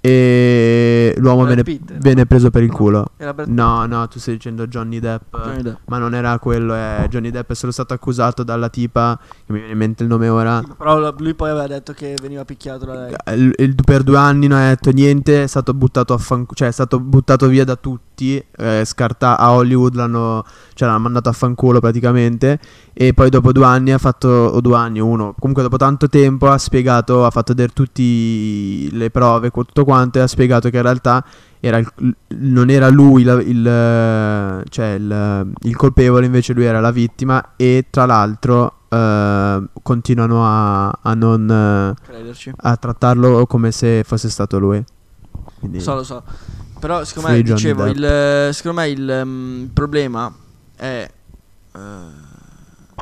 e 0.02 1.14
l'uomo 1.18 1.46
viene, 1.46 1.64
Pitt. 1.64 1.92
viene 2.00 2.26
preso 2.26 2.50
per 2.50 2.64
il 2.64 2.72
culo. 2.72 3.08
No, 3.48 3.86
no, 3.86 4.08
tu 4.08 4.20
stai 4.20 4.36
dicendo 4.36 4.66
Johnny 4.68 5.00
Depp, 5.00 5.36
Johnny 5.36 5.62
Depp. 5.62 5.76
ma 5.86 5.98
non 5.98 6.16
era 6.16 6.38
quello, 6.40 6.74
è 6.74 7.06
Johnny 7.10 7.30
Depp 7.32 7.52
è 7.52 7.56
solo 7.56 7.72
stato 7.72 7.94
accusato 7.94 8.44
dalla 8.44 8.70
tipa, 8.70 9.20
che 9.46 9.52
mi 9.52 9.58
viene 9.60 9.74
in 9.74 9.78
mente 9.78 10.04
il 10.04 10.10
nome 10.10 10.28
ora, 10.30 10.64
Però 10.78 10.98
la- 10.98 11.14
lui 11.18 11.34
poi 11.34 11.50
aveva 11.50 11.68
detto 11.68 11.94
che 11.94 12.16
veniva 12.22 12.46
picchiato 12.46 12.86
da 12.86 12.94
lei. 12.94 13.16
il- 13.38 13.54
il- 13.58 13.76
per 13.84 14.04
due 14.04 14.18
anni 14.18 14.48
non 14.48 14.60
ha 14.60 14.68
detto 14.70 14.92
niente, 14.92 15.44
è 15.44 15.48
stato 15.48 15.74
buttato 15.74 16.14
a 16.14 16.18
fan- 16.18 16.46
cioè 16.54 16.68
è 16.70 16.72
stato 16.72 17.00
buttato 17.00 17.48
via 17.48 17.64
da 17.66 17.76
tutti, 17.76 18.02
eh, 18.58 18.84
scarta- 18.86 19.38
a 19.38 19.52
Hollywood 19.54 19.96
l'hanno, 19.96 20.44
cioè 20.74 20.88
l'hanno 20.88 21.00
mandato 21.00 21.30
a 21.30 21.32
fanculo 21.32 21.80
praticamente 21.80 22.60
e 22.94 23.14
poi 23.14 23.30
dopo 23.30 23.52
due 23.52 23.66
anni 23.66 23.92
ha 23.92 23.98
fatto, 23.98 24.28
o 24.28 24.60
due 24.62 24.76
anni, 24.76 25.00
uno, 25.00 25.34
comunque 25.40 25.64
dopo 25.64 25.78
tanto 25.78 26.08
tempo 26.10 26.48
ha 26.50 26.58
spiegato, 26.58 27.26
ha 27.26 27.30
fatto 27.30 27.54
vedere 27.54 27.72
tutte 27.74 28.02
le 28.02 29.10
prove, 29.12 29.50
tutto 29.52 29.84
quanto 29.86 30.18
e 30.20 30.22
ha 30.22 30.28
spiegato 30.28 30.70
che 30.70 30.78
in 30.78 30.84
realtà 30.84 31.24
era 31.62 31.78
il- 31.78 32.16
non 32.40 32.70
era 32.70 32.90
lui 32.90 33.24
la- 33.24 33.42
il, 33.42 34.64
cioè 34.70 34.88
il, 34.98 35.52
il 35.64 35.76
colpevole, 35.76 36.26
invece 36.26 36.54
lui 36.54 36.66
era 36.66 36.80
la 36.80 36.92
vittima 36.92 37.54
e 37.56 37.86
tra 37.90 38.06
l'altro 38.06 38.74
eh, 38.90 39.64
continuano 39.84 40.46
a, 40.46 40.90
a 40.90 41.14
non 41.14 41.94
Crederci. 42.02 42.52
a 42.56 42.76
trattarlo 42.76 43.46
come 43.46 43.72
se 43.72 44.04
fosse 44.06 44.30
stato 44.30 44.58
lui. 44.58 44.84
Quindi, 45.60 45.78
Lo 45.78 45.84
so, 45.84 45.96
lo 45.96 46.04
so. 46.04 46.24
Però 46.80 47.04
secondo 47.04 47.30
me, 47.30 47.42
dicevo, 47.42 47.86
il, 47.88 48.50
secondo 48.54 48.80
me 48.82 48.90
il 48.90 49.22
mm, 49.26 49.66
problema 49.68 50.34
è... 50.76 51.12
eh, 51.74 51.78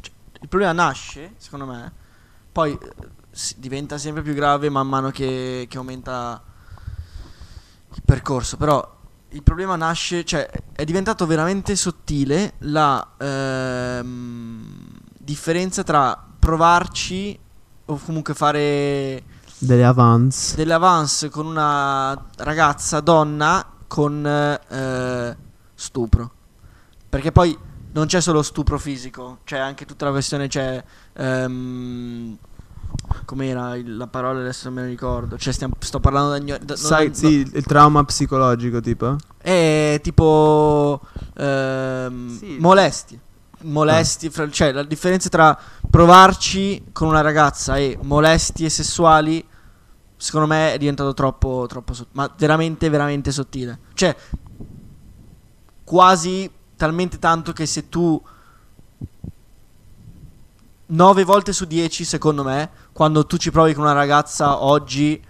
cioè, 0.02 0.12
il 0.42 0.48
problema 0.48 0.72
nasce, 0.74 1.34
secondo 1.38 1.66
me, 1.66 1.92
poi 2.52 2.78
si- 3.30 3.56
diventa 3.58 3.98
sempre 3.98 4.24
più 4.24 4.34
grave 4.34 4.70
man 4.70 4.88
mano 4.88 5.12
che, 5.12 5.68
che 5.70 5.78
aumenta 5.78 6.42
il 7.94 8.02
percorso. 8.04 8.58
Però 8.58 8.96
il 9.30 9.44
problema 9.44 9.76
nasce, 9.76 10.24
cioè 10.24 10.50
è 10.74 10.84
diventato 10.84 11.26
veramente 11.28 11.76
sottile 11.76 12.54
la 12.60 13.08
ehm, 13.18 14.88
differenza 15.18 15.84
tra 15.84 16.26
provarci 16.40 17.38
o 17.86 18.00
comunque 18.04 18.34
fare 18.34 19.24
delle 19.60 19.84
avance. 19.86 20.56
delle 20.56 20.74
avance 20.74 21.30
con 21.30 21.46
una 21.46 22.26
ragazza 22.38 23.00
donna 23.00 23.66
con 23.88 24.26
eh, 24.26 25.38
stupro. 25.74 26.32
Perché 27.10 27.32
poi 27.32 27.58
non 27.94 28.06
c'è 28.08 28.22
solo 28.22 28.42
stupro 28.44 28.78
fisico, 28.78 29.40
c'è 29.44 29.58
anche 29.58 29.86
tutta 29.86 30.06
la 30.06 30.12
questione, 30.12 30.48
c'è... 30.48 30.84
ehm, 31.14 32.38
com'era 33.26 33.76
il- 33.76 33.98
la 33.98 34.08
parola 34.08 34.40
adesso 34.40 34.66
non 34.66 34.76
me 34.76 34.82
ne 34.84 34.88
ricordo. 34.90 35.38
Cioè 35.38 35.54
stiamo- 35.54 35.76
sto 35.80 36.00
parlando 36.00 36.38
da... 36.38 36.58
da- 36.58 36.76
Sai, 36.76 37.08
no- 37.08 37.14
sì, 37.14 37.50
il 37.54 37.64
trauma 37.66 38.04
psicologico 38.04 38.80
tipo? 38.82 39.16
È 39.38 40.00
tipo... 40.04 41.02
ehm, 41.36 42.38
Sì. 42.38 42.58
molesti. 42.60 43.20
Molesti, 43.68 44.30
fra- 44.30 44.50
cioè 44.50 44.72
la 44.72 44.84
differenza 44.84 45.30
tra 45.30 45.58
provarci 45.90 46.86
con 46.92 47.08
una 47.08 47.22
ragazza 47.22 47.78
e 47.78 47.98
molestie 48.02 48.70
sessuali 48.70 49.46
secondo 50.18 50.48
me 50.48 50.74
è 50.74 50.78
diventato 50.78 51.14
troppo, 51.14 51.66
troppo 51.68 51.94
sott- 51.94 52.10
ma 52.14 52.32
veramente, 52.38 52.90
veramente 52.90 53.32
sottile. 53.32 53.80
Cioè, 53.94 54.16
quasi 55.84 56.52
talmente 56.76 57.20
tanto 57.20 57.54
che 57.54 57.66
se 57.66 57.88
tu 57.88 58.22
9 60.88 61.24
volte 61.24 61.54
su 61.54 61.66
10, 61.66 62.04
secondo 62.04 62.44
me, 62.44 62.70
quando 62.92 63.26
tu 63.26 63.38
ci 63.38 63.52
provi 63.52 63.74
con 63.74 63.84
una 63.84 63.94
ragazza 63.94 64.64
oggi, 64.64 65.24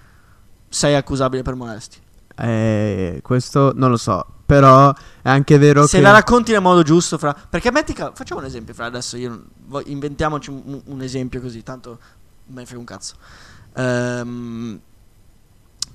sei 0.70 0.96
accusabile 0.96 1.42
per 1.42 1.56
molestie. 1.56 2.02
Eh, 2.36 3.20
questo 3.24 3.74
non 3.76 3.90
lo 3.90 3.98
so. 3.98 4.26
Però 4.48 4.94
è 5.22 5.30
anche 5.30 5.58
vero 5.58 5.86
se 5.86 5.98
che. 5.98 6.04
la 6.04 6.12
racconti 6.12 6.54
nel 6.54 6.62
modo 6.62 6.82
giusto, 6.82 7.18
fra. 7.18 7.36
Perché 7.50 7.70
metti 7.70 7.92
ca- 7.94 8.14
facciamo 8.16 8.40
un 8.40 8.46
esempio, 8.48 8.74
fra 8.74 8.86
adesso 8.86 9.18
io 9.18 9.44
inventiamoci 9.86 10.50
un, 10.50 10.82
un 10.86 11.02
esempio 11.02 11.42
così, 11.42 11.62
tanto 11.64 12.00
me 12.48 12.62
ne 12.62 12.66
frega 12.66 12.80
un 12.80 12.86
cazzo. 12.86 13.16
Ehm, 13.76 14.80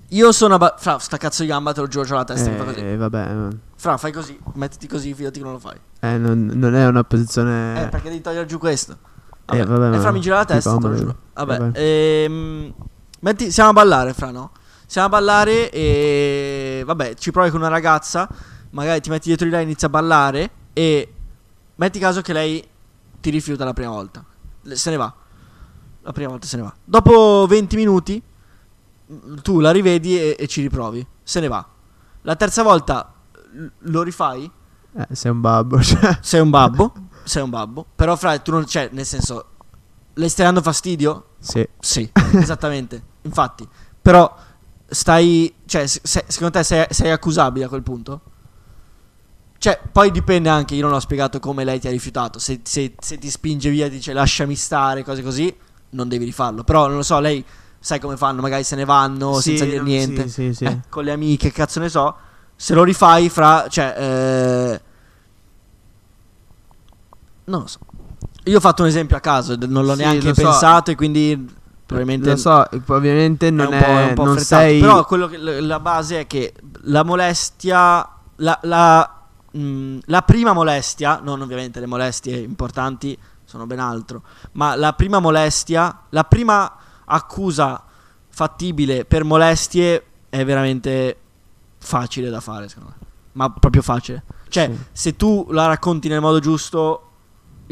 io 0.08 0.32
sono 0.32 0.54
abba- 0.56 0.74
fra 0.78 0.98
sta 0.98 1.16
cazzo 1.16 1.40
di 1.42 1.48
gamba 1.48 1.72
te 1.72 1.80
lo 1.80 1.86
giuro 1.88 2.04
c'ho 2.06 2.14
la 2.14 2.24
testa, 2.24 2.50
mi 2.50 2.56
fa 2.58 2.64
così. 2.64 2.80
Eh, 2.80 2.96
vabbè, 2.96 3.48
Fra, 3.76 3.96
fai 3.96 4.12
così, 4.12 4.38
mettiti 4.54 4.86
così, 4.86 5.14
fidati 5.14 5.38
che 5.38 5.44
non 5.44 5.54
lo 5.54 5.58
fai. 5.58 5.80
eh, 6.00 6.18
non, 6.18 6.50
non 6.52 6.74
è 6.74 6.86
una 6.86 7.02
posizione. 7.04 7.84
Eh, 7.84 7.88
perché 7.88 8.10
devi 8.10 8.20
togliere 8.20 8.44
giù 8.44 8.58
questo. 8.58 8.96
Eh, 9.46 9.64
vabbè, 9.64 9.86
e 9.86 9.90
ma- 9.90 10.00
fra 10.00 10.10
mi 10.12 10.20
gira 10.20 10.36
la 10.36 10.44
testa, 10.44 10.76
te 10.76 10.86
lo 10.88 10.94
giuro. 10.94 11.16
Vabbè, 11.32 11.58
Vabbè. 11.58 11.80
ehm, 11.80 12.74
metti, 13.20 13.50
siamo 13.50 13.70
a 13.70 13.72
ballare, 13.72 14.12
fra, 14.12 14.30
no? 14.30 14.50
Siamo 14.86 15.06
a 15.06 15.10
ballare 15.10 15.70
e 15.70 16.61
vabbè, 16.84 17.14
ci 17.14 17.30
provi 17.30 17.50
con 17.50 17.60
una 17.60 17.68
ragazza, 17.68 18.28
magari 18.70 19.00
ti 19.00 19.10
metti 19.10 19.28
dietro 19.28 19.46
di 19.46 19.52
lei, 19.52 19.64
inizi 19.64 19.84
a 19.84 19.88
ballare 19.88 20.50
e 20.72 21.12
metti 21.76 21.98
caso 21.98 22.20
che 22.20 22.32
lei 22.32 22.66
ti 23.20 23.30
rifiuta 23.30 23.64
la 23.64 23.72
prima 23.72 23.90
volta. 23.90 24.24
Se 24.64 24.90
ne 24.90 24.96
va. 24.96 25.12
La 26.02 26.12
prima 26.12 26.30
volta 26.30 26.46
se 26.46 26.56
ne 26.56 26.62
va. 26.62 26.74
Dopo 26.84 27.46
20 27.48 27.76
minuti 27.76 28.22
mm, 29.12 29.36
tu 29.42 29.60
la 29.60 29.70
rivedi 29.70 30.18
e, 30.18 30.36
e 30.38 30.46
ci 30.46 30.60
riprovi. 30.62 31.06
Se 31.22 31.40
ne 31.40 31.48
va. 31.48 31.64
La 32.22 32.36
terza 32.36 32.62
volta 32.62 33.12
lo 33.78 34.02
rifai 34.02 34.50
Eh, 34.96 35.14
sei 35.14 35.30
un 35.30 35.40
babbo. 35.40 35.80
Cioè. 35.82 36.18
sei 36.20 36.40
un 36.40 36.50
babbo, 36.50 36.92
sei 37.24 37.42
un 37.42 37.50
babbo, 37.50 37.86
però 37.94 38.16
fra 38.16 38.38
tu 38.38 38.50
non 38.50 38.66
cioè, 38.66 38.88
nel 38.92 39.06
senso 39.06 39.46
le 40.14 40.28
stai 40.28 40.44
dando 40.44 40.60
fastidio? 40.62 41.30
sì. 41.38 41.66
Sì, 41.78 42.10
esattamente. 42.34 43.02
Infatti, 43.22 43.66
però 44.00 44.34
stai 44.92 45.52
cioè 45.66 45.86
se- 45.86 46.00
se- 46.02 46.24
secondo 46.28 46.58
te 46.58 46.64
sei, 46.64 46.86
sei 46.90 47.10
accusabile 47.10 47.64
a 47.64 47.68
quel 47.68 47.82
punto? 47.82 48.20
Cioè, 49.58 49.80
poi 49.92 50.10
dipende 50.10 50.48
anche, 50.48 50.74
io 50.74 50.82
non 50.84 50.92
ho 50.94 50.98
spiegato 51.00 51.38
come 51.38 51.62
lei 51.62 51.78
ti 51.78 51.86
ha 51.86 51.90
rifiutato. 51.90 52.38
Se, 52.40 52.60
se- 52.64 52.94
se 52.98 53.18
ti 53.18 53.30
spinge 53.30 53.70
via, 53.70 53.88
dice 53.88 54.12
lasciami 54.12 54.56
stare, 54.56 55.04
cose 55.04 55.22
così, 55.22 55.54
non 55.90 56.08
devi 56.08 56.24
rifarlo. 56.24 56.64
Però 56.64 56.88
non 56.88 56.96
lo 56.96 57.02
so, 57.02 57.20
lei 57.20 57.44
sai 57.78 58.00
come 58.00 58.16
fanno, 58.16 58.40
magari 58.40 58.64
se 58.64 58.74
ne 58.74 58.84
vanno 58.84 59.34
Sì, 59.36 59.50
senza 59.56 59.64
dire 59.64 59.80
niente. 59.82 60.28
Sì, 60.28 60.48
sì, 60.50 60.54
sì. 60.54 60.64
Eh, 60.64 60.80
con 60.88 61.04
le 61.04 61.12
amiche, 61.12 61.48
che 61.48 61.54
cazzo 61.54 61.78
ne 61.78 61.88
so. 61.88 62.16
Se 62.56 62.74
lo 62.74 62.82
rifai 62.82 63.28
fra. 63.28 63.66
Cioè, 63.68 63.94
eh, 63.96 64.80
non 67.44 67.60
lo 67.60 67.66
so. 67.66 67.78
Io 68.44 68.56
ho 68.56 68.60
fatto 68.60 68.82
un 68.82 68.88
esempio 68.88 69.16
a 69.16 69.20
caso, 69.20 69.54
non 69.66 69.84
l'ho 69.84 69.92
Sì, 69.94 69.98
neanche 70.00 70.28
lo 70.28 70.34
so. 70.34 70.42
pensato 70.42 70.90
e 70.90 70.94
quindi 70.96 71.54
probabilmente. 71.94 72.30
Lo 72.30 72.36
so, 72.36 72.68
ovviamente 72.86 73.50
non 73.50 73.72
è 73.72 73.76
un 73.76 73.82
po', 73.82 73.86
è 73.86 74.04
un 74.08 74.14
po' 74.14 74.24
non 74.24 74.32
affrettato. 74.36 74.62
sei. 74.62 74.80
Però 74.80 75.04
quello 75.04 75.26
che- 75.28 75.38
la 75.38 75.80
base 75.80 76.20
è 76.20 76.26
che 76.26 76.52
la 76.82 77.02
molestia. 77.04 78.08
La, 78.36 78.58
la, 78.62 79.20
mh, 79.52 79.98
la 80.06 80.22
prima 80.22 80.52
molestia, 80.52 81.20
non 81.22 81.40
ovviamente 81.42 81.78
le 81.80 81.86
molestie 81.86 82.36
importanti 82.38 83.16
sono 83.44 83.66
ben 83.66 83.78
altro, 83.78 84.22
ma 84.52 84.74
la 84.74 84.94
prima 84.94 85.20
molestia, 85.20 86.00
la 86.08 86.24
prima 86.24 86.74
accusa 87.04 87.84
fattibile 88.28 89.04
per 89.04 89.24
molestie 89.24 90.04
è 90.30 90.44
veramente 90.44 91.16
facile 91.78 92.30
da 92.30 92.40
fare, 92.40 92.68
secondo 92.68 92.94
me. 92.98 93.06
Ma 93.32 93.50
proprio 93.50 93.82
facile. 93.82 94.22
Cioè, 94.48 94.70
Sì. 94.72 94.78
se 94.92 95.16
tu 95.16 95.46
la 95.50 95.66
racconti 95.66 96.08
nel 96.08 96.20
modo 96.20 96.38
giusto, 96.38 97.11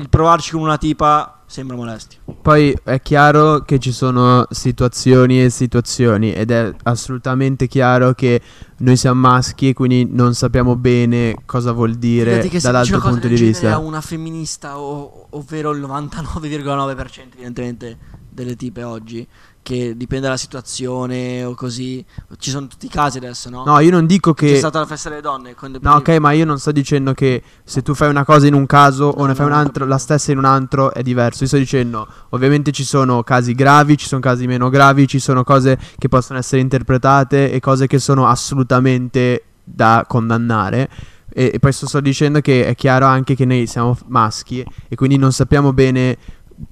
il 0.00 0.08
provarci 0.08 0.52
con 0.52 0.62
una 0.62 0.78
tipa 0.78 1.42
sembra 1.46 1.76
molestia. 1.76 2.18
Poi 2.40 2.76
è 2.84 3.02
chiaro 3.02 3.62
che 3.62 3.78
ci 3.78 3.92
sono 3.92 4.46
situazioni 4.50 5.42
e 5.42 5.50
situazioni 5.50 6.32
ed 6.32 6.50
è 6.50 6.72
assolutamente 6.84 7.66
chiaro 7.66 8.12
che 8.12 8.40
noi 8.78 8.96
siamo 8.96 9.20
maschi 9.20 9.68
e 9.68 9.72
quindi 9.72 10.06
non 10.08 10.34
sappiamo 10.34 10.76
bene 10.76 11.34
cosa 11.44 11.72
vuol 11.72 11.96
dire 11.96 12.48
se 12.48 12.60
dall'altro 12.60 12.94
una 12.96 13.04
cosa 13.04 13.18
punto 13.18 13.34
di 13.34 13.42
vista. 13.42 13.74
a 13.74 13.78
una 13.78 14.00
femminista, 14.00 14.78
o- 14.78 15.26
ovvero 15.30 15.72
il 15.72 15.80
99,9% 15.80 17.32
evidentemente 17.34 17.98
delle 18.30 18.54
tipe 18.54 18.84
oggi, 18.84 19.26
che 19.62 19.94
dipende 19.96 20.24
dalla 20.24 20.36
situazione 20.38 21.44
o 21.44 21.54
così, 21.54 22.04
ci 22.38 22.50
sono 22.50 22.66
tutti 22.66 22.86
i 22.86 22.88
casi 22.88 23.18
adesso, 23.18 23.50
no? 23.50 23.62
No, 23.64 23.78
io 23.78 23.90
non 23.90 24.06
dico 24.06 24.32
C'è 24.34 24.46
che 24.46 24.56
stata 24.56 24.78
la 24.80 24.86
festa 24.86 25.08
delle 25.10 25.20
donne. 25.20 25.54
quando- 25.54 25.78
No, 25.82 25.94
ok, 25.96 26.08
ma 26.18 26.32
io 26.32 26.44
non 26.44 26.58
sto 26.58 26.72
dicendo 26.72 27.12
che 27.12 27.42
se 27.62 27.82
tu 27.82 27.94
fai 27.94 28.08
una 28.08 28.24
cosa 28.24 28.46
in 28.46 28.54
un 28.54 28.66
caso 28.66 29.04
o 29.04 29.20
No, 29.20 29.26
ne 29.26 29.34
fai 29.34 29.46
un 29.46 29.52
altro, 29.52 29.84
la 29.84 29.98
stessa 29.98 30.32
in 30.32 30.38
un 30.38 30.44
altro 30.46 30.92
è 30.92 31.02
diverso. 31.02 31.42
Io 31.42 31.48
sto 31.48 31.58
dicendo, 31.58 32.06
ovviamente 32.30 32.72
ci 32.72 32.84
sono 32.84 33.22
casi 33.22 33.54
gravi, 33.54 33.96
ci 33.98 34.06
sono 34.06 34.20
casi 34.20 34.46
meno 34.46 34.70
gravi, 34.70 35.06
ci 35.06 35.18
sono 35.18 35.44
cose 35.44 35.78
che 35.98 36.08
possono 36.08 36.38
essere 36.38 36.60
interpretate 36.62 37.52
e 37.52 37.60
cose 37.60 37.86
che 37.86 37.98
sono 37.98 38.26
assolutamente 38.26 39.44
da 39.62 40.04
condannare. 40.08 40.88
E, 41.32 41.52
e 41.54 41.58
poi 41.60 41.72
sto, 41.72 41.86
sto 41.86 42.00
dicendo 42.00 42.40
che 42.40 42.66
è 42.66 42.74
chiaro 42.74 43.06
anche 43.06 43.36
che 43.36 43.44
noi 43.44 43.66
siamo 43.68 43.96
maschi 44.08 44.64
e 44.88 44.96
quindi 44.96 45.16
non 45.16 45.32
sappiamo 45.32 45.72
bene 45.72 46.16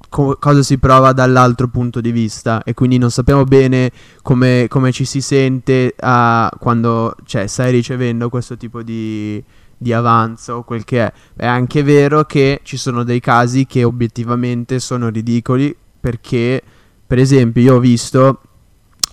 co- 0.08 0.36
cosa 0.38 0.62
si 0.62 0.78
prova 0.78 1.12
dall'altro 1.12 1.68
punto 1.68 2.00
di 2.00 2.12
vista 2.12 2.62
e 2.62 2.74
quindi 2.74 2.98
non 2.98 3.10
sappiamo 3.10 3.44
bene 3.44 3.90
come, 4.22 4.66
come 4.68 4.92
ci 4.92 5.04
si 5.04 5.20
sente 5.20 5.94
a- 5.98 6.50
quando 6.58 7.14
cioè, 7.24 7.46
stai 7.46 7.70
ricevendo 7.72 8.28
questo 8.28 8.56
tipo 8.56 8.82
di, 8.82 9.42
di 9.76 9.92
avanzo 9.92 10.54
o 10.54 10.62
quel 10.64 10.84
che 10.84 11.04
è. 11.06 11.12
È 11.36 11.46
anche 11.46 11.82
vero 11.82 12.24
che 12.24 12.60
ci 12.62 12.76
sono 12.76 13.04
dei 13.04 13.20
casi 13.20 13.66
che 13.66 13.84
obiettivamente 13.84 14.80
sono 14.80 15.08
ridicoli 15.08 15.74
perché, 16.00 16.62
per 17.06 17.18
esempio, 17.18 17.62
io 17.62 17.74
ho 17.76 17.80
visto 17.80 18.40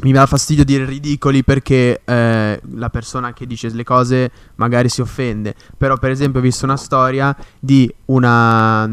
mi 0.02 0.12
dà 0.12 0.26
fastidio 0.26 0.66
dire 0.66 0.84
ridicoli 0.84 1.44
perché 1.44 2.02
eh, 2.04 2.62
la 2.74 2.90
persona 2.90 3.32
che 3.32 3.46
dice 3.48 3.70
le 3.70 3.84
cose 3.84 4.32
magari 4.56 4.90
si 4.90 5.02
offende. 5.02 5.56
Però, 5.78 5.98
per 5.98 6.12
esempio, 6.12 6.40
ho 6.40 6.44
visto 6.44 6.66
una 6.66 6.78
storia 6.78 7.36
di 7.60 7.94
una. 8.06 8.90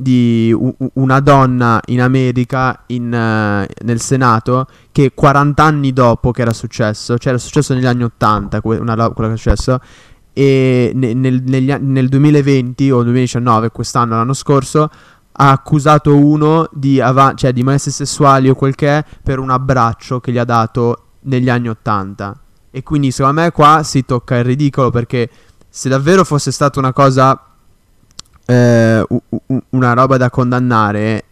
Di 0.00 0.56
una 0.92 1.18
donna 1.18 1.80
in 1.86 2.00
America 2.00 2.84
in, 2.86 3.12
eh, 3.12 3.68
nel 3.82 4.00
Senato 4.00 4.68
che 4.92 5.10
40 5.12 5.60
anni 5.64 5.92
dopo 5.92 6.30
che 6.30 6.42
era 6.42 6.52
successo, 6.52 7.18
cioè 7.18 7.32
era 7.32 7.38
successo 7.38 7.74
negli 7.74 7.84
anni 7.86 8.04
80 8.04 8.60
que- 8.60 8.76
una 8.76 8.94
quello 9.10 9.30
che 9.30 9.34
è 9.34 9.36
successo 9.36 9.80
e 10.32 10.92
ne- 10.94 11.14
nel, 11.14 11.42
negli 11.44 11.72
nel 11.72 12.08
2020 12.08 12.92
o 12.92 13.02
2019 13.02 13.70
quest'anno 13.70 14.14
l'anno 14.14 14.34
scorso 14.34 14.88
ha 15.40 15.50
accusato 15.50 16.16
uno 16.16 16.68
di, 16.72 17.00
ava- 17.00 17.34
cioè, 17.34 17.52
di 17.52 17.64
molestie 17.64 17.90
sessuali 17.90 18.48
o 18.48 18.54
quel 18.54 18.76
che 18.76 18.98
è 18.98 19.04
per 19.20 19.40
un 19.40 19.50
abbraccio 19.50 20.20
che 20.20 20.30
gli 20.30 20.38
ha 20.38 20.44
dato 20.44 21.06
negli 21.22 21.48
anni 21.48 21.68
80. 21.68 22.40
E 22.70 22.82
quindi 22.84 23.10
secondo 23.10 23.40
me 23.40 23.50
qua 23.50 23.82
si 23.82 24.04
tocca 24.04 24.36
il 24.36 24.44
ridicolo 24.44 24.90
perché 24.90 25.28
se 25.68 25.88
davvero 25.88 26.24
fosse 26.24 26.50
stata 26.50 26.78
una 26.78 26.92
cosa 26.92 27.47
eh, 28.50 29.06
una 29.70 29.92
roba 29.92 30.16
da 30.16 30.30
condannare, 30.30 31.24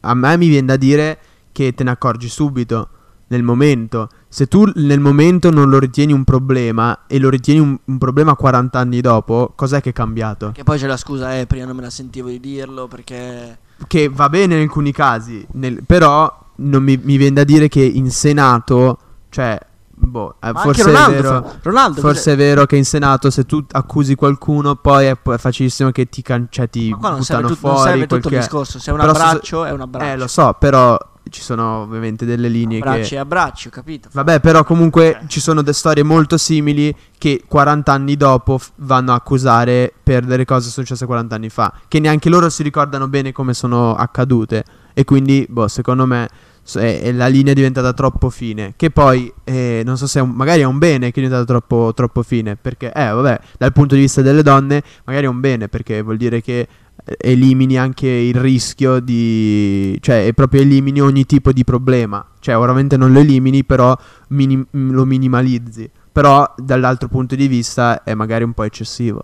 a 0.00 0.14
me 0.14 0.36
mi 0.36 0.48
viene 0.48 0.66
da 0.66 0.76
dire 0.76 1.18
che 1.50 1.72
te 1.72 1.82
ne 1.82 1.90
accorgi 1.90 2.28
subito, 2.28 2.90
nel 3.28 3.42
momento. 3.42 4.08
Se 4.28 4.46
tu 4.46 4.70
nel 4.74 5.00
momento 5.00 5.50
non 5.50 5.70
lo 5.70 5.78
ritieni 5.78 6.12
un 6.12 6.24
problema 6.24 7.06
e 7.06 7.18
lo 7.18 7.30
ritieni 7.30 7.60
un, 7.60 7.78
un 7.82 7.98
problema 7.98 8.34
40 8.34 8.78
anni 8.78 9.00
dopo, 9.00 9.52
cos'è 9.54 9.80
che 9.80 9.90
è 9.90 9.92
cambiato? 9.92 10.52
Che 10.52 10.64
poi 10.64 10.78
c'è 10.78 10.86
la 10.86 10.96
scusa, 10.96 11.38
eh, 11.38 11.46
prima 11.46 11.64
non 11.64 11.76
me 11.76 11.82
la 11.82 11.90
sentivo 11.90 12.28
di 12.28 12.40
dirlo 12.40 12.86
perché... 12.86 13.58
Che 13.86 14.08
va 14.08 14.28
bene 14.28 14.56
in 14.56 14.62
alcuni 14.62 14.92
casi, 14.92 15.46
nel- 15.52 15.82
però 15.84 16.46
non 16.56 16.82
mi, 16.82 16.98
mi 17.02 17.16
viene 17.16 17.34
da 17.34 17.44
dire 17.44 17.68
che 17.68 17.82
in 17.82 18.10
Senato, 18.10 18.98
cioè, 19.30 19.58
boh, 19.98 20.34
eh, 20.40 20.52
forse 20.54 20.82
Ronaldo, 20.84 21.10
è 21.10 21.20
vero. 21.22 21.52
Ronaldo 21.62 22.00
Forse 22.00 22.32
è 22.32 22.36
vero 22.36 22.66
che 22.66 22.76
in 22.76 22.84
Senato 22.84 23.30
se 23.30 23.44
tu 23.44 23.64
accusi 23.72 24.14
qualcuno 24.14 24.76
poi 24.76 25.06
è, 25.06 25.16
è 25.20 25.36
facilissimo 25.38 25.90
che 25.90 26.08
ti, 26.08 26.22
can- 26.22 26.46
cioè, 26.50 26.68
ti 26.68 26.90
Ma 26.90 26.96
qua 26.96 27.10
non 27.10 27.22
serve, 27.22 27.42
buttano 27.48 27.60
tut- 27.60 27.82
fuori. 27.82 28.06
tutto 28.06 28.28
il 28.28 28.36
discorso, 28.38 28.78
se 28.78 28.90
è 28.90 28.94
un 28.94 29.00
Però 29.00 29.10
abbraccio 29.12 29.64
è 29.64 29.70
un 29.72 29.80
abbraccio. 29.80 30.12
Eh 30.12 30.16
lo 30.16 30.26
so, 30.26 30.56
però 30.58 30.96
ci 31.30 31.42
sono 31.42 31.82
ovviamente 31.82 32.24
delle 32.24 32.48
linee 32.48 32.78
Abbracci 32.78 33.08
che... 33.10 33.14
e 33.16 33.18
abbracci, 33.18 33.68
ho 33.68 33.70
capito. 33.70 34.08
Vabbè, 34.12 34.40
però 34.40 34.64
comunque 34.64 35.20
Eh. 35.20 35.28
ci 35.28 35.40
sono 35.40 35.60
delle 35.60 35.74
storie 35.74 36.02
molto 36.02 36.38
simili 36.38 36.94
che 37.18 37.44
40 37.46 37.92
anni 37.92 38.16
dopo 38.16 38.56
f- 38.56 38.70
vanno 38.76 39.12
a 39.12 39.16
accusare 39.16 39.92
per 40.02 40.24
delle 40.24 40.46
cose 40.46 40.70
successe 40.70 41.04
40 41.04 41.34
anni 41.34 41.50
fa, 41.50 41.70
che 41.86 42.00
neanche 42.00 42.30
loro 42.30 42.48
si 42.48 42.62
ricordano 42.62 43.08
bene 43.08 43.32
come 43.32 43.52
sono 43.52 43.94
accadute. 43.94 44.64
E 44.94 45.04
quindi, 45.04 45.46
boh, 45.48 45.68
secondo 45.68 46.06
me 46.06 46.28
è- 46.74 47.00
è 47.00 47.12
la 47.12 47.26
linea 47.28 47.52
è 47.52 47.54
diventata 47.54 47.92
troppo 47.92 48.28
fine. 48.30 48.74
Che 48.76 48.90
poi, 48.90 49.32
eh, 49.44 49.82
non 49.84 49.96
so 49.96 50.06
se 50.06 50.18
è 50.18 50.22
un- 50.22 50.30
magari 50.30 50.60
è 50.62 50.64
un 50.64 50.78
bene 50.78 51.10
che 51.10 51.20
è 51.20 51.22
diventata 51.24 51.44
troppo, 51.44 51.92
troppo 51.94 52.22
fine. 52.22 52.56
Perché, 52.56 52.92
eh, 52.92 53.10
vabbè, 53.10 53.40
dal 53.58 53.72
punto 53.72 53.94
di 53.94 54.02
vista 54.02 54.20
delle 54.22 54.42
donne, 54.42 54.82
magari 55.04 55.26
è 55.26 55.28
un 55.28 55.40
bene, 55.40 55.68
perché 55.68 56.02
vuol 56.02 56.16
dire 56.16 56.42
che 56.42 56.68
eh, 57.04 57.16
elimini 57.20 57.78
anche 57.78 58.08
il 58.08 58.34
rischio 58.34 59.00
di... 59.00 59.96
cioè 60.00 60.26
e 60.26 60.34
proprio 60.34 60.60
elimini 60.60 61.00
ogni 61.00 61.24
tipo 61.24 61.52
di 61.52 61.64
problema. 61.64 62.24
Cioè, 62.40 62.56
ovviamente 62.56 62.96
non 62.96 63.12
lo 63.12 63.20
elimini, 63.20 63.64
però 63.64 63.96
minim- 64.28 64.66
m- 64.72 64.90
lo 64.92 65.04
minimalizzi. 65.04 65.88
Però 66.12 66.52
dall'altro 66.56 67.08
punto 67.08 67.34
di 67.36 67.46
vista 67.46 68.02
è 68.02 68.14
magari 68.14 68.42
un 68.44 68.52
po' 68.52 68.64
eccessivo. 68.64 69.22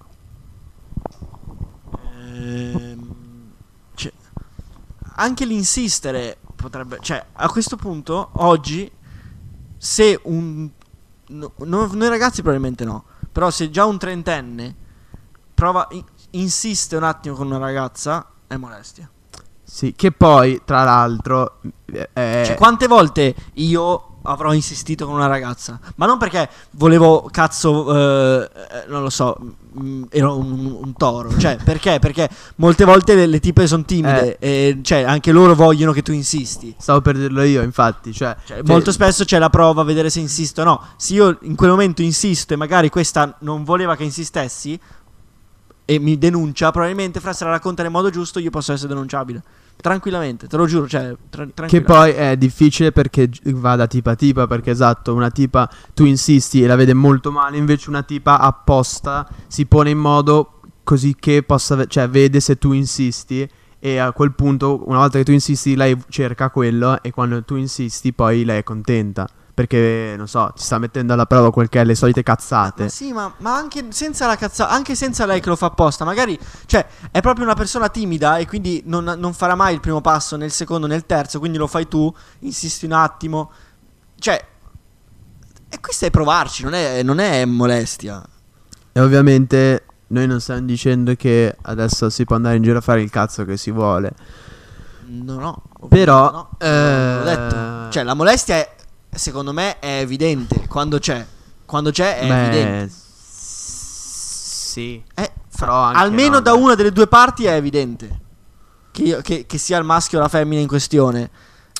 Ehm, 2.33 2.99
cioè, 3.95 4.13
anche 5.17 5.45
l'insistere 5.45 6.39
potrebbe... 6.55 6.99
Cioè, 7.01 7.25
a 7.33 7.49
questo 7.49 7.77
punto, 7.77 8.31
oggi, 8.35 8.91
se 9.77 10.21
un... 10.25 10.69
no- 11.29 11.53
no- 11.57 11.91
noi 11.93 12.09
ragazzi 12.09 12.43
probabilmente 12.43 12.85
no, 12.85 13.05
però 13.31 13.51
se 13.51 13.71
già 13.71 13.85
un 13.85 13.99
trentenne 13.99 14.75
prova... 15.55 15.87
in- 15.91 16.05
insiste 16.31 16.97
un 16.97 17.05
attimo 17.05 17.37
con 17.37 17.47
una 17.47 17.59
ragazza, 17.59 18.27
è 18.47 18.57
molestia. 18.57 19.09
Sì, 19.63 19.95
che 19.95 20.13
poi, 20.13 20.63
tra 20.65 20.85
l'altro... 20.85 21.61
eh, 21.87 22.09
Cioè, 22.13 22.55
quante 22.57 22.87
volte 22.87 23.35
io 23.55 24.14
avrò 24.25 24.53
insistito 24.53 25.07
con 25.07 25.15
una 25.15 25.27
ragazza? 25.27 25.79
Ma 25.97 26.07
non 26.07 26.19
perché 26.19 26.49
volevo, 26.73 27.29
cazzo, 27.31 27.95
eh, 27.95 28.51
eh, 28.55 28.85
non 28.89 29.03
lo 29.03 29.11
so, 29.11 29.37
mm, 29.81 30.05
ero 30.11 30.37
un, 30.37 30.79
un 30.83 30.93
toro. 30.95 31.37
Cioè, 31.39 31.59
perché? 31.65 31.99
Perché 31.99 32.29
molte 32.57 32.85
volte 32.85 33.15
le, 33.15 33.27
le 33.27 33.41
tipe 33.41 33.67
sono 33.67 33.85
timide 33.85 34.39
e 34.39 34.81
cioè, 34.83 35.03
anche 35.03 35.33
loro 35.33 35.55
vogliono 35.55 35.93
che 35.93 36.03
tu 36.03 36.13
insisti. 36.13 36.75
Stavo 36.79 37.01
per 37.01 37.17
dirlo 37.17 37.43
io, 37.43 37.63
infatti. 37.63 38.13
Cioè, 38.13 38.37
Cioè, 38.45 38.57
cioè, 38.59 38.67
molto 38.67 38.93
spesso 38.93 39.25
c'è 39.25 39.39
la 39.39 39.51
prova 39.51 39.83
a 39.83 39.85
vedere 39.85 40.11
se 40.11 40.21
insisto 40.21 40.63
o 40.63 40.65
no. 40.65 40.81
Se 40.97 41.15
io 41.15 41.39
in 41.43 41.55
quel 41.55 41.71
momento 41.71 42.03
insisto 42.03 42.55
e 42.55 42.57
magari 42.57 42.89
questa 42.89 43.37
non 43.41 43.65
voleva 43.65 43.97
che 43.97 44.05
insistessi 44.05 44.79
e 45.87 45.99
mi 45.99 46.17
denuncia, 46.17 46.71
probabilmente 46.71 47.21
fra 47.21 47.33
se 47.33 47.45
la 47.45 47.51
racconta 47.51 47.83
nel 47.83 47.91
modo 47.91 48.09
giusto 48.09 48.39
io 48.39 48.51
posso 48.51 48.73
essere 48.73 48.89
denunciabile. 48.89 49.43
Tranquillamente, 49.77 50.47
te 50.47 50.57
lo 50.57 50.67
giuro, 50.67 50.89
cioè, 50.89 51.15
tra- 51.29 51.47
Che 51.67 51.83
poi 51.83 52.13
è 52.13 52.37
difficile 52.39 52.91
perché 52.91 53.29
va 53.53 53.77
da 53.77 53.87
tipa 53.87 54.13
a 54.13 54.15
tipa, 54.15 54.47
perché 54.47 54.71
esatto, 54.71 55.13
una 55.13 55.31
tipa 55.31 55.69
tu 55.93 56.05
insisti 56.05 56.63
e 56.63 56.67
la 56.67 56.75
vede 56.75 56.95
molto 56.95 57.31
male, 57.31 57.59
invece 57.59 57.91
una 57.91 58.03
tipa 58.03 58.39
apposta 58.39 59.29
si 59.47 59.67
pone 59.67 59.91
in 59.91 59.99
modo 59.99 60.61
così 60.85 61.17
che 61.19 61.43
possa, 61.43 61.85
cioè 61.87 62.09
vede 62.09 62.41
se 62.41 62.57
tu 62.57 62.73
insisti 62.73 63.47
e 63.79 63.99
a 63.99 64.13
quel 64.13 64.33
punto, 64.33 64.83
una 64.87 64.97
volta 64.99 65.19
che 65.19 65.25
tu 65.25 65.33
insisti, 65.33 65.77
lei 65.77 65.95
cerca 66.09 66.49
quello 66.49 67.03
e 67.03 67.11
quando 67.11 67.45
tu 67.45 67.57
insisti 67.57 68.15
poi 68.15 68.43
lei 68.43 68.61
è 68.61 68.63
contenta, 68.63 69.29
perché 69.55 70.15
non 70.17 70.27
so, 70.27 70.53
ci 70.57 70.65
sta 70.65 70.79
mettendo 70.79 71.13
alla 71.13 71.27
prova 71.27 71.53
quel 71.53 71.69
che 71.69 71.81
è 71.81 71.85
le 71.85 71.95
solite 71.95 72.25
cazzate. 72.25 72.89
Sì, 72.89 73.13
ma, 73.13 73.33
ma 73.39 73.55
anche 73.55 73.87
senza 73.91 74.27
la 74.27 74.35
cazzata, 74.37 74.73
anche 74.73 74.97
senza 74.97 75.25
lei 75.27 75.41
che 75.41 75.49
lo 75.49 75.55
fa 75.55 75.67
apposta, 75.67 76.05
magari, 76.05 76.37
cioè, 76.67 76.85
è 77.13 77.21
proprio 77.21 77.45
una 77.45 77.55
persona 77.55 77.89
timida 77.89 78.39
e 78.39 78.47
quindi 78.47 78.83
non, 78.87 79.05
non 79.17 79.33
farà 79.33 79.55
mai 79.55 79.73
il 79.73 79.81
primo 79.81 80.01
passo 80.01 80.37
nel 80.37 80.51
secondo, 80.51 80.89
nel 80.89 81.07
terzo, 81.07 81.39
quindi 81.39 81.57
lo 81.57 81.69
fai 81.69 81.87
tu, 81.87 82.13
insisti 82.41 82.85
un 82.85 82.93
attimo. 82.93 83.53
Cioè, 84.19 84.45
e 85.69 85.81
questo 85.81 86.07
è 86.07 86.11
provarci, 86.11 86.65
non 86.65 86.75
è, 86.75 87.03
non 87.05 87.21
è 87.21 87.45
molestia. 87.45 88.25
E 88.93 89.01
ovviamente 89.01 89.85
noi 90.09 90.27
non 90.27 90.41
stiamo 90.41 90.63
dicendo 90.63 91.15
che 91.15 91.57
adesso 91.63 92.11
si 92.11 92.25
può 92.25 92.35
andare 92.37 92.57
in 92.57 92.63
giro 92.63 92.79
a 92.79 92.81
fare 92.81 93.03
il 93.03 93.11
cazzo 93.11 93.45
che 93.45 93.57
si 93.57 93.71
vuole. 93.71 94.13
No, 95.07 95.39
no. 95.39 95.63
Però, 95.89 96.31
no, 96.31 96.51
eh, 96.59 97.21
detto. 97.25 97.91
Cioè, 97.91 98.03
la 98.03 98.15
molestia 98.15 98.57
è, 98.57 98.75
secondo 99.15 99.53
me, 99.53 99.79
è 99.79 100.01
evidente. 100.01 100.67
Quando 100.69 100.99
c'è, 100.99 101.25
quando 101.65 101.91
c'è 101.91 102.19
è 102.19 102.31
evidente. 102.31 102.85
Beh, 102.87 102.91
sì. 102.91 105.03
Eh, 105.15 105.33
Però 105.59 105.83
almeno 105.85 106.35
no, 106.37 106.41
da 106.41 106.53
dai. 106.53 106.61
una 106.61 106.75
delle 106.75 106.93
due 106.93 107.07
parti 107.07 107.45
è 107.45 107.55
evidente. 107.55 108.21
Che, 108.91 109.03
io- 109.03 109.21
che- 109.23 109.45
che 109.47 109.59
sia 109.59 109.79
il 109.79 109.85
maschio 109.85 110.19
o 110.19 110.23
la 110.23 110.29
femmina 110.29 110.61
in 110.61 110.69
questione. 110.69 111.31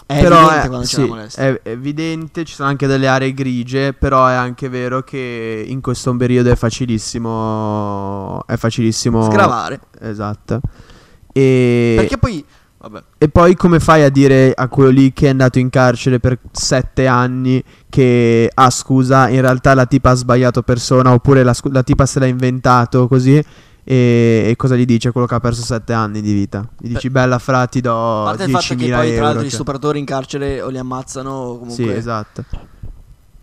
È 0.07 0.21
però 0.21 0.37
evidente 0.41 0.65
è, 0.65 0.69
quando 0.69 0.87
c'è 0.87 0.95
sì, 0.95 1.01
la 1.01 1.07
molestia. 1.07 1.43
è 1.45 1.61
evidente, 1.65 2.45
ci 2.45 2.55
sono 2.55 2.69
anche 2.69 2.87
delle 2.87 3.09
aree 3.09 3.33
grigie, 3.33 3.95
però 3.95 4.27
è 4.27 4.35
anche 4.35 4.69
vero 4.69 5.03
che 5.03 5.65
in 5.67 5.81
questo 5.81 6.15
periodo 6.17 6.51
è 6.51 6.57
facilissimo 6.57 8.45
è 8.47 8.57
facilissimo 8.57 9.25
Sgravare. 9.25 9.81
Esatto. 10.01 10.61
E 11.33 11.95
Perché 11.97 12.19
poi. 12.19 12.45
Vabbè. 12.89 13.05
E 13.19 13.29
poi 13.29 13.57
come 13.57 13.81
fai 13.81 14.03
a 14.03 14.11
dire 14.11 14.53
a 14.55 14.69
quello 14.69 14.91
lì 14.91 15.13
che 15.13 15.27
è 15.27 15.31
andato 15.31 15.59
in 15.59 15.71
carcere 15.71 16.21
per 16.21 16.39
sette 16.53 17.07
anni 17.07 17.63
che, 17.89 18.51
ah 18.53 18.71
scusa, 18.71 19.29
in 19.29 19.41
realtà 19.41 19.75
la 19.75 19.87
tipa 19.87 20.11
ha 20.11 20.15
sbagliato 20.15 20.63
persona 20.63 21.13
oppure 21.13 21.43
la, 21.43 21.55
la 21.71 21.83
tipa 21.83 22.05
se 22.05 22.19
l'ha 22.19 22.27
inventato 22.27 23.09
così 23.09 23.43
e, 23.87 24.45
e 24.47 24.55
cosa 24.57 24.77
gli 24.77 24.85
dice 24.85 25.13
quello 25.13 25.27
che 25.27 25.35
ha 25.35 25.41
perso 25.41 25.63
sette 25.63 25.93
anni 25.93 26.21
di 26.21 26.33
vita? 26.33 26.67
Gli 26.79 26.89
dici 26.89 27.11
bella 27.11 27.39
fra 27.39 27.67
ti 27.67 27.79
A 27.79 27.83
do 27.83 28.23
parte 28.25 28.45
il 28.45 28.51
fatto 28.51 28.75
10.000 28.75 28.77
che 28.77 28.77
poi, 28.77 28.89
tra 28.89 28.97
euro. 28.99 29.21
l'altro, 29.21 29.41
gli 29.43 29.45
cioè. 29.45 29.55
stupratori 29.55 29.99
in 29.99 30.05
carcere 30.05 30.61
o 30.63 30.69
li 30.69 30.79
ammazzano 30.79 31.31
o 31.31 31.59
comunque. 31.59 31.75
Sì, 31.75 31.91
esatto. 31.91 32.45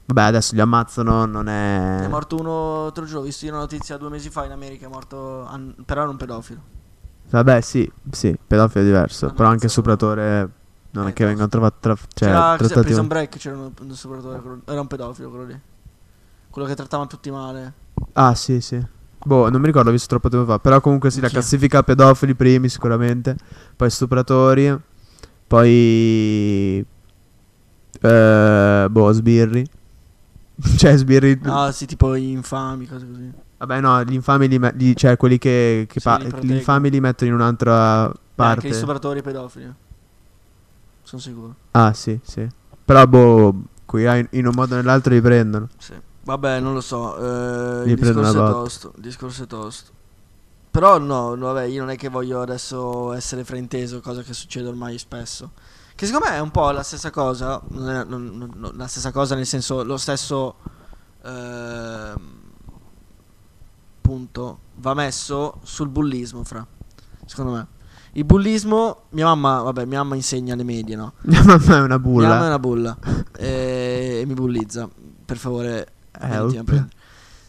Vabbè, 0.05 0.27
adesso 0.27 0.55
li 0.55 0.61
ammazzano, 0.61 1.25
non 1.25 1.47
è... 1.47 2.01
È 2.01 2.07
morto 2.07 2.37
uno, 2.37 2.91
te 2.91 2.99
lo 2.99 3.05
giuro, 3.05 3.19
ho 3.21 3.23
visto 3.23 3.45
io 3.45 3.51
una 3.51 3.61
notizia 3.61 3.95
due 3.97 4.09
mesi 4.09 4.29
fa 4.29 4.43
in 4.43 4.51
America, 4.51 4.85
è 4.85 4.89
morto, 4.89 5.45
an- 5.45 5.73
però 5.85 6.01
era 6.01 6.09
un 6.09 6.17
pedofilo. 6.17 6.61
Vabbè, 7.31 7.61
sì, 7.61 7.89
sì, 8.11 8.37
pedofilo 8.45 8.83
è 8.83 8.85
diverso, 8.85 9.27
Ah, 9.27 9.31
però 9.31 9.47
anche 9.49 9.67
so- 9.67 9.73
stupratore 9.73 10.49
non 10.91 11.07
è 11.07 11.09
Eh, 11.09 11.13
che 11.13 11.23
no. 11.23 11.29
vengono 11.29 11.47
trovati 11.47 11.75
tra, 11.79 11.95
cioè, 11.95 12.27
c'era 12.27 12.55
trattati 12.57 12.81
Prison. 12.81 13.07
Break, 13.07 13.37
c'era 13.37 13.55
uno 13.55 13.71
stupratore, 13.93 14.39
quello- 14.41 14.61
era 14.65 14.81
un 14.81 14.87
pedofilo 14.87 15.29
quello 15.29 15.45
lì. 15.45 15.59
Quello 16.49 16.67
che 16.67 16.75
trattava 16.75 17.05
tutti 17.07 17.31
male. 17.31 17.73
Ah, 18.13 18.35
sì, 18.35 18.59
sì. 18.59 18.85
Boh, 19.23 19.49
non 19.49 19.61
mi 19.61 19.67
ricordo, 19.67 19.89
ho 19.89 19.91
visto 19.93 20.07
troppo 20.07 20.27
tempo 20.27 20.45
fa. 20.45 20.59
Però 20.59 20.81
comunque 20.81 21.09
sì, 21.11 21.21
la 21.21 21.29
classifica 21.29 21.81
pedofili 21.83 22.33
primi 22.35 22.67
sicuramente. 22.67 23.37
Poi 23.77 23.89
stupratori. 23.89 24.77
Poi... 25.47 26.85
Eh, 28.01 28.87
boh, 28.89 29.11
sbirri. 29.13 29.65
cioè, 30.77 30.97
sbirri... 30.97 31.39
Ah, 31.43 31.71
sì, 31.71 31.85
tipo 31.85 32.15
infami, 32.15 32.85
cose 32.87 33.07
così. 33.07 33.31
Vabbè, 33.61 33.79
no, 33.79 34.03
gli 34.03 34.13
infami 34.13 34.47
li, 34.47 34.57
me- 34.57 34.73
li- 34.75 34.95
cioè 34.95 35.17
quelli 35.17 35.37
che... 35.37 35.85
che 35.87 35.99
Sì, 35.99 36.05
pa- 36.07 36.17
li 36.17 36.47
gli 36.47 36.51
infami 36.53 36.89
li 36.89 36.99
mettono 36.99 37.29
in 37.29 37.35
un'altra 37.35 38.05
E 38.05 38.07
anche 38.07 38.19
parte. 38.35 38.67
gli 38.69 38.73
stupratori 38.73 39.21
pedofili. 39.21 39.71
Sono 41.03 41.21
sicuro. 41.21 41.55
Ah, 41.71 41.93
sì, 41.93 42.19
sì. 42.23 42.47
Però, 42.83 43.05
boh, 43.05 43.53
qui 43.85 44.03
in, 44.03 44.27
in 44.31 44.47
un 44.47 44.53
modo 44.55 44.73
o 44.73 44.77
nell'altro 44.77 45.13
li 45.13 45.21
prendono. 45.21 45.67
Sì. 45.77 45.93
Vabbè, 46.23 46.59
non 46.59 46.73
lo 46.73 46.81
so. 46.81 47.83
eh, 47.83 47.89
il 47.89 47.95
discorso 47.95 48.33
tosto. 48.33 48.93
Il 48.95 49.01
discorso 49.03 49.43
è 49.43 49.47
tosto. 49.47 49.91
Però 50.71 50.97
no, 50.97 51.35
no, 51.35 51.53
vabbè, 51.53 51.65
io 51.65 51.81
non 51.81 51.91
è 51.91 51.95
che 51.97 52.09
voglio 52.09 52.41
adesso 52.41 53.13
essere 53.13 53.43
frainteso, 53.43 53.99
cosa 54.01 54.23
che 54.23 54.33
succede 54.33 54.69
ormai 54.69 54.97
spesso. 54.97 55.51
Che 55.93 56.05
secondo 56.07 56.27
me 56.29 56.35
è 56.35 56.39
un 56.39 56.49
po' 56.49 56.71
la 56.71 56.81
stessa 56.81 57.11
cosa. 57.11 57.61
Non 57.69 57.89
è 57.89 58.03
non- 58.05 58.51
non- 58.55 58.71
la 58.75 58.87
stessa 58.87 59.11
cosa 59.11 59.35
nel 59.35 59.45
senso, 59.45 59.83
lo 59.83 59.97
stesso 59.97 60.55
ehm, 61.23 62.39
punto 64.11 64.59
va 64.75 64.93
messo 64.93 65.59
sul 65.63 65.87
bullismo, 65.87 66.43
fra. 66.43 66.65
Secondo 67.25 67.51
me. 67.53 67.67
Il 68.13 68.25
bullismo, 68.25 69.03
mia 69.11 69.25
mamma, 69.25 69.61
vabbè, 69.61 69.85
mia 69.85 69.99
mamma 69.99 70.15
insegna 70.15 70.53
alle 70.53 70.63
medie, 70.63 70.97
no? 70.97 71.13
Mia 71.23 71.41
mamma 71.45 71.75
è 71.77 71.79
una 71.79 71.87
Mia 71.87 71.99
bulla. 71.99 72.27
mamma 72.27 72.43
è 72.43 72.47
una 72.47 72.59
bulla 72.59 72.97
e, 73.37 74.19
e 74.21 74.25
mi 74.25 74.33
bullizza. 74.33 74.89
Per 75.25 75.37
favore, 75.37 75.87
Help. 76.19 76.87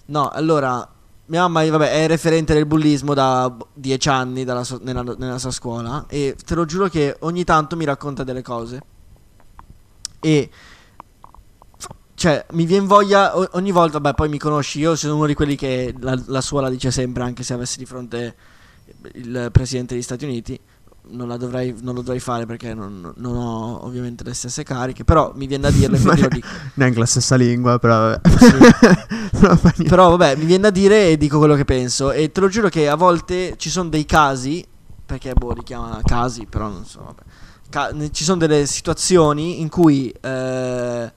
No, 0.06 0.28
allora, 0.28 0.88
mia 1.26 1.40
mamma 1.42 1.68
vabbè, 1.68 1.90
è 2.04 2.06
referente 2.06 2.54
del 2.54 2.66
bullismo 2.66 3.12
da 3.12 3.52
dieci 3.74 4.08
anni 4.08 4.44
sua- 4.62 4.78
nella, 4.82 5.02
nella 5.02 5.38
sua 5.38 5.50
scuola 5.50 6.04
e 6.08 6.36
te 6.44 6.54
lo 6.54 6.64
giuro 6.64 6.88
che 6.88 7.16
ogni 7.20 7.42
tanto 7.42 7.74
mi 7.74 7.84
racconta 7.84 8.22
delle 8.22 8.42
cose. 8.42 8.80
E 10.20 10.50
cioè, 12.22 12.46
mi 12.52 12.66
viene 12.66 12.86
voglia 12.86 13.36
ogni 13.56 13.72
volta, 13.72 13.98
beh, 13.98 14.14
poi 14.14 14.28
mi 14.28 14.38
conosci, 14.38 14.78
io 14.78 14.94
sono 14.94 15.16
uno 15.16 15.26
di 15.26 15.34
quelli 15.34 15.56
che 15.56 15.92
la, 15.98 16.16
la 16.26 16.40
sua 16.40 16.60
la 16.60 16.70
dice 16.70 16.92
sempre, 16.92 17.24
anche 17.24 17.42
se 17.42 17.52
avessi 17.52 17.78
di 17.78 17.84
fronte 17.84 18.36
il 19.14 19.48
presidente 19.50 19.94
degli 19.94 20.04
Stati 20.04 20.24
Uniti. 20.24 20.56
Non, 21.08 21.26
la 21.26 21.36
dovrei, 21.36 21.74
non 21.80 21.96
lo 21.96 22.00
dovrei 22.02 22.20
fare 22.20 22.46
perché 22.46 22.74
non, 22.74 23.12
non 23.16 23.36
ho 23.36 23.84
ovviamente 23.84 24.22
le 24.22 24.34
stesse 24.34 24.62
cariche, 24.62 25.02
però 25.02 25.32
mi 25.34 25.48
viene 25.48 25.64
da 25.64 25.70
dirlo 25.72 25.96
e 25.96 26.00
quindi 26.00 26.20
lo 26.20 26.28
dico. 26.28 26.46
Neanche 26.74 26.98
la 27.00 27.06
stessa 27.06 27.34
lingua, 27.34 27.80
però 27.80 27.98
vabbè. 27.98 28.28
Sì. 29.74 29.82
Però 29.82 30.10
vabbè, 30.10 30.36
mi 30.36 30.44
viene 30.44 30.62
da 30.62 30.70
dire 30.70 31.08
e 31.08 31.16
dico 31.16 31.38
quello 31.38 31.56
che 31.56 31.64
penso. 31.64 32.12
E 32.12 32.30
te 32.30 32.38
lo 32.38 32.46
giuro 32.46 32.68
che 32.68 32.88
a 32.88 32.94
volte 32.94 33.54
ci 33.56 33.68
sono 33.68 33.88
dei 33.88 34.04
casi, 34.04 34.64
perché 35.04 35.32
boh, 35.32 35.54
li 35.54 35.64
chiamano 35.64 35.98
casi, 36.04 36.46
però 36.48 36.68
non 36.68 36.84
so, 36.86 37.02
vabbè. 37.02 37.22
Ca- 37.68 37.92
ci 38.12 38.22
sono 38.22 38.38
delle 38.38 38.64
situazioni 38.66 39.60
in 39.60 39.68
cui 39.68 40.14
eh, 40.20 41.12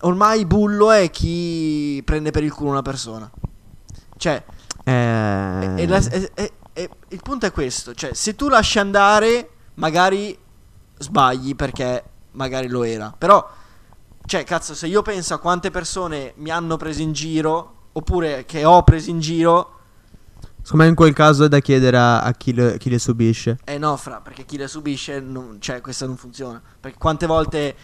ormai 0.00 0.44
bullo 0.46 0.90
è 0.90 1.10
chi 1.10 2.00
prende 2.04 2.30
per 2.30 2.44
il 2.44 2.52
culo 2.52 2.70
una 2.70 2.82
persona. 2.82 3.30
Cioè, 4.16 4.42
Eh, 4.84 4.90
e- 4.92 5.82
e 5.82 5.86
la- 5.86 5.98
e- 6.10 6.30
e- 6.34 6.52
e 6.72 6.90
il 7.08 7.20
punto 7.22 7.46
è 7.46 7.52
questo, 7.52 7.94
cioè 7.94 8.14
se 8.14 8.34
tu 8.34 8.48
lasci 8.48 8.78
andare 8.78 9.50
magari 9.74 10.36
sbagli 10.98 11.54
perché 11.54 12.02
magari 12.32 12.68
lo 12.68 12.82
era, 12.84 13.14
però 13.16 13.46
cioè 14.24 14.44
cazzo 14.44 14.74
se 14.74 14.86
io 14.86 15.02
penso 15.02 15.34
a 15.34 15.38
quante 15.38 15.70
persone 15.70 16.32
mi 16.36 16.50
hanno 16.50 16.76
preso 16.76 17.02
in 17.02 17.12
giro 17.12 17.74
oppure 17.92 18.44
che 18.46 18.64
ho 18.64 18.82
preso 18.82 19.10
in 19.10 19.20
giro, 19.20 19.72
Secondo 20.60 20.84
me 20.84 20.90
in 20.90 20.96
quel 20.96 21.14
caso 21.14 21.44
è 21.44 21.48
da 21.48 21.60
chiedere 21.60 21.96
a, 21.96 22.20
a 22.20 22.32
chi, 22.32 22.52
le, 22.52 22.76
chi 22.76 22.90
le 22.90 22.98
subisce. 22.98 23.58
eh 23.64 23.78
no 23.78 23.96
fra, 23.96 24.20
perché 24.20 24.44
chi 24.44 24.58
le 24.58 24.68
subisce, 24.68 25.18
non, 25.18 25.56
cioè 25.60 25.80
questo 25.80 26.04
non 26.06 26.16
funziona, 26.18 26.60
perché 26.80 26.98
quante 26.98 27.26
volte 27.26 27.74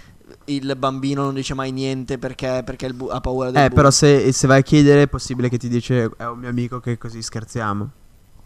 il 0.46 0.74
bambino 0.76 1.22
non 1.22 1.34
dice 1.34 1.54
mai 1.54 1.70
niente 1.72 2.18
perché, 2.18 2.62
perché 2.64 2.92
bu- 2.92 3.08
ha 3.08 3.20
paura 3.20 3.50
del 3.50 3.56
Eh, 3.62 3.68
bullo. 3.68 3.74
però 3.74 3.90
se, 3.90 4.32
se 4.32 4.46
vai 4.46 4.60
a 4.60 4.62
chiedere 4.62 5.02
è 5.02 5.08
possibile 5.08 5.48
che 5.48 5.58
ti 5.58 5.68
dice 5.68 6.10
è 6.16 6.24
un 6.26 6.38
mio 6.38 6.48
amico 6.48 6.80
che 6.80 6.96
così 6.98 7.22
scherziamo. 7.22 7.90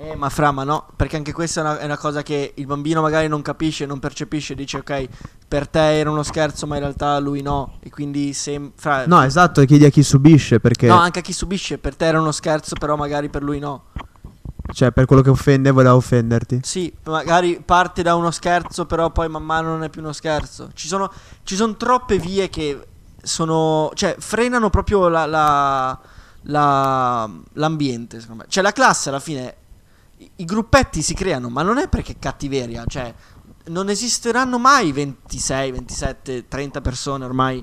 Eh, 0.01 0.15
ma 0.15 0.29
fra, 0.29 0.53
ma 0.53 0.63
no, 0.63 0.87
perché 0.95 1.17
anche 1.17 1.33
questa 1.33 1.61
è 1.61 1.65
una, 1.65 1.79
è 1.81 1.85
una 1.85 1.99
cosa 1.99 2.23
che 2.23 2.53
il 2.55 2.67
bambino 2.67 3.01
magari 3.03 3.27
non 3.27 3.43
capisce, 3.43 3.85
non 3.85 3.99
percepisce, 3.99 4.55
dice 4.55 4.77
ok, 4.79 5.09
per 5.49 5.67
te 5.67 5.99
era 5.99 6.09
uno 6.09 6.23
scherzo, 6.23 6.69
ma 6.69 6.77
in 6.77 6.83
realtà 6.83 7.19
lui 7.19 7.43
no. 7.43 7.79
E 7.81 7.91
quindi 7.91 8.33
se... 8.33 8.71
Fra, 8.77 9.07
No, 9.07 9.23
esatto, 9.25 9.65
chiedi 9.65 9.85
a 9.87 9.89
chi 9.91 10.05
subisce 10.05 10.61
perché 10.61 10.87
No, 10.87 10.99
anche 10.99 11.19
a 11.19 11.23
chi 11.23 11.33
subisce, 11.33 11.79
per 11.79 11.97
te 11.97 12.05
era 12.07 12.21
uno 12.21 12.31
scherzo, 12.31 12.77
però 12.79 12.95
magari 12.95 13.29
per 13.29 13.43
lui 13.43 13.59
no. 13.59 13.87
Cioè 14.73 14.93
per 14.93 15.07
quello 15.07 15.23
che 15.23 15.31
offende 15.31 15.71
voleva 15.71 15.95
offenderti. 15.97 16.61
Sì, 16.63 16.93
magari 17.05 17.61
parte 17.65 18.03
da 18.03 18.15
uno 18.15 18.31
scherzo, 18.31 18.87
però 18.87 19.11
poi 19.11 19.29
man 19.29 19.43
mano 19.45 19.69
non 19.69 19.83
è 19.83 19.89
più 19.89 20.01
uno 20.03 20.13
scherzo. 20.13 20.71
Ci 20.75 20.87
sono, 20.89 21.11
ci 21.43 21.57
sono 21.57 21.77
troppe 21.77 22.19
vie 22.19 22.49
che 22.49 22.87
sono... 23.23 23.91
cioè 23.95 24.17
frenano 24.19 24.71
proprio 24.71 25.09
la, 25.09 25.27
la- 25.27 25.99
la- 26.43 27.31
l'ambiente, 27.55 28.21
secondo 28.21 28.43
me. 28.43 28.49
Cioè 28.51 28.63
la 28.63 28.73
classe 28.73 29.09
alla 29.09 29.21
fine... 29.21 29.57
I, 30.19 30.31
I 30.37 30.45
gruppetti 30.45 31.03
si 31.03 31.15
creano, 31.15 31.49
ma 31.49 31.63
non 31.63 31.79
è 31.79 31.89
perché 31.89 32.13
è 32.13 32.17
cattiveria, 32.19 32.85
cioè 32.87 33.13
non 33.67 33.89
esisteranno 33.91 34.59
mai 34.59 34.93
26, 34.93 35.73
27, 35.73 36.49
30 36.49 36.81
persone 36.81 37.25
ormai 37.25 37.63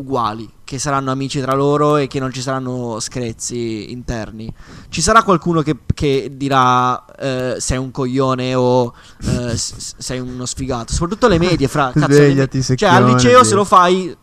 uguali, 0.00 0.48
che 0.64 0.78
saranno 0.78 1.10
amici 1.10 1.40
tra 1.40 1.54
loro 1.54 1.96
e 1.96 2.06
che 2.06 2.18
non 2.18 2.32
ci 2.32 2.40
saranno 2.40 2.98
screzi 3.00 3.90
interni. 3.92 4.52
Ci 4.88 5.00
sarà 5.00 5.22
qualcuno 5.22 5.62
che, 5.62 5.76
che 5.94 6.32
dirà 6.36 7.04
eh, 7.16 7.56
sei 7.58 7.78
un 7.78 7.90
coglione 7.90 8.54
o 8.54 8.92
eh, 9.22 9.56
s- 9.56 9.94
sei 9.98 10.18
uno 10.18 10.46
sfigato. 10.46 10.92
Soprattutto 10.92 11.28
le 11.28 11.38
medie, 11.38 11.68
fra 11.68 11.92
cazzo, 11.94 12.12
Svegliati, 12.12 12.56
me- 12.58 12.62
Cioè, 12.62 12.76
secchione, 12.76 12.96
al 12.96 13.04
liceo 13.12 13.44
se 13.44 13.54
lo 13.54 13.64
fai. 13.64 14.16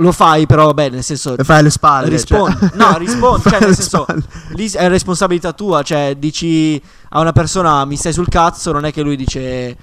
Lo 0.00 0.12
fai, 0.12 0.46
però 0.46 0.66
vabbè, 0.66 0.90
nel 0.90 1.02
senso. 1.02 1.36
E 1.36 1.42
fai 1.42 1.58
alle 1.58 1.70
spalle. 1.70 2.08
Rispondi. 2.08 2.56
cioè. 2.56 2.70
No, 2.74 2.96
rispondi. 2.98 3.42
Cioè, 3.50 3.60
nel 3.60 3.74
senso, 3.74 4.06
lì 4.50 4.70
è 4.70 4.88
responsabilità 4.88 5.52
tua. 5.52 5.82
Cioè, 5.82 6.14
dici 6.16 6.80
a 7.08 7.18
una 7.18 7.32
persona 7.32 7.84
mi 7.84 7.96
stai 7.96 8.12
sul 8.12 8.28
cazzo, 8.28 8.70
non 8.70 8.84
è 8.84 8.92
che 8.92 9.02
lui 9.02 9.16
dice 9.16 9.76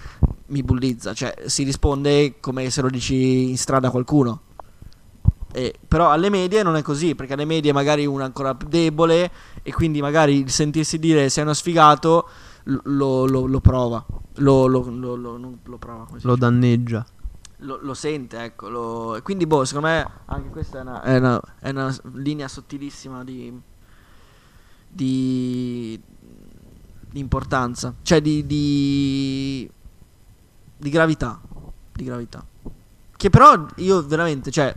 mi 0.48 0.64
bullizza. 0.64 1.14
Cioè, 1.14 1.34
si 1.48 1.64
risponde 1.64 2.36
come 2.40 2.70
se 2.70 2.82
lo 2.82 2.90
dici 2.90 3.50
in 3.50 3.58
strada 3.58 3.90
a 3.90 3.92
qualcuno. 3.92 4.40
E- 5.56 5.74
però 5.88 6.12
alle 6.12 6.30
medie 6.30 6.64
non 6.64 6.76
è 6.76 6.82
così, 6.82 7.16
perché 7.16 7.32
alle 7.32 7.46
medie 7.46 7.72
magari 7.72 8.06
uno 8.06 8.24
è 8.24 8.26
ancora 8.26 8.56
più 8.56 8.68
debole 8.68 9.32
e 9.64 9.72
quindi 9.72 10.02
magari 10.02 10.50
sentirsi 10.50 11.00
dire 11.00 11.30
sei 11.30 11.44
uno 11.44 11.54
sfigato 11.54 12.28
lo, 12.64 13.26
lo- 13.26 13.46
lo- 13.46 13.60
prova. 13.62 14.06
Lo, 14.40 14.66
lo- 14.68 14.86
lo- 14.90 15.16
lo- 15.16 15.38
non 15.38 15.60
lo 15.64 15.78
prova, 15.78 16.08
danneggia. 16.36 17.06
lo, 17.60 17.80
lo 17.82 17.94
sente, 17.94 18.44
ecco. 18.44 18.68
quindi, 19.24 19.48
boh, 19.48 19.64
secondo 19.64 19.88
me 19.88 20.06
anche 20.26 20.50
questa 20.50 20.80
è 20.80 20.82
una, 20.82 21.02
è 21.02 21.18
una- 21.18 21.42
è 21.62 21.70
una 21.70 21.96
linea 22.16 22.50
sottilissima 22.50 23.24
di, 23.24 23.58
di, 24.90 25.98
di 27.12 27.20
importanza, 27.20 27.94
cioè 28.02 28.22
di, 28.22 28.46
di, 28.46 29.70
di 30.78 30.90
gravità. 30.90 31.40
Di 31.94 32.04
gravità. 32.04 32.46
Che 33.18 33.30
però 33.30 33.66
io 33.78 34.06
veramente, 34.06 34.52
cioè, 34.52 34.76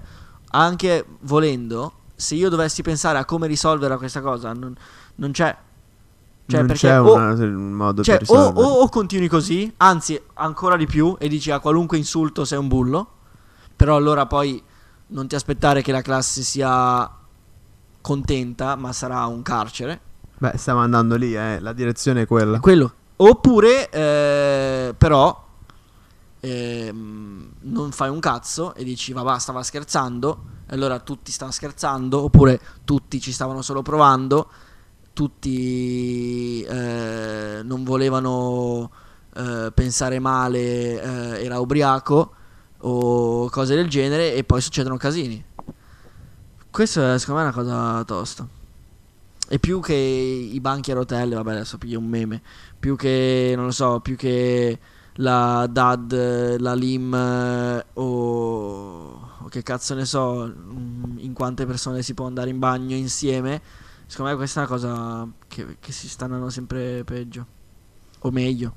anche 0.51 1.05
volendo, 1.21 1.93
se 2.15 2.35
io 2.35 2.49
dovessi 2.49 2.83
pensare 2.83 3.19
a 3.19 3.25
come 3.25 3.47
risolvere 3.47 3.97
questa 3.97 4.21
cosa, 4.21 4.53
non, 4.53 4.75
non 5.17 5.31
c'è. 5.33 5.57
Cioè, 6.47 6.59
non 6.61 6.67
perché 6.69 6.89
c'è 6.89 7.01
o- 7.01 7.15
una- 7.15 7.33
un 7.33 7.73
modo 7.73 8.03
cioè, 8.03 8.19
per 8.19 8.31
o, 8.31 8.35
risolverlo. 8.35 8.69
o- 8.69 8.81
o 8.83 8.89
continui 8.89 9.29
così, 9.29 9.73
anzi, 9.79 10.19
ancora 10.35 10.77
di 10.77 10.87
più, 10.87 11.15
e 11.19 11.29
dici 11.29 11.51
a 11.51 11.59
qualunque 11.61 11.99
insulto 11.99 12.45
sei 12.47 12.59
un 12.59 12.69
bullo. 12.69 13.07
Però 13.77 13.95
allora 13.97 14.27
poi 14.27 14.61
non 15.09 15.27
ti 15.29 15.35
aspettare 15.35 15.83
che 15.83 15.93
la 15.93 16.03
classe 16.03 16.43
sia 16.43 17.09
contenta, 18.01 18.77
ma 18.77 18.93
sarà 18.93 19.25
un 19.27 19.43
carcere. 19.43 20.01
Beh, 20.39 20.53
stiamo 20.57 20.81
andando 20.81 21.17
lì, 21.17 21.35
eh. 21.37 21.61
La 21.61 21.73
direzione 21.73 22.23
è 22.23 22.27
quella. 22.27 22.61
Quello. 22.61 22.93
Oppure, 23.17 23.89
eh, 23.91 24.95
però, 24.97 25.47
ehm, 26.49 27.51
non 27.61 27.93
fai 27.93 28.11
un 28.11 28.21
cazzo 28.21 28.75
e 28.75 28.85
dici, 28.85 29.13
va, 29.13 29.39
stava 29.39 29.63
scherzando. 29.63 30.57
E 30.67 30.75
allora 30.75 30.99
tutti 31.01 31.31
stavano 31.33 31.55
scherzando. 31.55 32.23
Oppure 32.23 32.61
tutti 32.85 33.21
ci 33.21 33.33
stavano 33.33 33.63
solo 33.63 33.83
provando. 33.83 34.49
Tutti 35.13 36.63
eh, 36.63 37.61
non 37.63 37.85
volevano 37.85 38.91
eh, 39.35 39.71
pensare 39.75 40.19
male, 40.19 41.03
eh, 41.03 41.45
era 41.45 41.59
ubriaco 41.59 42.35
o 42.79 43.49
cose 43.51 43.75
del 43.75 43.89
genere. 43.89 44.35
E 44.35 44.45
poi 44.45 44.61
succedono 44.61 44.97
casini. 44.97 45.45
Questo 46.71 47.13
è, 47.13 47.19
secondo 47.19 47.41
me 47.43 47.49
è 47.49 47.53
una 47.53 47.63
cosa 47.63 48.05
tosta. 48.05 48.47
E 49.51 49.59
più 49.59 49.81
che 49.81 49.95
i 49.95 50.61
banchi 50.61 50.91
a 50.91 50.95
rotelle, 50.95 51.35
vabbè, 51.35 51.53
adesso 51.53 51.79
piglio 51.79 51.99
un 51.99 52.07
meme. 52.07 52.43
Più 52.79 52.97
che, 52.97 53.55
non 53.57 53.65
lo 53.65 53.71
so, 53.71 54.01
più 54.01 54.15
che 54.15 54.79
la 55.21 55.67
DAD, 55.71 56.57
la 56.59 56.75
LIM 56.75 57.15
eh, 57.15 57.85
o, 57.95 59.47
che 59.49 59.63
cazzo 59.63 59.95
ne 59.95 60.05
so, 60.05 60.47
mm, 60.47 61.19
in 61.19 61.33
quante 61.33 61.67
persone 61.67 62.03
si 62.03 62.15
può 62.15 62.27
andare 62.27 62.51
in 62.51 62.59
bagno 62.59 62.95
insieme. 62.95 63.61
Secondo 64.07 64.33
me 64.33 64.37
questa 64.37 64.61
è 64.61 64.65
una 64.65 64.73
cosa 64.73 65.29
che, 65.47 65.77
che 65.81 65.93
si 65.93 66.09
sta 66.09 66.25
andando 66.25 66.51
sempre 66.51 67.05
peggio. 67.05 67.47
O 68.21 68.31
meglio. 68.31 68.75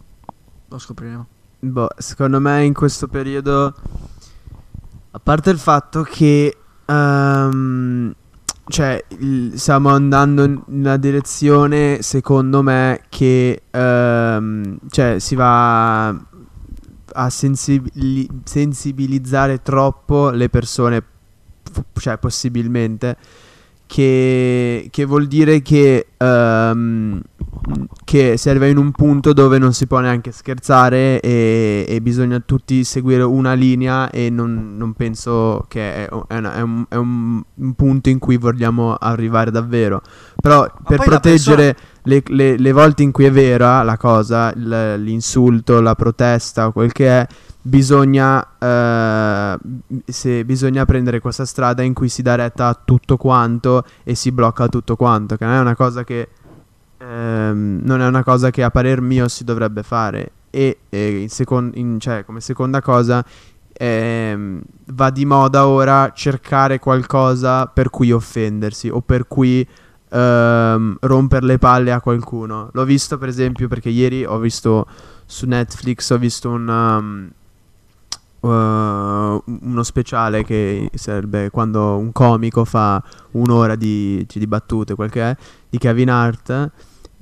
Lo 0.67 0.77
scopriremo. 0.77 1.27
Boh, 1.59 1.89
secondo 1.97 2.39
me 2.39 2.63
in 2.63 2.73
questo 2.73 3.07
periodo, 3.07 3.73
a 5.11 5.19
parte 5.19 5.49
il 5.51 5.59
fatto 5.59 6.01
che, 6.03 6.57
ehm, 6.85 8.13
cioè, 8.67 9.03
il- 9.19 9.53
stiamo 9.55 9.89
andando 9.89 10.43
in 10.43 10.61
una 10.67 10.97
direzione, 10.97 12.01
secondo 12.01 12.61
me, 12.61 13.03
che, 13.09 13.63
ehm, 13.69 14.79
cioè, 14.89 15.19
si 15.19 15.35
va 15.35 16.17
a 17.13 17.29
sensibili- 17.29 18.27
sensibilizzare 18.43 19.61
troppo 19.61 20.29
le 20.29 20.49
persone, 20.49 21.03
cioè, 21.99 22.17
possibilmente, 22.17 23.17
che, 23.85 24.87
che 24.89 25.03
vuol 25.05 25.27
dire 25.27 25.61
che, 25.61 26.07
ehm, 26.15 27.21
che 28.05 28.37
si 28.37 28.49
arriva 28.49 28.65
in 28.67 28.77
un 28.77 28.91
punto 28.91 29.33
dove 29.33 29.57
non 29.57 29.73
si 29.73 29.85
può 29.85 29.99
neanche 29.99 30.31
scherzare 30.31 31.19
e, 31.19 31.85
e 31.87 32.01
bisogna 32.01 32.39
tutti 32.39 32.85
seguire 32.85 33.23
una 33.23 33.51
linea 33.53 34.09
e 34.09 34.29
non, 34.29 34.77
non 34.77 34.93
penso 34.93 35.65
che 35.67 36.07
è, 36.07 36.09
è 36.27 36.37
una- 36.37 36.53
è 36.55 36.61
un, 36.61 36.85
è 36.87 36.95
un- 36.95 37.41
un 37.53 37.73
punto 37.73 38.07
in 38.07 38.19
cui 38.19 38.37
vogliamo 38.37 38.93
arrivare 38.95 39.51
davvero. 39.51 40.01
Però 40.41 40.61
per 40.63 40.97
poi 40.97 40.97
la 40.97 41.03
proteggere 41.03 41.75
le, 42.03 42.23
le- 42.27 42.57
le 42.57 42.71
volte 42.71 43.03
in 43.03 43.11
cui 43.11 43.25
è 43.25 43.31
vera 43.31 43.83
la 43.83 43.97
cosa, 43.97 44.51
il- 44.55 45.01
l'insulto, 45.03 45.81
la 45.81 45.95
protesta 45.95 46.67
o 46.67 46.71
quel 46.71 46.91
che 46.91 47.07
è, 47.07 47.27
bisogna, 47.61 48.45
eh, 48.57 49.57
se, 50.05 50.43
bisogna 50.45 50.85
prendere 50.85 51.19
questa 51.19 51.45
strada 51.45 51.83
in 51.83 51.93
cui 51.93 52.09
si 52.09 52.21
dà 52.21 52.35
retta 52.35 52.67
a 52.67 52.79
tutto 52.83 53.17
quanto 53.17 53.83
e 54.03 54.15
si 54.15 54.31
blocca 54.31 54.67
tutto 54.67 54.95
quanto, 54.95 55.35
che 55.35 55.45
non 55.45 55.53
è 55.55 55.59
una 55.59 55.75
cosa 55.75 56.03
che, 56.03 56.29
ehm, 56.97 57.81
non 57.83 58.01
è 58.01 58.07
una 58.07 58.23
cosa 58.23 58.49
che 58.49 58.63
a 58.63 58.71
parer 58.71 59.01
mio 59.01 59.27
si 59.27 59.43
dovrebbe 59.43 59.83
fare. 59.83 60.31
E, 60.49 60.79
e 60.89 61.21
in 61.21 61.29
secon- 61.29 61.71
in- 61.75 61.99
cioè, 61.99 62.25
come 62.25 62.41
seconda 62.41 62.81
cosa, 62.81 63.23
ehm, 63.73 64.61
va 64.87 65.09
di 65.09 65.25
moda 65.25 65.67
ora 65.67 66.11
cercare 66.13 66.79
qualcosa 66.79 67.67
per 67.67 67.89
cui 67.89 68.11
offendersi 68.11 68.89
o 68.89 69.01
per 69.01 69.27
cui 69.27 69.65
ehm, 70.11 70.97
rompere 71.01 71.45
le 71.45 71.57
palle 71.57 71.91
a 71.91 72.01
qualcuno. 72.01 72.69
L'ho 72.73 72.83
visto 72.83 73.17
per 73.17 73.29
esempio 73.29 73.67
perché 73.67 73.89
ieri 73.89 74.25
ho 74.25 74.37
visto 74.37 74.85
su 75.25 75.45
Netflix, 75.45 76.09
ho 76.09 76.17
visto 76.17 76.49
un, 76.49 76.67
um, 76.67 77.29
uh, 78.49 79.43
uno 79.45 79.83
speciale 79.83 80.43
che 80.43 80.89
sarebbe 80.93 81.49
quando 81.49 81.97
un 81.97 82.11
comico 82.11 82.65
fa 82.65 83.01
un'ora 83.31 83.75
di, 83.75 84.25
di 84.27 84.47
battute, 84.47 84.95
quel 84.95 85.09
che 85.09 85.21
è, 85.21 85.35
di 85.69 85.77
Kevin 85.77 86.09
Hart. 86.09 86.71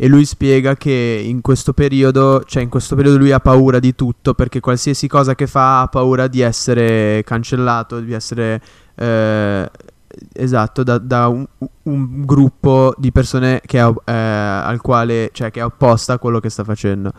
E 0.01 0.07
lui 0.07 0.23
spiega 0.23 0.77
che 0.77 1.21
in 1.21 1.41
questo 1.41 1.73
periodo, 1.73 2.41
cioè 2.45 2.63
in 2.63 2.69
questo 2.69 2.95
periodo 2.95 3.17
lui 3.17 3.33
ha 3.33 3.41
paura 3.41 3.79
di 3.79 3.95
tutto 3.95 4.33
perché 4.33 4.61
qualsiasi 4.61 5.09
cosa 5.09 5.35
che 5.35 5.45
fa 5.45 5.81
ha 5.81 5.87
paura 5.87 6.27
di 6.27 6.39
essere 6.39 7.21
cancellato, 7.25 7.99
di 7.99 8.13
essere 8.13 8.61
eh, 8.95 9.69
esatto 10.33 10.83
da, 10.83 10.97
da 10.97 11.27
un, 11.27 11.45
un 11.83 12.25
gruppo 12.25 12.93
di 12.97 13.11
persone 13.11 13.61
che 13.65 13.79
è, 13.79 13.93
eh, 14.05 14.13
al 14.13 14.81
quale, 14.81 15.29
cioè 15.33 15.51
che 15.51 15.59
è 15.59 15.65
opposta 15.65 16.13
a 16.13 16.17
quello 16.19 16.39
che 16.39 16.49
sta 16.49 16.63
facendo. 16.63 17.11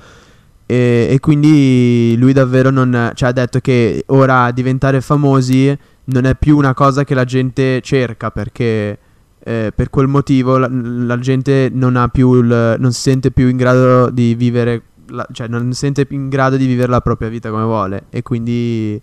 E, 0.67 1.09
e 1.11 1.19
quindi 1.21 2.15
lui 2.17 2.33
davvero 2.33 2.71
non, 2.71 3.11
cioè 3.15 3.31
ha 3.31 3.33
detto 3.33 3.59
che 3.61 4.05
ora 4.09 4.51
diventare 4.53 5.01
famosi 5.01 5.77
non 6.05 6.25
è 6.25 6.37
più 6.37 6.57
una 6.57 6.75
cosa 6.75 7.05
che 7.05 7.15
la 7.15 7.25
gente 7.25 7.81
cerca 7.81 8.31
perché 8.31 8.99
eh, 9.43 9.73
per 9.75 9.91
quel 9.91 10.07
motivo 10.07 10.59
la, 10.59 10.69
la 10.71 11.19
gente 11.19 11.71
non 11.73 11.97
ha 11.97 12.09
più 12.09 12.35
il- 12.35 12.77
non 12.79 12.93
si 12.93 13.01
sente 13.01 13.31
più 13.31 13.49
in 13.49 13.57
grado 13.57 14.11
di 14.11 14.35
vivere 14.35 14.83
la- 15.09 15.27
cioè 15.33 15.49
non 15.49 15.73
si 15.73 15.79
sente 15.79 16.07
più 16.07 16.17
in 16.17 16.29
grado 16.29 16.57
di 16.57 16.67
vivere 16.67 16.91
la 16.91 17.01
propria 17.01 17.29
vita 17.29 17.51
come 17.51 17.65
vuole 17.65 18.05
e 18.11 18.23
quindi 18.23 19.01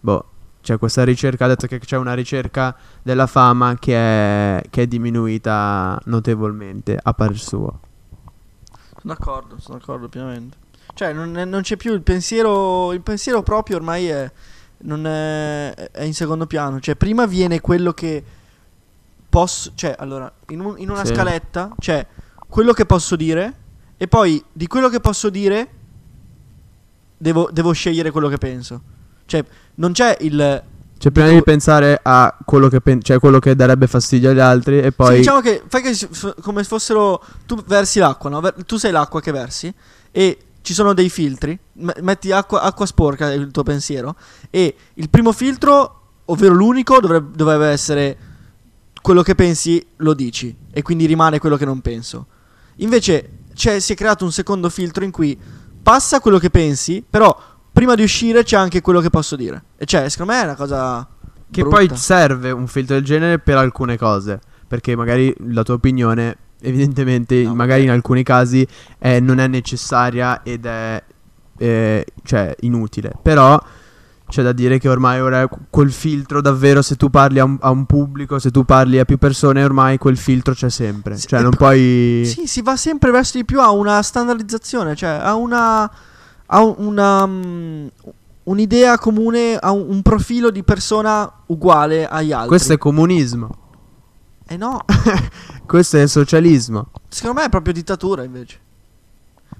boh 0.00 0.24
c'è 0.68 0.78
questa 0.78 1.02
ricerca 1.02 1.46
ha 1.46 1.48
detto 1.48 1.66
che 1.66 1.78
c'è 1.78 1.96
una 1.96 2.12
ricerca 2.12 2.76
della 3.02 3.26
fama 3.26 3.78
che 3.78 3.94
è, 3.94 4.62
che 4.68 4.82
è 4.82 4.86
diminuita 4.86 5.98
notevolmente 6.04 6.98
a 7.02 7.14
parer 7.14 7.38
suo 7.38 7.80
Sono 9.00 9.14
d'accordo, 9.14 9.58
sono 9.58 9.78
d'accordo 9.78 10.10
pienamente. 10.10 10.58
Cioè, 10.92 11.14
non, 11.14 11.30
non 11.30 11.62
c'è 11.62 11.76
più 11.76 11.94
il 11.94 12.02
pensiero. 12.02 12.92
Il 12.92 13.00
pensiero 13.00 13.42
proprio 13.42 13.76
ormai 13.76 14.08
è. 14.08 14.30
Non 14.80 15.06
è, 15.06 15.72
è 15.72 16.02
in 16.02 16.12
secondo 16.12 16.46
piano. 16.46 16.80
Cioè, 16.80 16.96
prima 16.96 17.24
viene 17.24 17.60
quello 17.60 17.92
che 17.92 18.22
posso. 19.28 19.72
Cioè, 19.74 19.94
allora, 19.98 20.30
in, 20.48 20.60
un- 20.60 20.74
in 20.78 20.90
una 20.90 21.04
Sì. 21.04 21.14
scaletta 21.14 21.72
c'è 21.78 22.04
quello 22.46 22.72
che 22.74 22.84
posso 22.84 23.16
dire. 23.16 23.54
E 23.96 24.06
poi 24.06 24.44
di 24.52 24.66
quello 24.66 24.88
che 24.90 25.00
posso 25.00 25.30
dire. 25.30 25.68
Devo, 27.16 27.48
devo 27.52 27.72
scegliere 27.72 28.10
quello 28.10 28.28
che 28.28 28.36
penso. 28.38 28.96
Cioè, 29.28 29.44
non 29.74 29.92
c'è 29.92 30.16
il. 30.20 30.62
cioè 30.96 31.12
prima 31.12 31.28
di 31.28 31.42
pensare 31.42 32.00
a 32.02 32.34
quello 32.44 32.68
che, 32.68 32.80
pen- 32.80 33.02
cioè, 33.02 33.18
quello 33.18 33.38
che 33.38 33.54
darebbe 33.54 33.86
fastidio 33.86 34.30
agli 34.30 34.38
altri 34.40 34.78
e 34.78 34.84
Sì, 34.84 34.92
poi 34.92 35.16
diciamo 35.18 35.40
che 35.42 35.62
fai 35.68 35.82
che 35.82 35.92
f- 35.92 36.40
come 36.40 36.62
se 36.62 36.68
fossero. 36.68 37.22
Tu 37.46 37.62
versi 37.66 37.98
l'acqua, 37.98 38.30
no? 38.30 38.40
Ver- 38.40 38.64
tu 38.64 38.76
sei 38.78 38.90
l'acqua 38.90 39.20
che 39.20 39.30
versi 39.30 39.72
e 40.10 40.38
ci 40.62 40.72
sono 40.72 40.94
dei 40.94 41.10
filtri. 41.10 41.56
m- 41.74 41.90
metti 42.00 42.32
acqua, 42.32 42.62
acqua 42.62 42.86
sporca, 42.86 43.30
è 43.30 43.34
il 43.34 43.50
tuo 43.50 43.62
pensiero. 43.62 44.16
E 44.48 44.74
il 44.94 45.10
primo 45.10 45.32
filtro, 45.32 46.00
ovvero 46.24 46.54
l'unico, 46.54 46.98
dovrebbe, 47.00 47.36
dovrebbe 47.36 47.66
essere 47.66 48.16
quello 49.02 49.22
che 49.22 49.34
pensi, 49.34 49.86
lo 49.96 50.14
dici. 50.14 50.56
E 50.72 50.80
quindi 50.82 51.04
rimane 51.04 51.38
quello 51.38 51.56
che 51.58 51.66
non 51.66 51.80
penso. 51.82 52.26
Invece 52.76 53.30
si 53.54 53.92
è 53.92 53.94
creato 53.94 54.24
un 54.24 54.32
secondo 54.32 54.68
filtro 54.70 55.04
in 55.04 55.10
cui 55.10 55.38
passa 55.82 56.20
quello 56.20 56.38
che 56.38 56.50
pensi, 56.50 57.04
però 57.08 57.36
prima 57.78 57.94
di 57.94 58.02
uscire 58.02 58.42
c'è 58.42 58.56
anche 58.56 58.80
quello 58.80 59.00
che 59.00 59.08
posso 59.08 59.36
dire. 59.36 59.62
E 59.76 59.86
cioè, 59.86 60.08
secondo 60.08 60.32
me 60.32 60.40
è 60.40 60.44
una 60.44 60.56
cosa. 60.56 61.06
Che 61.48 61.62
brutta. 61.62 61.76
poi 61.76 61.96
serve 61.96 62.50
un 62.50 62.66
filtro 62.66 62.96
del 62.96 63.04
genere 63.04 63.38
per 63.38 63.56
alcune 63.56 63.96
cose. 63.96 64.40
Perché 64.66 64.96
magari 64.96 65.32
la 65.50 65.62
tua 65.62 65.74
opinione, 65.74 66.36
evidentemente, 66.60 67.42
No, 67.44 67.54
magari 67.54 67.80
vabbè. 67.82 67.90
in 67.92 67.96
alcuni 67.96 68.24
casi 68.24 68.66
eh, 68.98 69.20
non 69.20 69.38
è 69.38 69.46
necessaria 69.46 70.42
ed 70.42 70.66
è 70.66 71.02
eh, 71.56 72.04
cioè 72.24 72.54
inutile. 72.60 73.12
Però 73.22 73.62
c'è 74.28 74.42
da 74.42 74.52
dire 74.52 74.78
che 74.78 74.88
ormai 74.88 75.20
ora 75.20 75.48
quel 75.70 75.92
filtro 75.92 76.40
davvero, 76.40 76.82
se 76.82 76.96
tu 76.96 77.10
parli 77.10 77.38
a 77.38 77.44
un, 77.44 77.58
a 77.60 77.70
un 77.70 77.86
pubblico, 77.86 78.40
se 78.40 78.50
tu 78.50 78.64
parli 78.64 78.98
a 78.98 79.04
più 79.04 79.18
persone, 79.18 79.62
ormai 79.62 79.98
quel 79.98 80.16
filtro 80.18 80.52
c'è 80.52 80.68
sempre. 80.68 81.16
Sì, 81.16 81.28
Cioè 81.28 81.42
non 81.42 81.50
puoi... 81.50 82.24
Sì, 82.26 82.48
si 82.48 82.60
va 82.60 82.76
sempre 82.76 83.12
verso 83.12 83.38
di 83.38 83.44
più 83.44 83.60
a 83.60 83.70
una 83.70 84.02
standardizzazione, 84.02 84.96
cioè 84.96 85.10
a 85.22 85.34
una. 85.36 85.90
A 86.50 86.62
un- 86.62 86.74
una. 86.78 87.26
mm, 87.26 87.86
un'idea 88.44 88.96
comune, 88.98 89.56
a 89.56 89.72
un, 89.72 89.86
un 89.88 90.02
profilo 90.02 90.50
di 90.50 90.62
persona 90.62 91.30
uguale 91.46 92.06
agli 92.08 92.32
altri. 92.32 92.48
Questo 92.48 92.72
è 92.72 92.78
comunismo. 92.78 93.66
Eh 94.46 94.56
no, 94.56 94.82
Questo 95.66 95.98
è 95.98 96.06
socialismo. 96.06 96.88
secondo 97.08 97.40
me 97.40 97.46
è 97.46 97.50
proprio 97.50 97.74
dittatura 97.74 98.24
invece. 98.24 98.58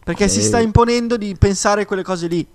Perché 0.03 0.27
si 0.29 0.39
Ok. 0.39 0.45
sta 0.47 0.59
imponendo 0.61 1.19
di 1.19 1.35
pensare 1.39 1.85
quelle 1.85 2.03
cose 2.03 2.27
lì. 2.29 2.47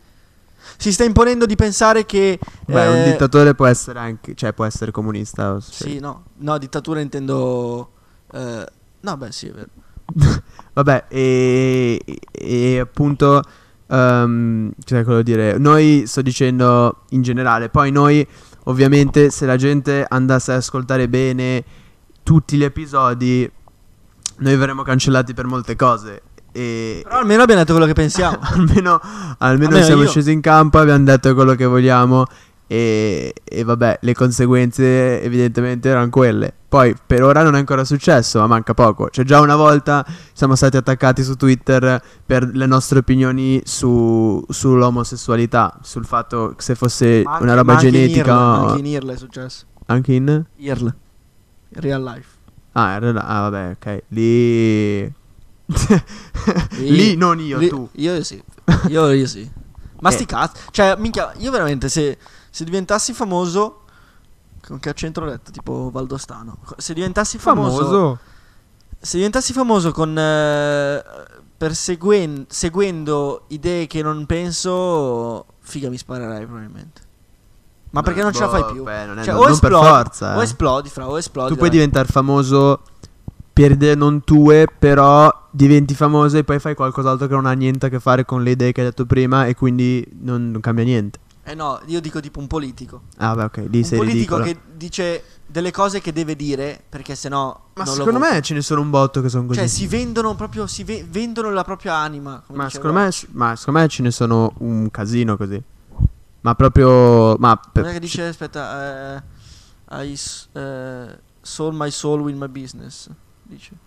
Si 0.78 0.92
sta 0.92 1.04
imponendo 1.04 1.46
di 1.46 1.56
pensare 1.56 2.04
che. 2.08 2.40
Beh, 2.66 2.88
un 2.88 2.96
eh, 2.96 3.12
dittatore 3.12 3.54
può 3.54 3.68
essere 3.68 4.00
anche, 4.00 4.34
cioè 4.34 4.54
può 4.54 4.66
essere 4.66 4.90
comunista. 4.90 5.54
o- 5.54 5.60
Sì, 5.60 6.00
no, 6.00 6.24
no, 6.38 6.58
dittatura 6.58 7.00
intendo. 7.02 7.92
eh, 8.34 8.66
no, 9.02 9.18
beh, 9.18 9.32
sì, 9.32 9.48
è 9.48 9.52
vero. 9.52 9.68
Vabbè, 10.74 11.06
e, 11.10 12.02
e 12.32 12.80
appunto, 12.80 13.44
ehm, 13.88 14.72
cioè, 14.84 15.04
quello 15.04 15.22
dire, 15.22 15.58
noi 15.58 16.04
sto 16.06 16.22
dicendo 16.22 17.04
in 17.10 17.22
generale, 17.22 17.70
poi 17.70 17.92
noi 17.92 18.26
ovviamente 18.66 19.30
se 19.30 19.46
la 19.46 19.58
gente 19.58 20.06
andasse 20.08 20.52
ad 20.52 20.58
ascoltare 20.58 21.08
bene 21.10 21.64
tutti 22.24 22.58
gli 22.58 22.64
episodi, 22.64 23.50
noi 24.38 24.56
verremo 24.56 24.84
cancellati 24.84 25.34
per 25.34 25.46
molte 25.46 25.76
cose. 25.76 26.22
E 26.52 27.02
Però 27.04 27.18
almeno 27.18 27.42
abbiamo 27.42 27.62
detto 27.62 27.74
quello 27.74 27.88
che 27.88 27.94
pensiamo. 27.94 28.38
almeno, 28.54 29.00
almeno 29.40 29.70
Almeno 29.70 29.84
siamo 29.84 30.04
io. 30.04 30.08
scesi 30.08 30.32
in 30.32 30.42
campo, 30.42 30.78
abbiamo 30.78 31.04
detto 31.04 31.34
quello 31.34 31.56
che 31.56 31.66
vogliamo 31.66 32.26
e, 32.74 33.34
e 33.44 33.64
vabbè, 33.64 34.00
le 34.02 34.14
conseguenze 34.16 35.22
evidentemente 35.22 35.90
erano 35.90 36.10
quelle. 36.10 36.52
Poi 36.68 36.96
per 37.06 37.22
ora 37.22 37.44
non 37.44 37.54
è 37.54 37.60
ancora 37.60 37.84
successo, 37.84 38.40
ma 38.40 38.48
manca 38.48 38.74
poco. 38.74 39.10
Cioè 39.12 39.24
già 39.24 39.40
una 39.42 39.56
volta 39.56 40.04
siamo 40.34 40.56
stati 40.56 40.76
attaccati 40.78 41.22
su 41.24 41.36
Twitter 41.36 42.02
per 42.26 42.50
le 42.52 42.66
nostre 42.66 42.98
opinioni 43.00 43.62
su, 43.64 44.44
sull'omosessualità, 44.50 45.78
sul 45.84 46.06
fatto 46.06 46.54
che 46.58 46.64
se 46.64 46.74
fosse 46.74 47.22
anche- 47.24 47.44
una 47.44 47.54
roba 47.54 47.74
in 47.74 47.80
genetica 47.80 48.20
Irla- 48.32 48.62
o- 48.64 48.68
Anche 48.70 48.80
in 48.80 48.86
Irla 48.88 49.14
è 49.14 49.18
successo. 49.18 49.66
anche 49.86 50.14
in... 50.14 50.44
IRL. 50.58 50.96
Real 51.74 52.02
life. 52.04 52.28
Ah, 52.72 52.94
in 52.94 53.00
realtà- 53.02 53.26
ah, 53.28 53.50
vabbè, 53.50 53.76
ok. 53.80 54.04
Lì... 54.08 55.02
Lì- 56.78 56.90
Lì 56.92 57.16
non 57.16 57.40
io, 57.40 57.60
Lì- 57.60 57.68
tu. 57.70 57.88
Io 57.98 58.24
sì. 58.24 58.42
Io, 58.88 59.12
io 59.12 59.28
sì. 59.28 59.48
Ma 60.00 60.10
Eh. 60.10 60.12
sti 60.12 60.26
cazzi. 60.26 60.62
Cioè, 60.72 60.96
minchia, 60.98 61.32
io 61.38 61.52
veramente 61.52 61.88
se, 61.88 62.18
se 62.54 62.64
diventassi 62.66 63.14
famoso. 63.14 63.80
Con 64.66 64.80
che 64.80 64.90
accento 64.90 65.22
l'ho 65.22 65.32
detto? 65.32 65.50
Tipo 65.52 65.90
Valdostano. 65.92 66.60
Se 66.78 66.94
diventassi 66.94 67.40
famoso. 67.40 67.78
Famoso. 67.78 68.20
Se 69.00 69.18
diventassi 69.18 69.54
famoso 69.54 69.92
con. 69.92 70.16
eh, 70.18 71.04
perseguen- 71.58 72.46
seguendo 72.48 73.46
idee 73.48 73.88
che 73.88 74.04
non 74.04 74.26
penso. 74.28 75.46
Figa, 75.62 75.90
mi 75.90 75.98
sparerei 75.98 76.46
probabilmente. 76.46 77.02
Ma 77.90 78.02
perché 78.04 78.22
non 78.22 78.34
ce 78.34 78.42
la 78.42 78.50
fai 78.50 78.62
Boh, 78.62 78.72
più? 78.72 78.84
beh, 78.84 79.06
non 79.06 79.20
è- 79.20 79.24
Cioè, 79.24 79.34
non- 79.34 79.44
o 79.44 79.48
non 79.48 79.60
per 79.60 79.72
esplodi, 79.72 79.88
forza, 79.88 80.36
o 80.36 80.40
eh. 80.40 80.44
esplodi, 80.44 80.90
fra, 80.90 81.10
o 81.10 81.18
esplodi. 81.18 81.50
Tu 81.50 81.56
puoi 81.58 81.70
dai. 81.70 81.78
diventare 81.80 82.08
famoso 82.08 82.82
per 83.52 83.72
idee 83.72 83.96
non 83.96 84.24
tue, 84.24 84.68
però 84.80 85.32
diventi 85.52 85.94
famoso 85.96 86.38
e 86.38 86.44
poi 86.44 86.60
fai 86.60 86.74
qualcos'altro 86.76 87.28
che 87.28 87.34
non 87.34 87.46
ha 87.46 87.52
niente 87.54 87.86
a 87.88 87.90
che 87.90 88.00
fare 88.00 88.26
con 88.26 88.44
le 88.44 88.52
idee 88.52 88.72
che 88.72 88.82
hai 88.82 88.88
detto 88.88 89.06
prima 89.06 89.46
e 89.46 89.56
quindi 89.56 90.08
non, 90.22 90.52
non 90.52 90.62
cambia 90.62 90.84
niente. 90.86 91.20
Eh 91.46 91.56
no, 91.56 91.82
io 91.88 92.00
dico 92.00 92.22
tipo 92.22 92.40
un 92.40 92.48
politico. 92.48 93.04
Ah, 93.18 93.36
beh, 93.36 93.44
ok, 93.44 93.58
lì 93.70 93.80
un 93.80 93.84
sei 93.84 93.98
politico 93.98 94.38
ridicolo. 94.38 94.44
che 94.44 94.78
dice 94.78 95.24
delle 95.46 95.72
cose 95.72 96.00
che 96.00 96.14
deve 96.14 96.36
dire 96.36 96.82
perché 96.88 97.16
sennò 97.16 97.68
Ma 97.74 97.86
secondo 97.86 98.18
me 98.20 98.42
ce 98.42 98.54
ne 98.54 98.62
sono 98.62 98.82
un 98.82 98.90
botto 98.90 99.22
che 99.22 99.30
sono 99.30 99.46
così. 99.46 99.60
cioè 99.60 99.68
si 99.68 99.86
vendono 99.88 100.36
proprio 100.36 100.66
si 100.68 100.84
ve- 100.84 101.06
vendono 101.08 101.52
la 101.52 101.64
propria 101.64 101.96
anima 101.96 102.42
ma, 102.48 102.70
secondo 102.70 102.98
me, 102.98 103.12
ma 103.32 103.56
secondo 103.56 103.80
me 103.82 103.88
ce 103.88 104.02
ne 104.04 104.12
sono 104.12 104.54
un 104.60 104.90
casino 104.90 105.36
così. 105.38 105.62
Ma 106.42 106.56
proprio... 106.56 107.36
Ma 107.38 107.56
per- 107.56 107.84
non 107.84 107.92
è 107.92 107.94
che 107.94 108.00
dice 108.00 108.24
aspetta 108.26 109.18
eh, 109.18 110.04
I 110.06 110.20
eh, 110.54 111.20
sold 111.42 111.76
my 111.76 111.92
soul 111.92 112.22
with 112.22 112.36
my 112.36 112.48
business 112.48 113.10
dice 113.44 113.78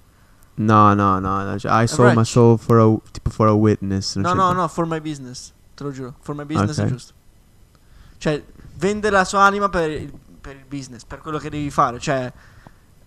No, 0.57 0.95
no, 0.95 1.19
no. 1.19 1.59
cioè, 1.59 1.83
I 1.83 1.87
sold 1.87 2.15
my 2.15 2.25
soul 2.25 2.59
for 2.59 2.79
a, 2.79 3.11
tipo 3.11 3.29
for 3.29 3.47
a 3.47 3.53
witness. 3.53 4.17
No, 4.17 4.33
no, 4.33 4.53
no, 4.53 4.67
for 4.69 4.87
my 4.87 5.01
business. 5.01 5.53
Te 5.75 5.85
lo 5.85 5.91
giuro. 5.91 6.15
For 6.21 6.35
my 6.35 6.45
business 6.45 6.79
Ok. 6.79 6.85
è 6.85 6.89
giusto. 6.89 7.13
Cioè, 8.19 8.43
vende 8.77 9.11
la 9.11 9.25
sua 9.25 9.43
anima 9.43 9.69
per 9.69 9.91
il, 9.91 10.13
per 10.41 10.57
il 10.57 10.65
business, 10.69 11.05
per 11.05 11.21
quello 11.21 11.39
che 11.39 11.51
devi 11.51 11.71
fare. 11.71 11.99
Cioè, 11.99 12.33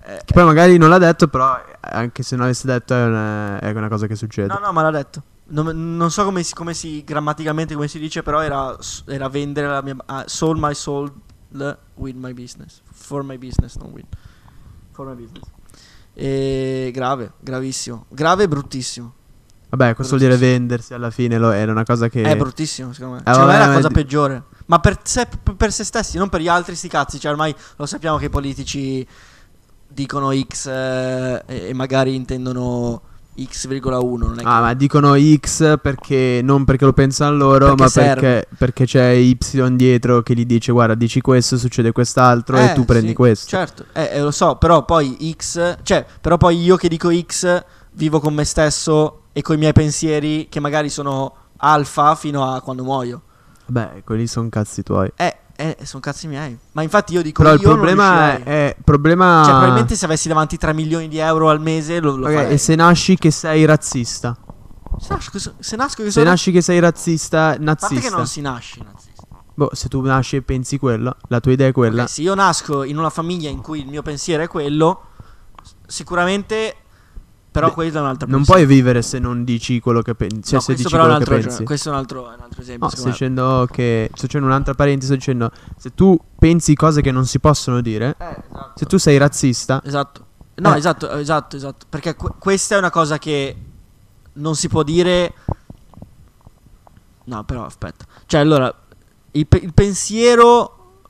eh, 0.03 0.21
Che 0.25 0.33
poi 0.33 0.45
magari 0.45 0.77
non 0.77 0.89
l'ha 0.89 0.97
detto, 0.97 1.27
però 1.27 1.59
anche 1.79 2.23
se 2.23 2.35
non 2.35 2.45
l'avesse 2.45 2.67
detto 2.67 2.93
è 2.93 3.03
una, 3.05 3.59
è 3.59 3.71
una 3.71 3.89
cosa 3.89 4.07
che 4.07 4.15
succede. 4.15 4.47
no, 4.47 4.59
no, 4.59 4.71
ma 4.71 4.81
l'ha 4.83 4.91
detto. 4.91 5.23
Non, 5.51 5.95
non 5.97 6.11
so 6.11 6.23
come 6.25 6.43
si, 6.43 6.53
come 6.53 6.73
si 6.75 7.03
grammaticamente 7.03 7.73
come 7.73 7.87
si 7.87 7.97
dice, 7.97 8.21
però 8.21 8.41
era, 8.41 8.75
era 9.07 9.27
vendere 9.29 9.67
la 9.67 9.81
mia 9.81 9.95
ah, 10.05 10.23
sold 10.27 10.59
my 10.59 10.75
soul 10.75 11.11
with 11.95 12.15
my 12.15 12.33
business. 12.33 12.81
For 12.91 13.23
my 13.23 13.37
business, 13.37 13.75
non 13.77 13.89
with. 13.91 14.05
For 14.91 15.07
my 15.07 15.15
business. 15.15 15.43
E 16.13 16.91
grave, 16.93 17.31
gravissimo. 17.39 18.05
Grave 18.09 18.43
e 18.43 18.47
bruttissimo. 18.47 19.13
Vabbè, 19.69 19.95
questo 19.95 20.17
vuol 20.17 20.27
dire 20.29 20.39
vendersi 20.39 20.93
alla 20.93 21.09
fine, 21.11 21.37
lo- 21.37 21.51
era 21.51 21.71
una 21.71 21.83
cosa 21.85 22.09
che... 22.09 22.23
È 22.23 22.35
bruttissimo, 22.35 22.91
secondo 22.91 23.15
me. 23.15 23.21
Eh, 23.21 23.33
Cioè, 23.33 23.39
non 23.41 23.49
è 23.49 23.57
vabbè, 23.57 23.67
la 23.67 23.73
cosa 23.75 23.87
di- 23.87 23.93
peggiore. 23.93 24.43
Ma 24.69 24.79
per 24.79 24.99
se, 25.03 25.27
per 25.57 25.71
se 25.71 25.83
stessi, 25.83 26.17
non 26.19 26.29
per 26.29 26.41
gli 26.41 26.47
altri, 26.47 26.75
sti 26.75 26.87
cazzi. 26.87 27.19
Cioè, 27.19 27.31
ormai 27.31 27.53
lo 27.75 27.85
sappiamo 27.87 28.17
che 28.17 28.25
i 28.25 28.29
politici 28.29 29.05
dicono 29.87 30.31
X 30.31 30.67
eh, 30.67 31.43
e, 31.47 31.67
e 31.69 31.73
magari 31.73 32.13
intendono 32.13 33.01
X,1. 33.35 34.17
Non 34.17 34.39
è 34.39 34.43
Ah, 34.43 34.55
che- 34.57 34.61
ma 34.61 34.73
dicono 34.75 35.15
X 35.19 35.79
perché 35.81 36.41
non 36.43 36.65
perché 36.65 36.85
lo 36.85 36.93
pensano 36.93 37.35
loro, 37.35 37.73
Perché 37.73 37.81
ma 37.83 37.89
perché, 37.89 38.47
perché 38.57 38.85
c'è 38.85 39.09
Y 39.09 39.37
dietro 39.75 40.21
che 40.21 40.35
gli 40.35 40.45
dice 40.45 40.71
guarda, 40.71 40.93
dici 40.93 41.19
questo, 41.19 41.57
succede 41.57 41.91
quest'altro 41.91 42.57
e 42.57 42.65
Eh, 42.65 42.73
tu 42.73 42.85
prendi 42.85 43.07
sì, 43.09 43.13
questo. 43.15 43.47
Certo, 43.47 43.85
eh, 43.93 44.09
eh, 44.13 44.21
lo 44.21 44.31
so, 44.31 44.57
però 44.57 44.85
poi 44.85 45.33
X, 45.35 45.77
cioè, 45.81 46.05
però 46.21 46.37
poi 46.37 46.61
io 46.61 46.75
che 46.75 46.89
dico 46.89 47.09
X 47.11 47.63
vivo 47.93 48.19
con 48.19 48.35
me 48.35 48.43
stesso 48.43 49.21
e 49.33 49.41
con 49.41 49.55
i 49.55 49.57
miei 49.59 49.73
pensieri 49.73 50.45
che 50.47 50.59
magari 50.59 50.89
sono 50.89 51.33
alfa 51.57 52.13
fino 52.13 52.45
a 52.53 52.61
quando 52.61 52.83
muoio. 52.83 53.21
Beh, 53.69 54.01
quelli 54.03 54.25
sono 54.27 54.49
cazzi 54.49 54.81
tuoi. 54.83 55.11
Eh, 55.15 55.37
eh 55.55 55.77
sono 55.83 56.01
cazzi 56.01 56.27
miei. 56.27 56.57
Ma 56.71 56.81
infatti 56.81 57.13
io 57.13 57.21
dico 57.21 57.43
Però 57.43 57.53
il 57.55 57.61
io 57.61 57.67
problema 57.69 58.31
è, 58.37 58.43
è- 58.43 58.75
problema 58.83 59.41
Cioè, 59.43 59.51
probabilmente 59.53 59.95
se 59.95 60.05
avessi 60.05 60.27
davanti 60.27 60.57
3 60.57 60.73
milioni 60.73 61.07
di 61.07 61.17
euro 61.19 61.49
al 61.49 61.61
mese 61.61 61.99
lo, 61.99 62.15
lo 62.15 62.25
Ok, 62.27 62.33
farei. 62.33 62.53
e 62.53 62.57
se 62.57 62.75
nasci 62.75 63.17
che 63.17 63.31
sei 63.31 63.65
razzista? 63.65 64.37
Se 64.97 65.13
nasco, 65.13 65.37
se 65.59 65.75
nasco 65.75 66.03
che 66.03 66.09
Se 66.09 66.19
sono... 66.19 66.25
nasci 66.29 66.51
che 66.51 66.61
sei 66.61 66.79
razzista, 66.79 67.49
A 67.49 67.55
parte 67.57 67.61
che 67.87 67.93
nazista. 67.93 68.15
non 68.17 68.27
si 68.27 68.41
nasce 68.41 68.81
nazista. 68.83 69.23
Boh, 69.53 69.69
se 69.73 69.87
tu 69.87 70.01
nasci 70.01 70.37
e 70.37 70.41
pensi 70.41 70.77
quello, 70.79 71.15
la 71.27 71.39
tua 71.39 71.51
idea 71.51 71.67
è 71.67 71.71
quella. 71.71 72.03
Ok, 72.03 72.09
se 72.09 72.21
io 72.21 72.33
nasco 72.33 72.83
in 72.83 72.97
una 72.97 73.09
famiglia 73.09 73.49
in 73.49 73.61
cui 73.61 73.81
il 73.81 73.87
mio 73.87 74.01
pensiero 74.01 74.41
è 74.43 74.47
quello, 74.47 75.01
sicuramente... 75.85 76.75
Però 77.51 77.67
Beh, 77.69 77.73
quella 77.73 77.97
è 77.97 78.01
un'altra 78.01 78.27
non 78.27 78.43
puoi 78.45 78.65
vivere 78.67 79.01
se 79.01 79.17
non 79.17 79.43
dici 79.43 79.79
quello 79.79 80.01
che 80.03 80.13
pensi. 80.13 80.53
No, 80.53 80.59
se 80.59 80.75
dici 80.75 80.87
quello 80.89 81.17
che 81.17 81.25
pensi. 81.25 81.63
questo 81.63 81.89
è 81.89 81.91
un 81.91 81.97
altro, 81.97 82.21
un 82.25 82.41
altro 82.41 82.61
esempio. 82.61 82.85
No, 82.85 82.91
sto 82.91 83.03
me. 83.05 83.11
dicendo 83.11 83.67
che. 83.71 84.09
Sto 84.13 84.25
dicendo 84.27 84.47
un'altra 84.47 84.73
parentesi. 84.75 85.07
Sto 85.07 85.15
dicendo. 85.15 85.51
Se 85.75 85.93
tu 85.95 86.17
pensi 86.37 86.75
cose 86.75 87.01
che 87.01 87.11
non 87.11 87.25
si 87.25 87.39
possono 87.39 87.81
dire. 87.81 88.15
Eh, 88.19 88.25
esatto. 88.51 88.71
Se 88.75 88.85
tu 88.85 88.97
sei 88.97 89.17
razzista. 89.17 89.81
Esatto. 89.83 90.25
No, 90.55 90.73
Eh. 90.75 90.77
esatto, 90.77 91.09
esatto, 91.11 91.55
esatto. 91.55 91.85
Perché 91.89 92.15
que- 92.15 92.33
questa 92.37 92.75
è 92.75 92.77
una 92.77 92.91
cosa 92.91 93.17
che 93.17 93.55
non 94.33 94.55
si 94.55 94.67
può 94.67 94.83
dire. 94.83 95.33
No, 97.25 97.43
però 97.43 97.65
aspetta. 97.65 98.05
Cioè, 98.25 98.41
allora, 98.41 98.73
il, 99.31 99.47
pe- 99.47 99.57
il 99.57 99.73
pensiero 99.73 101.01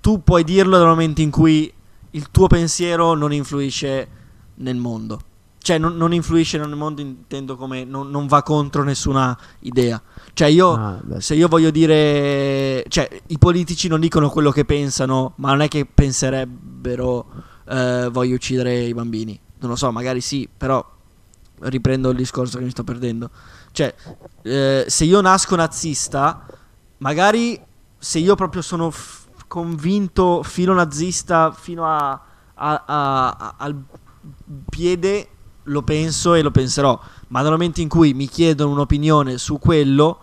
tu 0.00 0.22
puoi 0.22 0.44
dirlo 0.44 0.76
nel 0.78 0.86
momento 0.86 1.20
in 1.20 1.30
cui 1.30 1.72
il 2.12 2.30
tuo 2.30 2.46
pensiero 2.46 3.14
non 3.14 3.32
influisce 3.32 4.08
nel 4.56 4.76
mondo. 4.76 5.20
Cioè, 5.60 5.76
non, 5.78 5.96
non 5.96 6.12
influisce 6.14 6.56
nel 6.56 6.74
mondo, 6.74 7.00
intendo 7.00 7.56
come 7.56 7.84
non, 7.84 8.10
non 8.10 8.26
va 8.26 8.42
contro 8.42 8.82
nessuna 8.84 9.36
idea. 9.60 10.00
Cioè, 10.32 10.48
io. 10.48 10.72
Ah, 10.74 11.00
Se 11.18 11.34
io 11.34 11.48
voglio 11.48 11.70
dire, 11.70 12.84
cioè, 12.88 13.08
i 13.26 13.38
politici 13.38 13.88
non 13.88 14.00
dicono 14.00 14.30
quello 14.30 14.50
che 14.50 14.64
pensano, 14.64 15.32
ma 15.36 15.50
non 15.50 15.60
è 15.62 15.68
che 15.68 15.84
penserebbero 15.84 17.26
eh, 17.68 18.08
voglio 18.10 18.34
uccidere 18.34 18.80
i 18.80 18.94
bambini. 18.94 19.38
Non 19.60 19.70
lo 19.70 19.76
so, 19.76 19.90
magari 19.92 20.20
sì, 20.20 20.48
però 20.54 20.84
riprendo 21.60 22.10
il 22.10 22.16
discorso 22.16 22.58
che 22.58 22.64
mi 22.64 22.70
sto 22.70 22.84
perdendo. 22.84 23.30
Cioè, 23.72 23.94
eh, 24.42 24.84
se 24.86 25.04
io 25.04 25.20
nasco 25.20 25.56
nazista, 25.56 26.46
magari 26.98 27.60
se 27.98 28.20
io 28.20 28.36
proprio 28.36 28.62
sono 28.62 28.90
f- 28.90 29.26
convinto 29.48 30.42
filo 30.44 30.72
nazista 30.72 31.50
fino 31.52 31.84
a, 31.84 32.10
a- 32.54 32.84
a- 32.86 33.28
a- 33.30 33.54
al 33.58 33.76
piede, 34.68 35.28
lo 35.68 35.82
penso 35.82 36.34
e 36.34 36.42
lo 36.42 36.50
penserò. 36.50 36.98
Ma 37.28 37.40
nel 37.42 37.50
momento 37.52 37.80
in 37.80 37.88
cui 37.88 38.14
mi 38.14 38.26
chiedono 38.26 38.72
un'opinione 38.72 39.38
su 39.38 39.58
quello, 39.58 40.18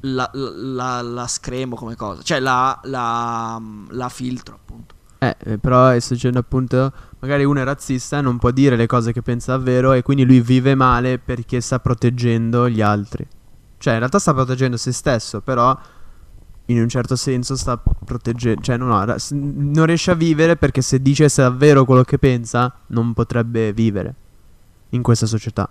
la, 0.00 0.30
la- 0.32 1.02
la 1.02 1.26
scremo 1.26 1.76
come 1.76 1.94
cosa. 1.96 2.22
Cioè, 2.22 2.40
la, 2.40 2.78
la, 2.84 3.60
filtro, 4.08 4.54
appunto. 4.54 4.94
eh, 5.18 5.36
eh, 5.44 5.58
però 5.58 5.98
sto 5.98 6.14
dicendo 6.14 6.38
appunto. 6.38 6.92
Magari 7.20 7.44
uno 7.44 7.60
è 7.60 7.64
razzista, 7.64 8.20
non 8.22 8.38
può 8.38 8.50
dire 8.50 8.76
le 8.76 8.86
cose 8.86 9.12
che 9.12 9.20
pensa 9.22 9.56
davvero. 9.56 9.92
E 9.92 10.02
quindi 10.02 10.24
lui 10.24 10.40
vive 10.40 10.74
male 10.74 11.18
perché 11.18 11.60
sta 11.60 11.78
proteggendo 11.78 12.68
gli 12.68 12.80
altri. 12.80 13.26
Cioè, 13.78 13.92
in 13.92 13.98
realtà 13.98 14.18
sta 14.18 14.32
proteggendo 14.32 14.76
se 14.76 14.92
stesso, 14.92 15.40
però. 15.40 15.78
In 16.70 16.80
un 16.80 16.88
certo 16.88 17.16
senso 17.16 17.56
sta 17.56 17.76
proteggendo. 17.76 18.60
Cioè, 18.60 18.76
non, 18.76 18.92
ha- 18.92 19.16
non 19.30 19.86
riesce 19.86 20.10
a 20.10 20.14
vivere 20.14 20.56
perché 20.56 20.82
se 20.82 21.02
dicesse 21.02 21.42
davvero 21.42 21.84
quello 21.84 22.04
che 22.04 22.18
pensa, 22.18 22.72
non 22.88 23.12
potrebbe 23.12 23.72
vivere 23.72 24.14
in 24.90 25.02
questa 25.02 25.26
società. 25.26 25.68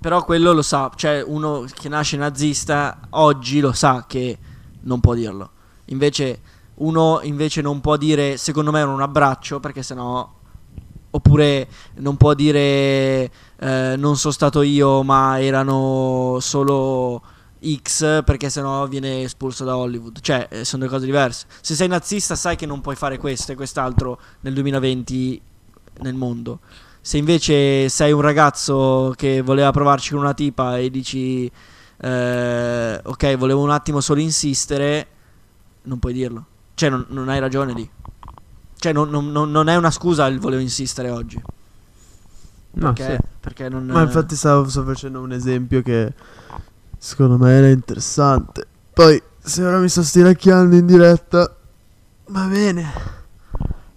Però 0.00 0.24
quello 0.24 0.52
lo 0.52 0.62
sa, 0.62 0.90
cioè 0.94 1.22
uno 1.26 1.64
che 1.74 1.88
nasce 1.88 2.16
nazista 2.16 3.00
oggi 3.10 3.60
lo 3.60 3.72
sa 3.72 4.04
che 4.06 4.38
non 4.82 5.00
può 5.00 5.14
dirlo. 5.14 5.50
Invece 5.86 6.40
uno 6.78 7.20
invece 7.22 7.60
non 7.60 7.80
può 7.80 7.96
dire 7.96 8.36
secondo 8.36 8.70
me 8.70 8.82
un 8.82 9.00
abbraccio 9.00 9.58
perché 9.58 9.82
sennò 9.82 10.36
oppure 11.10 11.68
non 11.96 12.16
può 12.16 12.34
dire 12.34 13.30
eh, 13.58 13.94
non 13.96 14.16
sono 14.16 14.32
stato 14.32 14.62
io 14.62 15.02
ma 15.02 15.40
erano 15.40 16.36
solo 16.40 17.22
X 17.82 18.22
perché 18.24 18.50
sennò 18.50 18.86
viene 18.86 19.22
espulso 19.22 19.64
da 19.64 19.76
Hollywood. 19.76 20.20
Cioè, 20.20 20.48
eh, 20.50 20.64
sono 20.64 20.82
due 20.84 20.92
cose 20.92 21.06
diverse. 21.06 21.46
Se 21.60 21.74
sei 21.74 21.88
nazista 21.88 22.34
sai 22.34 22.56
che 22.56 22.66
non 22.66 22.80
puoi 22.80 22.96
fare 22.96 23.18
questo 23.18 23.52
e 23.52 23.54
quest'altro 23.54 24.20
nel 24.40 24.54
2020 24.54 25.40
nel 26.00 26.14
mondo. 26.14 26.60
Se 27.00 27.16
invece 27.16 27.88
sei 27.88 28.12
un 28.12 28.20
ragazzo 28.20 29.14
che 29.16 29.40
voleva 29.40 29.70
provarci 29.70 30.10
con 30.10 30.20
una 30.20 30.34
tipa 30.34 30.78
e 30.78 30.90
dici 30.90 31.50
eh, 32.00 33.00
ok, 33.02 33.36
volevo 33.36 33.62
un 33.62 33.70
attimo 33.70 34.00
solo 34.00 34.20
insistere, 34.20 35.06
non 35.82 35.98
puoi 35.98 36.12
dirlo. 36.12 36.44
Cioè, 36.74 36.90
non, 36.90 37.06
non 37.08 37.28
hai 37.28 37.40
ragione 37.40 37.72
lì. 37.72 37.88
Cioè, 38.76 38.92
non, 38.92 39.08
non- 39.10 39.30
non- 39.32 39.68
è 39.68 39.74
una 39.76 39.90
scusa 39.90 40.26
il 40.26 40.38
volevo 40.38 40.62
insistere 40.62 41.10
oggi. 41.10 41.42
No, 42.70 42.92
Perché, 42.92 43.16
sì. 43.16 43.28
perché 43.40 43.68
non... 43.68 43.86
Ma 43.86 44.02
infatti 44.02 44.36
stavo 44.36 44.68
sto 44.68 44.84
facendo 44.84 45.20
un 45.20 45.32
esempio 45.32 45.82
che 45.82 46.12
secondo 46.98 47.38
me 47.38 47.50
era 47.52 47.68
interessante. 47.68 48.66
Poi, 48.92 49.22
se 49.38 49.64
ora 49.64 49.78
mi 49.78 49.88
sto 49.88 50.02
stiracchiando 50.02 50.74
in 50.76 50.84
diretta, 50.86 51.54
va 52.26 52.44
bene. 52.46 52.92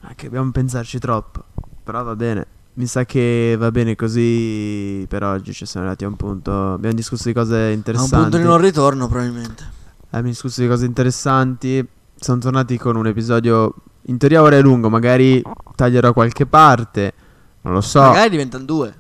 Anche 0.02 0.26
dobbiamo 0.26 0.52
pensarci 0.52 1.00
troppo. 1.00 1.44
Però 1.84 2.04
va 2.04 2.16
bene. 2.16 2.46
Mi 2.74 2.86
sa 2.86 3.04
che 3.04 3.56
va 3.58 3.72
bene 3.72 3.96
così 3.96 5.06
per 5.10 5.24
oggi. 5.24 5.52
Ci 5.54 5.66
siamo 5.66 5.86
arrivati 5.88 6.06
a 6.06 6.08
un 6.10 6.16
punto. 6.16 6.74
Abbiamo 6.74 6.96
discusso 6.96 7.28
di 7.28 7.34
cose 7.34 7.56
A 7.56 7.66
un 7.66 7.72
interessanti. 7.74 8.16
punto 8.16 8.38
di 8.38 8.44
non 8.44 8.60
ritorno, 8.60 9.08
probabilmente. 9.08 9.64
Abbiamo 10.08 10.28
discusso 10.28 10.62
di 10.62 10.68
cose 10.68 10.86
interessanti. 10.86 11.86
Siamo 12.16 12.40
tornati 12.40 12.78
con 12.78 12.96
un 12.96 13.08
episodio. 13.08 13.74
In 14.04 14.18
teoria 14.18 14.42
ora 14.42 14.56
è 14.56 14.62
lungo. 14.62 14.90
Magari 14.90 15.42
taglierò 15.76 16.14
qualche 16.14 16.46
parte. 16.46 17.14
Non 17.62 17.74
lo 17.74 17.82
so. 17.82 18.02
Magari 18.02 18.30
diventano 18.30 18.64
due. 18.64 18.96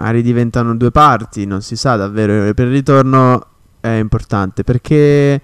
Magari 0.00 0.22
diventano 0.22 0.74
due 0.74 0.90
parti, 0.90 1.44
non 1.44 1.60
si 1.62 1.76
sa 1.76 1.96
davvero. 1.96 2.52
Per 2.54 2.66
il 2.66 2.72
ritorno 2.72 3.46
è 3.80 3.88
importante 3.90 4.64
perché. 4.64 5.40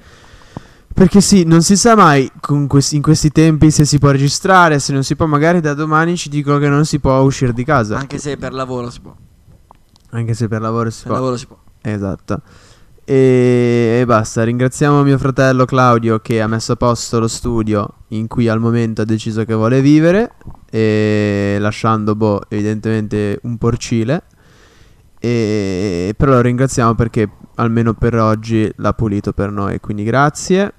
Perché 0.97 1.21
sì, 1.21 1.45
non 1.45 1.61
si 1.61 1.77
sa 1.77 1.95
mai 1.95 2.31
questi- 2.67 2.97
in 2.97 3.03
questi 3.03 3.29
tempi 3.31 3.71
se 3.71 3.85
si 3.85 3.99
può 3.99 4.11
registrare, 4.11 4.79
se 4.79 4.95
non 4.95 5.03
si 5.05 5.15
può. 5.15 5.27
Magari 5.27 5.61
da 5.61 5.75
domani 5.75 6.17
ci 6.17 6.31
dicono 6.31 6.57
che 6.59 6.71
non 6.71 6.87
si 6.87 6.99
può 7.01 7.19
uscire 7.21 7.53
di 7.53 7.65
casa. 7.65 7.99
Anche 7.99 8.17
se 8.17 8.39
per 8.39 8.55
lavoro 8.55 8.89
si 8.89 9.01
può. 9.01 9.15
Anche 10.13 10.33
se 10.33 10.49
per 10.49 10.63
lavoro 10.63 10.89
si 10.89 11.03
Per 11.03 11.09
può. 11.09 11.17
lavoro 11.21 11.37
si 11.37 11.47
può. 11.47 11.59
Esatto. 11.83 12.41
E, 13.05 13.99
e 14.01 14.05
basta. 14.07 14.43
Ringraziamo 14.43 15.03
mio 15.03 15.19
fratello 15.19 15.67
Claudio 15.67 16.19
che 16.21 16.41
ha 16.41 16.47
messo 16.47 16.73
a 16.73 16.77
posto 16.77 17.21
lo 17.21 17.29
studio 17.29 17.87
in 18.09 18.27
cui 18.27 18.49
al 18.49 18.59
momento 18.59 19.03
ha 19.03 19.05
deciso 19.05 19.45
che 19.45 19.53
vuole 19.53 19.83
vivere. 19.83 20.33
E 20.71 21.59
lasciando, 21.61 22.15
boh, 22.15 22.41
evidentemente 22.49 23.39
un 23.43 23.59
porcile. 23.59 24.23
E, 25.19 26.15
però 26.17 26.33
lo 26.33 26.41
ringraziamo 26.41 26.95
perché 26.95 27.29
almeno 27.57 27.95
per 27.95 28.17
oggi 28.17 28.71
l'ha 28.77 28.93
pulito 28.93 29.33
per 29.33 29.51
noi. 29.51 29.81
Quindi 29.81 30.05
grazie. 30.05 30.73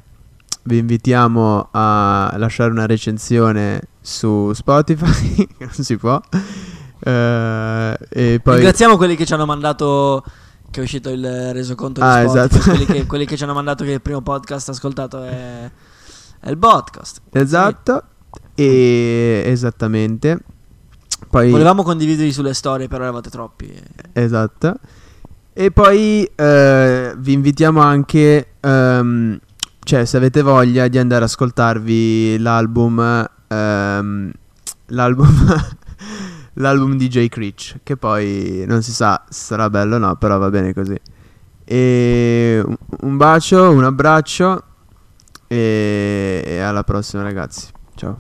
Vi 0.64 0.78
invitiamo 0.78 1.70
a 1.72 2.34
lasciare 2.38 2.72
una 2.72 2.86
recensione 2.86 3.82
su 4.02 4.52
Spotify, 4.52 5.48
non 5.60 5.72
si 5.72 5.96
può. 5.96 6.20
Eh, 7.00 7.98
e 8.10 8.40
poi... 8.44 8.56
Ringraziamo 8.56 8.98
quelli 8.98 9.16
che 9.16 9.26
ci 9.26 9.34
hanno 9.34 9.46
mandato 9.46 10.24
che 10.70 10.82
è 10.82 10.84
uscito 10.84 11.10
il 11.10 11.54
resoconto 11.54 12.02
di 12.02 12.06
Ah, 12.06 12.28
Spotify, 12.28 12.46
esatto. 12.46 12.70
quelli, 12.70 12.86
che, 12.86 13.06
quelli 13.08 13.26
che 13.26 13.38
ci 13.38 13.44
hanno 13.44 13.54
mandato 13.54 13.86
che 13.86 13.92
il 13.92 14.02
primo 14.02 14.22
podcast 14.22 14.70
ascoltato 14.70 15.24
è, 15.24 15.72
è 16.42 16.50
il 16.50 16.58
podcast. 16.58 17.22
Esatto. 17.32 18.04
E 18.56 19.44
esattamente. 19.46 20.40
Poi. 21.30 21.50
Volevamo 21.50 21.84
condividerli 21.84 22.32
sulle 22.32 22.54
storie, 22.54 22.88
però 22.88 23.04
eravate 23.04 23.30
troppi. 23.30 23.74
Esatto. 24.14 24.76
E 25.54 25.72
poi 25.72 26.30
eh, 26.36 27.14
vi 27.18 27.34
invitiamo 27.34 27.82
anche, 27.82 28.54
ehm, 28.60 29.40
cioè 29.80 30.06
se 30.06 30.18
avete 30.18 30.44
voglia 30.44 30.88
di 30.88 31.00
andare 31.00 31.24
ad 31.24 31.30
ascoltarvi 31.30 32.38
l'album, 32.38 33.28
ehm, 33.48 34.32
l'album, 34.86 35.58
l'album 36.54 36.96
di 36.96 37.08
Jay 37.08 37.28
Creech, 37.28 37.80
che 37.82 37.98
poi 37.98 38.66
non 38.68 38.84
si 38.84 38.92
sa 38.94 39.24
se 39.28 39.46
sarà 39.46 39.70
bello 39.72 39.96
o 39.96 39.98
no, 39.98 40.16
però 40.18 40.38
va 40.38 40.50
bene 40.52 40.76
così. 40.76 40.96
E 41.66 42.64
un- 43.02 43.18
bacio, 43.18 43.72
un 43.72 43.84
abbraccio 43.84 44.64
e 45.48 46.60
alla 46.64 46.84
prossima 46.84 47.24
ragazzi. 47.24 47.68
Ciao. 47.96 48.20